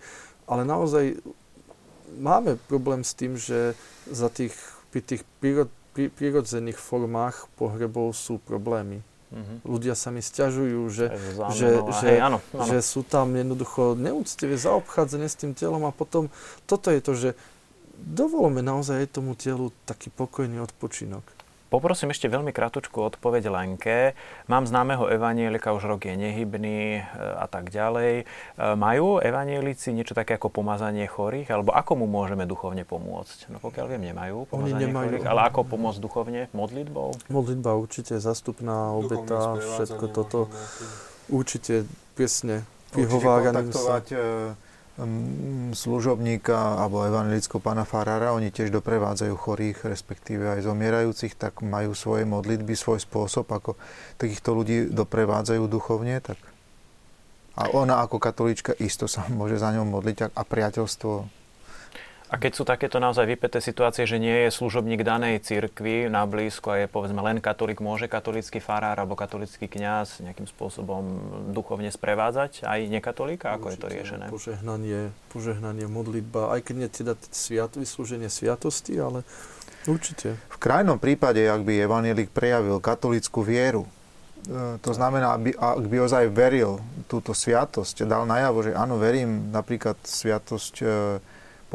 ale 0.48 0.68
naozaj 0.68 1.20
máme 2.20 2.58
problém 2.70 3.04
s 3.04 3.14
tým, 3.14 3.36
že 3.36 3.74
za 4.10 4.30
tých, 4.30 4.54
pri 4.94 5.02
tých 5.02 5.22
prírod, 5.42 5.70
pri, 5.96 6.12
prírodzených 6.12 6.78
formách 6.78 7.48
pohrebov 7.56 8.14
sú 8.14 8.38
problémy. 8.42 9.02
Mm-hmm. 9.36 9.58
Ľudia 9.68 9.96
sa 9.98 10.14
mi 10.14 10.24
stiažujú, 10.24 10.88
že, 10.94 11.12
že, 11.52 11.82
že, 11.92 12.08
hej, 12.08 12.20
áno, 12.24 12.40
áno. 12.56 12.70
že 12.72 12.80
sú 12.80 13.04
tam 13.04 13.36
jednoducho 13.36 13.98
neúctivé 13.98 14.56
zaobchádzanie 14.56 15.28
s 15.28 15.36
tým 15.36 15.52
telom 15.52 15.84
a 15.84 15.92
potom 15.92 16.32
toto 16.70 16.88
je 16.94 17.02
to, 17.04 17.14
že 17.18 17.30
dovolme 18.00 18.64
naozaj 18.64 19.12
tomu 19.12 19.36
telu 19.36 19.76
taký 19.84 20.08
pokojný 20.14 20.64
odpočinok. 20.64 21.35
Poprosím 21.66 22.14
ešte 22.14 22.30
veľmi 22.30 22.54
krátku 22.54 22.94
odpoveď 22.94 23.50
Lenke. 23.50 24.14
Mám 24.46 24.70
známeho 24.70 25.10
evanielika, 25.10 25.74
už 25.74 25.90
rok 25.90 26.06
je 26.06 26.14
nehybný 26.14 27.02
e, 27.02 27.02
a 27.18 27.50
tak 27.50 27.74
ďalej. 27.74 28.22
E, 28.22 28.24
majú 28.78 29.18
evanielici 29.18 29.90
niečo 29.90 30.14
také 30.14 30.38
ako 30.38 30.54
pomazanie 30.54 31.10
chorých? 31.10 31.50
Alebo 31.50 31.74
ako 31.74 32.00
mu 32.00 32.06
môžeme 32.06 32.46
duchovne 32.46 32.86
pomôcť? 32.86 33.50
No 33.50 33.58
pokiaľ 33.58 33.86
viem, 33.98 34.14
nemajú 34.14 34.46
pomazanie 34.46 34.86
nemajú. 34.86 35.06
chorých. 35.10 35.26
Ale 35.26 35.42
ako 35.50 35.60
pomôcť 35.66 36.00
duchovne? 36.00 36.42
Modlitbou? 36.54 37.34
Modlitba 37.34 37.74
určite, 37.74 38.22
zastupná 38.22 38.94
obeta, 38.94 39.58
všetko 39.58 40.06
toto. 40.14 40.40
Určite, 41.34 41.90
presne. 42.14 42.62
Prihováraním 42.94 43.74
sa. 43.74 44.06
Služobníka 45.76 46.80
alebo 46.80 47.04
evangelického 47.04 47.60
pána 47.60 47.84
Farára, 47.84 48.32
oni 48.32 48.48
tiež 48.48 48.72
doprevádzajú 48.72 49.34
chorých, 49.36 49.92
respektíve 49.92 50.48
aj 50.48 50.64
zomierajúcich, 50.64 51.36
tak 51.36 51.60
majú 51.60 51.92
svoje 51.92 52.24
modlitby, 52.24 52.80
svoj 52.80 53.04
spôsob, 53.04 53.44
ako 53.52 53.76
takýchto 54.16 54.56
ľudí 54.56 54.78
doprevádzajú 54.96 55.64
duchovne, 55.68 56.24
tak. 56.24 56.40
A 57.60 57.72
ona 57.76 58.04
ako 58.04 58.24
katolíčka 58.24 58.72
isto 58.80 59.12
sa 59.12 59.28
môže 59.38 59.60
za 59.60 59.76
ňou 59.76 59.84
modliť 59.84 60.32
a 60.32 60.42
priateľstvo 60.48 61.45
a 62.26 62.42
keď 62.42 62.52
sú 62.58 62.64
takéto 62.66 62.98
naozaj 62.98 63.30
vypeté 63.30 63.62
situácie, 63.62 64.10
že 64.10 64.18
nie 64.18 64.50
je 64.50 64.50
služobník 64.50 65.06
danej 65.06 65.46
cirkvi 65.46 66.10
na 66.10 66.26
blízko 66.26 66.74
a 66.74 66.78
je 66.82 66.88
povedzme 66.90 67.22
len 67.22 67.38
katolík, 67.38 67.86
môže 67.86 68.10
katolícky 68.10 68.58
farár 68.58 68.98
alebo 68.98 69.14
katolícky 69.14 69.70
kňaz 69.70 70.26
nejakým 70.26 70.50
spôsobom 70.50 71.06
duchovne 71.54 71.94
sprevádzať 71.94 72.66
aj 72.66 72.80
nekatolíka? 72.90 73.54
Ako 73.54 73.70
Určite, 73.70 73.78
je 73.78 73.78
to 73.78 73.88
riešené? 73.94 74.26
Požehnanie, 74.34 75.02
požehnanie, 75.30 75.86
modlitba, 75.86 76.50
aj 76.58 76.66
keď 76.66 76.76
nie 76.82 76.90
teda 76.90 77.14
sviat, 77.30 77.78
vyslúženie 77.78 78.34
sviatosti, 78.34 78.98
ale 78.98 79.22
určite. 79.86 80.34
V 80.50 80.58
krajnom 80.58 80.98
prípade, 80.98 81.46
ak 81.46 81.62
by 81.62 81.86
evanielik 81.86 82.34
prejavil 82.34 82.82
katolickú 82.82 83.46
vieru, 83.46 83.86
e, 84.50 84.82
to 84.82 84.92
znamená, 84.98 85.38
aby, 85.38 85.54
ak 85.54 85.86
by 85.86 85.98
ozaj 86.10 86.26
veril 86.34 86.82
túto 87.06 87.38
sviatosť, 87.38 88.02
dal 88.10 88.26
najavo, 88.26 88.66
že 88.66 88.72
áno, 88.74 88.98
verím 88.98 89.54
napríklad 89.54 90.02
sviatosť 90.02 90.76
e, 90.82 90.86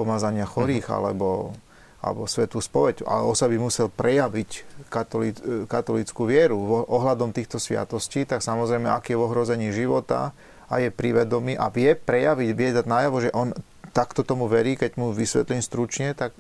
pomazania 0.01 0.49
chorých 0.49 0.89
mm. 0.89 0.95
alebo, 0.97 1.53
alebo 2.01 2.25
svetú 2.25 2.65
spoveď, 2.65 3.05
ale 3.05 3.29
osa 3.29 3.45
by 3.45 3.57
musel 3.61 3.93
prejaviť 3.93 4.51
katolí, 4.89 5.37
katolícku 5.69 6.25
vieru 6.25 6.57
ohľadom 6.89 7.37
týchto 7.37 7.61
sviatostí, 7.61 8.25
tak 8.25 8.41
samozrejme, 8.41 8.89
ak 8.89 9.13
je 9.13 9.17
v 9.21 9.25
ohrození 9.29 9.69
života 9.77 10.33
a 10.73 10.81
je 10.81 10.89
privedomý 10.89 11.61
a 11.61 11.69
vie 11.69 11.93
prejaviť, 11.93 12.49
vie 12.57 12.69
dať 12.73 12.87
najavo, 12.89 13.17
že 13.21 13.31
on 13.37 13.53
takto 13.91 14.23
tomu 14.23 14.47
verí, 14.47 14.79
keď 14.79 14.97
mu 14.97 15.11
vysvetlím 15.11 15.61
stručne, 15.61 16.15
tak 16.15 16.31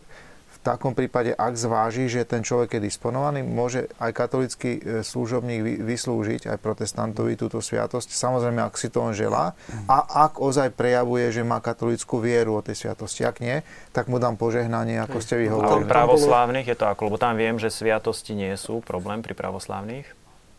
takom 0.61 0.93
prípade, 0.93 1.32
ak 1.32 1.57
zváži, 1.57 2.05
že 2.05 2.28
ten 2.28 2.45
človek 2.45 2.77
je 2.77 2.93
disponovaný, 2.93 3.41
môže 3.41 3.89
aj 3.97 4.12
katolický 4.12 4.77
e, 4.77 4.81
služobník 5.01 5.81
vyslúžiť 5.81 6.53
aj 6.53 6.59
protestantovi 6.61 7.35
túto 7.41 7.65
sviatosť. 7.65 8.12
Samozrejme, 8.12 8.61
ak 8.61 8.77
si 8.77 8.93
to 8.93 9.01
on 9.01 9.16
želá 9.16 9.57
a 9.89 9.97
ak 10.28 10.37
ozaj 10.37 10.77
prejavuje, 10.77 11.32
že 11.32 11.41
má 11.41 11.65
katolickú 11.65 12.20
vieru 12.20 12.61
o 12.61 12.65
tej 12.65 12.77
sviatosti. 12.77 13.24
Ak 13.24 13.41
nie, 13.41 13.65
tak 13.97 14.12
mu 14.12 14.20
dám 14.20 14.37
požehnanie, 14.37 15.01
ako 15.01 15.19
ste 15.24 15.41
vy 15.41 15.49
hovorili. 15.49 15.89
A 15.89 15.93
pravoslávnych 15.93 16.66
je 16.69 16.77
to 16.77 16.87
ako? 16.87 17.09
Lebo 17.09 17.16
tam 17.16 17.41
viem, 17.41 17.57
že 17.57 17.73
sviatosti 17.73 18.37
nie 18.37 18.53
sú 18.61 18.85
problém 18.85 19.24
pri 19.24 19.32
pravoslávnych, 19.32 20.07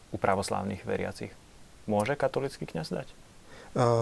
u 0.10 0.18
pravoslávnych 0.18 0.82
veriacich. 0.82 1.30
Môže 1.86 2.18
katolický 2.18 2.66
kňaz 2.66 2.90
dať? 2.90 3.08
E, 3.08 3.16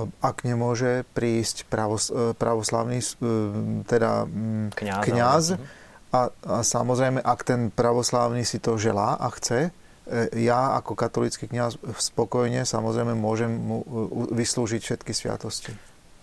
ak 0.07 0.47
nemôže 0.47 1.03
prísť 1.11 1.67
pravos, 1.67 2.07
e, 2.07 2.31
pravoslavný 2.39 3.03
teda 3.85 4.25
kňaz, 4.79 5.03
kňaz 5.03 5.45
mhm. 5.59 5.78
A, 6.09 6.33
a 6.33 6.65
samozrejme, 6.65 7.21
ak 7.21 7.45
ten 7.45 7.69
pravoslávny 7.69 8.41
si 8.41 8.57
to 8.57 8.81
želá 8.81 9.13
a 9.21 9.29
chce, 9.29 9.69
e, 9.69 9.71
ja 10.41 10.73
ako 10.81 10.97
katolický 10.97 11.45
kniaz 11.45 11.77
spokojne 12.01 12.65
samozrejme 12.65 13.13
môžem 13.13 13.53
mu 13.53 13.85
vyslúžiť 14.33 14.81
všetky 14.81 15.13
sviatosti. 15.13 15.71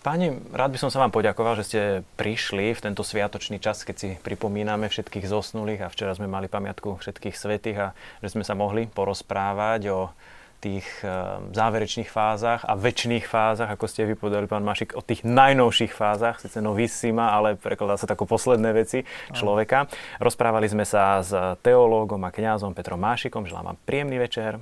Páni, 0.07 0.39
rád 0.55 0.71
by 0.71 0.79
som 0.79 0.91
sa 0.91 1.03
vám 1.03 1.11
poďakoval, 1.11 1.59
že 1.59 1.67
ste 1.67 1.81
prišli 2.15 2.79
v 2.79 2.83
tento 2.83 3.03
sviatočný 3.03 3.59
čas, 3.59 3.83
keď 3.83 3.97
si 3.99 4.09
pripomíname 4.23 4.87
všetkých 4.87 5.27
zosnulých 5.27 5.83
a 5.83 5.91
včera 5.91 6.15
sme 6.15 6.31
mali 6.31 6.47
pamiatku 6.47 7.03
všetkých 7.03 7.35
svetých 7.35 7.79
a 7.79 7.87
že 8.23 8.31
sme 8.31 8.47
sa 8.47 8.55
mohli 8.55 8.87
porozprávať 8.87 9.91
o 9.91 10.15
tých 10.67 10.87
eh, 11.07 11.11
záverečných 11.55 12.11
fázach 12.11 12.67
a 12.67 12.75
väčšných 12.75 13.23
fázach, 13.23 13.71
ako 13.71 13.87
ste 13.87 14.11
vypovedali, 14.11 14.51
pán 14.51 14.67
Mašik, 14.67 14.99
o 14.99 15.03
tých 15.07 15.23
najnovších 15.23 15.95
fázach, 15.95 16.43
sice 16.43 16.59
novissima, 16.59 17.31
ale 17.31 17.55
prekladá 17.55 17.95
sa 17.95 18.11
tako 18.11 18.27
posledné 18.27 18.75
veci 18.75 19.07
človeka. 19.31 19.87
Rozprávali 20.19 20.67
sme 20.67 20.83
sa 20.83 21.23
s 21.23 21.31
teológom 21.63 22.19
a 22.27 22.35
kňazom 22.35 22.75
Petrom 22.75 22.99
Mášikom. 22.99 23.47
Želám 23.47 23.75
vám 23.75 23.79
príjemný 23.87 24.19
večer. 24.19 24.59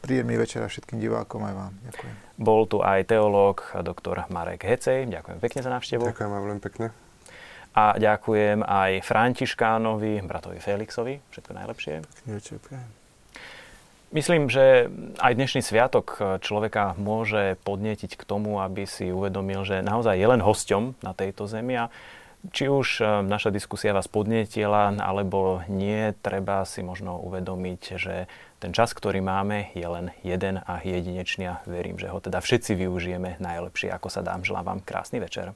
Príjemný 0.00 0.40
večer 0.40 0.64
a 0.64 0.68
všetkým 0.72 0.96
divákom 0.96 1.44
aj 1.44 1.54
vám. 1.54 1.72
Ďakujem. 1.92 2.14
Bol 2.40 2.60
tu 2.64 2.80
aj 2.80 3.04
teológ 3.04 3.60
doktor 3.84 4.24
Marek 4.32 4.64
Hecej. 4.64 5.04
Ďakujem 5.12 5.38
pekne 5.44 5.60
za 5.60 5.68
návštevu. 5.68 6.08
Ďakujem 6.08 6.32
aj 6.32 6.40
veľmi 6.40 6.62
pekne. 6.64 6.86
A 7.76 7.94
ďakujem 8.00 8.64
aj 8.64 9.04
Františkánovi, 9.04 10.24
bratovi 10.24 10.58
Felixovi. 10.58 11.20
Všetko 11.30 11.52
najlepšie. 11.52 11.94
Pekný 12.02 12.30
večer, 12.40 12.56
prajem. 12.64 12.99
Myslím, 14.10 14.50
že 14.50 14.90
aj 15.22 15.38
dnešný 15.38 15.62
sviatok 15.62 16.18
človeka 16.42 16.98
môže 16.98 17.54
podnetiť 17.62 18.18
k 18.18 18.26
tomu, 18.26 18.58
aby 18.58 18.82
si 18.82 19.14
uvedomil, 19.14 19.62
že 19.62 19.86
naozaj 19.86 20.18
je 20.18 20.26
len 20.26 20.42
hosťom 20.42 20.98
na 20.98 21.14
tejto 21.14 21.46
zemi 21.46 21.78
a 21.78 21.94
či 22.50 22.66
už 22.66 22.88
e, 22.98 23.04
naša 23.22 23.54
diskusia 23.54 23.94
vás 23.94 24.10
podnietila 24.10 24.90
alebo 24.98 25.62
nie, 25.70 26.10
treba 26.26 26.66
si 26.66 26.82
možno 26.82 27.22
uvedomiť, 27.22 27.82
že 28.00 28.26
ten 28.58 28.72
čas, 28.74 28.96
ktorý 28.96 29.22
máme, 29.22 29.70
je 29.78 29.86
len 29.86 30.10
jeden 30.26 30.58
a 30.58 30.80
jedinečný 30.82 31.46
a 31.46 31.60
verím, 31.68 31.94
že 31.94 32.10
ho 32.10 32.18
teda 32.18 32.42
všetci 32.42 32.74
využijeme 32.80 33.38
najlepšie, 33.38 33.94
ako 33.94 34.08
sa 34.10 34.26
dám. 34.26 34.42
Želám 34.42 34.64
vám 34.66 34.80
krásny 34.82 35.22
večer. 35.22 35.54